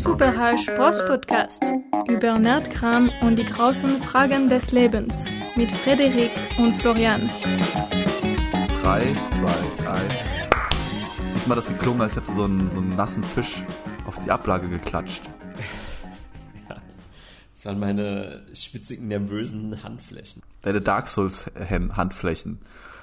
Superhall 0.00 0.56
Sports 0.58 1.02
über 2.08 2.38
Nerdkram 2.38 3.10
und 3.20 3.38
die 3.38 3.44
großen 3.44 4.00
Fragen 4.02 4.48
des 4.48 4.72
Lebens 4.72 5.26
mit 5.56 5.70
Frederik 5.70 6.30
und 6.58 6.72
Florian. 6.80 7.28
3, 8.82 9.14
2, 9.30 9.44
1. 9.44 10.04
Diesmal 11.34 11.56
hat 11.58 11.64
das 11.64 11.68
geklungen, 11.68 12.00
als 12.00 12.16
hätte 12.16 12.32
so 12.32 12.46
ein, 12.46 12.70
so 12.70 12.78
einen 12.78 12.96
nassen 12.96 13.22
Fisch 13.22 13.62
auf 14.06 14.16
die 14.24 14.30
Ablage 14.30 14.68
geklatscht. 14.68 15.22
Das 17.52 17.66
waren 17.66 17.78
meine 17.78 18.46
schwitzigen, 18.54 19.08
nervösen 19.08 19.82
Handflächen. 19.84 20.40
Deine 20.62 20.80
Dark 20.80 21.08
Souls 21.08 21.44
Handflächen, 21.94 22.58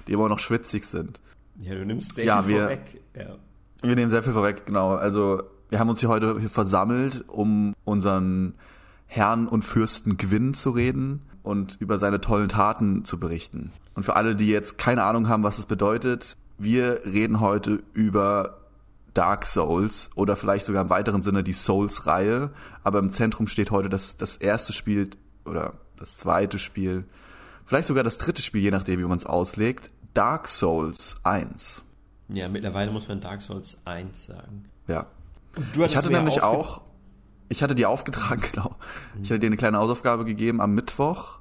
die 0.07 0.13
immer 0.13 0.29
noch 0.29 0.39
schwitzig 0.39 0.85
sind. 0.85 1.21
Ja, 1.59 1.75
du 1.75 1.85
nimmst 1.85 2.15
sehr 2.15 2.25
Ja, 2.25 2.41
viel 2.41 2.55
wir- 2.55 2.61
vorweg. 2.63 3.01
Ja. 3.15 3.35
Wir 3.83 3.95
nehmen 3.95 4.09
sehr 4.09 4.23
viel 4.23 4.33
vorweg, 4.33 4.65
genau. 4.65 4.95
Also 4.95 5.43
wir 5.69 5.79
haben 5.79 5.89
uns 5.89 5.99
hier 5.99 6.09
heute 6.09 6.39
hier 6.39 6.49
versammelt, 6.49 7.25
um 7.27 7.75
unseren 7.83 8.55
Herrn 9.05 9.47
und 9.47 9.63
Fürsten 9.63 10.17
Gwyn 10.17 10.53
zu 10.53 10.71
reden 10.71 11.21
und 11.43 11.77
über 11.79 11.97
seine 11.97 12.21
tollen 12.21 12.49
Taten 12.49 13.05
zu 13.05 13.19
berichten. 13.19 13.71
Und 13.93 14.03
für 14.03 14.15
alle, 14.15 14.35
die 14.35 14.47
jetzt 14.47 14.77
keine 14.77 15.03
Ahnung 15.03 15.27
haben, 15.29 15.43
was 15.43 15.57
es 15.57 15.65
bedeutet, 15.65 16.37
wir 16.57 17.01
reden 17.05 17.39
heute 17.39 17.83
über 17.93 18.57
Dark 19.13 19.45
Souls 19.45 20.09
oder 20.15 20.35
vielleicht 20.35 20.65
sogar 20.65 20.83
im 20.83 20.89
weiteren 20.89 21.21
Sinne 21.21 21.43
die 21.43 21.53
Souls-Reihe. 21.53 22.51
Aber 22.83 22.99
im 22.99 23.09
Zentrum 23.09 23.47
steht 23.47 23.71
heute 23.71 23.89
das, 23.89 24.17
das 24.17 24.37
erste 24.37 24.73
Spiel 24.73 25.09
oder 25.45 25.73
das 25.97 26.17
zweite 26.17 26.59
Spiel, 26.59 27.05
vielleicht 27.65 27.87
sogar 27.87 28.03
das 28.03 28.17
dritte 28.17 28.41
Spiel, 28.41 28.61
je 28.61 28.71
nachdem, 28.71 28.99
wie 28.99 29.05
man 29.05 29.17
es 29.17 29.25
auslegt, 29.25 29.91
Dark 30.13 30.47
Souls 30.47 31.17
1. 31.23 31.81
ja, 32.29 32.49
mittlerweile 32.49 32.91
muss 32.91 33.07
man 33.07 33.21
Dark 33.21 33.41
Souls 33.41 33.77
1 33.85 34.25
sagen. 34.25 34.65
Ja. 34.87 35.07
Du 35.73 35.83
Ich 35.83 35.95
hatte 35.95 36.11
nämlich 36.11 36.41
auch, 36.41 36.81
ich 37.49 37.63
hatte 37.63 37.75
dir 37.75 37.89
aufgetragen, 37.89 38.41
genau. 38.53 38.75
Ich 39.21 39.29
hatte 39.29 39.39
dir 39.39 39.47
eine 39.47 39.57
kleine 39.57 39.77
Hausaufgabe 39.77 40.25
gegeben 40.25 40.61
am 40.61 40.73
Mittwoch, 40.73 41.39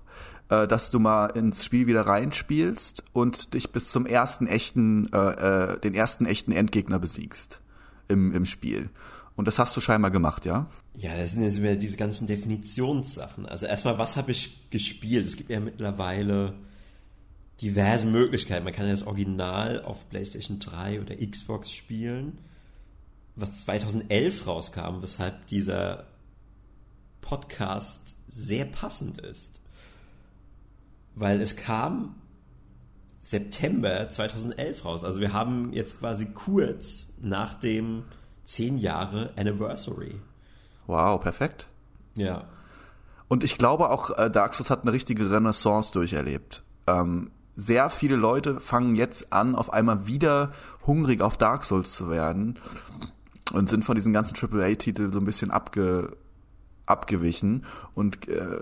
äh, 0.48 0.66
dass 0.66 0.90
du 0.90 0.98
mal 0.98 1.26
ins 1.26 1.64
Spiel 1.64 1.86
wieder 1.86 2.02
reinspielst 2.06 3.04
und 3.12 3.54
dich 3.54 3.72
bis 3.72 3.90
zum 3.90 4.06
ersten 4.06 4.46
echten, 4.46 5.12
äh, 5.12 5.74
äh, 5.74 5.80
den 5.80 5.94
ersten 5.94 6.26
echten 6.26 6.52
Endgegner 6.52 6.98
besiegst 6.98 7.60
im, 8.08 8.32
im 8.32 8.46
Spiel. 8.46 8.90
Und 9.36 9.46
das 9.46 9.58
hast 9.58 9.76
du 9.76 9.80
scheinbar 9.80 10.10
gemacht, 10.10 10.46
ja? 10.46 10.66
Ja, 10.94 11.16
das 11.16 11.32
sind 11.32 11.42
jetzt 11.42 11.60
wieder 11.60 11.76
diese 11.76 11.98
ganzen 11.98 12.26
Definitionssachen. 12.26 13.44
Also 13.44 13.66
erstmal, 13.66 13.98
was 13.98 14.16
habe 14.16 14.30
ich 14.30 14.70
gespielt? 14.70 15.26
Es 15.26 15.36
gibt 15.36 15.50
ja 15.50 15.60
mittlerweile 15.60 16.54
diverse 17.60 18.06
Möglichkeiten. 18.06 18.64
Man 18.64 18.72
kann 18.72 18.86
ja 18.86 18.92
das 18.92 19.06
Original 19.06 19.82
auf 19.82 20.08
PlayStation 20.08 20.58
3 20.58 21.02
oder 21.02 21.14
Xbox 21.16 21.70
spielen, 21.70 22.38
was 23.36 23.60
2011 23.60 24.46
rauskam, 24.46 25.02
weshalb 25.02 25.46
dieser 25.46 26.04
Podcast 27.20 28.16
sehr 28.26 28.64
passend 28.64 29.18
ist. 29.18 29.60
Weil 31.14 31.40
es 31.40 31.56
kam 31.56 32.16
September 33.20 34.08
2011 34.08 34.84
raus. 34.84 35.04
Also 35.04 35.20
wir 35.20 35.32
haben 35.32 35.72
jetzt 35.72 36.00
quasi 36.00 36.26
kurz 36.26 37.08
nach 37.20 37.54
dem 37.54 38.04
10 38.44 38.78
Jahre 38.78 39.32
Anniversary. 39.36 40.20
Wow, 40.86 41.20
perfekt. 41.20 41.66
Ja. 42.16 42.44
Und 43.28 43.44
ich 43.44 43.58
glaube 43.58 43.90
auch, 43.90 44.16
äh, 44.16 44.30
Dark 44.30 44.54
Souls 44.54 44.70
hat 44.70 44.82
eine 44.82 44.92
richtige 44.92 45.30
Renaissance 45.30 45.92
durcherlebt. 45.92 46.62
Ähm, 46.86 47.32
sehr 47.56 47.90
viele 47.90 48.16
Leute 48.16 48.60
fangen 48.60 48.94
jetzt 48.94 49.32
an, 49.32 49.56
auf 49.56 49.72
einmal 49.72 50.06
wieder 50.06 50.52
hungrig 50.86 51.22
auf 51.22 51.36
Dark 51.36 51.64
Souls 51.64 51.92
zu 51.92 52.10
werden 52.10 52.60
und 53.52 53.68
sind 53.68 53.84
von 53.84 53.94
diesen 53.94 54.12
ganzen 54.12 54.36
AAA-Titeln 54.36 55.12
so 55.12 55.18
ein 55.18 55.24
bisschen 55.24 55.50
abge, 55.50 56.16
abgewichen 56.86 57.64
und 57.94 58.28
äh, 58.28 58.58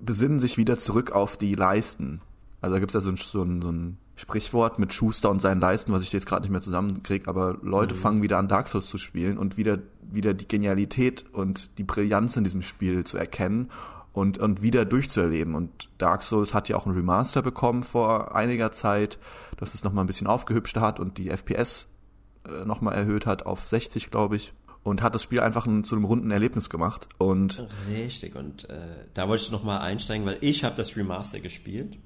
besinnen 0.00 0.38
sich 0.38 0.56
wieder 0.56 0.78
zurück 0.78 1.12
auf 1.12 1.36
die 1.36 1.54
Leisten. 1.54 2.20
Also 2.60 2.74
da 2.74 2.80
gibt's 2.80 2.94
ja 2.94 3.00
so 3.00 3.08
ein, 3.08 3.16
so, 3.16 3.42
ein, 3.42 3.62
so 3.62 3.70
ein 3.70 3.98
Sprichwort 4.14 4.78
mit 4.78 4.92
Schuster 4.92 5.30
und 5.30 5.40
seinen 5.40 5.60
Leisten, 5.60 5.92
was 5.92 6.02
ich 6.02 6.12
jetzt 6.12 6.26
gerade 6.26 6.42
nicht 6.42 6.52
mehr 6.52 6.60
zusammenkriege, 6.60 7.26
aber 7.28 7.58
Leute 7.62 7.94
fangen 7.94 8.22
wieder 8.22 8.38
an 8.38 8.48
Dark 8.48 8.68
Souls 8.68 8.88
zu 8.88 8.98
spielen 8.98 9.38
und 9.38 9.56
wieder, 9.56 9.78
wieder 10.02 10.34
die 10.34 10.46
Genialität 10.46 11.24
und 11.32 11.76
die 11.78 11.84
Brillanz 11.84 12.36
in 12.36 12.44
diesem 12.44 12.62
Spiel 12.62 13.04
zu 13.04 13.16
erkennen 13.16 13.70
und, 14.12 14.38
und 14.38 14.62
wieder 14.62 14.84
durchzuerleben. 14.84 15.54
Und 15.54 15.88
Dark 15.98 16.22
Souls 16.22 16.54
hat 16.54 16.68
ja 16.68 16.76
auch 16.76 16.86
ein 16.86 16.92
Remaster 16.92 17.42
bekommen 17.42 17.82
vor 17.82 18.36
einiger 18.36 18.70
Zeit, 18.70 19.18
das 19.56 19.74
es 19.74 19.82
nochmal 19.82 20.04
ein 20.04 20.08
bisschen 20.08 20.26
aufgehübscht 20.26 20.76
hat 20.76 21.00
und 21.00 21.18
die 21.18 21.30
FPS 21.30 21.88
äh, 22.46 22.64
nochmal 22.64 22.94
erhöht 22.94 23.26
hat 23.26 23.46
auf 23.46 23.66
60, 23.66 24.10
glaube 24.10 24.36
ich. 24.36 24.52
Und 24.84 25.00
hat 25.00 25.14
das 25.14 25.22
Spiel 25.22 25.40
einfach 25.40 25.64
ein, 25.66 25.84
zu 25.84 25.94
einem 25.94 26.04
runden 26.04 26.32
Erlebnis 26.32 26.68
gemacht. 26.68 27.08
Und 27.18 27.64
Richtig, 27.88 28.34
und 28.34 28.68
äh, 28.68 28.78
da 29.14 29.28
wollte 29.28 29.44
ich 29.44 29.50
noch 29.52 29.62
mal 29.62 29.78
einsteigen, 29.78 30.26
weil 30.26 30.38
ich 30.40 30.64
habe 30.64 30.74
das 30.74 30.96
Remaster 30.96 31.38
gespielt. 31.38 31.98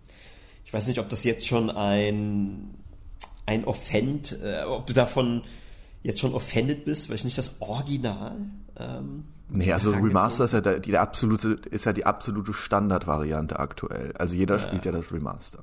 Ich 0.67 0.73
weiß 0.75 0.87
nicht, 0.89 0.99
ob 0.99 1.09
das 1.09 1.25
jetzt 1.25 1.47
schon 1.47 1.71
ein, 1.71 2.75
ein 3.47 3.65
Offend, 3.65 4.39
äh, 4.43 4.65
ob 4.65 4.87
du 4.87 4.93
davon 4.93 5.43
jetzt 6.03 6.21
schon 6.21 6.35
offended 6.35 6.85
bist, 6.85 7.09
weil 7.09 7.17
ich 7.17 7.25
nicht 7.25 7.39
das 7.39 7.61
Original 7.61 8.37
ähm, 8.79 9.25
Nee, 9.49 9.73
also 9.73 9.91
Remaster 9.91 10.45
ist 10.45 10.53
ja 10.53 10.61
der, 10.61 10.81
die, 10.81 10.91
der 10.91 11.03
absolute, 11.03 11.61
ist 11.71 11.85
ja 11.85 11.93
die 11.93 12.05
absolute 12.05 12.53
Standardvariante 12.53 13.59
aktuell. 13.59 14.13
Also 14.19 14.35
jeder 14.35 14.59
spielt 14.59 14.85
ja 14.85 14.93
das 14.93 15.13
Remaster. 15.13 15.63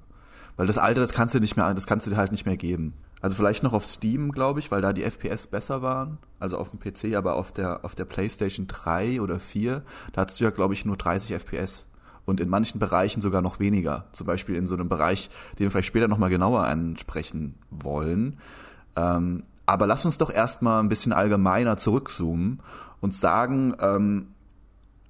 Weil 0.56 0.68
das 0.68 0.78
alte, 0.78 1.02
das 1.02 1.12
kannst 1.12 1.36
du 1.36 1.40
nicht 1.40 1.58
mehr, 1.58 1.74
das 1.74 1.88
kannst 1.88 2.06
du 2.06 2.12
dir 2.12 2.18
halt 2.18 2.32
nicht 2.32 2.46
mehr 2.46 2.58
geben. 2.58 2.94
Also 3.24 3.38
vielleicht 3.38 3.64
noch 3.64 3.72
auf 3.72 3.86
Steam, 3.86 4.34
glaube 4.34 4.60
ich, 4.60 4.70
weil 4.70 4.82
da 4.82 4.92
die 4.92 5.04
FPS 5.04 5.48
besser 5.48 5.82
waren. 5.82 6.18
Also 6.42 6.58
auf 6.58 6.72
dem 6.72 6.80
PC, 6.82 7.16
aber 7.16 7.36
auf 7.36 7.54
der, 7.54 7.86
auf 7.86 7.96
der 7.96 8.04
PlayStation 8.04 8.68
3 8.68 9.22
oder 9.22 9.40
4, 9.40 9.82
da 10.12 10.22
hattest 10.22 10.42
du 10.42 10.44
ja, 10.44 10.50
glaube 10.50 10.74
ich, 10.74 10.84
nur 10.84 10.98
30 10.98 11.32
FPS. 11.32 11.88
Und 12.26 12.42
in 12.42 12.50
manchen 12.50 12.80
Bereichen 12.80 13.22
sogar 13.22 13.42
noch 13.42 13.62
weniger. 13.62 14.08
Zum 14.12 14.28
Beispiel 14.28 14.58
in 14.58 14.68
so 14.68 14.76
einem 14.76 14.90
Bereich, 14.90 15.30
den 15.54 15.60
wir 15.60 15.72
vielleicht 15.72 15.88
später 15.88 16.10
nochmal 16.10 16.32
genauer 16.32 16.66
ansprechen 16.66 17.56
wollen. 17.70 18.40
Ähm, 18.98 19.44
aber 19.66 19.88
lass 19.88 20.04
uns 20.04 20.18
doch 20.18 20.30
erstmal 20.30 20.84
ein 20.84 20.90
bisschen 20.90 21.14
allgemeiner 21.14 21.78
zurückzoomen 21.78 22.60
und 23.00 23.14
sagen, 23.14 23.74
ähm, 23.80 24.28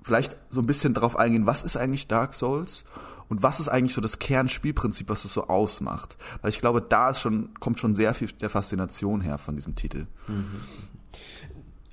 vielleicht 0.04 0.38
so 0.52 0.62
ein 0.62 0.68
bisschen 0.68 0.94
drauf 0.94 1.18
eingehen, 1.18 1.48
was 1.48 1.64
ist 1.64 1.78
eigentlich 1.78 2.08
Dark 2.08 2.36
Souls 2.36 2.86
und 3.34 3.42
was 3.42 3.60
ist 3.60 3.68
eigentlich 3.68 3.96
so 3.96 4.02
das 4.02 4.20
Kernspielprinzip, 4.20 5.10
was 5.10 5.26
es 5.26 5.34
so 5.34 5.48
ausmacht. 5.48 6.18
Weil 6.44 6.52
ich 6.52 6.60
glaube, 6.60 6.84
da 6.88 7.10
ist 7.10 7.20
schon, 7.20 7.52
kommt 7.60 7.80
schon 7.80 7.96
sehr 7.96 8.14
viel 8.14 8.28
der 8.28 8.52
Faszination 8.52 9.22
her 9.22 9.40
von 9.40 9.56
diesem 9.56 9.74
Titel. 9.74 10.06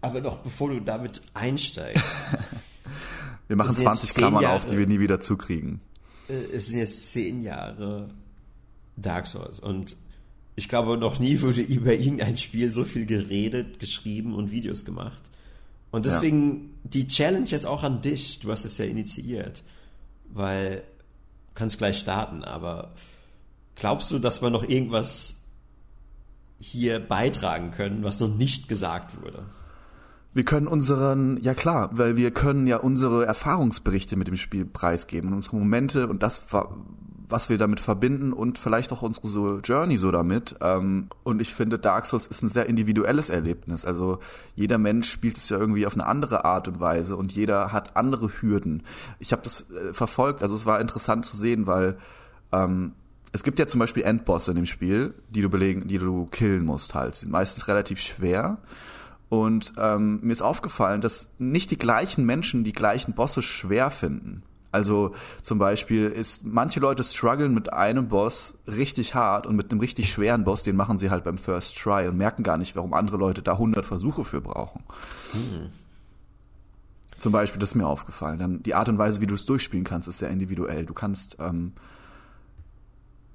Aber 0.02 0.20
noch 0.20 0.36
bevor 0.42 0.68
du 0.68 0.80
damit 0.80 1.22
einsteigst, 1.32 2.14
Wir 3.48 3.56
machen 3.56 3.68
Das 3.68 3.76
sind 3.76 3.84
jetzt 3.86 4.00
20 4.00 4.12
zehn 4.12 4.20
Klammern 4.20 4.42
Jahre. 4.42 4.56
auf, 4.56 4.66
die 4.66 4.76
wir 4.76 4.86
nie 4.86 5.00
wieder 5.00 5.18
zukriegen. 5.20 5.80
äh, 6.28 6.34
es 6.54 6.66
sind 6.68 6.78
jetzt 6.78 7.10
zehn 7.10 7.40
Jahre 7.42 8.10
Dark 8.98 9.26
Souls 9.26 9.60
und 9.60 9.96
ich 10.56 10.68
glaube, 10.68 10.98
noch 10.98 11.20
nie 11.20 11.40
wurde 11.40 11.62
über 11.62 11.94
irgendein 11.94 12.36
Spiel 12.36 12.70
so 12.70 12.84
viel 12.84 13.06
geredet, 13.06 13.78
geschrieben 13.78 14.34
und 14.34 14.50
Videos 14.50 14.84
gemacht. 14.84 15.22
Und 15.90 16.04
deswegen 16.04 16.78
die 16.84 17.08
Challenge 17.08 17.46
jetzt 17.46 17.64
auch 17.66 17.82
an 17.82 18.02
dich. 18.02 18.40
Du 18.40 18.52
hast 18.52 18.66
es 18.66 18.76
ja 18.76 18.84
initiiert, 18.84 19.64
weil 20.28 20.82
kannst 21.60 21.76
gleich 21.76 21.98
starten, 21.98 22.42
aber 22.42 22.92
glaubst 23.76 24.10
du, 24.10 24.18
dass 24.18 24.40
wir 24.40 24.48
noch 24.48 24.66
irgendwas 24.66 25.36
hier 26.58 26.98
beitragen 27.00 27.70
können, 27.70 28.02
was 28.02 28.18
noch 28.18 28.34
nicht 28.34 28.66
gesagt 28.66 29.22
wurde? 29.22 29.44
Wir 30.32 30.44
können 30.44 30.66
unseren, 30.66 31.38
ja 31.42 31.52
klar, 31.52 31.90
weil 31.92 32.16
wir 32.16 32.30
können 32.30 32.66
ja 32.66 32.78
unsere 32.78 33.26
Erfahrungsberichte 33.26 34.16
mit 34.16 34.26
dem 34.26 34.36
Spiel 34.36 34.64
preisgeben 34.64 35.28
und 35.28 35.36
unsere 35.36 35.56
Momente 35.56 36.08
und 36.08 36.22
das, 36.22 36.42
was 37.30 37.48
wir 37.48 37.58
damit 37.58 37.80
verbinden 37.80 38.32
und 38.32 38.58
vielleicht 38.58 38.92
auch 38.92 39.02
unsere 39.02 39.28
so 39.28 39.58
Journey 39.58 39.98
so 39.98 40.10
damit. 40.10 40.56
Ähm, 40.60 41.08
Und 41.22 41.40
ich 41.40 41.54
finde, 41.54 41.78
Dark 41.78 42.06
Souls 42.06 42.26
ist 42.26 42.42
ein 42.42 42.48
sehr 42.48 42.66
individuelles 42.66 43.28
Erlebnis. 43.30 43.84
Also 43.84 44.18
jeder 44.54 44.78
Mensch 44.78 45.10
spielt 45.10 45.36
es 45.36 45.48
ja 45.48 45.58
irgendwie 45.58 45.86
auf 45.86 45.94
eine 45.94 46.06
andere 46.06 46.44
Art 46.44 46.68
und 46.68 46.80
Weise 46.80 47.16
und 47.16 47.32
jeder 47.32 47.72
hat 47.72 47.96
andere 47.96 48.30
Hürden. 48.40 48.82
Ich 49.18 49.32
habe 49.32 49.42
das 49.42 49.70
äh, 49.70 49.94
verfolgt, 49.94 50.42
also 50.42 50.54
es 50.54 50.66
war 50.66 50.80
interessant 50.80 51.26
zu 51.26 51.36
sehen, 51.36 51.66
weil 51.66 51.96
ähm, 52.52 52.92
es 53.32 53.42
gibt 53.42 53.58
ja 53.58 53.66
zum 53.66 53.78
Beispiel 53.78 54.02
Endbosse 54.02 54.50
in 54.50 54.56
dem 54.56 54.66
Spiel, 54.66 55.14
die 55.28 55.40
du 55.40 55.48
belegen, 55.48 55.86
die 55.86 55.98
du 55.98 56.26
killen 56.26 56.64
musst 56.64 56.94
halt. 56.94 57.14
Die 57.14 57.20
sind 57.20 57.30
meistens 57.30 57.68
relativ 57.68 58.00
schwer. 58.00 58.58
Und 59.28 59.72
ähm, 59.78 60.18
mir 60.22 60.32
ist 60.32 60.42
aufgefallen, 60.42 61.00
dass 61.00 61.30
nicht 61.38 61.70
die 61.70 61.78
gleichen 61.78 62.26
Menschen 62.26 62.64
die 62.64 62.72
gleichen 62.72 63.14
Bosse 63.14 63.42
schwer 63.42 63.90
finden. 63.92 64.42
Also 64.72 65.14
zum 65.42 65.58
Beispiel 65.58 66.06
ist, 66.06 66.44
manche 66.44 66.78
Leute 66.78 67.02
strugglen 67.02 67.54
mit 67.54 67.72
einem 67.72 68.08
Boss 68.08 68.58
richtig 68.66 69.14
hart 69.14 69.46
und 69.46 69.56
mit 69.56 69.70
einem 69.70 69.80
richtig 69.80 70.12
schweren 70.12 70.44
Boss, 70.44 70.62
den 70.62 70.76
machen 70.76 70.98
sie 70.98 71.10
halt 71.10 71.24
beim 71.24 71.38
First 71.38 71.76
Try 71.76 72.06
und 72.06 72.16
merken 72.16 72.42
gar 72.42 72.56
nicht, 72.56 72.76
warum 72.76 72.94
andere 72.94 73.16
Leute 73.16 73.42
da 73.42 73.52
100 73.52 73.84
Versuche 73.84 74.24
für 74.24 74.40
brauchen. 74.40 74.84
Zum 77.18 77.32
Beispiel, 77.32 77.58
das 77.58 77.70
ist 77.70 77.74
mir 77.74 77.86
aufgefallen. 77.86 78.38
Dann 78.38 78.62
die 78.62 78.74
Art 78.74 78.88
und 78.88 78.96
Weise, 78.96 79.20
wie 79.20 79.26
du 79.26 79.34
es 79.34 79.44
durchspielen 79.44 79.84
kannst, 79.84 80.08
ist 80.08 80.18
sehr 80.18 80.30
individuell. 80.30 80.86
Du 80.86 80.94
kannst, 80.94 81.36
ähm, 81.40 81.72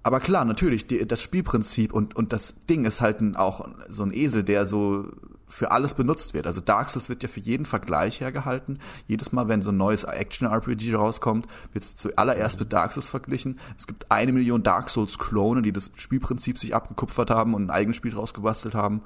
aber 0.01 0.19
klar, 0.19 0.45
natürlich, 0.45 0.87
die, 0.87 1.05
das 1.05 1.21
Spielprinzip 1.21 1.93
und, 1.93 2.15
und 2.15 2.31
das 2.31 2.55
Ding 2.69 2.85
ist 2.85 3.01
halt 3.01 3.21
ein, 3.21 3.35
auch 3.35 3.67
so 3.89 4.03
ein 4.03 4.13
Esel, 4.13 4.43
der 4.43 4.65
so 4.65 5.11
für 5.47 5.71
alles 5.71 5.93
benutzt 5.93 6.33
wird. 6.33 6.47
Also 6.47 6.61
Dark 6.61 6.89
Souls 6.89 7.09
wird 7.09 7.23
ja 7.23 7.29
für 7.29 7.39
jeden 7.39 7.65
Vergleich 7.65 8.19
hergehalten. 8.21 8.79
Jedes 9.07 9.31
Mal, 9.31 9.47
wenn 9.47 9.61
so 9.61 9.69
ein 9.69 9.77
neues 9.77 10.03
Action-RPG 10.03 10.95
rauskommt, 10.95 11.47
wird 11.73 11.83
es 11.83 11.95
zuallererst 11.95 12.59
mit 12.59 12.73
Dark 12.73 12.93
Souls 12.93 13.07
verglichen. 13.07 13.59
Es 13.77 13.87
gibt 13.87 14.11
eine 14.11 14.31
Million 14.31 14.63
Dark 14.63 14.89
Souls-Klone, 14.89 15.61
die 15.61 15.71
das 15.71 15.91
Spielprinzip 15.95 16.57
sich 16.57 16.73
abgekupfert 16.73 17.29
haben 17.29 17.53
und 17.53 17.65
ein 17.65 17.71
eigenes 17.71 17.97
Spiel 17.97 18.15
rausgebastelt 18.15 18.75
haben. 18.75 19.01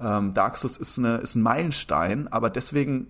Ähm, 0.00 0.34
Dark 0.34 0.56
Souls 0.56 0.76
ist, 0.76 0.98
eine, 0.98 1.16
ist 1.16 1.34
ein 1.34 1.42
Meilenstein, 1.42 2.28
aber 2.28 2.50
deswegen, 2.50 3.08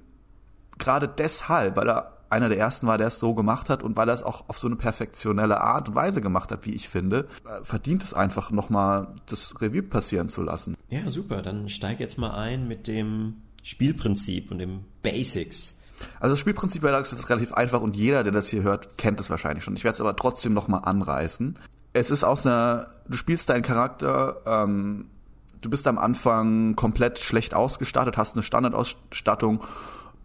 gerade 0.79 1.09
deshalb, 1.09 1.77
weil 1.77 1.89
er 1.89 2.18
einer 2.31 2.49
der 2.49 2.59
ersten 2.59 2.87
war, 2.87 2.99
der 2.99 3.09
es 3.09 3.19
so 3.19 3.35
gemacht 3.35 3.71
hat 3.71 3.83
und 3.83 3.97
weil 3.97 4.09
er 4.09 4.15
es 4.15 4.23
auch 4.23 4.49
auf 4.49 4.59
so 4.59 4.67
eine 4.67 4.77
perfektionelle 4.77 5.61
Art 5.61 5.89
und 5.89 5.95
Weise 5.95 6.21
gemacht 6.21 6.53
hat, 6.53 6.67
wie 6.67 6.73
ich 6.73 6.89
finde, 6.89 7.29
äh, 7.45 7.63
verdient 7.63 8.03
es 8.03 8.15
einfach 8.15 8.51
nochmal 8.51 9.15
das 9.27 9.61
Revue 9.61 9.83
passieren 9.83 10.29
zu 10.29 10.43
lassen. 10.43 10.77
Ja, 10.91 11.09
super. 11.11 11.43
Dann 11.43 11.69
steig 11.69 12.01
jetzt 12.01 12.19
mal 12.19 12.33
ein 12.33 12.69
mit 12.69 12.87
dem 12.87 13.37
Spielprinzip 13.63 14.51
und 14.51 14.59
dem 14.59 14.85
Basics. 15.03 15.77
Also 16.21 16.35
das 16.35 16.41
Spielprinzip 16.41 16.83
bei 16.83 16.91
Dark 16.91 17.07
Souls 17.07 17.21
ist 17.21 17.31
relativ 17.31 17.53
einfach 17.53 17.81
und 17.81 17.97
jeder, 17.97 18.23
der 18.23 18.33
das 18.33 18.49
hier 18.49 18.63
hört, 18.63 18.99
kennt 18.99 19.21
es 19.21 19.31
wahrscheinlich 19.31 19.65
schon. 19.65 19.75
Ich 19.75 19.85
werde 19.85 19.95
es 19.95 20.01
aber 20.01 20.15
trotzdem 20.17 20.55
nochmal 20.55 20.83
anreißen. 20.85 21.59
Es 21.93 22.11
ist 22.11 22.25
aus 22.25 22.47
einer, 22.47 22.89
du 23.09 23.17
spielst 23.17 23.49
deinen 23.49 23.63
Charakter, 23.63 24.43
ähm, 24.47 25.07
du 25.61 25.71
bist 25.71 25.87
am 25.87 25.99
Anfang 25.99 26.77
komplett 26.77 27.19
schlecht 27.19 27.55
ausgestattet, 27.55 28.17
hast 28.17 28.37
eine 28.37 28.43
Standardausstattung 28.43 29.65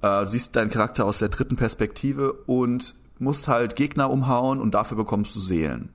äh, 0.03 0.25
siehst 0.25 0.55
deinen 0.55 0.69
Charakter 0.69 1.05
aus 1.05 1.19
der 1.19 1.29
dritten 1.29 1.55
Perspektive 1.55 2.33
und 2.33 2.95
musst 3.17 3.47
halt 3.47 3.75
Gegner 3.75 4.11
umhauen 4.11 4.59
und 4.59 4.73
dafür 4.73 4.97
bekommst 4.97 5.35
du 5.35 5.39
Seelen. 5.39 5.89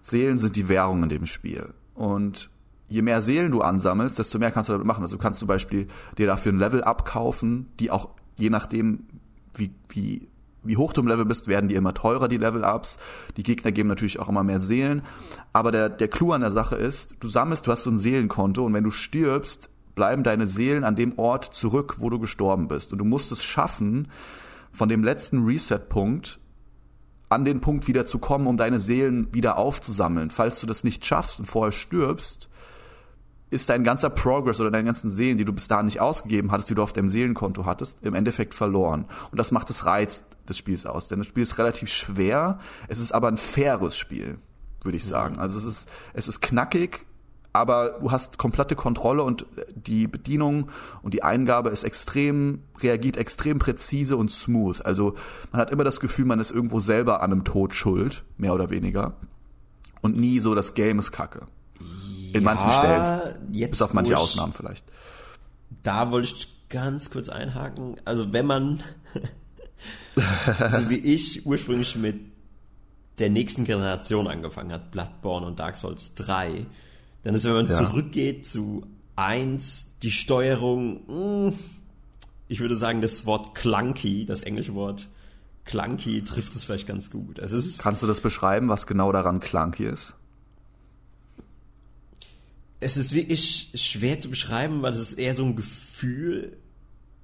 Seelen 0.00 0.38
sind 0.38 0.56
die 0.56 0.68
Währung 0.68 1.02
in 1.02 1.08
dem 1.08 1.26
Spiel. 1.26 1.74
Und 1.94 2.50
je 2.88 3.02
mehr 3.02 3.20
Seelen 3.20 3.52
du 3.52 3.60
ansammelst, 3.60 4.18
desto 4.18 4.38
mehr 4.38 4.50
kannst 4.50 4.68
du 4.68 4.72
damit 4.72 4.86
machen. 4.86 5.02
Also 5.02 5.16
du 5.16 5.22
kannst 5.22 5.40
zum 5.40 5.48
Beispiel 5.48 5.88
dir 6.18 6.26
dafür 6.26 6.52
ein 6.52 6.58
Level 6.58 6.84
abkaufen, 6.84 7.68
die 7.80 7.90
auch 7.90 8.10
je 8.38 8.50
nachdem, 8.50 9.06
wie, 9.54 9.72
wie, 9.88 10.28
wie 10.62 10.76
hoch 10.76 10.92
du 10.92 11.00
im 11.00 11.08
Level 11.08 11.24
bist, 11.24 11.48
werden 11.48 11.68
die 11.68 11.74
immer 11.74 11.94
teurer, 11.94 12.28
die 12.28 12.36
Level-Ups. 12.36 12.98
Die 13.36 13.42
Gegner 13.42 13.72
geben 13.72 13.88
natürlich 13.88 14.20
auch 14.20 14.28
immer 14.28 14.44
mehr 14.44 14.60
Seelen. 14.60 15.02
Aber 15.52 15.72
der, 15.72 15.88
der 15.88 16.08
Clou 16.08 16.32
an 16.32 16.42
der 16.42 16.50
Sache 16.52 16.76
ist, 16.76 17.16
du 17.20 17.28
sammelst, 17.28 17.66
du 17.66 17.72
hast 17.72 17.82
so 17.82 17.90
ein 17.90 17.98
Seelenkonto 17.98 18.64
und 18.64 18.72
wenn 18.72 18.84
du 18.84 18.90
stirbst, 18.90 19.68
bleiben 19.94 20.22
deine 20.22 20.46
Seelen 20.46 20.84
an 20.84 20.96
dem 20.96 21.18
Ort 21.18 21.44
zurück, 21.44 21.96
wo 21.98 22.10
du 22.10 22.18
gestorben 22.18 22.68
bist. 22.68 22.92
Und 22.92 22.98
du 22.98 23.04
musst 23.04 23.32
es 23.32 23.42
schaffen, 23.42 24.08
von 24.72 24.88
dem 24.88 25.04
letzten 25.04 25.44
Reset-Punkt 25.44 26.38
an 27.28 27.44
den 27.44 27.60
Punkt 27.60 27.86
wieder 27.88 28.06
zu 28.06 28.18
kommen, 28.18 28.46
um 28.46 28.56
deine 28.56 28.78
Seelen 28.78 29.32
wieder 29.32 29.56
aufzusammeln. 29.56 30.30
Falls 30.30 30.60
du 30.60 30.66
das 30.66 30.84
nicht 30.84 31.04
schaffst 31.06 31.40
und 31.40 31.46
vorher 31.46 31.72
stirbst, 31.72 32.48
ist 33.52 33.68
dein 33.68 33.84
ganzer 33.84 34.10
Progress 34.10 34.60
oder 34.60 34.70
deine 34.70 34.86
ganzen 34.86 35.10
Seelen, 35.10 35.36
die 35.36 35.44
du 35.44 35.52
bis 35.52 35.68
dahin 35.68 35.86
nicht 35.86 36.00
ausgegeben 36.00 36.50
hattest, 36.50 36.70
die 36.70 36.74
du 36.74 36.82
auf 36.82 36.94
deinem 36.94 37.10
Seelenkonto 37.10 37.66
hattest, 37.66 38.02
im 38.02 38.14
Endeffekt 38.14 38.54
verloren. 38.54 39.06
Und 39.30 39.38
das 39.38 39.50
macht 39.50 39.68
das 39.68 39.84
Reiz 39.84 40.24
des 40.48 40.56
Spiels 40.56 40.86
aus. 40.86 41.08
Denn 41.08 41.18
das 41.18 41.26
Spiel 41.26 41.42
ist 41.42 41.58
relativ 41.58 41.90
schwer, 41.90 42.58
es 42.88 42.98
ist 42.98 43.12
aber 43.12 43.28
ein 43.28 43.36
faires 43.36 43.96
Spiel, 43.96 44.38
würde 44.82 44.96
ich 44.96 45.04
sagen. 45.04 45.38
Also 45.38 45.58
es 45.58 45.64
ist, 45.64 45.88
es 46.14 46.28
ist 46.28 46.40
knackig, 46.40 47.06
aber 47.52 47.98
du 48.00 48.10
hast 48.10 48.38
komplette 48.38 48.76
Kontrolle 48.76 49.22
und 49.22 49.46
die 49.74 50.06
Bedienung 50.06 50.70
und 51.02 51.12
die 51.14 51.22
Eingabe 51.22 51.68
ist 51.70 51.84
extrem, 51.84 52.62
reagiert 52.80 53.16
extrem 53.16 53.58
präzise 53.58 54.16
und 54.16 54.32
smooth. 54.32 54.80
Also 54.84 55.14
man 55.50 55.60
hat 55.60 55.70
immer 55.70 55.84
das 55.84 56.00
Gefühl, 56.00 56.24
man 56.24 56.40
ist 56.40 56.50
irgendwo 56.50 56.80
selber 56.80 57.22
an 57.22 57.32
einem 57.32 57.44
Tod 57.44 57.74
schuld, 57.74 58.24
mehr 58.38 58.54
oder 58.54 58.70
weniger. 58.70 59.16
Und 60.00 60.16
nie 60.16 60.40
so, 60.40 60.54
das 60.54 60.74
Game 60.74 60.98
ist 60.98 61.12
kacke. 61.12 61.46
In 62.32 62.34
ja, 62.34 62.40
manchen 62.40 62.72
Stellen. 62.72 63.20
Jetzt, 63.52 63.70
bis 63.70 63.82
auf 63.82 63.92
manche 63.92 64.16
Ausnahmen 64.16 64.52
vielleicht. 64.52 64.84
Da 65.82 66.10
wollte 66.10 66.34
ich 66.34 66.68
ganz 66.70 67.10
kurz 67.10 67.28
einhaken. 67.28 67.96
Also 68.06 68.32
wenn 68.32 68.46
man, 68.46 68.82
so 70.14 70.88
wie 70.88 70.98
ich 70.98 71.44
ursprünglich 71.44 71.96
mit 71.96 72.18
der 73.18 73.28
nächsten 73.28 73.64
Generation 73.64 74.26
angefangen 74.26 74.72
hat, 74.72 74.90
Bloodborne 74.90 75.46
und 75.46 75.60
Dark 75.60 75.76
Souls 75.76 76.14
3, 76.14 76.66
dann 77.22 77.34
ist, 77.34 77.44
wenn 77.44 77.52
man 77.52 77.66
ja. 77.66 77.76
zurückgeht 77.76 78.46
zu 78.46 78.86
1, 79.16 79.98
die 80.02 80.10
Steuerung, 80.10 81.00
mh, 81.06 81.50
hm, 81.50 81.58
ich 82.48 82.60
würde 82.60 82.76
sagen, 82.76 83.00
das 83.00 83.24
Wort 83.24 83.54
clunky, 83.54 84.26
das 84.26 84.42
englische 84.42 84.74
Wort 84.74 85.08
clunky 85.64 86.22
trifft 86.24 86.54
es 86.54 86.64
vielleicht 86.64 86.86
ganz 86.86 87.10
gut. 87.10 87.40
Also 87.40 87.56
es 87.56 87.78
Kannst 87.78 88.02
du 88.02 88.06
das 88.06 88.20
beschreiben, 88.20 88.68
was 88.68 88.86
genau 88.86 89.12
daran 89.12 89.40
clunky 89.40 89.86
ist? 89.86 90.14
Es 92.80 92.96
ist 92.96 93.14
wirklich 93.14 93.70
schwer 93.74 94.18
zu 94.18 94.28
beschreiben, 94.28 94.82
weil 94.82 94.92
es 94.92 95.00
ist 95.00 95.12
eher 95.14 95.36
so 95.36 95.44
ein 95.44 95.54
Gefühl 95.54 96.56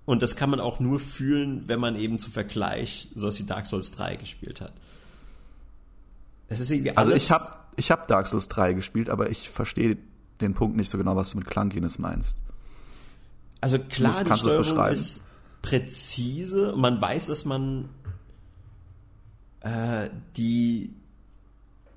und 0.04 0.22
das 0.22 0.36
kann 0.36 0.48
man 0.48 0.60
auch 0.60 0.80
nur 0.80 1.00
fühlen, 1.00 1.64
wenn 1.66 1.80
man 1.80 1.96
eben 1.96 2.18
zum 2.18 2.32
Vergleich 2.32 3.10
sowas 3.14 3.38
wie 3.40 3.42
Dark 3.42 3.66
Souls 3.66 3.90
3 3.90 4.16
gespielt 4.16 4.60
hat. 4.60 4.72
Es 6.48 6.60
ist 6.60 6.70
irgendwie 6.70 6.96
alles. 6.96 7.12
Also 7.12 7.16
ich 7.16 7.30
habe 7.30 7.57
ich 7.78 7.90
habe 7.90 8.06
Dark 8.06 8.26
Souls 8.26 8.48
3 8.48 8.74
gespielt, 8.74 9.08
aber 9.08 9.30
ich 9.30 9.48
verstehe 9.48 9.96
den 10.40 10.54
Punkt 10.54 10.76
nicht 10.76 10.90
so 10.90 10.98
genau, 10.98 11.16
was 11.16 11.30
du 11.30 11.38
mit 11.38 11.46
Clunkiness 11.46 11.98
meinst. 11.98 12.36
Also 13.60 13.78
klar, 13.78 14.12
musst, 14.24 14.44
die 14.44 14.50
Steuerung 14.50 14.86
ist 14.88 15.22
präzise. 15.62 16.74
Man 16.76 17.00
weiß, 17.00 17.26
dass 17.26 17.44
man 17.44 17.88
äh, 19.60 20.10
die, 20.36 20.94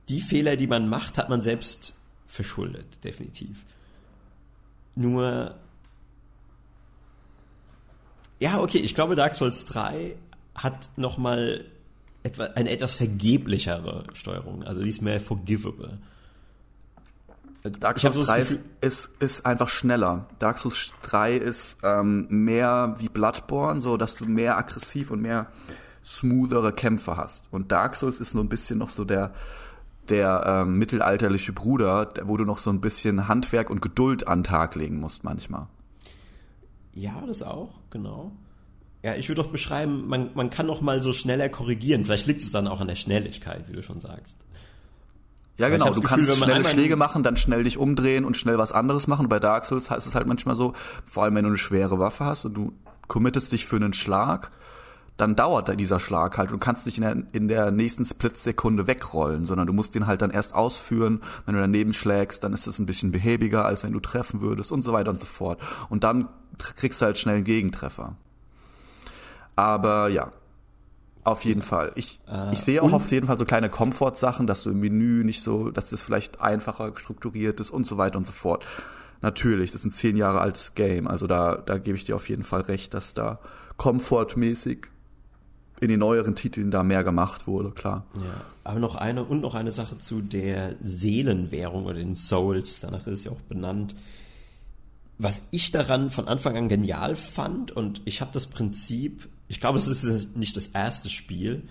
die 0.10 0.22
Fehler, 0.22 0.56
die 0.56 0.68
man 0.68 0.90
macht, 0.90 1.18
hat 1.18 1.30
man 1.30 1.42
selbst 1.42 1.96
verschuldet, 2.26 3.04
definitiv. 3.04 3.64
Nur 4.96 5.56
ja, 8.40 8.60
okay, 8.60 8.80
ich 8.80 8.96
glaube, 8.96 9.14
Dark 9.16 9.36
Souls 9.36 9.66
3 9.66 10.16
hat 10.56 10.90
nochmal 10.98 11.66
etwa, 12.24 12.46
eine 12.46 12.70
etwas 12.70 12.96
vergeblichere 12.96 14.06
Steuerung. 14.14 14.64
Also 14.64 14.82
die 14.82 14.90
ist 14.90 15.02
mehr 15.02 15.20
forgivable. 15.20 16.00
Dark 17.64 18.00
Souls 18.00 18.16
so 18.16 18.24
3 18.24 18.58
ist, 18.82 19.10
ist 19.20 19.46
einfach 19.46 19.70
schneller. 19.70 20.28
Dark 20.40 20.58
Souls 20.58 20.94
3 21.04 21.36
ist 21.36 21.78
ähm, 21.84 22.26
mehr 22.30 22.96
wie 22.98 23.10
Bloodborne, 23.10 23.82
so 23.82 23.98
dass 23.98 24.16
du 24.16 24.26
mehr 24.26 24.58
aggressiv 24.58 25.12
und 25.12 25.22
mehr 25.22 25.48
smoothere 26.04 26.74
Kämpfe 26.74 27.18
hast. 27.18 27.44
Und 27.52 27.72
Dark 27.72 27.96
Souls 27.96 28.20
ist 28.20 28.34
nur 28.34 28.44
ein 28.44 28.50
bisschen 28.50 28.80
noch 28.80 28.90
so 28.90 29.06
der 29.06 29.32
der 30.10 30.44
ähm, 30.46 30.78
mittelalterliche 30.78 31.54
Bruder, 31.54 32.12
wo 32.24 32.36
du 32.36 32.44
noch 32.44 32.58
so 32.58 32.70
ein 32.70 32.82
bisschen 32.82 33.28
Handwerk 33.28 33.70
und 33.70 33.82
Geduld 33.82 34.28
an 34.28 34.44
Tag 34.44 34.76
legen 34.76 35.00
musst 35.00 35.24
manchmal. 35.24 35.68
Ja, 36.94 37.24
das 37.26 37.44
auch, 37.44 37.70
genau. 37.90 38.32
Ja, 39.04 39.16
ich 39.16 39.28
würde 39.30 39.42
doch 39.42 39.52
beschreiben, 39.52 40.08
man, 40.08 40.30
man 40.36 40.50
kann 40.50 40.68
noch 40.68 40.82
mal 40.82 41.02
so 41.02 41.12
schneller 41.12 41.50
korrigieren. 41.50 42.06
Vielleicht 42.06 42.28
liegt 42.28 42.42
es 42.42 42.52
dann 42.52 42.68
auch 42.68 42.82
an 42.82 42.88
der 42.88 42.96
Schnelligkeit, 42.96 43.68
wie 43.68 43.74
du 43.74 43.82
schon 43.82 44.00
sagst. 44.00 44.38
Ja, 45.58 45.70
genau. 45.70 45.86
Du 45.86 46.02
Gefühl, 46.02 46.26
kannst 46.26 46.44
schnelle 46.44 46.64
Schläge 46.64 46.96
machen, 46.96 47.24
dann 47.24 47.38
schnell 47.38 47.64
dich 47.64 47.78
umdrehen 47.78 48.26
und 48.26 48.38
schnell 48.38 48.58
was 48.58 48.72
anderes 48.72 49.08
machen. 49.08 49.30
Bei 49.30 49.40
Dark 49.40 49.66
Souls 49.66 49.90
heißt 49.90 50.08
es 50.08 50.16
halt 50.16 50.28
manchmal 50.28 50.56
so, 50.56 50.74
vor 51.06 51.24
allem 51.24 51.36
wenn 51.36 51.44
du 51.44 51.50
eine 51.50 51.58
schwere 51.58 52.00
Waffe 52.00 52.26
hast 52.26 52.46
und 52.46 52.54
du 52.54 52.74
committest 53.08 53.52
dich 53.52 53.66
für 53.66 53.76
einen 53.76 53.94
Schlag, 53.94 54.52
dann 55.18 55.36
dauert 55.36 55.80
dieser 55.80 56.00
Schlag 56.00 56.38
halt. 56.38 56.52
Du 56.52 56.58
kannst 56.58 56.86
nicht 56.86 56.98
in 56.98 57.04
der, 57.04 57.16
in 57.32 57.48
der 57.48 57.70
nächsten 57.70 58.06
Splitsekunde 58.06 58.88
wegrollen, 58.88 59.46
sondern 59.46 59.68
du 59.68 59.74
musst 59.74 59.94
den 59.94 60.08
halt 60.08 60.22
dann 60.22 60.32
erst 60.32 60.56
ausführen. 60.56 61.22
Wenn 61.46 61.56
du 61.56 61.62
daneben 61.62 61.94
schlägst, 61.94 62.44
dann 62.44 62.54
ist 62.54 62.66
es 62.66 62.80
ein 62.80 62.88
bisschen 62.88 63.12
behäbiger, 63.12 63.66
als 63.66 63.84
wenn 63.84 63.94
du 63.94 64.00
treffen 64.00 64.42
würdest 64.42 64.72
und 64.72 64.82
so 64.82 64.94
weiter 64.94 65.12
und 65.12 65.20
so 65.20 65.28
fort. 65.28 65.60
Und 65.90 66.04
dann 66.04 66.28
kriegst 66.58 67.02
du 67.02 67.06
halt 67.06 67.20
schnell 67.20 67.36
einen 67.36 67.44
Gegentreffer. 67.44 68.16
Aber 69.56 70.10
ja, 70.10 70.32
auf 71.24 71.46
jeden 71.46 71.62
Fall. 71.62 71.92
Ich, 71.96 72.20
äh, 72.28 72.54
ich 72.54 72.60
sehe 72.62 72.82
auch 72.82 72.94
auf 72.94 73.12
jeden 73.12 73.28
Fall 73.28 73.38
so 73.38 73.46
kleine 73.46 73.70
Komfortsachen, 73.70 74.48
dass 74.48 74.64
du 74.64 74.72
im 74.72 74.80
Menü 74.80 75.24
nicht 75.24 75.42
so, 75.42 75.70
dass 75.70 75.92
das 75.92 76.02
vielleicht 76.02 76.42
einfacher 76.42 76.94
strukturiert 76.96 77.60
ist 77.60 77.70
und 77.70 77.86
so 77.86 77.98
weiter 77.98 78.18
und 78.18 78.26
so 78.26 78.32
fort. 78.32 78.66
Natürlich, 79.22 79.72
das 79.72 79.82
ist 79.82 79.86
ein 79.86 79.92
zehn 79.92 80.18
Jahre 80.18 80.42
altes 80.42 80.74
Game, 80.74 81.08
also 81.08 81.28
da, 81.28 81.56
da 81.58 81.78
gebe 81.78 81.96
ich 81.96 82.06
dir 82.06 82.16
auf 82.16 82.28
jeden 82.28 82.44
Fall 82.44 82.62
recht, 82.62 82.96
dass 82.96 83.14
da 83.14 83.40
komfortmäßig 83.78 84.88
in 85.80 85.90
den 85.90 86.00
neueren 86.00 86.36
Titeln 86.36 86.72
da 86.72 86.82
mehr 86.82 87.04
gemacht 87.04 87.46
wurde, 87.46 87.70
klar. 87.70 88.06
Ja, 88.16 88.42
aber 88.64 88.80
noch 88.80 88.96
eine 88.96 89.24
und 89.24 89.42
noch 89.42 89.54
eine 89.54 89.72
Sache 89.72 90.00
zu 90.00 90.22
der 90.22 90.76
Seelenwährung 90.80 91.86
oder 91.86 91.96
den 91.96 92.16
Souls, 92.16 92.80
danach 92.80 93.06
ist 93.06 93.20
es 93.20 93.24
ja 93.26 93.32
auch 93.32 93.42
benannt 93.42 93.96
was 95.24 95.44
ich 95.52 95.72
daran 95.72 96.10
von 96.10 96.28
Anfang 96.28 96.58
an 96.58 96.68
genial 96.68 97.16
fand 97.16 97.72
und 97.72 98.02
ich 98.06 98.22
habe 98.22 98.32
das 98.34 98.48
Prinzip, 98.48 99.30
ich 99.52 99.60
glaube, 99.60 99.78
es 99.78 99.86
ist 99.86 100.38
nicht 100.38 100.56
das 100.56 100.68
erste 100.68 101.10
Spiel, 101.10 101.64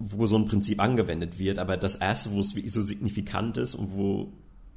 wo 0.00 0.26
so 0.26 0.36
ein 0.36 0.46
Prinzip 0.46 0.80
angewendet 0.80 1.38
wird, 1.38 1.60
aber 1.60 1.76
das 1.76 1.94
erste, 1.94 2.32
wo 2.32 2.40
es 2.40 2.50
so 2.50 2.82
signifikant 2.82 3.58
ist 3.58 3.76
und 3.76 3.92
wo 3.92 4.32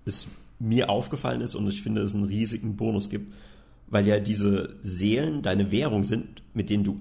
es 0.05 0.27
mir 0.59 0.91
aufgefallen 0.91 1.41
ist 1.41 1.55
und 1.55 1.67
ich 1.67 1.81
finde, 1.81 2.03
es 2.03 2.13
einen 2.13 2.25
riesigen 2.25 2.75
Bonus 2.75 3.09
gibt, 3.09 3.33
weil 3.87 4.05
ja 4.05 4.19
diese 4.19 4.75
Seelen 4.83 5.41
deine 5.41 5.71
Währung 5.71 6.03
sind, 6.03 6.43
mit 6.53 6.69
denen 6.69 6.83
du 6.83 6.99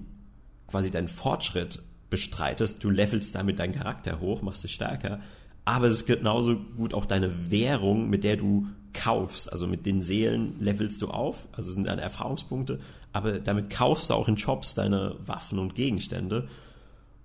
quasi 0.65 0.89
deinen 0.89 1.09
Fortschritt 1.09 1.83
bestreitest. 2.09 2.83
Du 2.83 2.89
levelst 2.89 3.35
damit 3.35 3.59
deinen 3.59 3.73
Charakter 3.73 4.19
hoch, 4.19 4.41
machst 4.41 4.63
dich 4.63 4.73
stärker, 4.73 5.19
aber 5.63 5.85
es 5.85 5.97
ist 5.97 6.07
genauso 6.07 6.57
gut 6.57 6.95
auch 6.95 7.05
deine 7.05 7.51
Währung, 7.51 8.09
mit 8.09 8.23
der 8.23 8.37
du 8.37 8.65
kaufst. 8.93 9.51
Also 9.51 9.67
mit 9.67 9.85
den 9.85 10.01
Seelen 10.01 10.55
levelst 10.59 11.03
du 11.03 11.09
auf, 11.09 11.47
also 11.51 11.71
sind 11.71 11.87
deine 11.87 12.01
Erfahrungspunkte, 12.01 12.79
aber 13.15 13.39
damit 13.39 13.69
kaufst 13.69 14.09
du 14.09 14.13
auch 14.13 14.27
in 14.27 14.37
Shops 14.37 14.75
deine 14.75 15.15
Waffen 15.25 15.57
und 15.57 15.73
Gegenstände. 15.73 16.49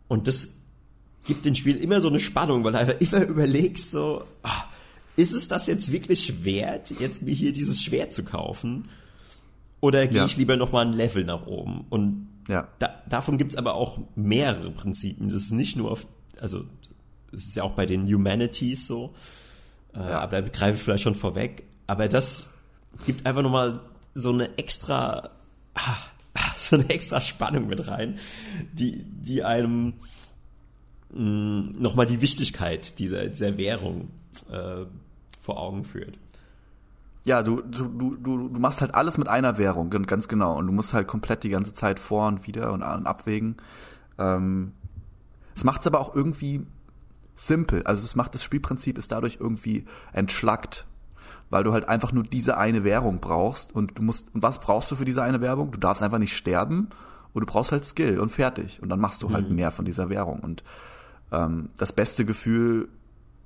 Und 0.07 0.29
das 0.29 0.55
gibt 1.25 1.45
dem 1.45 1.57
Spiel 1.57 1.77
immer 1.79 2.01
so 2.01 2.07
eine 2.07 2.21
Spannung, 2.21 2.63
weil 2.63 2.73
du 2.73 2.79
einfach 2.79 3.01
immer 3.01 3.23
überlegst, 3.27 3.91
so, 3.91 4.25
ach, 4.45 4.69
ist 5.17 5.33
es 5.33 5.49
das 5.49 5.67
jetzt 5.67 5.91
wirklich 5.91 6.45
wert, 6.45 6.93
jetzt 7.01 7.23
mir 7.23 7.35
hier 7.35 7.53
dieses 7.53 7.83
Schwert 7.83 8.15
zu 8.15 8.23
kaufen? 8.23 8.89
Oder 9.81 10.07
gehe 10.07 10.19
ja. 10.19 10.27
ich 10.27 10.37
lieber 10.37 10.57
nochmal 10.57 10.87
ein 10.87 10.93
Level 10.93 11.25
nach 11.25 11.49
oben? 11.49 11.87
Und 11.91 12.29
ja. 12.49 12.69
da, 12.79 13.03
davon 13.09 13.37
gibt 13.37 13.55
es 13.55 13.59
aber 13.59 13.75
auch 13.75 13.99
mehrere 14.15 14.71
Prinzipien. 14.71 15.29
Das 15.29 15.39
ist 15.39 15.51
nicht 15.51 15.75
nur 15.75 15.91
auf, 15.91 16.07
also 16.41 16.67
es 17.33 17.47
ist 17.47 17.57
ja 17.57 17.65
auch 17.65 17.75
bei 17.75 17.87
den 17.87 18.07
Humanities 18.07 18.87
so, 18.87 19.13
äh, 19.93 19.99
ja. 19.99 20.21
aber 20.21 20.41
da 20.41 20.49
greife 20.51 20.77
ich 20.77 20.83
vielleicht 20.85 21.03
schon 21.03 21.17
vorweg. 21.17 21.65
Aber 21.89 22.07
das 22.07 22.55
gibt 23.07 23.27
einfach 23.27 23.43
nochmal 23.43 23.81
so 24.15 24.31
eine 24.31 24.57
extra, 24.57 25.31
ah, 25.75 25.97
so 26.57 26.77
eine 26.77 26.89
extra 26.91 27.21
Spannung 27.21 27.67
mit 27.67 27.89
rein, 27.89 28.19
die, 28.73 29.05
die 29.05 29.43
einem 29.43 29.95
mm, 31.13 31.81
nochmal 31.81 32.07
die 32.07 32.21
Wichtigkeit 32.21 32.99
dieser, 32.99 33.29
dieser 33.29 33.57
Währung 33.59 34.11
äh, 34.51 34.85
vor 35.43 35.59
Augen 35.59 35.85
führt. 35.85 36.19
Ja, 37.25 37.43
du, 37.43 37.61
du, 37.61 37.87
du, 37.87 38.17
du 38.49 38.61
machst 38.61 38.81
halt 38.81 38.95
alles 38.95 39.19
mit 39.19 39.29
einer 39.29 39.59
Währung, 39.59 39.91
ganz 39.91 40.27
genau. 40.27 40.57
Und 40.57 40.67
du 40.67 40.73
musst 40.73 40.95
halt 40.95 41.07
komplett 41.07 41.43
die 41.43 41.51
ganze 41.51 41.75
Zeit 41.75 42.01
vor 42.01 42.27
und 42.27 42.47
wieder 42.47 42.73
und, 42.73 42.83
und 42.83 43.07
abwägen. 43.07 43.57
Ähm, 44.19 44.73
es 45.55 45.65
macht 45.65 45.83
es 45.83 45.87
aber 45.87 46.01
auch 46.01 46.15
irgendwie 46.15 46.67
simpel. 47.35 47.83
Also 47.85 48.05
es 48.05 48.15
macht 48.15 48.35
das 48.35 48.43
Spielprinzip 48.43 48.97
ist 48.97 49.13
dadurch 49.13 49.39
irgendwie 49.39 49.85
entschlackt, 50.13 50.87
weil 51.51 51.65
du 51.65 51.73
halt 51.73 51.89
einfach 51.89 52.13
nur 52.13 52.23
diese 52.23 52.57
eine 52.57 52.85
Währung 52.85 53.21
brauchst 53.21 53.75
und 53.75 53.99
du 53.99 54.03
musst 54.03 54.29
und 54.35 54.43
was 54.43 54.61
brauchst 54.61 54.91
du 54.91 54.97
für 54.97 55.05
diese 55.05 55.23
eine 55.23 55.41
Währung? 55.41 55.73
Du 55.73 55.79
darfst 55.79 56.03
einfach 56.03 56.19
nicht 56.19 56.37
sterben 56.37 56.89
und 57.33 57.41
du 57.41 57.47
brauchst 57.47 57.73
halt 57.73 57.85
Skill 57.85 58.21
und 58.21 58.31
fertig 58.31 58.81
und 58.83 58.89
dann 58.89 59.01
machst 59.01 59.23
du 59.23 59.31
halt 59.33 59.51
mhm. 59.51 59.57
mehr 59.57 59.71
von 59.71 59.85
dieser 59.85 60.09
Währung 60.09 60.41
und 60.41 60.63
ähm, 61.33 61.71
das 61.77 61.93
beste 61.93 62.25
Gefühl 62.25 62.89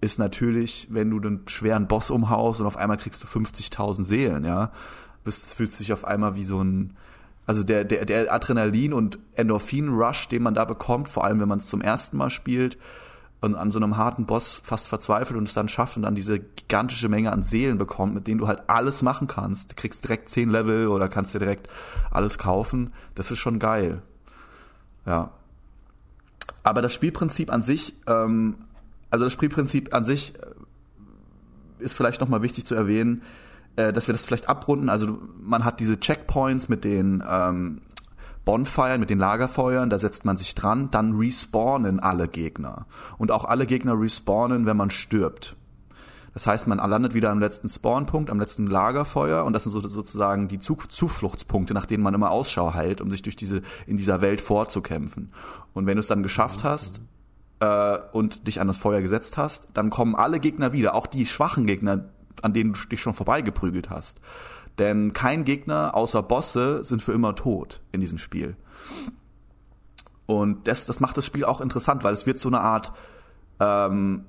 ist 0.00 0.18
natürlich, 0.18 0.86
wenn 0.90 1.10
du 1.10 1.16
einen 1.16 1.48
schweren 1.48 1.88
Boss 1.88 2.10
umhaust 2.10 2.60
und 2.60 2.66
auf 2.66 2.76
einmal 2.76 2.98
kriegst 2.98 3.22
du 3.22 3.26
50.000 3.26 4.04
Seelen, 4.04 4.44
ja, 4.44 4.70
bist 5.24 5.54
fühlst 5.54 5.80
dich 5.80 5.92
auf 5.92 6.04
einmal 6.04 6.34
wie 6.34 6.44
so 6.44 6.62
ein 6.62 6.94
also 7.46 7.62
der 7.62 7.84
der 7.84 8.04
der 8.04 8.32
Adrenalin 8.32 8.92
und 8.92 9.18
Endorphin 9.34 9.88
Rush, 9.88 10.28
den 10.28 10.42
man 10.42 10.54
da 10.54 10.64
bekommt, 10.66 11.08
vor 11.08 11.24
allem 11.24 11.40
wenn 11.40 11.48
man 11.48 11.58
es 11.58 11.66
zum 11.66 11.80
ersten 11.80 12.18
Mal 12.18 12.30
spielt, 12.30 12.78
und 13.44 13.54
an 13.54 13.70
so 13.70 13.78
einem 13.78 13.96
harten 13.96 14.26
Boss 14.26 14.60
fast 14.64 14.88
verzweifelt 14.88 15.36
und 15.36 15.46
es 15.46 15.54
dann 15.54 15.68
schafft 15.68 15.96
und 15.96 16.02
dann 16.02 16.14
diese 16.14 16.40
gigantische 16.40 17.08
Menge 17.08 17.32
an 17.32 17.42
Seelen 17.42 17.78
bekommt, 17.78 18.14
mit 18.14 18.26
denen 18.26 18.38
du 18.38 18.48
halt 18.48 18.62
alles 18.68 19.02
machen 19.02 19.28
kannst. 19.28 19.72
Du 19.72 19.74
kriegst 19.76 20.04
direkt 20.04 20.28
zehn 20.28 20.50
Level 20.50 20.88
oder 20.88 21.08
kannst 21.08 21.34
dir 21.34 21.38
direkt 21.38 21.68
alles 22.10 22.38
kaufen. 22.38 22.92
Das 23.14 23.30
ist 23.30 23.38
schon 23.38 23.58
geil. 23.58 24.02
Ja. 25.06 25.30
Aber 26.62 26.80
das 26.80 26.94
Spielprinzip 26.94 27.52
an 27.52 27.62
sich, 27.62 27.94
ähm, 28.06 28.56
also 29.10 29.24
das 29.24 29.32
Spielprinzip 29.32 29.94
an 29.94 30.04
sich 30.04 30.34
äh, 30.36 31.84
ist 31.84 31.92
vielleicht 31.92 32.20
nochmal 32.20 32.42
wichtig 32.42 32.64
zu 32.64 32.74
erwähnen, 32.74 33.22
äh, 33.76 33.92
dass 33.92 34.08
wir 34.08 34.12
das 34.12 34.24
vielleicht 34.24 34.48
abrunden. 34.48 34.88
Also 34.88 35.18
man 35.42 35.64
hat 35.64 35.80
diese 35.80 36.00
Checkpoints 36.00 36.68
mit 36.68 36.84
den 36.84 37.22
ähm, 37.28 37.82
Bonfire 38.44 38.98
mit 38.98 39.10
den 39.10 39.18
Lagerfeuern, 39.18 39.90
da 39.90 39.98
setzt 39.98 40.24
man 40.24 40.36
sich 40.36 40.54
dran, 40.54 40.90
dann 40.90 41.16
respawnen 41.16 42.00
alle 42.00 42.28
Gegner. 42.28 42.86
Und 43.16 43.30
auch 43.30 43.44
alle 43.44 43.66
Gegner 43.66 43.98
respawnen, 43.98 44.66
wenn 44.66 44.76
man 44.76 44.90
stirbt. 44.90 45.56
Das 46.34 46.48
heißt, 46.48 46.66
man 46.66 46.78
landet 46.78 47.14
wieder 47.14 47.30
am 47.30 47.38
letzten 47.38 47.68
Spawnpunkt, 47.68 48.28
am 48.28 48.40
letzten 48.40 48.66
Lagerfeuer 48.66 49.44
und 49.44 49.52
das 49.52 49.62
sind 49.62 49.72
so, 49.72 49.80
sozusagen 49.88 50.48
die 50.48 50.58
Zufluchtspunkte, 50.58 51.74
nach 51.74 51.86
denen 51.86 52.02
man 52.02 52.12
immer 52.12 52.32
Ausschau 52.32 52.74
hält, 52.74 53.00
um 53.00 53.10
sich 53.10 53.22
durch 53.22 53.36
diese 53.36 53.62
in 53.86 53.96
dieser 53.96 54.20
Welt 54.20 54.40
vorzukämpfen. 54.40 55.32
Und 55.74 55.86
wenn 55.86 55.94
du 55.94 56.00
es 56.00 56.08
dann 56.08 56.24
geschafft 56.24 56.64
hast 56.64 57.00
äh, 57.60 57.98
und 58.12 58.48
dich 58.48 58.60
an 58.60 58.66
das 58.66 58.78
Feuer 58.78 59.00
gesetzt 59.00 59.36
hast, 59.36 59.68
dann 59.74 59.90
kommen 59.90 60.16
alle 60.16 60.40
Gegner 60.40 60.72
wieder, 60.72 60.94
auch 60.94 61.06
die 61.06 61.24
schwachen 61.24 61.66
Gegner, 61.66 62.06
an 62.42 62.52
denen 62.52 62.72
du 62.72 62.80
dich 62.88 63.00
schon 63.00 63.14
vorbeigeprügelt 63.14 63.88
hast. 63.88 64.20
Denn 64.78 65.12
kein 65.12 65.44
Gegner 65.44 65.94
außer 65.94 66.22
Bosse 66.22 66.82
sind 66.82 67.02
für 67.02 67.12
immer 67.12 67.34
tot 67.34 67.80
in 67.92 68.00
diesem 68.00 68.18
Spiel. 68.18 68.56
Und 70.26 70.66
das, 70.66 70.86
das 70.86 71.00
macht 71.00 71.16
das 71.16 71.26
Spiel 71.26 71.44
auch 71.44 71.60
interessant, 71.60 72.02
weil 72.02 72.12
es 72.12 72.26
wird 72.26 72.38
so 72.38 72.48
eine 72.48 72.60
Art 72.60 72.92
ähm, 73.60 74.24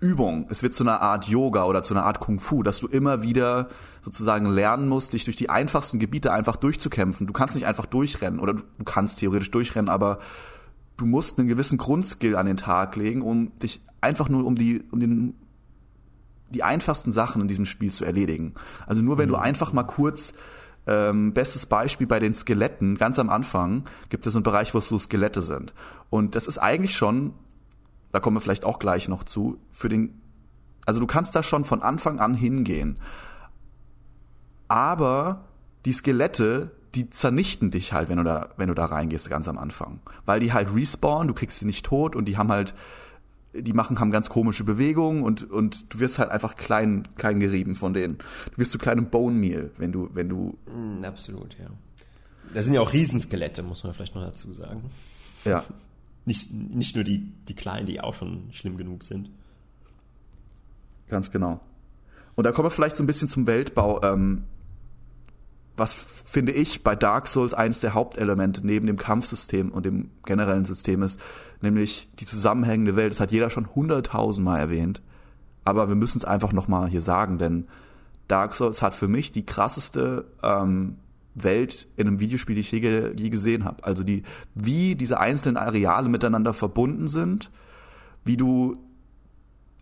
Übung, 0.00 0.46
es 0.50 0.62
wird 0.62 0.74
zu 0.74 0.84
einer 0.84 1.00
Art 1.00 1.28
Yoga 1.28 1.64
oder 1.64 1.82
zu 1.82 1.94
einer 1.94 2.04
Art 2.04 2.20
Kung 2.20 2.38
Fu, 2.38 2.62
dass 2.62 2.78
du 2.78 2.86
immer 2.86 3.22
wieder 3.22 3.68
sozusagen 4.02 4.46
lernen 4.46 4.88
musst, 4.88 5.14
dich 5.14 5.24
durch 5.24 5.36
die 5.36 5.48
einfachsten 5.48 5.98
Gebiete 5.98 6.30
einfach 6.32 6.56
durchzukämpfen. 6.56 7.26
Du 7.26 7.32
kannst 7.32 7.54
nicht 7.54 7.66
einfach 7.66 7.86
durchrennen 7.86 8.38
oder 8.38 8.54
du 8.54 8.84
kannst 8.84 9.20
theoretisch 9.20 9.50
durchrennen, 9.50 9.88
aber 9.88 10.18
du 10.98 11.06
musst 11.06 11.38
einen 11.38 11.48
gewissen 11.48 11.78
Grundskill 11.78 12.36
an 12.36 12.46
den 12.46 12.58
Tag 12.58 12.96
legen, 12.96 13.22
um 13.22 13.58
dich 13.60 13.82
einfach 14.02 14.28
nur 14.28 14.44
um 14.44 14.56
die 14.56 14.84
um 14.90 15.00
den 15.00 15.34
die 16.50 16.62
einfachsten 16.62 17.12
Sachen 17.12 17.42
in 17.42 17.48
diesem 17.48 17.66
Spiel 17.66 17.92
zu 17.92 18.04
erledigen. 18.04 18.54
Also 18.86 19.02
nur 19.02 19.18
wenn 19.18 19.28
mhm. 19.28 19.32
du 19.32 19.38
einfach 19.38 19.72
mal 19.72 19.84
kurz 19.84 20.34
ähm, 20.86 21.32
bestes 21.32 21.66
Beispiel 21.66 22.06
bei 22.06 22.20
den 22.20 22.34
Skeletten, 22.34 22.96
ganz 22.96 23.18
am 23.18 23.30
Anfang 23.30 23.84
gibt 24.10 24.26
es 24.26 24.36
einen 24.36 24.42
Bereich, 24.42 24.74
wo 24.74 24.80
so 24.80 24.98
Skelette 24.98 25.42
sind. 25.42 25.74
Und 26.10 26.34
das 26.34 26.46
ist 26.46 26.58
eigentlich 26.58 26.94
schon, 26.94 27.32
da 28.12 28.20
kommen 28.20 28.36
wir 28.36 28.40
vielleicht 28.40 28.64
auch 28.64 28.78
gleich 28.78 29.08
noch 29.08 29.24
zu, 29.24 29.58
für 29.70 29.88
den, 29.88 30.20
also 30.86 31.00
du 31.00 31.06
kannst 31.06 31.34
da 31.34 31.42
schon 31.42 31.64
von 31.64 31.82
Anfang 31.82 32.20
an 32.20 32.34
hingehen. 32.34 32.98
Aber 34.68 35.44
die 35.84 35.92
Skelette, 35.92 36.70
die 36.94 37.10
zernichten 37.10 37.70
dich 37.70 37.92
halt, 37.92 38.08
wenn 38.08 38.18
du 38.18 38.24
da, 38.24 38.50
wenn 38.56 38.68
du 38.68 38.74
da 38.74 38.84
reingehst, 38.84 39.28
ganz 39.28 39.48
am 39.48 39.58
Anfang. 39.58 40.00
Weil 40.26 40.40
die 40.40 40.52
halt 40.52 40.74
respawnen, 40.74 41.28
du 41.28 41.34
kriegst 41.34 41.58
sie 41.58 41.66
nicht 41.66 41.86
tot 41.86 42.14
und 42.14 42.26
die 42.26 42.36
haben 42.36 42.50
halt 42.50 42.74
die 43.54 43.72
machen, 43.72 43.98
haben 44.00 44.10
ganz 44.10 44.28
komische 44.28 44.64
Bewegungen 44.64 45.22
und, 45.22 45.50
und 45.50 45.92
du 45.92 46.00
wirst 46.00 46.18
halt 46.18 46.30
einfach 46.30 46.56
klein, 46.56 47.04
klein 47.16 47.40
gerieben 47.40 47.74
von 47.74 47.94
denen. 47.94 48.18
Du 48.52 48.58
wirst 48.58 48.72
zu 48.72 48.78
kleinem 48.78 49.10
Bone 49.10 49.36
Meal, 49.36 49.70
wenn 49.78 49.92
du, 49.92 50.10
wenn 50.12 50.28
du. 50.28 50.58
Mm, 50.66 51.04
absolut, 51.04 51.56
ja. 51.58 51.66
Das 52.52 52.64
sind 52.64 52.74
ja 52.74 52.80
auch 52.80 52.92
Riesenskelette, 52.92 53.62
muss 53.62 53.84
man 53.84 53.94
vielleicht 53.94 54.14
noch 54.14 54.22
dazu 54.22 54.52
sagen. 54.52 54.82
Ja. 55.44 55.64
Nicht, 56.26 56.54
nicht 56.54 56.94
nur 56.94 57.04
die, 57.04 57.18
die 57.48 57.54
kleinen, 57.54 57.84
die 57.84 58.00
auch 58.00 58.14
schon 58.14 58.44
schlimm 58.50 58.78
genug 58.78 59.04
sind. 59.04 59.28
Ganz 61.10 61.30
genau. 61.30 61.60
Und 62.34 62.44
da 62.44 62.52
kommen 62.52 62.64
wir 62.64 62.70
vielleicht 62.70 62.96
so 62.96 63.02
ein 63.02 63.06
bisschen 63.06 63.28
zum 63.28 63.46
Weltbau. 63.46 64.02
Ähm, 64.02 64.44
was 65.76 65.94
finde 65.94 66.52
ich 66.52 66.84
bei 66.84 66.94
Dark 66.94 67.28
Souls 67.28 67.54
eines 67.54 67.80
der 67.80 67.94
Hauptelemente 67.94 68.66
neben 68.66 68.86
dem 68.86 68.96
Kampfsystem 68.96 69.70
und 69.70 69.84
dem 69.84 70.10
generellen 70.24 70.64
System 70.64 71.02
ist, 71.02 71.20
nämlich 71.60 72.08
die 72.18 72.26
zusammenhängende 72.26 72.96
Welt. 72.96 73.10
Das 73.12 73.20
hat 73.20 73.32
jeder 73.32 73.50
schon 73.50 73.74
hunderttausendmal 73.74 74.60
erwähnt, 74.60 75.02
aber 75.64 75.88
wir 75.88 75.96
müssen 75.96 76.18
es 76.18 76.24
einfach 76.24 76.52
nochmal 76.52 76.88
hier 76.88 77.00
sagen, 77.00 77.38
denn 77.38 77.66
Dark 78.28 78.54
Souls 78.54 78.82
hat 78.82 78.94
für 78.94 79.08
mich 79.08 79.32
die 79.32 79.44
krasseste 79.44 80.26
ähm, 80.42 80.96
Welt 81.34 81.88
in 81.96 82.06
einem 82.06 82.20
Videospiel, 82.20 82.54
die 82.54 82.60
ich 82.62 82.72
je, 82.72 83.12
je 83.16 83.30
gesehen 83.30 83.64
habe. 83.64 83.84
Also 83.84 84.04
die, 84.04 84.22
wie 84.54 84.94
diese 84.94 85.18
einzelnen 85.18 85.56
Areale 85.56 86.08
miteinander 86.08 86.54
verbunden 86.54 87.08
sind, 87.08 87.50
wie 88.24 88.36
du 88.36 88.76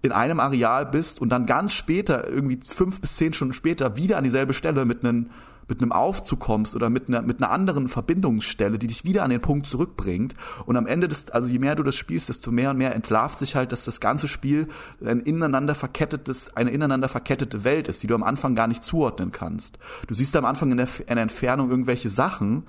in 0.01 0.11
einem 0.11 0.41
Areal 0.41 0.87
bist 0.87 1.21
und 1.21 1.29
dann 1.29 1.47
ganz 1.47 1.75
später, 1.75 2.29
irgendwie 2.29 2.59
fünf 2.69 3.01
bis 3.01 3.17
zehn 3.17 3.33
Stunden 3.33 3.55
später, 3.55 3.97
wieder 3.97 4.19
an 4.19 4.25
dieselbe 4.25 4.53
Stelle 4.53 4.85
mit 4.85 5.05
einem 5.05 5.31
mit 5.73 5.83
einem 5.83 5.93
Aufzug 5.93 6.41
kommst 6.41 6.75
oder 6.75 6.91
mit 6.91 7.09
einer, 7.09 7.23
mit 7.23 7.43
einer 7.43 7.51
anderen 7.51 7.89
Verbindungsstelle, 7.89 8.79
die 8.79 8.87
dich 8.87 9.05
wieder 9.05 9.25
an 9.25 9.31
den 9.31 9.41
Punkt 9.41 9.67
zurückbringt. 9.67 10.35
Und 10.67 10.77
am 10.77 10.87
Ende 10.87 11.09
des, 11.09 11.31
also 11.31 11.49
je 11.49 11.59
mehr 11.59 11.75
du 11.75 11.83
das 11.83 11.97
spielst, 11.97 12.29
desto 12.29 12.51
mehr 12.51 12.71
und 12.71 12.79
mehr 12.79 12.95
entlarvt 12.95 13.39
sich 13.39 13.57
halt, 13.57 13.73
dass 13.73 13.85
das 13.85 14.01
ganze 14.01 14.29
Spiel 14.29 14.69
ein 15.05 15.21
ineinander 15.21 15.75
verkettetes, 15.75 16.57
eine 16.57 16.71
ineinander 16.71 17.09
verkettete 17.09 17.65
Welt 17.65 17.89
ist, 17.89 18.03
die 18.03 18.07
du 18.07 18.15
am 18.15 18.23
Anfang 18.23 18.55
gar 18.55 18.67
nicht 18.67 18.85
zuordnen 18.85 19.33
kannst. 19.33 19.79
Du 20.07 20.15
siehst 20.15 20.37
am 20.37 20.45
Anfang 20.45 20.71
in 20.71 20.77
der, 20.77 20.89
in 21.01 21.15
der 21.15 21.23
Entfernung 21.23 21.71
irgendwelche 21.71 22.11
Sachen, 22.11 22.65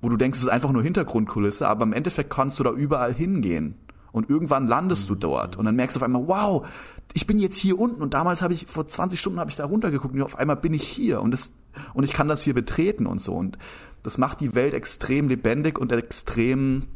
wo 0.00 0.08
du 0.08 0.16
denkst, 0.16 0.38
es 0.38 0.44
ist 0.44 0.50
einfach 0.50 0.70
nur 0.70 0.82
Hintergrundkulisse, 0.82 1.68
aber 1.68 1.84
im 1.84 1.92
Endeffekt 1.92 2.30
kannst 2.30 2.58
du 2.58 2.64
da 2.64 2.70
überall 2.70 3.14
hingehen. 3.14 3.76
Und 4.12 4.30
irgendwann 4.30 4.66
landest 4.66 5.08
du 5.08 5.14
dort. 5.14 5.56
Und 5.56 5.64
dann 5.64 5.76
merkst 5.76 5.96
du 5.96 6.00
auf 6.00 6.04
einmal, 6.04 6.26
wow, 6.26 6.66
ich 7.12 7.26
bin 7.26 7.38
jetzt 7.38 7.56
hier 7.56 7.78
unten. 7.78 8.02
Und 8.02 8.14
damals 8.14 8.42
habe 8.42 8.54
ich 8.54 8.66
vor 8.66 8.86
20 8.86 9.18
Stunden 9.18 9.40
habe 9.40 9.50
ich 9.50 9.56
da 9.56 9.66
runtergeguckt 9.66 10.14
und 10.14 10.22
auf 10.22 10.38
einmal 10.38 10.56
bin 10.56 10.74
ich 10.74 10.86
hier. 10.86 11.20
Und 11.20 11.32
das 11.32 11.52
und 11.94 12.04
ich 12.04 12.12
kann 12.12 12.28
das 12.28 12.42
hier 12.42 12.54
betreten 12.54 13.06
und 13.06 13.20
so. 13.20 13.34
Und 13.34 13.58
das 14.02 14.18
macht 14.18 14.40
die 14.40 14.54
Welt 14.54 14.74
extrem 14.74 15.28
lebendig 15.28 15.78
und 15.78 15.92
extrem 15.92 16.88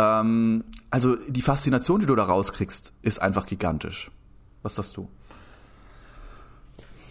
ähm, 0.00 0.64
also 0.90 1.16
die 1.16 1.42
Faszination, 1.42 2.00
die 2.00 2.06
du 2.06 2.16
da 2.16 2.24
rauskriegst, 2.24 2.92
ist 3.02 3.20
einfach 3.20 3.46
gigantisch. 3.46 4.10
Was 4.62 4.76
sagst 4.76 4.96
du? 4.96 5.08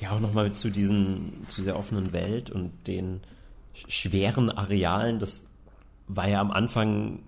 Ja, 0.02 0.12
auch 0.12 0.20
nochmal 0.20 0.54
zu 0.54 0.70
diesen, 0.70 1.46
zu 1.48 1.62
dieser 1.62 1.76
offenen 1.76 2.14
Welt 2.14 2.50
und 2.50 2.72
den 2.88 3.22
schweren 3.74 4.50
Arealen, 4.50 5.20
das 5.20 5.46
war 6.08 6.28
ja 6.28 6.42
am 6.42 6.52
Anfang 6.52 7.20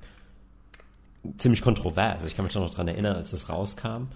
ziemlich 1.38 1.62
kontrovers. 1.62 2.24
Ich 2.26 2.36
kann 2.36 2.46
mich 2.46 2.56
noch 2.56 2.74
dran 2.74 2.88
erinnern, 2.88 3.16
als 3.16 3.32
das 3.32 3.50
rauskam. 3.50 4.08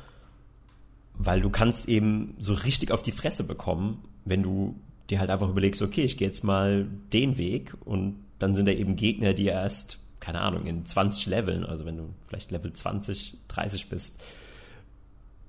Weil 1.13 1.41
du 1.41 1.49
kannst 1.49 1.87
eben 1.87 2.35
so 2.39 2.53
richtig 2.53 2.91
auf 2.91 3.01
die 3.01 3.11
Fresse 3.11 3.43
bekommen, 3.43 4.03
wenn 4.25 4.43
du 4.43 4.75
dir 5.09 5.19
halt 5.19 5.29
einfach 5.29 5.49
überlegst, 5.49 5.81
okay, 5.81 6.03
ich 6.03 6.17
gehe 6.17 6.27
jetzt 6.27 6.43
mal 6.43 6.87
den 7.13 7.37
Weg 7.37 7.73
und 7.85 8.17
dann 8.39 8.55
sind 8.55 8.67
da 8.67 8.71
eben 8.71 8.95
Gegner, 8.95 9.33
die 9.33 9.45
erst, 9.45 9.99
keine 10.19 10.41
Ahnung, 10.41 10.65
in 10.65 10.85
20 10.85 11.27
Leveln, 11.27 11.63
also 11.63 11.85
wenn 11.85 11.97
du 11.97 12.09
vielleicht 12.27 12.51
Level 12.51 12.73
20, 12.73 13.37
30 13.47 13.87
bist, 13.87 14.21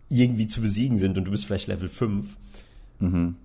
irgendwie 0.09 0.47
zu 0.47 0.61
besiegen 0.61 0.99
sind 0.99 1.19
und 1.19 1.25
du 1.25 1.31
bist 1.31 1.47
vielleicht 1.47 1.67
Level 1.67 1.89
5. 1.89 2.37
Mhm. 3.01 3.37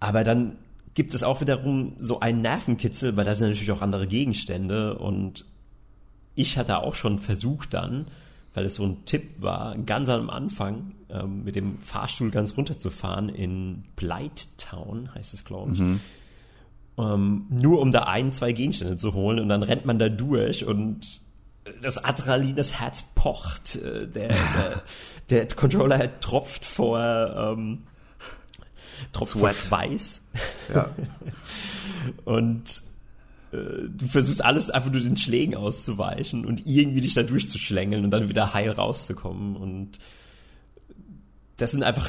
Aber 0.00 0.24
dann 0.24 0.56
gibt 0.94 1.12
es 1.12 1.22
auch 1.22 1.40
wiederum 1.40 1.96
so 1.98 2.20
einen 2.20 2.40
Nervenkitzel, 2.40 3.16
weil 3.16 3.24
da 3.24 3.34
sind 3.34 3.48
natürlich 3.48 3.72
auch 3.72 3.82
andere 3.82 4.06
Gegenstände 4.06 4.98
und 4.98 5.44
ich 6.38 6.56
hatte 6.56 6.78
auch 6.78 6.94
schon 6.94 7.18
versucht 7.18 7.74
dann, 7.74 8.06
weil 8.54 8.64
es 8.64 8.76
so 8.76 8.84
ein 8.84 9.04
Tipp 9.04 9.42
war, 9.42 9.76
ganz 9.76 10.08
am 10.08 10.30
Anfang 10.30 10.92
ähm, 11.10 11.44
mit 11.44 11.56
dem 11.56 11.78
Fahrstuhl 11.78 12.30
ganz 12.30 12.56
runterzufahren 12.56 13.28
in 13.28 13.84
Blighttown, 13.96 15.14
heißt 15.14 15.34
es, 15.34 15.44
glaube 15.44 15.72
ich. 15.74 15.80
Mhm. 15.80 16.00
Ähm, 16.96 17.46
nur 17.50 17.80
um 17.80 17.90
da 17.90 18.04
ein, 18.04 18.32
zwei 18.32 18.52
Gegenstände 18.52 18.96
zu 18.96 19.14
holen 19.14 19.40
und 19.40 19.48
dann 19.48 19.62
rennt 19.62 19.84
man 19.84 19.98
da 19.98 20.08
durch 20.08 20.64
und 20.64 21.22
das 21.82 22.02
Adrenalin, 22.02 22.56
das 22.56 22.80
Herz 22.80 23.04
pocht, 23.14 23.76
äh, 23.76 24.06
der, 24.06 24.28
der, 24.28 24.82
der, 25.30 25.48
Controller 25.48 26.20
tropft 26.20 26.64
vor 26.64 26.98
ähm, 27.00 27.82
tropft 29.12 29.32
Sweat. 29.32 29.54
vor 29.54 29.78
Weiß. 29.78 30.22
Ja. 30.72 30.90
und 32.24 32.87
du 33.50 34.06
versuchst 34.06 34.44
alles 34.44 34.70
einfach 34.70 34.90
nur 34.90 35.00
den 35.00 35.16
Schlägen 35.16 35.54
auszuweichen 35.54 36.44
und 36.44 36.66
irgendwie 36.66 37.00
dich 37.00 37.14
da 37.14 37.22
durchzuschlängeln 37.22 38.04
und 38.04 38.10
dann 38.10 38.28
wieder 38.28 38.52
heil 38.52 38.70
rauszukommen. 38.70 39.56
Und 39.56 39.98
das 41.56 41.72
sind 41.72 41.82
einfach 41.82 42.08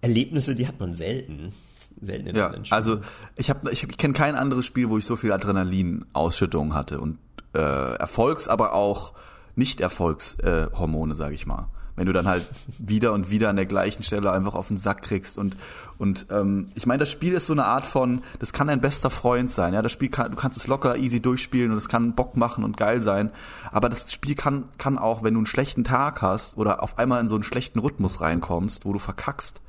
Erlebnisse, 0.00 0.54
die 0.54 0.66
hat 0.66 0.80
man 0.80 0.94
selten. 0.94 1.52
Selten 2.00 2.26
in 2.26 2.36
ja, 2.36 2.52
also 2.70 3.00
ich 3.36 3.50
habe 3.50 3.70
ich, 3.70 3.84
ich 3.84 3.96
kenne 3.96 4.14
kein 4.14 4.34
anderes 4.34 4.66
Spiel, 4.66 4.88
wo 4.88 4.98
ich 4.98 5.04
so 5.04 5.16
viel 5.16 5.32
Adrenalin-Ausschüttung 5.32 6.74
hatte 6.74 7.00
und 7.00 7.18
äh, 7.54 7.58
Erfolgs, 7.58 8.48
aber 8.48 8.74
auch 8.74 9.14
Nicht-Erfolgshormone, 9.54 11.14
äh, 11.14 11.16
sage 11.16 11.34
ich 11.34 11.46
mal 11.46 11.68
wenn 11.96 12.06
du 12.06 12.12
dann 12.12 12.26
halt 12.26 12.46
wieder 12.78 13.12
und 13.12 13.30
wieder 13.30 13.48
an 13.48 13.56
der 13.56 13.66
gleichen 13.66 14.02
Stelle 14.02 14.32
einfach 14.32 14.54
auf 14.54 14.68
den 14.68 14.76
Sack 14.76 15.02
kriegst. 15.02 15.38
Und 15.38 15.56
und 15.98 16.26
ähm, 16.30 16.68
ich 16.74 16.86
meine, 16.86 16.98
das 16.98 17.10
Spiel 17.10 17.32
ist 17.34 17.46
so 17.46 17.52
eine 17.52 17.66
Art 17.66 17.86
von, 17.86 18.22
das 18.40 18.52
kann 18.52 18.66
dein 18.66 18.80
bester 18.80 19.10
Freund 19.10 19.50
sein, 19.50 19.74
ja, 19.74 19.82
das 19.82 19.92
Spiel 19.92 20.08
kann, 20.08 20.30
du 20.30 20.36
kannst 20.36 20.58
es 20.58 20.66
locker 20.66 20.96
easy 20.96 21.20
durchspielen 21.20 21.70
und 21.70 21.76
es 21.76 21.88
kann 21.88 22.14
Bock 22.14 22.36
machen 22.36 22.64
und 22.64 22.76
geil 22.76 23.00
sein, 23.02 23.30
aber 23.70 23.88
das 23.88 24.12
Spiel 24.12 24.34
kann 24.34 24.64
kann 24.78 24.98
auch, 24.98 25.22
wenn 25.22 25.34
du 25.34 25.40
einen 25.40 25.46
schlechten 25.46 25.84
Tag 25.84 26.22
hast 26.22 26.56
oder 26.56 26.82
auf 26.82 26.98
einmal 26.98 27.20
in 27.20 27.28
so 27.28 27.34
einen 27.34 27.44
schlechten 27.44 27.78
Rhythmus 27.78 28.20
reinkommst, 28.20 28.84
wo 28.84 28.92
du 28.92 28.98
verkackst, 28.98 29.60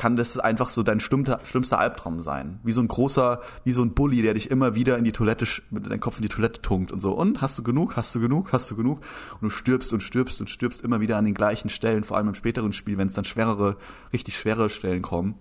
kann 0.00 0.16
das 0.16 0.38
einfach 0.38 0.70
so 0.70 0.82
dein 0.82 0.98
schlimmster, 0.98 1.40
schlimmster 1.44 1.78
Albtraum 1.78 2.22
sein. 2.22 2.58
Wie 2.64 2.72
so 2.72 2.80
ein 2.80 2.88
großer, 2.88 3.42
wie 3.64 3.72
so 3.72 3.82
ein 3.82 3.92
Bully, 3.92 4.22
der 4.22 4.32
dich 4.32 4.50
immer 4.50 4.74
wieder 4.74 4.96
in 4.96 5.04
die 5.04 5.12
Toilette, 5.12 5.44
mit 5.68 5.90
deinem 5.90 6.00
Kopf 6.00 6.16
in 6.16 6.22
die 6.22 6.30
Toilette 6.30 6.62
tunkt 6.62 6.90
und 6.90 7.00
so. 7.00 7.12
Und 7.12 7.42
hast 7.42 7.58
du 7.58 7.62
genug, 7.62 7.96
hast 7.96 8.14
du 8.14 8.20
genug, 8.20 8.50
hast 8.54 8.70
du 8.70 8.76
genug? 8.76 9.00
Und 9.34 9.42
du 9.42 9.50
stirbst 9.50 9.92
und 9.92 10.02
stirbst 10.02 10.40
und 10.40 10.48
stirbst 10.48 10.80
immer 10.80 11.02
wieder 11.02 11.18
an 11.18 11.26
den 11.26 11.34
gleichen 11.34 11.68
Stellen, 11.68 12.02
vor 12.02 12.16
allem 12.16 12.28
im 12.28 12.34
späteren 12.34 12.72
Spiel, 12.72 12.96
wenn 12.96 13.08
es 13.08 13.12
dann 13.12 13.26
schwerere, 13.26 13.76
richtig 14.10 14.38
schwere 14.38 14.70
Stellen 14.70 15.02
kommen. 15.02 15.34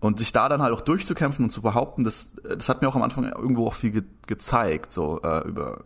Und 0.00 0.18
sich 0.18 0.32
da 0.32 0.48
dann 0.48 0.62
halt 0.62 0.72
auch 0.72 0.80
durchzukämpfen 0.80 1.44
und 1.44 1.50
zu 1.50 1.60
behaupten, 1.60 2.02
das, 2.02 2.32
das 2.44 2.70
hat 2.70 2.80
mir 2.80 2.88
auch 2.88 2.96
am 2.96 3.02
Anfang 3.02 3.24
irgendwo 3.24 3.66
auch 3.66 3.74
viel 3.74 3.90
ge 3.90 4.04
gezeigt, 4.26 4.90
so 4.90 5.20
äh, 5.20 5.46
über, 5.46 5.84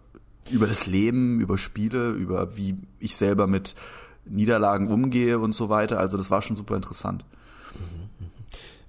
über 0.49 0.69
das 0.69 0.87
Leben, 0.87 1.41
über 1.41 1.59
Spiele, 1.59 2.11
über 2.11 2.57
wie 2.57 2.77
ich 3.01 3.17
selber 3.17 3.49
mit 3.49 3.75
Niederlagen 4.31 4.89
umgehe 4.89 5.39
und 5.39 5.55
so 5.55 5.69
weiter. 5.69 5.99
Also 5.99 6.17
das 6.17 6.31
war 6.31 6.43
schon 6.43 6.57
super 6.57 6.77
interessant. 6.77 7.25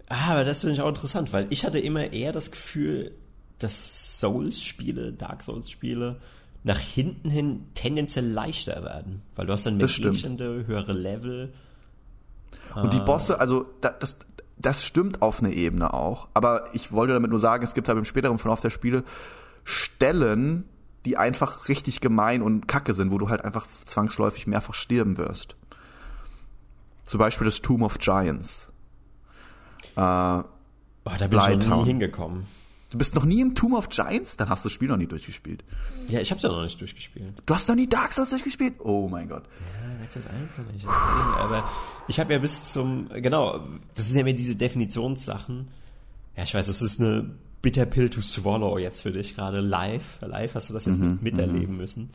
Ah, 0.07 0.31
aber 0.31 0.43
das 0.43 0.61
finde 0.61 0.73
ich 0.73 0.81
auch 0.81 0.89
interessant, 0.89 1.31
weil 1.31 1.47
ich 1.49 1.65
hatte 1.65 1.79
immer 1.79 2.11
eher 2.11 2.31
das 2.31 2.51
Gefühl, 2.51 3.11
dass 3.59 4.19
Souls-Spiele, 4.19 5.13
Dark 5.13 5.43
Souls-Spiele 5.43 6.17
nach 6.63 6.79
hinten 6.79 7.29
hin 7.29 7.65
tendenziell 7.73 8.27
leichter 8.27 8.83
werden, 8.83 9.21
weil 9.35 9.47
du 9.47 9.53
hast 9.53 9.65
dann 9.65 9.77
mehr 9.77 9.87
Gegenstände, 9.87 10.65
höhere 10.67 10.93
Level. 10.93 11.53
Und 12.75 12.93
die 12.93 12.99
ah. 12.99 13.03
Bosse, 13.03 13.39
also 13.39 13.65
das, 13.81 14.17
das 14.57 14.83
stimmt 14.83 15.21
auf 15.21 15.41
eine 15.41 15.53
Ebene 15.53 15.93
auch, 15.93 16.27
aber 16.33 16.65
ich 16.73 16.91
wollte 16.91 17.13
damit 17.13 17.31
nur 17.31 17.39
sagen, 17.39 17.63
es 17.63 17.73
gibt 17.73 17.87
halt 17.87 17.97
im 17.97 18.05
späteren 18.05 18.37
Verlauf 18.37 18.61
der 18.61 18.69
Spiele 18.69 19.03
Stellen, 19.63 20.65
die 21.05 21.17
einfach 21.17 21.67
richtig 21.67 22.01
gemein 22.01 22.41
und 22.41 22.67
kacke 22.67 22.93
sind, 22.93 23.11
wo 23.11 23.17
du 23.17 23.29
halt 23.29 23.43
einfach 23.43 23.65
zwangsläufig 23.85 24.47
mehrfach 24.47 24.73
sterben 24.73 25.17
wirst. 25.17 25.55
Zum 27.05 27.19
Beispiel 27.19 27.45
das 27.45 27.61
Tomb 27.61 27.81
of 27.81 27.97
Giants. 27.99 28.71
Äh, 29.95 29.99
oh, 29.99 30.43
da 31.03 31.27
bin 31.27 31.39
ich 31.39 31.67
noch 31.67 31.83
nie 31.83 31.89
hingekommen. 31.89 32.45
Du 32.91 32.97
bist 32.97 33.15
noch 33.15 33.23
nie 33.23 33.39
im 33.39 33.55
Tomb 33.55 33.73
of 33.73 33.87
Giants? 33.89 34.35
Dann 34.35 34.49
hast 34.49 34.65
du 34.65 34.67
das 34.67 34.73
Spiel 34.73 34.89
noch 34.89 34.97
nie 34.97 35.07
durchgespielt. 35.07 35.63
Ja, 36.09 36.19
ich 36.19 36.29
hab's 36.29 36.43
ja 36.43 36.49
noch 36.49 36.61
nicht 36.61 36.79
durchgespielt. 36.79 37.41
Du 37.45 37.53
hast 37.53 37.69
noch 37.69 37.75
nie 37.75 37.87
Dark 37.87 38.11
Souls 38.11 38.29
durchgespielt? 38.31 38.75
Oh 38.79 39.07
mein 39.07 39.29
Gott. 39.29 39.43
Ja, 39.43 39.97
Dark 39.97 40.11
Souls 40.11 40.27
1 40.27 40.57
noch 40.57 40.73
nicht. 40.73 40.85
aber 40.85 41.69
ich 42.09 42.19
habe 42.19 42.33
ja 42.33 42.39
bis 42.39 42.65
zum, 42.65 43.07
genau, 43.09 43.61
das 43.95 44.09
sind 44.09 44.17
ja 44.17 44.23
mir 44.25 44.33
diese 44.33 44.57
Definitionssachen. 44.57 45.69
Ja, 46.35 46.43
ich 46.43 46.53
weiß, 46.53 46.67
das 46.67 46.81
ist 46.81 46.99
eine 46.99 47.31
bitter 47.61 47.85
Pill 47.85 48.09
to 48.09 48.21
swallow 48.21 48.77
jetzt 48.77 49.01
für 49.01 49.11
dich 49.11 49.35
gerade 49.35 49.59
live. 49.59 50.19
Live 50.21 50.55
hast 50.55 50.69
du 50.69 50.73
das 50.73 50.85
jetzt 50.85 50.99
mhm, 50.99 51.19
miterleben 51.21 51.73
mhm. 51.73 51.77
müssen. 51.77 52.09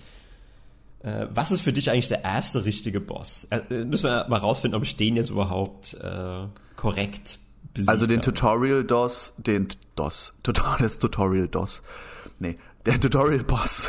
Äh, 1.00 1.28
was 1.32 1.50
ist 1.50 1.60
für 1.60 1.72
dich 1.72 1.90
eigentlich 1.90 2.08
der 2.08 2.24
erste 2.24 2.64
richtige 2.64 3.00
Boss? 3.00 3.46
Äh, 3.50 3.84
müssen 3.84 4.04
wir 4.04 4.26
mal 4.28 4.38
rausfinden, 4.38 4.76
ob 4.76 4.82
ich 4.82 4.96
den 4.96 5.16
jetzt 5.16 5.30
überhaupt 5.30 5.94
äh, 5.94 6.46
korrekt 6.76 7.38
besiegt 7.74 7.90
Also 7.90 8.06
den 8.06 8.22
Tutorial 8.22 8.84
DOS, 8.84 9.34
den 9.36 9.68
DOS, 9.94 10.34
das 10.42 10.98
Tutorial 10.98 11.48
DOS. 11.48 11.82
Nee, 12.38 12.58
der 12.84 13.00
Tutorial 13.00 13.44
Boss. 13.44 13.88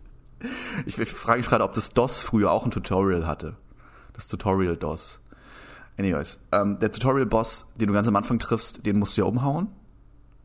ich, 0.86 0.98
ich 0.98 1.08
frage 1.10 1.38
mich 1.38 1.48
gerade, 1.48 1.64
ob 1.64 1.74
das 1.74 1.90
DOS 1.90 2.22
früher 2.22 2.50
auch 2.50 2.64
ein 2.64 2.70
Tutorial 2.70 3.26
hatte. 3.26 3.56
Das 4.14 4.28
Tutorial 4.28 4.76
DOS. 4.76 5.20
Anyways, 5.98 6.38
ähm, 6.52 6.78
der 6.80 6.90
Tutorial 6.90 7.26
Boss, 7.26 7.66
den 7.76 7.88
du 7.88 7.92
ganz 7.94 8.08
am 8.08 8.16
Anfang 8.16 8.38
triffst, 8.38 8.86
den 8.86 8.98
musst 8.98 9.16
du 9.16 9.22
ja 9.22 9.26
umhauen. 9.26 9.68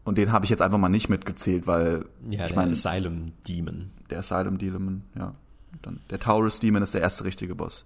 Und 0.08 0.18
den 0.18 0.32
habe 0.32 0.46
ich 0.46 0.50
jetzt 0.50 0.62
einfach 0.62 0.78
mal 0.78 0.88
nicht 0.88 1.10
mitgezählt, 1.10 1.68
weil 1.68 2.06
ja, 2.30 2.46
ich 2.46 2.56
meine 2.56 2.72
Asylum 2.72 3.34
Demon. 3.46 3.92
Der 4.10 4.20
Asylum 4.20 4.58
Demon, 4.58 5.04
ja. 5.20 5.34
Dann, 5.82 6.00
der 6.10 6.18
Taurus 6.18 6.62
Demon 6.62 6.82
ist 6.82 6.94
der 6.94 7.02
erste 7.02 7.26
richtige 7.26 7.56
Boss. 7.56 7.84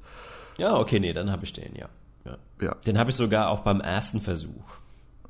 Ja, 0.60 0.78
okay, 0.78 1.00
nee, 1.00 1.14
dann 1.14 1.32
habe 1.32 1.46
ich 1.46 1.54
den, 1.54 1.74
ja. 1.76 1.90
ja. 2.26 2.38
ja. 2.62 2.76
Den 2.86 3.00
habe 3.00 3.10
ich 3.10 3.16
sogar 3.16 3.50
auch 3.50 3.62
beim 3.62 3.82
ersten 3.82 4.22
Versuch. 4.22 4.76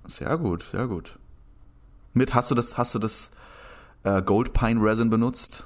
Sehr 0.06 0.38
gut, 0.38 0.64
sehr 0.64 0.86
gut. 0.88 1.18
Mit 2.14 2.34
hast 2.34 2.52
du 2.52 2.56
das, 2.56 2.78
hast 2.78 2.94
du 2.94 3.00
das 3.00 3.32
äh, 4.04 4.22
Gold 4.22 4.52
Pine 4.52 4.82
Resin 4.84 5.10
benutzt? 5.10 5.64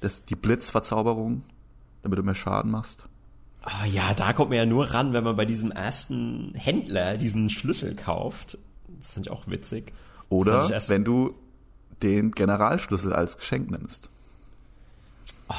Das, 0.00 0.24
die 0.24 0.34
Blitzverzauberung, 0.34 1.44
damit 2.02 2.18
du 2.18 2.24
mehr 2.24 2.34
Schaden 2.34 2.72
machst? 2.72 3.04
Ah 3.62 3.86
ja, 3.86 4.14
da 4.14 4.32
kommt 4.32 4.50
man 4.50 4.58
ja 4.58 4.66
nur 4.66 4.86
ran, 4.94 5.12
wenn 5.12 5.22
man 5.22 5.36
bei 5.36 5.44
diesem 5.44 5.70
ersten 5.70 6.54
Händler 6.56 7.16
diesen 7.18 7.50
Schlüssel 7.50 7.94
kauft. 7.94 8.58
Das 8.88 9.06
fand 9.06 9.26
ich 9.26 9.32
auch 9.32 9.46
witzig. 9.46 9.92
Oder 10.30 10.70
wenn 10.88 11.04
du 11.04 11.34
den 12.02 12.30
Generalschlüssel 12.30 13.12
als 13.12 13.36
Geschenk 13.36 13.70
nimmst. 13.70 14.08
Oh, 15.48 15.54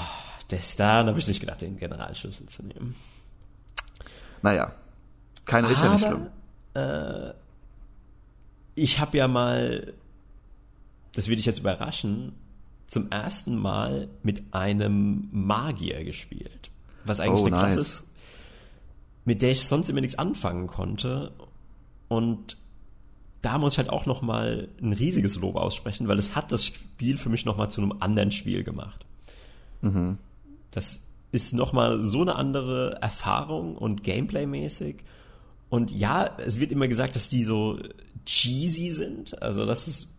das, 0.48 0.76
daran 0.76 1.08
habe 1.08 1.20
ich 1.20 1.28
nicht 1.28 1.40
gedacht, 1.40 1.62
den 1.62 1.78
Generalschlüssel 1.78 2.48
zu 2.48 2.64
nehmen. 2.64 2.96
Naja, 4.42 4.72
keiner 5.46 5.70
ist 5.70 5.84
ja 5.84 5.94
nicht 5.94 6.06
schlimm. 6.06 6.28
Äh, 6.74 7.34
ich 8.74 9.00
habe 9.00 9.18
ja 9.18 9.28
mal, 9.28 9.94
das 11.14 11.28
würde 11.28 11.40
ich 11.40 11.46
jetzt 11.46 11.60
überraschen, 11.60 12.34
zum 12.88 13.12
ersten 13.12 13.56
Mal 13.56 14.10
mit 14.24 14.44
einem 14.52 15.30
Magier 15.32 16.04
gespielt. 16.04 16.72
Was 17.06 17.20
eigentlich 17.20 17.42
oh, 17.42 17.48
eine 17.48 17.58
Klasse 17.58 17.80
nice. 17.80 17.88
ist, 17.88 18.08
mit 19.26 19.42
der 19.42 19.52
ich 19.52 19.66
sonst 19.66 19.90
immer 19.90 20.02
nichts 20.02 20.18
anfangen 20.18 20.68
konnte. 20.68 21.32
Und 22.08 22.58
da 23.42 23.58
muss 23.58 23.74
ich 23.74 23.78
halt 23.80 23.90
auch 23.90 24.06
noch 24.06 24.22
mal 24.22 24.70
ein 24.82 24.94
riesiges 24.94 25.36
Lob 25.38 25.56
aussprechen, 25.56 26.08
weil 26.08 26.20
es 26.20 26.36
hat 26.36 26.52
das 26.52 26.66
Spiel 26.66 27.18
für 27.18 27.30
mich 27.30 27.46
noch 27.46 27.58
mal 27.58 27.70
zu 27.70 27.82
einem 27.82 27.94
anderen 28.00 28.32
Spiel 28.32 28.64
gemacht. 28.64 29.06
Mhm. 29.82 30.18
Das 30.70 31.02
ist 31.32 31.54
noch 31.54 31.74
mal 31.74 32.04
so 32.04 32.22
eine 32.22 32.36
andere 32.36 33.00
Erfahrung 33.02 33.76
und 33.78 34.04
Gameplay-mäßig. 34.04 34.98
Und 35.70 35.92
ja, 35.92 36.30
es 36.38 36.60
wird 36.60 36.72
immer 36.72 36.88
gesagt, 36.88 37.16
dass 37.16 37.30
die 37.30 37.44
so 37.44 37.80
cheesy 38.26 38.90
sind. 38.90 39.42
Also, 39.42 39.66
dass 39.66 39.88
es 39.88 40.14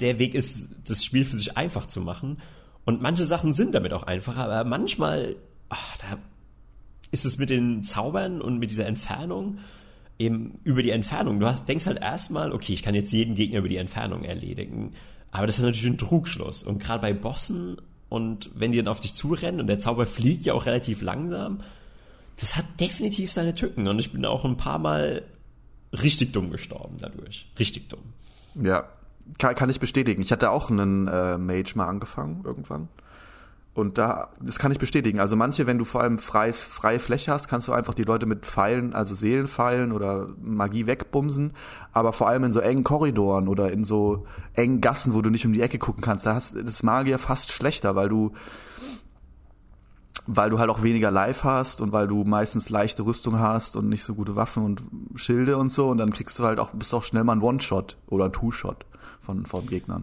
der 0.00 0.18
Weg 0.18 0.34
ist, 0.34 0.68
das 0.86 1.04
Spiel 1.04 1.24
für 1.24 1.38
sich 1.38 1.56
einfach 1.56 1.86
zu 1.86 2.00
machen. 2.00 2.38
Und 2.84 3.02
manche 3.02 3.24
Sachen 3.24 3.54
sind 3.54 3.74
damit 3.74 3.92
auch 3.92 4.04
einfacher, 4.04 4.44
aber 4.44 4.64
manchmal, 4.64 5.36
ach, 5.68 5.96
da 5.98 6.18
ist 7.10 7.24
es 7.24 7.38
mit 7.38 7.50
den 7.50 7.82
Zaubern 7.82 8.40
und 8.40 8.58
mit 8.58 8.70
dieser 8.70 8.86
Entfernung 8.86 9.58
eben 10.18 10.58
über 10.64 10.82
die 10.82 10.90
Entfernung. 10.90 11.40
Du 11.40 11.46
hast, 11.46 11.68
denkst 11.68 11.86
halt 11.86 12.00
erstmal, 12.00 12.52
okay, 12.52 12.72
ich 12.72 12.82
kann 12.82 12.94
jetzt 12.94 13.12
jeden 13.12 13.34
Gegner 13.34 13.58
über 13.58 13.68
die 13.68 13.76
Entfernung 13.76 14.24
erledigen. 14.24 14.92
Aber 15.30 15.46
das 15.46 15.58
ist 15.58 15.64
natürlich 15.64 15.86
ein 15.86 15.98
Trugschluss. 15.98 16.62
Und 16.62 16.82
gerade 16.82 17.02
bei 17.02 17.14
Bossen 17.14 17.76
und 18.08 18.50
wenn 18.54 18.72
die 18.72 18.78
dann 18.78 18.88
auf 18.88 19.00
dich 19.00 19.14
zurennen 19.14 19.60
und 19.60 19.66
der 19.66 19.78
Zauber 19.78 20.06
fliegt 20.06 20.46
ja 20.46 20.54
auch 20.54 20.66
relativ 20.66 21.02
langsam, 21.02 21.60
das 22.40 22.56
hat 22.56 22.64
definitiv 22.80 23.30
seine 23.32 23.54
Tücken 23.54 23.88
und 23.88 23.98
ich 23.98 24.12
bin 24.12 24.24
auch 24.24 24.44
ein 24.44 24.56
paar 24.56 24.78
Mal 24.78 25.22
richtig 25.92 26.32
dumm 26.32 26.50
gestorben 26.50 26.96
dadurch. 26.98 27.46
Richtig 27.58 27.88
dumm. 27.88 28.00
Ja, 28.54 28.88
kann, 29.38 29.54
kann 29.54 29.70
ich 29.70 29.80
bestätigen. 29.80 30.22
Ich 30.22 30.32
hatte 30.32 30.50
auch 30.50 30.70
einen 30.70 31.08
äh, 31.08 31.36
Mage 31.36 31.72
mal 31.74 31.86
angefangen 31.86 32.42
irgendwann. 32.44 32.88
Und 33.78 33.96
da, 33.96 34.30
das 34.40 34.58
kann 34.58 34.72
ich 34.72 34.80
bestätigen. 34.80 35.20
Also 35.20 35.36
manche, 35.36 35.68
wenn 35.68 35.78
du 35.78 35.84
vor 35.84 36.00
allem 36.00 36.18
freies, 36.18 36.58
freie 36.58 36.98
Fläche 36.98 37.30
hast, 37.30 37.46
kannst 37.46 37.68
du 37.68 37.72
einfach 37.72 37.94
die 37.94 38.02
Leute 38.02 38.26
mit 38.26 38.44
Pfeilen, 38.44 38.92
also 38.92 39.14
Seelenpfeilen 39.14 39.92
oder 39.92 40.30
Magie 40.42 40.88
wegbumsen. 40.88 41.52
Aber 41.92 42.12
vor 42.12 42.26
allem 42.26 42.42
in 42.42 42.50
so 42.50 42.58
engen 42.58 42.82
Korridoren 42.82 43.46
oder 43.46 43.70
in 43.70 43.84
so 43.84 44.26
engen 44.54 44.80
Gassen, 44.80 45.14
wo 45.14 45.22
du 45.22 45.30
nicht 45.30 45.46
um 45.46 45.52
die 45.52 45.62
Ecke 45.62 45.78
gucken 45.78 46.02
kannst, 46.02 46.26
da 46.26 46.34
hast, 46.34 46.56
das 46.56 46.82
Magier 46.82 47.20
fast 47.20 47.52
schlechter, 47.52 47.94
weil 47.94 48.08
du, 48.08 48.32
weil 50.26 50.50
du 50.50 50.58
halt 50.58 50.70
auch 50.70 50.82
weniger 50.82 51.12
Life 51.12 51.44
hast 51.44 51.80
und 51.80 51.92
weil 51.92 52.08
du 52.08 52.24
meistens 52.24 52.70
leichte 52.70 53.06
Rüstung 53.06 53.38
hast 53.38 53.76
und 53.76 53.88
nicht 53.88 54.02
so 54.02 54.16
gute 54.16 54.34
Waffen 54.34 54.64
und 54.64 54.82
Schilde 55.14 55.56
und 55.56 55.70
so. 55.70 55.86
Und 55.86 55.98
dann 55.98 56.12
kriegst 56.12 56.36
du 56.40 56.42
halt 56.42 56.58
auch, 56.58 56.70
bist 56.72 56.92
auch 56.94 57.04
schnell 57.04 57.22
mal 57.22 57.36
ein 57.36 57.42
One-Shot 57.42 57.96
oder 58.08 58.24
ein 58.24 58.32
Two-Shot 58.32 58.86
von, 59.20 59.46
von 59.46 59.68
Gegnern. 59.68 60.02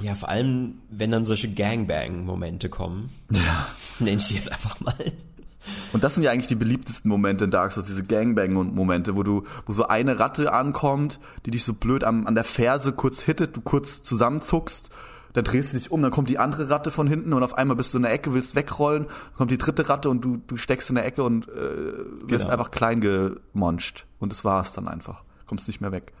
Ja, 0.00 0.14
vor 0.14 0.28
allem, 0.28 0.78
wenn 0.90 1.10
dann 1.10 1.24
solche 1.24 1.52
Gangbang-Momente 1.52 2.68
kommen. 2.68 3.10
Ja. 3.30 3.66
Nenn 3.98 4.16
ich 4.18 4.24
sie 4.24 4.34
jetzt 4.34 4.50
einfach 4.50 4.80
mal. 4.80 4.94
Und 5.92 6.02
das 6.02 6.14
sind 6.14 6.24
ja 6.24 6.30
eigentlich 6.32 6.46
die 6.48 6.56
beliebtesten 6.56 7.08
Momente 7.08 7.44
in 7.44 7.50
Dark 7.50 7.72
Souls, 7.72 7.86
diese 7.86 8.02
Gangbang-Momente, 8.02 9.16
wo 9.16 9.22
du, 9.22 9.44
wo 9.66 9.72
so 9.72 9.86
eine 9.86 10.18
Ratte 10.18 10.52
ankommt, 10.52 11.20
die 11.46 11.50
dich 11.52 11.62
so 11.64 11.74
blöd 11.74 12.02
an, 12.04 12.26
an 12.26 12.34
der 12.34 12.42
Ferse 12.44 12.92
kurz 12.92 13.22
hittet, 13.22 13.56
du 13.56 13.60
kurz 13.60 14.02
zusammenzuckst, 14.02 14.90
dann 15.34 15.44
drehst 15.44 15.72
du 15.72 15.78
dich 15.78 15.90
um, 15.90 16.02
dann 16.02 16.10
kommt 16.10 16.28
die 16.28 16.38
andere 16.38 16.68
Ratte 16.68 16.90
von 16.90 17.06
hinten 17.06 17.32
und 17.32 17.42
auf 17.42 17.54
einmal 17.56 17.76
bist 17.76 17.94
du 17.94 17.98
in 17.98 18.02
der 18.02 18.12
Ecke, 18.12 18.34
willst 18.34 18.54
wegrollen, 18.56 19.06
kommt 19.36 19.50
die 19.50 19.58
dritte 19.58 19.88
Ratte 19.88 20.10
und 20.10 20.22
du, 20.24 20.38
du 20.46 20.56
steckst 20.56 20.88
in 20.88 20.96
der 20.96 21.06
Ecke 21.06 21.22
und 21.22 21.48
äh, 21.48 21.52
wirst 22.28 22.46
Genau. 22.46 22.48
einfach 22.48 22.70
klein 22.70 23.00
gemonscht. 23.00 24.06
Und 24.18 24.32
das 24.32 24.44
war's 24.44 24.72
dann 24.72 24.88
einfach. 24.88 25.22
Kommst 25.46 25.68
nicht 25.68 25.80
mehr 25.80 25.92
weg. 25.92 26.12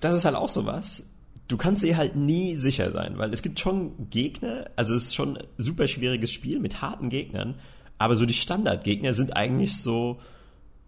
Das 0.00 0.14
ist 0.14 0.24
halt 0.24 0.36
auch 0.36 0.48
sowas. 0.48 1.06
Du 1.50 1.56
kannst 1.56 1.82
dir 1.82 1.96
halt 1.96 2.14
nie 2.14 2.54
sicher 2.54 2.92
sein, 2.92 3.18
weil 3.18 3.32
es 3.32 3.42
gibt 3.42 3.58
schon 3.58 4.08
Gegner, 4.08 4.70
also 4.76 4.94
es 4.94 5.06
ist 5.06 5.14
schon 5.16 5.36
ein 5.36 5.44
super 5.58 5.88
schwieriges 5.88 6.30
Spiel 6.32 6.60
mit 6.60 6.80
harten 6.80 7.08
Gegnern, 7.10 7.56
aber 7.98 8.14
so 8.14 8.24
die 8.24 8.34
Standardgegner 8.34 9.14
sind 9.14 9.36
eigentlich 9.36 9.76
so, 9.76 10.20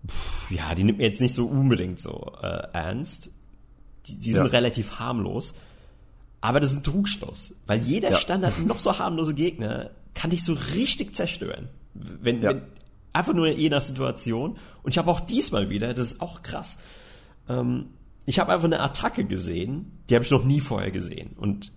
pff, 0.07 0.53
ja, 0.53 0.73
die 0.77 0.85
nimmt 0.85 0.99
mir 0.99 1.05
jetzt 1.07 1.21
nicht 1.21 1.35
so 1.35 1.47
unbedingt 1.47 1.99
so 1.99 2.31
äh, 2.43 2.69
ernst. 2.75 3.31
Die, 4.07 4.15
die 4.21 4.33
sind 4.33 4.45
Ja. 4.47 4.51
relativ 4.53 5.01
harmlos. 5.01 5.55
Aber 6.41 6.61
das 6.61 6.71
ist 6.73 6.77
ein 6.79 6.85
Trugschluss, 6.85 7.55
weil 7.67 7.81
jeder 7.83 8.13
Ja. 8.13 8.17
Standard 8.19 8.65
noch 8.65 8.79
so 8.79 8.97
harmlose 8.99 9.35
Gegner 9.35 9.91
kann 10.15 10.31
dich 10.31 10.45
so 10.45 10.53
richtig 10.77 11.13
zerstören. 11.15 11.69
Wenn, 11.95 12.41
Ja. 12.41 12.51
wenn 12.51 12.63
einfach 13.13 13.35
nur 13.35 13.49
je 13.49 13.69
nach 13.69 13.83
Situation. 13.83 14.57
Und 14.85 14.91
ich 14.93 14.99
habe 14.99 15.11
auch 15.11 15.21
diesmal 15.21 15.71
wieder, 15.71 15.93
das 15.93 16.13
ist 16.13 16.21
auch 16.21 16.43
krass. 16.45 16.79
Ähm, 17.49 17.87
ich 18.27 18.39
habe 18.39 18.53
einfach 18.53 18.67
eine 18.67 18.81
Attacke 18.81 19.25
gesehen, 19.25 19.99
die 20.09 20.15
habe 20.15 20.25
ich 20.25 20.31
noch 20.31 20.45
nie 20.45 20.61
vorher 20.61 20.91
gesehen. 20.91 21.31
Und 21.37 21.73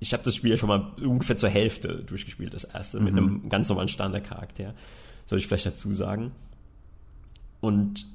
ich 0.00 0.12
habe 0.12 0.22
das 0.22 0.34
Spiel 0.34 0.50
ja 0.50 0.56
schon 0.56 0.68
mal 0.68 0.92
ungefähr 1.00 1.36
zur 1.36 1.48
Hälfte 1.48 2.04
durchgespielt, 2.04 2.54
das 2.54 2.64
erste, 2.64 3.00
mit 3.00 3.12
einem 3.12 3.48
ganz 3.48 3.68
normalen 3.68 3.88
Standardcharakter. 3.88 4.74
Soll 5.24 5.38
ich 5.38 5.46
vielleicht 5.46 5.66
dazu 5.66 5.92
sagen. 5.92 6.32
Und 7.60 8.06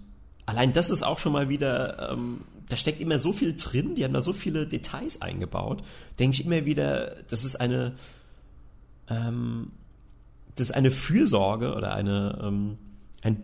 allein 0.45 0.73
das 0.73 0.89
ist 0.89 1.03
auch 1.03 1.17
schon 1.17 1.33
mal 1.33 1.49
wieder, 1.49 2.12
ähm, 2.12 2.41
da 2.69 2.77
steckt 2.77 3.01
immer 3.01 3.19
so 3.19 3.33
viel 3.33 3.55
drin, 3.55 3.95
die 3.95 4.03
haben 4.03 4.13
da 4.13 4.21
so 4.21 4.33
viele 4.33 4.67
Details 4.67 5.21
eingebaut. 5.21 5.83
Denke 6.19 6.39
ich 6.39 6.45
immer 6.45 6.65
wieder, 6.65 7.17
das 7.29 7.43
ist 7.43 7.55
eine, 7.57 7.95
ähm, 9.09 9.71
das 10.55 10.69
ist 10.69 10.75
eine 10.75 10.91
Fürsorge 10.91 11.75
oder 11.75 11.93
eine, 11.93 12.39
ähm, 12.41 12.77
ein, 13.21 13.43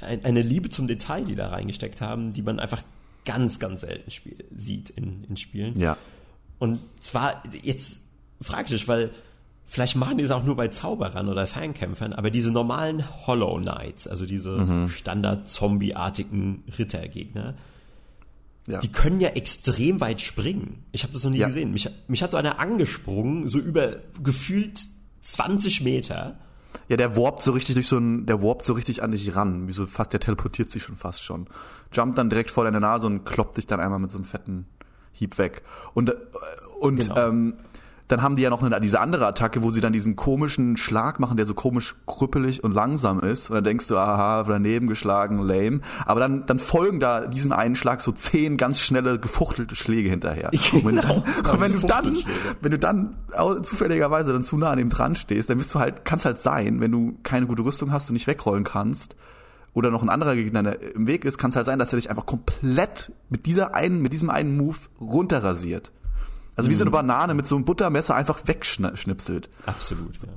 ein, 0.00 0.24
eine 0.24 0.42
Liebe 0.42 0.68
zum 0.68 0.86
Detail, 0.86 1.24
die 1.24 1.34
da 1.34 1.48
reingesteckt 1.48 2.00
haben, 2.00 2.32
die 2.32 2.42
man 2.42 2.60
einfach 2.60 2.82
ganz, 3.28 3.58
ganz 3.58 3.82
selten 3.82 4.10
spiel, 4.10 4.42
sieht 4.56 4.88
in, 4.90 5.22
in 5.28 5.36
Spielen. 5.36 5.78
Ja. 5.78 5.98
Und 6.58 6.80
zwar, 7.00 7.42
jetzt 7.62 8.00
frage 8.40 8.62
ich 8.64 8.70
dich, 8.80 8.88
weil 8.88 9.10
vielleicht 9.66 9.96
machen 9.96 10.16
die 10.16 10.24
es 10.24 10.30
auch 10.30 10.42
nur 10.44 10.56
bei 10.56 10.68
Zauberern 10.68 11.28
oder 11.28 11.46
Fernkämpfern, 11.46 12.14
aber 12.14 12.30
diese 12.30 12.50
normalen 12.50 13.04
Hollow 13.26 13.58
Knights, 13.60 14.08
also 14.08 14.24
diese 14.24 14.88
Standard-Zombie-artigen 14.88 16.64
Rittergegner, 16.78 17.54
ja. 18.66 18.78
die 18.80 18.88
können 18.88 19.20
ja 19.20 19.28
extrem 19.30 20.00
weit 20.00 20.20
springen. 20.20 20.84
Ich 20.92 21.02
habe 21.02 21.12
das 21.12 21.22
noch 21.24 21.30
nie 21.30 21.38
Ja. 21.38 21.46
gesehen. 21.48 21.72
Mich, 21.72 21.88
mich 22.06 22.22
hat 22.22 22.30
so 22.30 22.36
einer 22.38 22.58
angesprungen, 22.58 23.50
so 23.50 23.58
über 23.58 23.96
gefühlt 24.22 24.80
20 25.20 25.82
Meter. 25.82 26.38
Ja, 26.88 26.96
der 26.96 27.16
warpt 27.16 27.42
so 27.42 27.52
richtig 27.52 27.74
durch 27.74 27.88
so 27.88 27.98
ein, 27.98 28.26
der 28.26 28.42
warpt 28.42 28.64
so 28.64 28.72
richtig 28.72 29.02
an 29.02 29.10
dich 29.10 29.34
ran, 29.36 29.66
wie 29.68 29.72
so 29.72 29.86
fast, 29.86 30.12
der 30.12 30.20
teleportiert 30.20 30.70
sich 30.70 30.82
schon 30.82 30.96
fast 30.96 31.24
schon. 31.24 31.46
Jumpt 31.92 32.16
dann 32.18 32.30
direkt 32.30 32.50
vor 32.50 32.64
deine 32.64 32.80
Nase 32.80 33.06
und 33.06 33.24
kloppt 33.24 33.56
dich 33.56 33.66
dann 33.66 33.80
einmal 33.80 33.98
mit 33.98 34.10
so 34.10 34.18
einem 34.18 34.24
fetten 34.24 34.66
Hieb 35.12 35.36
weg. 35.38 35.62
Und, 35.94 36.10
äh, 36.10 36.14
und 36.80 36.96
Genau. 36.96 37.16
ähm, 37.28 37.54
dann 38.08 38.22
haben 38.22 38.36
die 38.36 38.42
ja 38.42 38.50
noch 38.50 38.62
eine, 38.62 38.80
diese 38.80 39.00
andere 39.00 39.26
Attacke, 39.26 39.62
wo 39.62 39.70
sie 39.70 39.80
dann 39.80 39.92
diesen 39.92 40.16
komischen 40.16 40.76
Schlag 40.78 41.20
machen, 41.20 41.36
der 41.36 41.46
so 41.46 41.54
komisch 41.54 41.94
krüppelig 42.06 42.64
und 42.64 42.72
langsam 42.72 43.20
ist. 43.20 43.50
Und 43.50 43.54
dann 43.54 43.64
denkst 43.64 43.86
du, 43.88 43.96
aha, 43.96 44.44
daneben 44.44 44.86
geschlagen, 44.86 45.40
lame. 45.40 45.80
Aber 46.06 46.20
dann, 46.20 46.46
dann 46.46 46.58
folgen 46.58 47.00
da 47.00 47.26
diesem 47.26 47.52
einen 47.52 47.76
Schlag 47.76 48.00
so 48.00 48.12
zehn 48.12 48.56
ganz 48.56 48.80
schnelle, 48.80 49.18
gefuchtelte 49.18 49.76
Schläge 49.76 50.08
hinterher. 50.08 50.50
Und 50.72 50.84
wenn 50.86 50.96
du 50.96 51.02
dann, 51.02 51.22
Genau, 51.38 51.52
und 51.52 51.60
wenn 51.60 51.72
du 51.72 51.86
dann, 51.86 52.04
Fuchtelschläge. 52.04 52.38
wenn 52.60 52.70
du 52.70 52.78
dann 52.78 53.16
zufälligerweise 53.62 54.32
dann 54.32 54.44
zu 54.44 54.56
nah 54.56 54.70
an 54.70 54.78
dem 54.78 54.88
dran 54.88 55.16
stehst, 55.16 55.50
dann 55.50 55.58
bist 55.58 55.74
du 55.74 55.78
halt, 55.78 56.04
kann's 56.04 56.24
halt 56.24 56.38
sein, 56.38 56.80
wenn 56.80 56.90
du 56.90 57.18
keine 57.22 57.46
gute 57.46 57.64
Rüstung 57.64 57.92
hast 57.92 58.08
und 58.08 58.14
nicht 58.14 58.26
wegrollen 58.26 58.64
kannst, 58.64 59.16
oder 59.74 59.90
noch 59.90 60.02
ein 60.02 60.08
anderer 60.08 60.34
Gegner 60.34 60.80
im 60.80 61.06
Weg 61.06 61.24
ist, 61.24 61.38
kann 61.38 61.50
es 61.50 61.56
halt 61.56 61.66
sein, 61.66 61.78
dass 61.78 61.92
er 61.92 61.98
dich 61.98 62.10
einfach 62.10 62.26
komplett 62.26 63.12
mit 63.28 63.46
dieser 63.46 63.74
einen, 63.74 64.02
mit 64.02 64.12
diesem 64.12 64.30
einen 64.30 64.56
Move 64.56 64.78
runterrasiert. 65.00 65.92
Also 66.58 66.70
wie 66.70 66.74
so 66.74 66.84
eine 66.84 66.90
Banane 66.90 67.34
mit 67.34 67.46
so 67.46 67.54
einem 67.54 67.64
Buttermesser 67.64 68.14
einfach 68.14 68.46
wegschnipselt. 68.46 69.48
Absolut, 69.64 70.18
ja. 70.22 70.28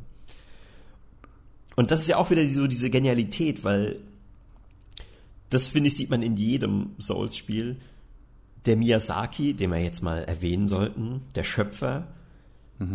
Und 1.75 1.91
das 1.91 2.01
ist 2.01 2.07
ja 2.07 2.17
auch 2.17 2.29
wieder 2.29 2.45
so 2.45 2.67
diese 2.67 2.89
Genialität, 2.89 3.63
weil 3.63 4.01
das 5.49 5.65
finde 5.65 5.87
ich, 5.87 5.97
sieht 5.97 6.09
man 6.09 6.21
in 6.21 6.37
jedem 6.37 6.91
Souls-Spiel. 6.99 7.77
Der 8.65 8.77
Miyazaki, 8.77 9.53
den 9.53 9.71
wir 9.71 9.79
jetzt 9.79 10.03
mal 10.03 10.23
erwähnen 10.23 10.67
sollten, 10.67 11.23
der 11.35 11.43
Schöpfer. 11.43 12.07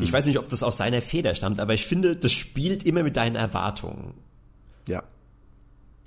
Ich 0.01 0.12
weiß 0.12 0.27
nicht, 0.27 0.39
ob 0.39 0.49
das 0.49 0.65
aus 0.65 0.79
seiner 0.79 1.01
Feder 1.01 1.35
stammt, 1.37 1.61
aber 1.61 1.73
ich 1.73 1.87
finde, 1.87 2.17
das 2.17 2.33
spielt 2.33 2.83
immer 2.83 3.05
mit 3.05 3.17
deinen 3.17 3.37
Erwartungen. 3.37 4.15
Ja. 4.89 5.05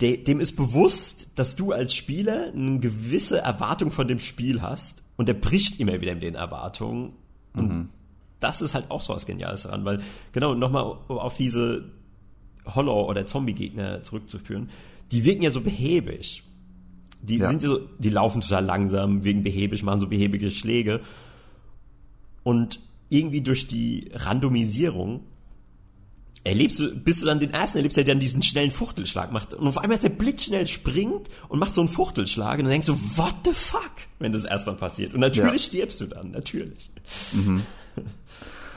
De, 0.02 0.18
dem 0.24 0.40
ist 0.40 0.56
bewusst, 0.56 1.30
dass 1.36 1.56
du 1.56 1.72
als 1.74 1.94
Spieler 1.94 2.54
eine 2.54 2.80
gewisse 2.80 3.40
Erwartung 3.40 3.92
von 3.92 4.08
dem 4.08 4.20
Spiel 4.20 4.62
hast 4.62 5.04
und 5.18 5.28
der 5.28 5.34
bricht 5.34 5.80
immer 5.80 6.00
wieder 6.00 6.14
mit 6.14 6.24
den 6.24 6.36
Erwartungen. 6.36 7.14
Und 7.54 7.90
das 8.40 8.62
ist 8.62 8.74
halt 8.74 8.90
auch 8.90 9.02
so 9.02 9.14
was 9.14 9.26
Geniales 9.26 9.64
daran, 9.64 9.84
weil, 9.84 10.00
genau, 10.32 10.56
nochmal 10.56 10.84
auf 10.84 11.36
diese 11.36 11.92
Hollow- 12.66 13.10
oder 13.10 13.26
Zombie-Gegner 13.26 14.02
zurückzuführen, 14.04 14.70
die 15.12 15.26
wirken 15.26 15.42
ja 15.42 15.50
so 15.50 15.60
behäbig. 15.60 16.44
Die 17.22 17.38
Ja. 17.38 17.50
sind 17.50 17.62
so, 17.62 17.80
die 17.98 18.10
laufen 18.10 18.40
total 18.40 18.64
langsam, 18.64 19.26
wirken 19.26 19.44
behäbig, 19.44 19.84
machen 19.84 20.00
so 20.00 20.08
behäbige 20.08 20.50
Schläge. 20.52 21.02
Und 22.44 22.80
irgendwie 23.10 23.42
durch 23.42 23.68
die 23.68 24.10
Randomisierung 24.14 25.22
erlebst 26.44 26.80
du, 26.80 26.96
bis 26.96 27.20
du 27.20 27.26
dann 27.26 27.40
den 27.40 27.52
ersten 27.52 27.78
erlebst, 27.80 27.98
der 27.98 28.06
dann 28.06 28.20
diesen 28.20 28.42
schnellen 28.42 28.72
Fuchtelschlag 28.72 29.32
macht. 29.32 29.54
Und 29.54 29.68
auf 29.68 29.78
einmal 29.78 29.96
ist 29.96 30.04
der 30.04 30.10
blitzschnell 30.10 30.68
springt 30.68 31.30
und 31.50 31.60
macht 31.60 31.74
so 31.76 31.82
einen 31.82 31.90
Fuchtelschlag 31.90 32.54
und 32.60 32.64
dann 32.66 32.72
denkst 32.72 32.88
du, 32.88 32.94
what 33.18 33.36
the 33.46 33.52
fuck, 33.54 33.92
wenn 34.20 34.32
das 34.32 34.46
erstmal 34.46 34.76
passiert. 34.76 35.14
Und 35.14 35.20
natürlich 35.20 35.64
Ja. 35.64 35.68
stirbst 35.70 36.02
du 36.02 36.06
dann, 36.08 36.32
natürlich. 36.32 36.90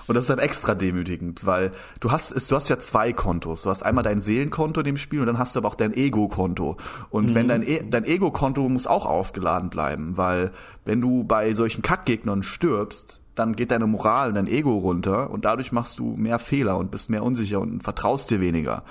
Und 0.08 0.16
das 0.16 0.24
ist 0.24 0.30
dann 0.30 0.40
extra 0.40 0.74
demütigend, 0.74 1.46
weil 1.46 1.70
du 2.00 2.10
hast, 2.10 2.32
es- 2.32 2.48
du 2.48 2.56
hast 2.56 2.68
ja 2.68 2.78
zwei 2.80 3.12
Kontos. 3.12 3.62
Du 3.62 3.70
hast 3.70 3.82
einmal 3.84 4.02
dein 4.02 4.20
Seelenkonto 4.20 4.80
in 4.80 4.84
dem 4.84 4.96
Spiel 4.98 5.20
und 5.20 5.26
dann 5.26 5.38
hast 5.38 5.54
du 5.54 5.60
aber 5.60 5.68
auch 5.68 5.76
dein 5.76 5.94
Ego-Konto. 5.94 6.76
Und 7.10 7.34
wenn 7.36 7.46
dein, 7.48 7.62
e 7.62 7.82
dein 7.88 8.04
Ego-Konto 8.04 8.68
muss 8.68 8.88
auch 8.88 9.06
aufgeladen 9.06 9.70
bleiben, 9.70 10.16
weil 10.16 10.50
wenn 10.84 11.00
du 11.00 11.22
bei 11.24 11.54
solchen 11.54 11.82
Kackgegnern 11.82 12.42
stirbst, 12.42 13.20
dann 13.34 13.56
geht 13.56 13.70
deine 13.70 13.86
Moral, 13.86 14.32
dein 14.32 14.46
Ego 14.46 14.76
runter 14.76 15.30
und 15.30 15.44
dadurch 15.44 15.72
machst 15.72 15.98
du 15.98 16.14
mehr 16.16 16.38
Fehler 16.38 16.76
und 16.76 16.90
bist 16.90 17.10
mehr 17.10 17.22
unsicher 17.22 17.60
und 17.60 17.82
vertraust 17.82 18.30
dir 18.30 18.40
weniger. 18.40 18.82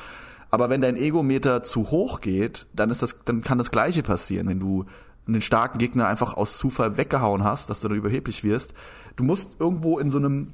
Aber 0.50 0.70
wenn 0.70 0.82
dein 0.82 0.98
Egometer 0.98 1.64
zu 1.64 1.92
hoch 1.92 2.20
geht, 2.20 2.68
dann 2.74 2.90
ist 2.90 3.02
das, 3.02 3.20
dann 3.24 3.42
kann 3.42 3.58
das 3.58 3.72
Gleiche 3.72 4.04
passieren, 4.04 4.48
wenn 4.48 4.60
du 4.60 4.86
einen 5.28 5.42
starken 5.42 5.78
Gegner 5.78 6.08
einfach 6.08 6.34
aus 6.36 6.58
Zufall 6.58 6.98
weggehauen 6.98 7.44
hast, 7.44 7.70
dass 7.70 7.82
du 7.82 7.88
dann 7.88 7.98
überheblich 7.98 8.44
wirst. 8.44 8.74
Du 9.16 9.24
musst 9.24 9.58
irgendwo 9.60 10.00
in 10.00 10.10
so 10.10 10.18
einem, 10.18 10.48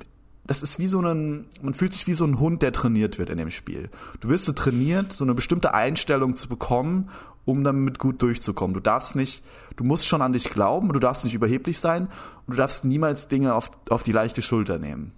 das 0.45 0.62
ist 0.62 0.78
wie 0.78 0.88
so 0.88 1.02
ein, 1.02 1.47
man 1.62 1.73
fühlt 1.73 1.93
sich 1.93 2.06
wie 2.06 2.13
so 2.13 2.26
ein 2.26 2.39
Hund, 2.39 2.62
der 2.62 2.73
trainiert 2.73 3.17
wird 3.17 3.30
in 3.30 3.38
dem 3.38 3.50
Spiel. 3.50 3.89
Du 4.19 4.30
wirst 4.30 4.45
so 4.45 4.52
trainiert, 4.52 5.13
so 5.13 5.23
eine 5.23 5.34
bestimmte 5.34 5.73
Einstellung 5.73 6.36
zu 6.36 6.47
bekommen, 6.47 7.10
um 7.48 7.64
damit 7.64 7.98
gut 7.98 8.22
durchzukommen. 8.22 8.74
Du 8.74 8.82
darfst 8.82 9.16
nicht, 9.16 9.42
du 9.78 9.86
musst 9.86 10.06
schon 10.06 10.22
an 10.22 10.34
dich 10.34 10.50
glauben, 10.50 10.92
du 10.92 11.00
darfst 11.00 11.24
nicht 11.24 11.34
überheblich 11.34 11.80
sein 11.80 12.08
und 12.46 12.54
du 12.54 12.58
darfst 12.58 12.84
niemals 12.84 13.30
Dinge 13.30 13.56
auf, 13.56 13.72
auf 13.90 14.04
die 14.04 14.12
leichte 14.12 14.42
Schulter 14.42 14.80
nehmen. 14.80 15.14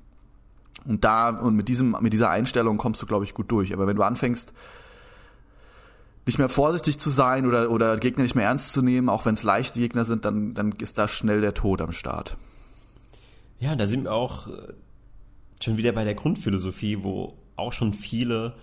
Und 0.85 1.03
da, 1.03 1.29
und 1.29 1.55
mit 1.55 1.67
diesem, 1.67 1.97
mit 1.99 2.13
dieser 2.13 2.29
Einstellung 2.29 2.77
kommst 2.77 3.01
du, 3.01 3.07
glaube 3.07 3.25
ich, 3.25 3.33
gut 3.33 3.51
durch. 3.51 3.73
Aber 3.73 3.87
wenn 3.87 3.95
du 3.95 4.03
anfängst, 4.03 4.53
nicht 6.27 6.37
mehr 6.37 6.49
vorsichtig 6.49 6.99
zu 6.99 7.09
sein 7.09 7.47
oder, 7.47 7.71
oder 7.71 7.97
Gegner 7.97 8.21
nicht 8.21 8.35
mehr 8.35 8.45
ernst 8.45 8.73
zu 8.73 8.83
nehmen, 8.83 9.09
auch 9.09 9.25
wenn 9.25 9.33
es 9.33 9.41
leichte 9.41 9.79
Gegner 9.79 10.05
sind, 10.05 10.23
dann, 10.23 10.53
dann 10.53 10.73
ist 10.73 10.99
da 10.99 11.07
schnell 11.07 11.41
der 11.41 11.55
Tod 11.55 11.81
am 11.81 11.91
Start. 11.91 12.37
Ja, 13.59 13.75
da 13.75 13.87
sind 13.87 14.03
wir 14.03 14.13
auch 14.13 14.47
äh, 14.47 14.73
schon 15.63 15.77
wieder 15.77 15.93
bei 15.93 16.03
der 16.03 16.13
Grundphilosophie, 16.13 17.03
wo 17.03 17.33
auch 17.55 17.73
schon 17.73 17.95
viele 17.95 18.53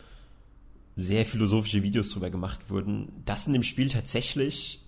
sehr 0.96 1.26
philosophische 1.26 1.82
Videos 1.82 2.09
drüber 2.09 2.30
gemacht 2.30 2.70
wurden, 2.70 3.12
dass 3.26 3.46
in 3.46 3.52
dem 3.52 3.62
Spiel 3.62 3.88
tatsächlich 3.90 4.80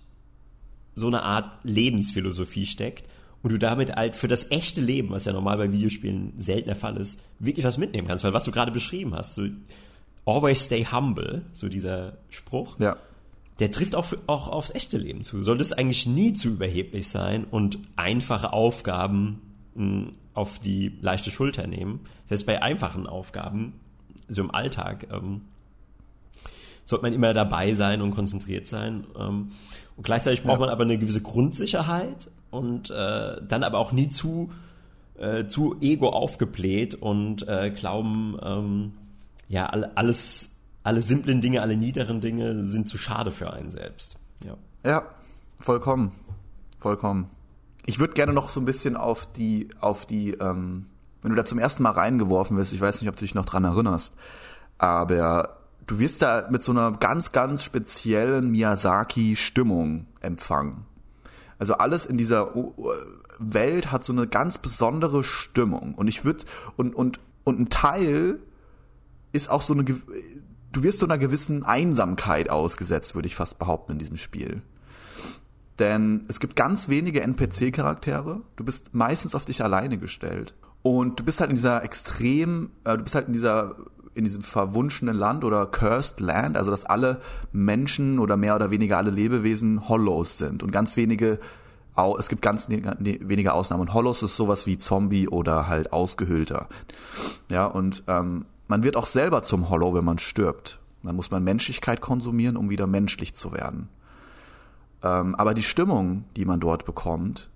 so 0.95 1.07
eine 1.07 1.21
Art 1.21 1.59
Lebensphilosophie 1.63 2.65
steckt 2.65 3.07
und 3.43 3.51
du 3.51 3.59
damit 3.59 3.95
halt 3.95 4.15
für 4.15 4.27
das 4.27 4.51
echte 4.51 4.81
Leben, 4.81 5.11
was 5.11 5.25
ja 5.25 5.33
normal 5.33 5.57
bei 5.57 5.71
Videospielen 5.71 6.33
selten 6.37 6.67
der 6.67 6.75
Fall 6.75 6.97
ist, 6.97 7.21
wirklich 7.37 7.65
was 7.65 7.77
mitnehmen 7.77 8.07
kannst. 8.07 8.23
Weil 8.23 8.33
was 8.33 8.43
du 8.43 8.51
gerade 8.51 8.71
beschrieben 8.71 9.15
hast, 9.15 9.35
so 9.35 9.47
always 10.25 10.65
stay 10.65 10.83
humble, 10.83 11.43
so 11.53 11.69
dieser 11.69 12.17
Spruch, 12.29 12.79
ja. 12.79 12.97
der 13.59 13.71
trifft 13.71 13.95
auch, 13.95 14.11
auch 14.25 14.47
aufs 14.47 14.71
echte 14.71 14.97
Leben 14.97 15.23
zu. 15.23 15.43
Sollte 15.43 15.61
es 15.61 15.73
eigentlich 15.73 16.05
nie 16.07 16.33
zu 16.33 16.49
überheblich 16.49 17.07
sein 17.07 17.45
und 17.45 17.79
einfache 17.95 18.51
Aufgaben 18.51 19.41
mh, 19.75 20.07
auf 20.33 20.59
die 20.59 20.97
leichte 21.01 21.31
Schulter 21.31 21.67
nehmen. 21.67 22.01
Selbst 22.25 22.45
bei 22.45 22.61
einfachen 22.61 23.07
Aufgaben, 23.07 23.73
so 24.27 24.41
im 24.41 24.51
Alltag, 24.51 25.07
ähm, 25.11 25.41
sollte 26.89 27.03
man 27.03 27.13
immer 27.13 27.35
dabei 27.35 27.75
sein 27.75 28.01
und 28.01 28.15
konzentriert 28.15 28.65
sein. 28.65 29.05
Ähm, 29.15 29.51
und 29.95 30.03
gleichzeitig 30.03 30.41
braucht 30.41 30.55
ja. 30.55 30.61
man 30.61 30.69
aber 30.69 30.85
eine 30.85 30.97
gewisse 30.97 31.21
Grundsicherheit 31.21 32.31
und 32.49 32.89
äh, 32.89 33.41
dann 33.47 33.61
aber 33.61 33.77
auch 33.77 33.91
nie 33.91 34.09
zu, 34.09 34.49
äh, 35.19 35.45
zu 35.45 35.75
ego 35.81 36.09
aufgebläht 36.09 36.95
und 36.95 37.47
äh, 37.47 37.69
glauben, 37.69 38.37
ähm, 38.41 38.93
ja, 39.49 39.67
alles, 39.67 40.57
alle 40.81 41.03
simplen 41.03 41.41
Dinge, 41.41 41.61
alle 41.61 41.77
niederen 41.77 42.21
Dinge 42.21 42.65
sind 42.65 42.89
zu 42.89 42.97
schade 42.97 43.31
für 43.31 43.53
einen 43.53 43.69
selbst. 43.69 44.17
Ja, 44.43 44.57
ja 44.83 45.03
vollkommen. 45.59 46.11
Vollkommen. 46.79 47.29
Ich 47.85 47.99
würde 47.99 48.13
gerne 48.13 48.33
noch 48.33 48.49
so 48.49 48.59
ein 48.59 48.65
bisschen 48.65 48.97
auf 48.97 49.31
die, 49.33 49.69
auf 49.79 50.07
die, 50.07 50.31
ähm, 50.31 50.87
wenn 51.21 51.29
du 51.29 51.35
da 51.35 51.45
zum 51.45 51.59
ersten 51.59 51.83
Mal 51.83 51.91
reingeworfen 51.91 52.57
wirst, 52.57 52.73
ich 52.73 52.81
weiß 52.81 52.99
nicht, 52.99 53.09
ob 53.09 53.15
du 53.15 53.21
dich 53.21 53.35
noch 53.35 53.45
dran 53.45 53.63
erinnerst, 53.63 54.13
aber 54.79 55.58
du 55.89 55.97
wirst 55.97 56.21
da 56.21 56.47
mit 56.51 56.61
so 56.61 56.71
einer 56.71 56.91
ganz, 56.91 57.31
ganz 57.31 57.63
speziellen 57.63 58.51
Miyazaki-Stimmung 58.51 60.05
empfangen. 60.19 60.85
Also 61.57 61.73
alles 61.73 62.05
in 62.05 62.15
dieser 62.15 62.53
Welt 63.39 63.91
hat 63.91 64.03
so 64.03 64.13
eine 64.13 64.27
ganz 64.27 64.59
besondere 64.59 65.23
Stimmung. 65.23 65.95
Und 65.95 66.07
ich 66.07 66.23
würde, 66.23 66.45
und, 66.77 66.93
und, 66.93 67.19
und 67.43 67.59
ein 67.59 67.69
Teil 67.69 68.39
ist 69.31 69.49
auch 69.49 69.63
so 69.63 69.73
eine, 69.73 69.83
du 69.83 70.83
wirst 70.83 70.99
so 70.99 71.07
einer 71.07 71.17
gewissen 71.17 71.63
Einsamkeit 71.63 72.51
ausgesetzt, 72.51 73.15
würde 73.15 73.27
ich 73.27 73.35
fast 73.35 73.57
behaupten, 73.57 73.93
in 73.93 73.99
diesem 73.99 74.17
Spiel. 74.17 74.61
Denn 75.79 76.25
es 76.27 76.39
gibt 76.39 76.55
ganz 76.55 76.87
wenige 76.89 77.21
NPC-Charaktere. 77.21 78.41
Du 78.57 78.63
bist 78.63 78.93
meistens 78.93 79.33
auf 79.33 79.45
dich 79.45 79.63
alleine 79.63 79.97
gestellt. 79.97 80.53
Und 80.81 81.19
du 81.19 81.23
bist 81.23 81.39
halt 81.39 81.49
in 81.49 81.55
dieser 81.55 81.83
extrem, 81.83 82.71
äh, 82.83 82.95
du 82.95 83.03
bist 83.03 83.15
halt 83.15 83.27
in 83.27 83.33
dieser 83.33 83.75
in 84.13 84.23
diesem 84.23 84.41
verwunschenen 84.41 85.15
Land 85.15 85.43
oder 85.43 85.65
Cursed 85.65 86.19
Land, 86.19 86.57
also 86.57 86.71
dass 86.71 86.85
alle 86.85 87.21
Menschen 87.51 88.19
oder 88.19 88.37
mehr 88.37 88.55
oder 88.55 88.71
weniger 88.71 88.97
alle 88.97 89.11
Lebewesen 89.11 89.87
Hollows 89.87 90.37
sind 90.37 90.63
und 90.63 90.71
ganz 90.71 90.97
wenige 90.97 91.39
es 92.17 92.29
gibt 92.29 92.41
ganz 92.41 92.69
ne, 92.69 92.95
ne, 92.99 93.19
wenige 93.21 93.53
Ausnahmen. 93.53 93.81
Und 93.81 93.93
Hollows 93.93 94.23
ist 94.23 94.37
sowas 94.37 94.65
wie 94.65 94.77
Zombie 94.77 95.27
oder 95.27 95.67
halt 95.67 95.91
ausgehöhlter. 95.91 96.69
Ja, 97.51 97.65
und 97.65 98.03
ähm, 98.07 98.45
man 98.69 98.83
wird 98.83 98.95
auch 98.95 99.05
selber 99.05 99.43
zum 99.43 99.69
Hollow, 99.69 99.93
wenn 99.93 100.05
man 100.05 100.19
stirbt. 100.19 100.79
Dann 101.03 101.15
muss 101.15 101.31
man 101.31 101.43
Menschlichkeit 101.43 102.01
konsumieren, 102.01 102.55
um 102.55 102.69
wieder 102.69 102.87
menschlich 102.87 103.33
zu 103.33 103.51
werden. 103.51 103.89
Ähm, 105.03 105.35
aber 105.35 105.53
die 105.53 105.63
Stimmung, 105.63 106.25
die 106.35 106.45
man 106.45 106.59
dort 106.59 106.85
bekommt, 106.85 107.49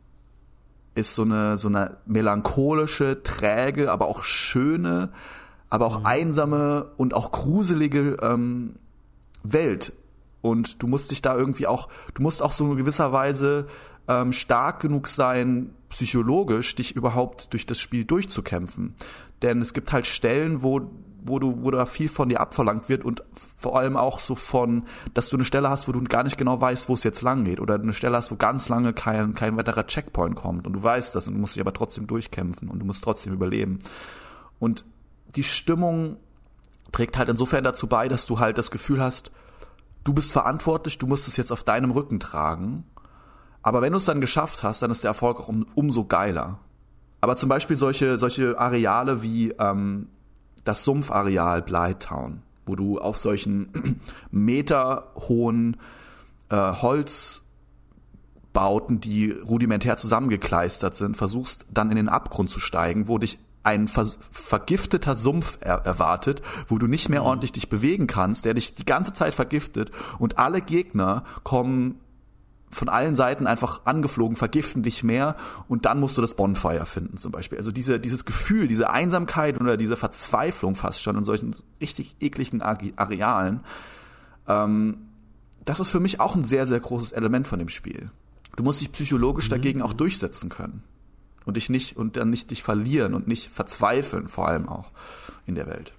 ist 0.95 1.15
so 1.15 1.23
eine, 1.23 1.57
so 1.57 1.67
eine 1.67 1.97
melancholische, 2.05 3.23
träge, 3.23 3.91
aber 3.91 4.07
auch 4.07 4.23
schöne, 4.23 5.09
aber 5.73 5.87
auch 5.87 6.01
mhm. 6.01 6.05
einsame 6.05 6.91
und 6.97 7.15
auch 7.15 7.31
gruselige 7.31 8.17
ähm, 8.21 8.75
Welt. 9.41 9.91
Und 10.41 10.83
du 10.83 10.87
musst 10.87 11.09
dich 11.09 11.23
da 11.23 11.35
irgendwie 11.35 11.65
auch, 11.65 11.89
du 12.13 12.21
musst 12.21 12.43
auch 12.43 12.51
so 12.51 12.69
in 12.69 12.77
gewisser 12.77 13.11
Weise 13.11 13.65
ähm, 14.07 14.33
stark 14.33 14.81
genug 14.81 15.07
sein, 15.07 15.71
psychologisch, 15.89 16.75
dich 16.75 16.95
überhaupt 16.95 17.53
durch 17.53 17.65
das 17.65 17.79
Spiel 17.79 18.05
durchzukämpfen. 18.05 18.93
Denn 19.41 19.61
es 19.61 19.73
gibt 19.73 19.91
halt 19.91 20.05
Stellen, 20.05 20.61
wo 20.61 20.91
wo 21.25 21.39
du, 21.39 21.63
wo 21.63 21.71
da 21.71 21.85
viel 21.85 22.09
von 22.09 22.27
dir 22.27 22.41
abverlangt 22.41 22.89
wird 22.89 23.05
und 23.05 23.23
vor 23.57 23.79
allem 23.79 23.95
auch 23.95 24.19
so 24.19 24.35
von, 24.35 24.83
dass 25.13 25.29
du 25.29 25.37
eine 25.37 25.45
Stelle 25.45 25.69
hast, 25.69 25.87
wo 25.87 25.93
du 25.93 26.03
gar 26.03 26.23
nicht 26.23 26.37
genau 26.37 26.59
weißt, 26.59 26.89
wo 26.89 26.95
es 26.95 27.05
jetzt 27.05 27.21
lang 27.21 27.45
geht 27.45 27.61
oder 27.61 27.75
eine 27.75 27.93
Stelle 27.93 28.17
hast, 28.17 28.29
wo 28.29 28.35
ganz 28.35 28.67
lange 28.67 28.91
kein, 28.91 29.33
kein 29.33 29.55
weiterer 29.55 29.87
Checkpoint 29.87 30.35
kommt 30.35 30.67
und 30.67 30.73
du 30.73 30.83
weißt 30.83 31.15
das 31.15 31.29
und 31.29 31.35
du 31.35 31.39
musst 31.39 31.55
dich 31.55 31.61
aber 31.61 31.71
trotzdem 31.71 32.07
durchkämpfen 32.07 32.67
und 32.69 32.79
du 32.79 32.85
musst 32.85 33.05
trotzdem 33.05 33.31
überleben. 33.31 33.79
Und 34.59 34.83
die 35.35 35.43
Stimmung 35.43 36.17
trägt 36.91 37.17
halt 37.17 37.29
insofern 37.29 37.63
dazu 37.63 37.87
bei, 37.87 38.07
dass 38.07 38.25
du 38.25 38.39
halt 38.39 38.57
das 38.57 38.71
Gefühl 38.71 39.01
hast, 39.01 39.31
du 40.03 40.13
bist 40.13 40.31
verantwortlich, 40.31 40.97
du 40.97 41.07
musst 41.07 41.27
es 41.27 41.37
jetzt 41.37 41.51
auf 41.51 41.63
deinem 41.63 41.91
Rücken 41.91 42.19
tragen. 42.19 42.85
Aber 43.61 43.81
wenn 43.81 43.93
du 43.93 43.97
es 43.97 44.05
dann 44.05 44.21
geschafft 44.21 44.63
hast, 44.63 44.81
dann 44.81 44.91
ist 44.91 45.03
der 45.03 45.09
Erfolg 45.09 45.39
auch 45.39 45.47
um, 45.47 45.65
umso 45.75 46.05
geiler. 46.05 46.59
Aber 47.21 47.35
zum 47.37 47.49
Beispiel 47.49 47.77
solche, 47.77 48.17
solche 48.19 48.59
Areale 48.59 49.23
wie 49.23 49.51
ähm, 49.51 50.09
das 50.65 50.83
Sumpfareal 50.83 51.61
Blighttown, 51.61 52.41
wo 52.65 52.75
du 52.75 52.99
auf 52.99 53.17
solchen 53.17 54.01
meterhohen 54.31 55.77
äh, 56.49 56.55
Holzbauten, 56.55 57.39
die 58.99 59.31
rudimentär 59.31 59.95
zusammengekleistert 59.95 60.95
sind, 60.95 61.15
versuchst 61.15 61.65
dann 61.71 61.89
in 61.91 61.95
den 61.95 62.09
Abgrund 62.09 62.49
zu 62.49 62.59
steigen, 62.59 63.07
wo 63.07 63.17
dich 63.17 63.39
ein 63.63 63.87
ver 63.87 64.05
vergifteter 64.31 65.15
Sumpf 65.15 65.57
er 65.61 65.85
erwartet, 65.85 66.41
wo 66.67 66.77
du 66.77 66.87
nicht 66.87 67.09
mehr 67.09 67.21
mhm. 67.21 67.27
ordentlich 67.27 67.53
dich 67.53 67.69
bewegen 67.69 68.07
kannst, 68.07 68.45
der 68.45 68.53
dich 68.53 68.75
die 68.75 68.85
ganze 68.85 69.13
Zeit 69.13 69.33
vergiftet 69.33 69.91
und 70.19 70.37
alle 70.37 70.61
Gegner 70.61 71.23
kommen 71.43 71.99
von 72.71 72.89
allen 72.89 73.15
Seiten 73.15 73.45
einfach 73.45 73.85
angeflogen, 73.85 74.35
vergiften 74.35 74.81
dich 74.81 75.03
mehr 75.03 75.35
und 75.67 75.85
dann 75.85 75.99
musst 75.99 76.17
du 76.17 76.21
das 76.21 76.35
Bonfire 76.35 76.87
finden 76.87 77.17
zum 77.17 77.31
Beispiel. 77.31 77.59
Also 77.59 77.71
diese, 77.71 77.99
dieses 77.99 78.25
Gefühl, 78.25 78.67
diese 78.67 78.89
Einsamkeit 78.89 79.61
oder 79.61 79.77
diese 79.77 79.95
Verzweiflung 79.95 80.75
fast 80.75 81.01
schon 81.01 81.15
in 81.15 81.23
solchen 81.23 81.55
richtig 81.79 82.15
ekligen 82.19 82.61
Arealen, 82.63 83.61
ähm, 84.47 84.97
das 85.65 85.79
ist 85.79 85.89
für 85.89 85.99
mich 85.99 86.19
auch 86.19 86.35
ein 86.35 86.43
sehr, 86.43 86.65
sehr 86.65 86.79
großes 86.79 87.11
Element 87.11 87.47
von 87.47 87.59
dem 87.59 87.69
Spiel. 87.69 88.09
Du 88.55 88.63
musst 88.63 88.81
dich 88.81 88.91
psychologisch 88.91 89.45
mhm. 89.45 89.51
dagegen 89.51 89.81
auch 89.81 89.93
durchsetzen 89.93 90.49
können 90.49 90.83
und 91.45 91.57
dich 91.57 91.69
nicht 91.69 91.97
und 91.97 92.17
dann 92.17 92.29
nicht 92.29 92.51
dich 92.51 92.63
verlieren 92.63 93.13
und 93.13 93.27
nicht 93.27 93.49
verzweifeln, 93.49 94.27
vor 94.27 94.47
allem 94.47 94.69
auch 94.69 94.91
in 95.45 95.55
der 95.55 95.67
Welt. 95.67 95.93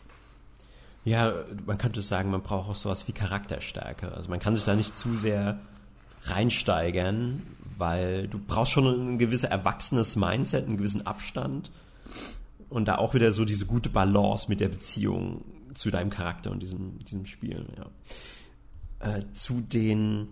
Ja, 1.04 1.34
man 1.66 1.76
könnte 1.76 2.00
sagen, 2.00 2.30
man 2.30 2.42
braucht 2.42 2.70
auch 2.70 2.74
sowas 2.74 3.06
wie 3.08 3.12
Charakterstärke. 3.12 4.12
Also 4.12 4.30
man 4.30 4.38
kann 4.38 4.56
sich 4.56 4.64
da 4.64 4.74
nicht 4.74 4.96
zu 4.96 5.16
sehr 5.16 5.60
reinsteigern, 6.22 7.42
weil 7.76 8.28
du 8.28 8.38
brauchst 8.38 8.72
schon 8.72 8.86
ein 8.86 9.18
gewisses 9.18 9.50
erwachsenes 9.50 10.16
Mindset, 10.16 10.64
einen 10.64 10.78
gewissen 10.78 11.06
Abstand 11.06 11.70
und 12.70 12.86
da 12.86 12.96
auch 12.96 13.12
wieder 13.12 13.32
so 13.32 13.44
diese 13.44 13.66
gute 13.66 13.90
Balance 13.90 14.48
mit 14.48 14.60
der 14.60 14.68
Beziehung 14.68 15.44
zu 15.74 15.90
deinem 15.90 16.08
Charakter 16.08 16.50
und 16.50 16.60
diesem, 16.60 16.98
diesem 17.00 17.26
Spiel. 17.26 17.66
Ja. 17.76 19.16
Äh, 19.16 19.32
zu 19.32 19.60
den 19.60 20.28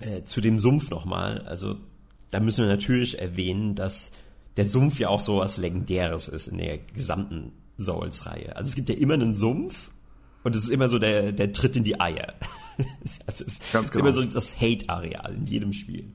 äh, 0.00 0.22
zu 0.22 0.40
dem 0.40 0.58
Sumpf 0.58 0.90
nochmal, 0.90 1.40
also 1.46 1.76
da 2.34 2.40
müssen 2.40 2.64
wir 2.64 2.68
natürlich 2.68 3.20
erwähnen, 3.20 3.76
dass 3.76 4.10
der 4.56 4.66
Sumpf 4.66 4.98
ja 4.98 5.08
auch 5.08 5.20
so 5.20 5.38
was 5.38 5.56
Legendäres 5.56 6.26
ist 6.26 6.48
in 6.48 6.58
der 6.58 6.78
gesamten 6.78 7.52
Souls-Reihe. 7.78 8.56
Also 8.56 8.70
es 8.70 8.74
gibt 8.74 8.88
ja 8.88 8.96
immer 8.96 9.14
einen 9.14 9.34
Sumpf 9.34 9.90
und 10.42 10.56
es 10.56 10.64
ist 10.64 10.70
immer 10.70 10.88
so 10.88 10.98
der, 10.98 11.30
der 11.30 11.52
Tritt 11.52 11.76
in 11.76 11.84
die 11.84 12.00
Eier. 12.00 12.34
also 13.26 13.44
es 13.46 13.60
Ganz 13.72 13.86
ist 13.86 13.92
genau. 13.92 14.06
immer 14.06 14.12
so 14.12 14.24
das 14.24 14.60
Hate-Areal 14.60 15.32
in 15.32 15.44
jedem 15.46 15.72
Spiel. 15.72 16.12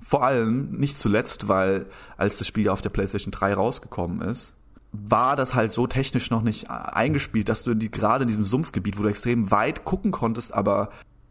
Vor 0.00 0.24
allem, 0.24 0.78
nicht 0.78 0.96
zuletzt, 0.96 1.48
weil 1.48 1.84
als 2.16 2.38
das 2.38 2.46
Spiel 2.46 2.70
auf 2.70 2.80
der 2.80 2.88
PlayStation 2.88 3.30
3 3.30 3.52
rausgekommen 3.52 4.22
ist, 4.22 4.54
war 4.92 5.36
das 5.36 5.54
halt 5.54 5.72
so 5.72 5.86
technisch 5.86 6.30
noch 6.30 6.40
nicht 6.40 6.70
eingespielt, 6.70 7.50
dass 7.50 7.62
du 7.62 7.74
die, 7.74 7.90
gerade 7.90 8.22
in 8.22 8.28
diesem 8.28 8.44
Sumpfgebiet, 8.44 8.98
wo 8.98 9.02
du 9.02 9.08
extrem 9.08 9.50
weit 9.50 9.84
gucken 9.84 10.12
konntest, 10.12 10.54
aber 10.54 10.88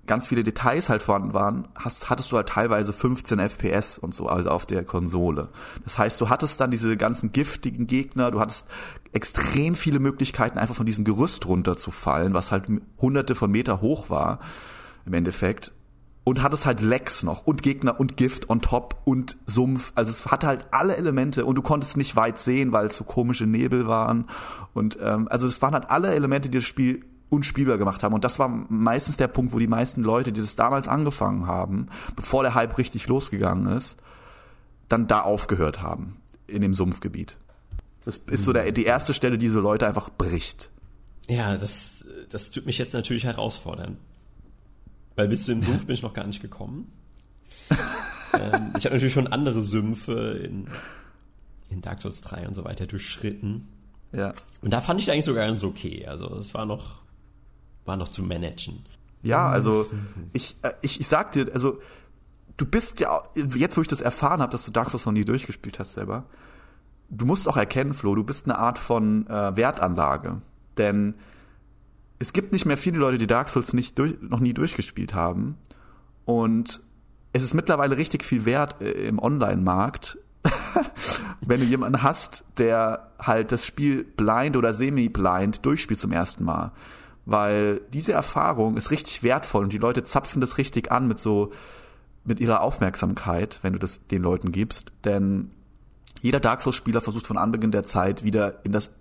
ganz 0.10 0.28
viele 0.28 0.43
Details 0.43 0.89
halt 0.89 1.04
vorhanden 1.04 1.34
waren, 1.34 1.67
hast, 1.76 2.10
hattest 2.10 2.32
du 2.32 2.36
halt 2.36 2.50
teilweise 2.50 2.91
15 2.91 3.39
FPS 3.39 3.98
und 4.00 4.13
so, 4.13 4.28
also 4.28 4.50
auf 4.50 4.65
der 4.65 4.84
Konsole. 4.84 5.50
Das 5.84 6.00
heißt, 6.00 6.19
du 6.19 6.30
hattest 6.30 6.60
dann 6.60 6.72
diese 6.72 6.98
ganzen 6.98 7.32
giftigen 7.32 7.86
Gegner, 7.88 8.32
du 8.32 8.39
hattest 8.39 8.67
extrem 9.13 9.76
viele 9.76 10.00
Möglichkeiten, 10.00 10.58
einfach 10.58 10.76
von 10.76 10.88
diesem 10.88 11.06
Gerüst 11.06 11.45
runterzufallen, 11.45 12.34
was 12.34 12.52
halt 12.52 12.65
hunderte 13.00 13.36
von 13.36 13.52
Meter 13.52 13.82
hoch 13.82 14.10
war, 14.10 14.39
im 15.06 15.13
Endeffekt. 15.13 15.72
und 16.24 16.41
hat 16.43 16.54
es 16.54 16.65
halt 16.65 16.82
Lecks 16.82 17.24
noch 17.24 17.48
und 17.48 17.63
Gegner 17.63 18.00
und 18.00 18.17
Gift 18.17 18.50
on 18.50 18.62
top 18.62 19.02
und 19.06 19.38
Sumpf. 19.48 19.91
Also 19.95 20.12
es 20.12 20.26
hatte 20.28 20.48
halt 20.48 20.67
alle 20.72 20.95
Elemente 20.95 21.45
und 21.45 21.56
du 21.56 21.62
konntest 21.62 21.98
nicht 21.98 22.15
weit 22.15 22.38
sehen, 22.39 22.72
weil 22.72 22.88
es 22.88 22.95
so 22.95 23.04
komische 23.04 23.48
Nebel 23.48 23.88
waren. 23.88 24.26
Und 24.74 24.98
ähm, 25.02 25.28
also 25.30 25.48
es 25.48 25.62
waren 25.62 25.74
halt 25.74 25.89
alle 25.89 26.13
Elemente, 26.13 26.50
die 26.50 26.58
das 26.58 26.65
Spiel 26.65 27.04
unspielbar 27.29 27.77
gemacht 27.77 28.03
haben. 28.03 28.13
Und 28.13 28.23
das 28.23 28.39
war 28.39 28.47
meistens 28.47 29.17
der 29.17 29.27
Punkt, 29.27 29.53
wo 29.53 29.59
die 29.59 29.67
meisten 29.67 30.03
Leute, 30.03 30.31
die 30.31 30.41
das 30.41 30.55
damals 30.55 30.87
angefangen 30.87 31.47
haben, 31.47 31.87
bevor 32.15 32.43
der 32.43 32.55
Hype 32.55 32.77
richtig 32.77 33.07
losgegangen 33.07 33.71
ist, 33.77 33.97
dann 34.87 35.07
da 35.07 35.21
aufgehört 35.21 35.81
haben, 35.81 36.17
in 36.47 36.61
dem 36.61 36.73
Sumpfgebiet. 36.73 37.37
Das 38.05 38.17
ist 38.31 38.43
so 38.43 38.53
der, 38.53 38.71
die 38.71 38.85
erste 38.85 39.13
Stelle, 39.13 39.37
die 39.37 39.49
so 39.49 39.59
Leute 39.59 39.87
einfach 39.87 40.09
bricht. 40.09 40.71
Ja, 41.27 41.57
das, 41.57 42.03
das 42.29 42.49
tut 42.49 42.65
mich 42.65 42.79
jetzt 42.79 42.93
natürlich 42.93 43.25
herausfordern. 43.25 43.97
Weil 45.15 45.27
bis 45.27 45.45
zu 45.45 45.53
dem 45.53 45.61
Sumpf 45.61 45.85
bin 45.85 45.93
ich 45.93 46.01
noch 46.01 46.13
gar 46.13 46.25
nicht 46.25 46.41
gekommen. 46.41 46.91
ähm, 48.33 48.73
ich 48.77 48.85
habe 48.85 48.95
natürlich 48.95 49.13
schon 49.13 49.27
andere 49.27 49.61
Sümpfe 49.61 50.39
in, 50.43 50.67
in 51.69 51.81
Dark 51.81 52.01
Souls 52.01 52.21
3 52.21 52.47
und 52.47 52.55
so 52.55 52.63
weiter 52.63 52.87
durchschritten. 52.87 53.67
Ja. 54.11 54.33
Und 54.61 54.71
da 54.71 54.81
fand 54.81 55.01
ich 55.01 55.11
eigentlich 55.11 55.25
sogar 55.25 55.45
ganz 55.45 55.63
okay. 55.63 56.07
Also 56.07 56.35
es 56.37 56.53
war 56.53 56.65
noch, 56.65 57.01
war 57.85 57.97
noch 57.97 58.09
zu 58.09 58.23
managen. 58.23 58.85
Ja, 59.21 59.49
also 59.49 59.89
ich, 60.33 60.55
äh, 60.61 60.73
ich, 60.81 60.99
ich 60.99 61.07
sag 61.07 61.31
dir, 61.33 61.49
also 61.53 61.79
du 62.57 62.65
bist 62.65 62.99
ja, 62.99 63.21
jetzt 63.35 63.77
wo 63.77 63.81
ich 63.81 63.87
das 63.87 64.01
erfahren 64.01 64.41
habe, 64.41 64.51
dass 64.51 64.65
du 64.65 64.71
Dark 64.71 64.89
Souls 64.91 65.05
noch 65.05 65.13
nie 65.13 65.25
durchgespielt 65.25 65.79
hast 65.79 65.93
selber, 65.93 66.25
du 67.09 67.25
musst 67.25 67.47
auch 67.47 67.57
erkennen, 67.57 67.93
Flo, 67.93 68.15
du 68.15 68.23
bist 68.23 68.45
eine 68.45 68.57
Art 68.57 68.79
von 68.79 69.27
äh, 69.27 69.55
Wertanlage. 69.55 70.41
Denn 70.77 71.15
es 72.19 72.33
gibt 72.33 72.51
nicht 72.51 72.65
mehr 72.65 72.77
viele 72.77 72.97
Leute, 72.97 73.17
die 73.17 73.27
Dark 73.27 73.49
Souls 73.49 73.73
nicht 73.73 73.97
durch, 73.97 74.21
noch 74.21 74.39
nie 74.39 74.53
durchgespielt 74.53 75.13
haben. 75.13 75.57
Und 76.25 76.81
es 77.33 77.43
ist 77.43 77.53
mittlerweile 77.53 77.97
richtig 77.97 78.23
viel 78.23 78.45
wert 78.45 78.81
äh, 78.81 78.91
im 78.91 79.19
Online-Markt, 79.19 80.17
wenn 81.45 81.59
du 81.59 81.65
jemanden 81.65 82.03
hast, 82.03 82.45
der 82.57 83.11
halt 83.19 83.51
das 83.51 83.65
Spiel 83.65 84.03
blind 84.03 84.55
oder 84.55 84.73
semi-blind 84.73 85.65
durchspielt 85.65 85.99
zum 85.99 86.11
ersten 86.11 86.43
Mal. 86.43 86.71
Weil 87.29 87.81
diese 87.93 88.11
Erfahrung 88.13 88.75
ist 88.75 88.89
richtig 88.89 89.21
wertvoll 89.21 89.63
und 89.63 89.73
die 89.73 89.77
Leute 89.77 90.03
zapfen 90.03 90.41
das 90.41 90.57
richtig 90.57 90.91
an 90.91 91.07
mit 91.07 91.19
so, 91.19 91.51
mit 92.23 92.39
ihrer 92.39 92.61
Aufmerksamkeit, 92.61 93.59
wenn 93.61 93.73
du 93.73 93.79
das 93.79 94.07
den 94.07 94.23
Leuten 94.23 94.51
gibst. 94.51 94.91
Denn 95.05 95.51
jeder 96.21 96.39
Dark 96.39 96.61
Souls-Spieler 96.61 97.01
versucht 97.01 97.27
von 97.27 97.37
Anbeginn 97.37 97.71
der 97.71 97.83
Zeit 97.85 98.23
wieder 98.23 98.65
in 98.65 98.71
das 98.71 98.95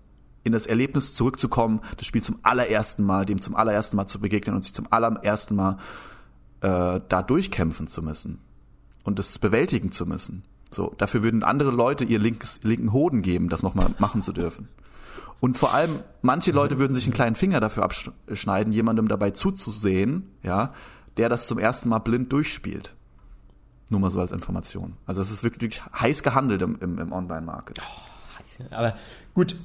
in 0.44 0.52
das 0.52 0.66
Erlebnis 0.66 1.14
zurückzukommen, 1.14 1.80
das 1.96 2.06
Spiel 2.06 2.22
zum 2.22 2.38
allerersten 2.42 3.02
Mal, 3.04 3.26
dem 3.26 3.40
zum 3.40 3.56
allerersten 3.56 3.96
Mal 3.96 4.06
zu 4.06 4.20
begegnen 4.20 4.54
und 4.54 4.62
sich 4.62 4.72
zum 4.72 4.86
allerersten 4.90 5.56
Mal 5.56 5.78
äh, 6.60 7.00
da 7.08 7.22
durchkämpfen 7.22 7.86
zu 7.86 8.02
müssen 8.02 8.38
und 9.04 9.18
das 9.18 9.38
bewältigen 9.38 9.90
zu 9.90 10.06
müssen. 10.06 10.44
So, 10.70 10.94
dafür 10.96 11.22
würden 11.22 11.42
andere 11.42 11.70
Leute 11.70 12.04
ihr 12.04 12.18
linkes, 12.18 12.60
linken 12.62 12.92
Hoden 12.92 13.22
geben, 13.22 13.48
das 13.48 13.62
nochmal 13.62 13.94
machen 13.98 14.22
zu 14.22 14.32
dürfen. 14.32 14.68
Und 15.40 15.56
vor 15.56 15.72
allem, 15.72 16.00
manche 16.22 16.50
Leute 16.50 16.78
würden 16.78 16.94
sich 16.94 17.04
einen 17.04 17.14
kleinen 17.14 17.36
Finger 17.36 17.60
dafür 17.60 17.84
abschneiden, 17.84 18.72
jemandem 18.72 19.08
dabei 19.08 19.30
zuzusehen, 19.30 20.30
ja, 20.42 20.72
der 21.16 21.28
das 21.28 21.46
zum 21.46 21.58
ersten 21.58 21.88
Mal 21.88 22.00
blind 22.00 22.32
durchspielt. 22.32 22.94
Nur 23.90 24.00
mal 24.00 24.10
so 24.10 24.20
als 24.20 24.32
Information. 24.32 24.94
Also 25.06 25.22
es 25.22 25.30
ist 25.30 25.42
wirklich 25.42 25.82
heiß 25.84 26.22
gehandelt 26.22 26.62
im, 26.62 26.78
im, 26.80 26.98
im 26.98 27.12
Online-Market. 27.12 27.80
Oh, 27.80 28.64
aber 28.70 28.96
gut, 29.34 29.56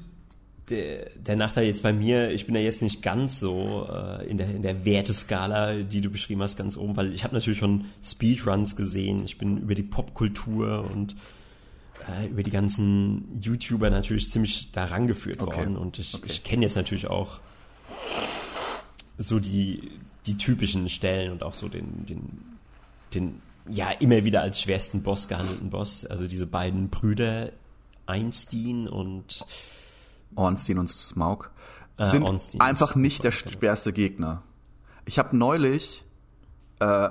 der, 0.70 1.10
der 1.16 1.36
Nachteil 1.36 1.66
jetzt 1.66 1.84
bei 1.84 1.92
mir, 1.92 2.32
ich 2.32 2.46
bin 2.46 2.56
ja 2.56 2.62
jetzt 2.62 2.82
nicht 2.82 3.02
ganz 3.02 3.40
so 3.40 3.88
äh, 3.92 4.26
in, 4.28 4.38
der, 4.38 4.50
in 4.50 4.62
der 4.62 4.86
Werteskala, 4.86 5.84
die 5.84 6.02
du 6.02 6.10
beschrieben 6.10 6.42
hast, 6.42 6.58
ganz 6.58 6.78
oben, 6.78 6.96
weil 6.96 7.14
ich 7.14 7.24
habe 7.24 7.34
natürlich 7.34 7.60
schon 7.60 7.86
Speedruns 8.02 8.76
gesehen, 8.76 9.24
ich 9.26 9.38
bin 9.38 9.58
über 9.58 9.76
die 9.76 9.84
Popkultur 9.84 10.90
und 10.90 11.16
äh, 12.08 12.28
über 12.28 12.44
die 12.44 12.52
ganzen 12.52 13.40
YouTuber 13.40 13.90
natürlich 13.90 14.30
ziemlich 14.30 14.72
daran 14.72 15.08
geführt 15.08 15.42
okay. 15.42 15.58
worden 15.58 15.78
und 15.78 16.00
ich, 16.00 16.14
okay. 16.14 16.26
ich 16.28 16.44
kenne 16.44 16.64
jetzt 16.64 16.76
natürlich 16.76 17.08
auch 17.08 17.40
so 19.18 19.40
die, 19.40 19.92
die 20.26 20.38
typischen 20.38 20.90
Stellen 20.90 21.32
und 21.32 21.44
auch 21.44 21.54
so 21.54 21.70
den, 21.70 22.06
den, 22.06 22.58
den 23.14 23.42
ja 23.70 23.92
immer 23.92 24.24
wieder 24.24 24.42
als 24.42 24.62
schwersten 24.62 25.04
Boss 25.04 25.28
gehandelten 25.28 25.70
Boss, 25.70 26.06
also 26.06 26.28
diese 26.28 26.48
beiden 26.48 26.90
Brüder 26.90 27.52
Einstein 28.06 28.88
und 28.88 29.46
Ornstein 30.36 30.80
und 30.80 30.90
Smaug, 30.90 31.52
äh, 31.98 32.06
sind 32.06 32.24
Ornstein 32.24 32.62
einfach 32.62 32.96
nicht 32.96 33.24
der 33.24 33.32
schwerste 33.32 33.94
Gegner. 33.94 34.44
Ich 35.06 35.20
habe 35.20 35.36
neulich, 35.38 36.04
äh, 36.80 37.10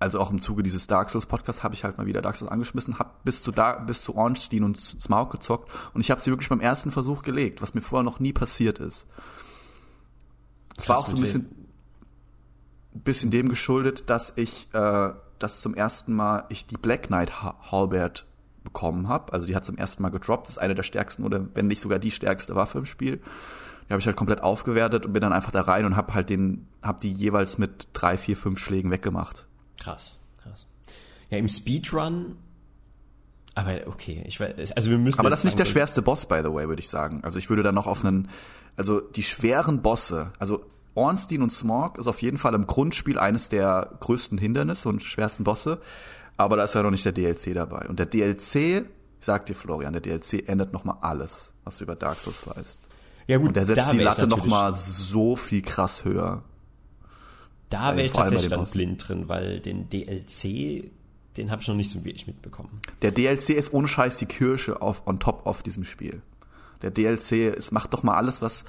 also 0.00 0.18
auch 0.18 0.30
im 0.30 0.40
Zuge 0.40 0.62
dieses 0.62 0.86
Dark 0.86 1.10
Souls 1.10 1.26
Podcasts, 1.26 1.62
habe 1.62 1.74
ich 1.74 1.84
halt 1.84 1.98
mal 1.98 2.06
wieder 2.06 2.22
Dark 2.22 2.36
Souls 2.36 2.50
angeschmissen, 2.50 2.98
habe 2.98 3.10
bis 3.24 3.42
zu 3.42 3.52
da, 3.52 3.74
bis 3.74 4.02
zu 4.02 4.16
Ornstein 4.16 4.64
und 4.64 4.78
Smaug 4.78 5.30
gezockt 5.30 5.70
und 5.94 6.00
ich 6.00 6.10
habe 6.10 6.20
sie 6.20 6.30
wirklich 6.30 6.48
beim 6.48 6.60
ersten 6.60 6.90
Versuch 6.90 7.22
gelegt, 7.22 7.62
was 7.62 7.74
mir 7.74 7.82
vorher 7.82 8.04
noch 8.04 8.18
nie 8.18 8.32
passiert 8.32 8.78
ist. 8.78 9.06
Es 10.76 10.88
war 10.88 10.98
auch 10.98 11.06
so 11.06 11.16
ein 11.16 11.20
bisschen, 11.20 11.68
bisschen 12.94 13.30
dem 13.30 13.48
geschuldet, 13.48 14.08
dass 14.08 14.32
ich, 14.36 14.68
äh, 14.72 15.10
dass 15.38 15.60
zum 15.60 15.74
ersten 15.74 16.14
Mal 16.14 16.44
ich 16.48 16.66
die 16.66 16.78
Black 16.78 17.08
Knight 17.08 17.42
Halberd 17.42 18.26
bekommen 18.64 19.08
habe. 19.08 19.32
Also 19.32 19.46
die 19.46 19.56
hat 19.56 19.64
zum 19.64 19.76
ersten 19.76 20.02
Mal 20.02 20.10
gedroppt. 20.10 20.46
Das 20.46 20.52
ist 20.54 20.58
eine 20.58 20.74
der 20.74 20.82
stärksten 20.82 21.24
oder 21.24 21.46
wenn 21.54 21.66
nicht 21.66 21.80
sogar 21.80 21.98
die 21.98 22.10
stärkste 22.10 22.54
Waffe 22.54 22.78
im 22.78 22.86
Spiel. 22.86 23.20
Die 23.88 23.92
habe 23.92 24.00
ich 24.00 24.06
halt 24.06 24.16
komplett 24.16 24.42
aufgewertet 24.42 25.06
und 25.06 25.12
bin 25.12 25.20
dann 25.20 25.32
einfach 25.32 25.50
da 25.50 25.62
rein 25.62 25.84
und 25.84 25.96
habe 25.96 26.14
halt 26.14 26.30
den, 26.30 26.68
habe 26.82 27.00
die 27.02 27.12
jeweils 27.12 27.58
mit 27.58 27.88
drei, 27.92 28.16
vier, 28.16 28.36
fünf 28.36 28.58
Schlägen 28.58 28.90
weggemacht. 28.90 29.46
Krass, 29.80 30.16
krass. 30.40 30.68
Ja, 31.30 31.38
im 31.38 31.48
Speedrun 31.48 32.36
aber 33.56 33.72
okay, 33.86 34.22
ich 34.28 34.38
weiß, 34.38 34.72
also 34.72 34.90
wir 34.92 34.98
müssen. 34.98 35.18
Aber 35.18 35.28
das 35.28 35.40
ist 35.40 35.44
nicht 35.44 35.58
der 35.58 35.64
schwerste 35.64 36.02
Boss, 36.02 36.26
by 36.26 36.40
the 36.42 36.52
way, 36.52 36.68
würde 36.68 36.80
ich 36.80 36.88
sagen. 36.88 37.24
Also 37.24 37.36
ich 37.36 37.50
würde 37.50 37.64
dann 37.64 37.74
noch 37.74 37.88
auf 37.88 38.04
einen, 38.04 38.30
also 38.76 39.00
die 39.00 39.24
schweren 39.24 39.82
Bosse, 39.82 40.32
also 40.38 40.64
Ornstein 40.94 41.42
und 41.42 41.50
Smog 41.50 41.98
ist 41.98 42.06
auf 42.06 42.22
jeden 42.22 42.38
Fall 42.38 42.54
im 42.54 42.68
Grundspiel 42.68 43.18
eines 43.18 43.48
der 43.48 43.96
größten 43.98 44.38
Hindernisse 44.38 44.88
und 44.88 45.02
schwersten 45.02 45.42
Bosse 45.42 45.80
aber 46.40 46.56
da 46.56 46.64
ist 46.64 46.74
ja 46.74 46.82
noch 46.82 46.90
nicht 46.90 47.04
der 47.04 47.12
DLC 47.12 47.52
dabei. 47.52 47.86
Und 47.86 47.98
der 47.98 48.06
DLC, 48.06 48.54
ich 48.54 48.82
sag 49.20 49.44
dir 49.44 49.54
Florian, 49.54 49.92
der 49.92 50.00
DLC 50.00 50.48
ändert 50.48 50.72
nochmal 50.72 50.96
alles, 51.02 51.52
was 51.64 51.76
du 51.76 51.84
über 51.84 51.96
Dark 51.96 52.18
Souls 52.18 52.46
weißt. 52.46 52.80
Ja 53.26 53.36
gut, 53.36 53.48
und 53.48 53.56
der 53.56 53.66
setzt 53.66 53.92
die 53.92 53.98
Latte 53.98 54.26
nochmal 54.26 54.72
so 54.72 55.36
viel 55.36 55.60
krass 55.60 56.06
höher. 56.06 56.42
Da 57.70 57.96
wäre 57.96 58.06
ich 58.06 58.12
tatsächlich 58.12 58.48
dann 58.48 58.64
blind 58.64 59.08
drin, 59.08 59.28
weil 59.28 59.60
den 59.60 59.88
DLC, 59.88 60.90
den 61.36 61.50
habe 61.50 61.62
ich 61.62 61.68
noch 61.68 61.76
nicht 61.76 61.88
so 61.90 62.04
wirklich 62.04 62.26
mitbekommen. 62.26 62.80
Der 63.02 63.12
DLC 63.12 63.50
ist 63.50 63.72
ohne 63.72 63.88
Scheiß 63.88 64.18
die 64.18 64.26
Kirsche 64.26 64.82
auf, 64.82 65.06
on 65.06 65.20
top 65.20 65.46
auf 65.46 65.62
diesem 65.62 65.84
Spiel. 65.84 66.20
Der 66.82 66.90
DLC, 66.90 67.56
es 67.56 67.70
macht 67.70 67.92
doch 67.94 68.02
mal 68.02 68.16
alles, 68.16 68.42
was 68.42 68.64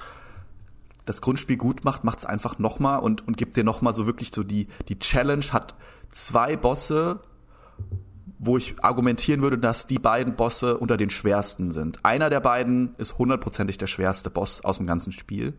das 1.04 1.20
Grundspiel 1.20 1.56
gut 1.56 1.84
macht, 1.84 2.04
macht 2.04 2.20
es 2.20 2.24
einfach 2.24 2.58
nochmal 2.60 3.00
und, 3.00 3.26
und 3.26 3.36
gibt 3.36 3.56
dir 3.56 3.64
nochmal 3.64 3.92
so 3.92 4.06
wirklich 4.06 4.30
so 4.32 4.44
die, 4.44 4.68
die 4.88 4.98
Challenge, 4.98 5.44
hat 5.50 5.74
zwei 6.12 6.56
Bosse, 6.56 7.20
wo 8.38 8.56
ich 8.56 8.76
argumentieren 8.82 9.42
würde, 9.42 9.58
dass 9.58 9.88
die 9.88 9.98
beiden 9.98 10.36
Bosse 10.36 10.78
unter 10.78 10.96
den 10.96 11.10
schwersten 11.10 11.72
sind. 11.72 12.04
Einer 12.04 12.30
der 12.30 12.40
beiden 12.40 12.94
ist 12.98 13.18
hundertprozentig 13.18 13.78
der 13.78 13.88
schwerste 13.88 14.30
Boss 14.30 14.64
aus 14.64 14.78
dem 14.78 14.86
ganzen 14.86 15.12
Spiel. 15.12 15.54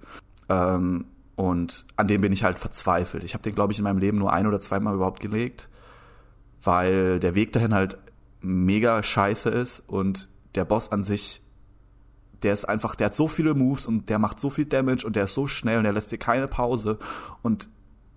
Ähm, 0.47 1.05
und 1.35 1.85
an 1.95 2.07
dem 2.07 2.21
bin 2.21 2.31
ich 2.31 2.43
halt 2.43 2.59
verzweifelt. 2.59 3.23
Ich 3.23 3.33
habe 3.33 3.43
den, 3.43 3.55
glaube 3.55 3.73
ich, 3.73 3.79
in 3.79 3.83
meinem 3.83 3.97
Leben 3.97 4.17
nur 4.17 4.31
ein 4.31 4.47
oder 4.47 4.59
zweimal 4.59 4.95
überhaupt 4.95 5.19
gelegt, 5.19 5.69
weil 6.61 7.19
der 7.19 7.35
Weg 7.35 7.53
dahin 7.53 7.73
halt 7.73 7.97
mega 8.41 9.01
scheiße 9.01 9.49
ist 9.49 9.83
und 9.87 10.29
der 10.55 10.65
Boss 10.65 10.91
an 10.91 11.03
sich, 11.03 11.41
der 12.43 12.53
ist 12.53 12.65
einfach, 12.65 12.95
der 12.95 13.05
hat 13.05 13.15
so 13.15 13.27
viele 13.27 13.53
Moves 13.53 13.87
und 13.87 14.09
der 14.09 14.19
macht 14.19 14.39
so 14.39 14.49
viel 14.49 14.65
Damage 14.65 15.05
und 15.05 15.15
der 15.15 15.23
ist 15.25 15.33
so 15.33 15.47
schnell 15.47 15.77
und 15.77 15.83
der 15.83 15.93
lässt 15.93 16.11
dir 16.11 16.17
keine 16.17 16.47
Pause 16.47 16.99
und 17.41 17.69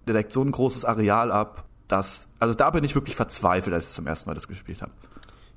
der 0.06 0.14
deckt 0.14 0.32
so 0.32 0.42
ein 0.42 0.50
großes 0.50 0.84
Areal 0.84 1.32
ab 1.32 1.66
das, 1.88 2.28
also 2.40 2.54
da 2.54 2.70
bin 2.70 2.84
ich 2.84 2.94
wirklich 2.94 3.16
verzweifelt, 3.16 3.74
als 3.74 3.88
ich 3.88 3.94
zum 3.94 4.06
ersten 4.06 4.28
Mal 4.28 4.34
das 4.34 4.48
gespielt 4.48 4.82
habe. 4.82 4.92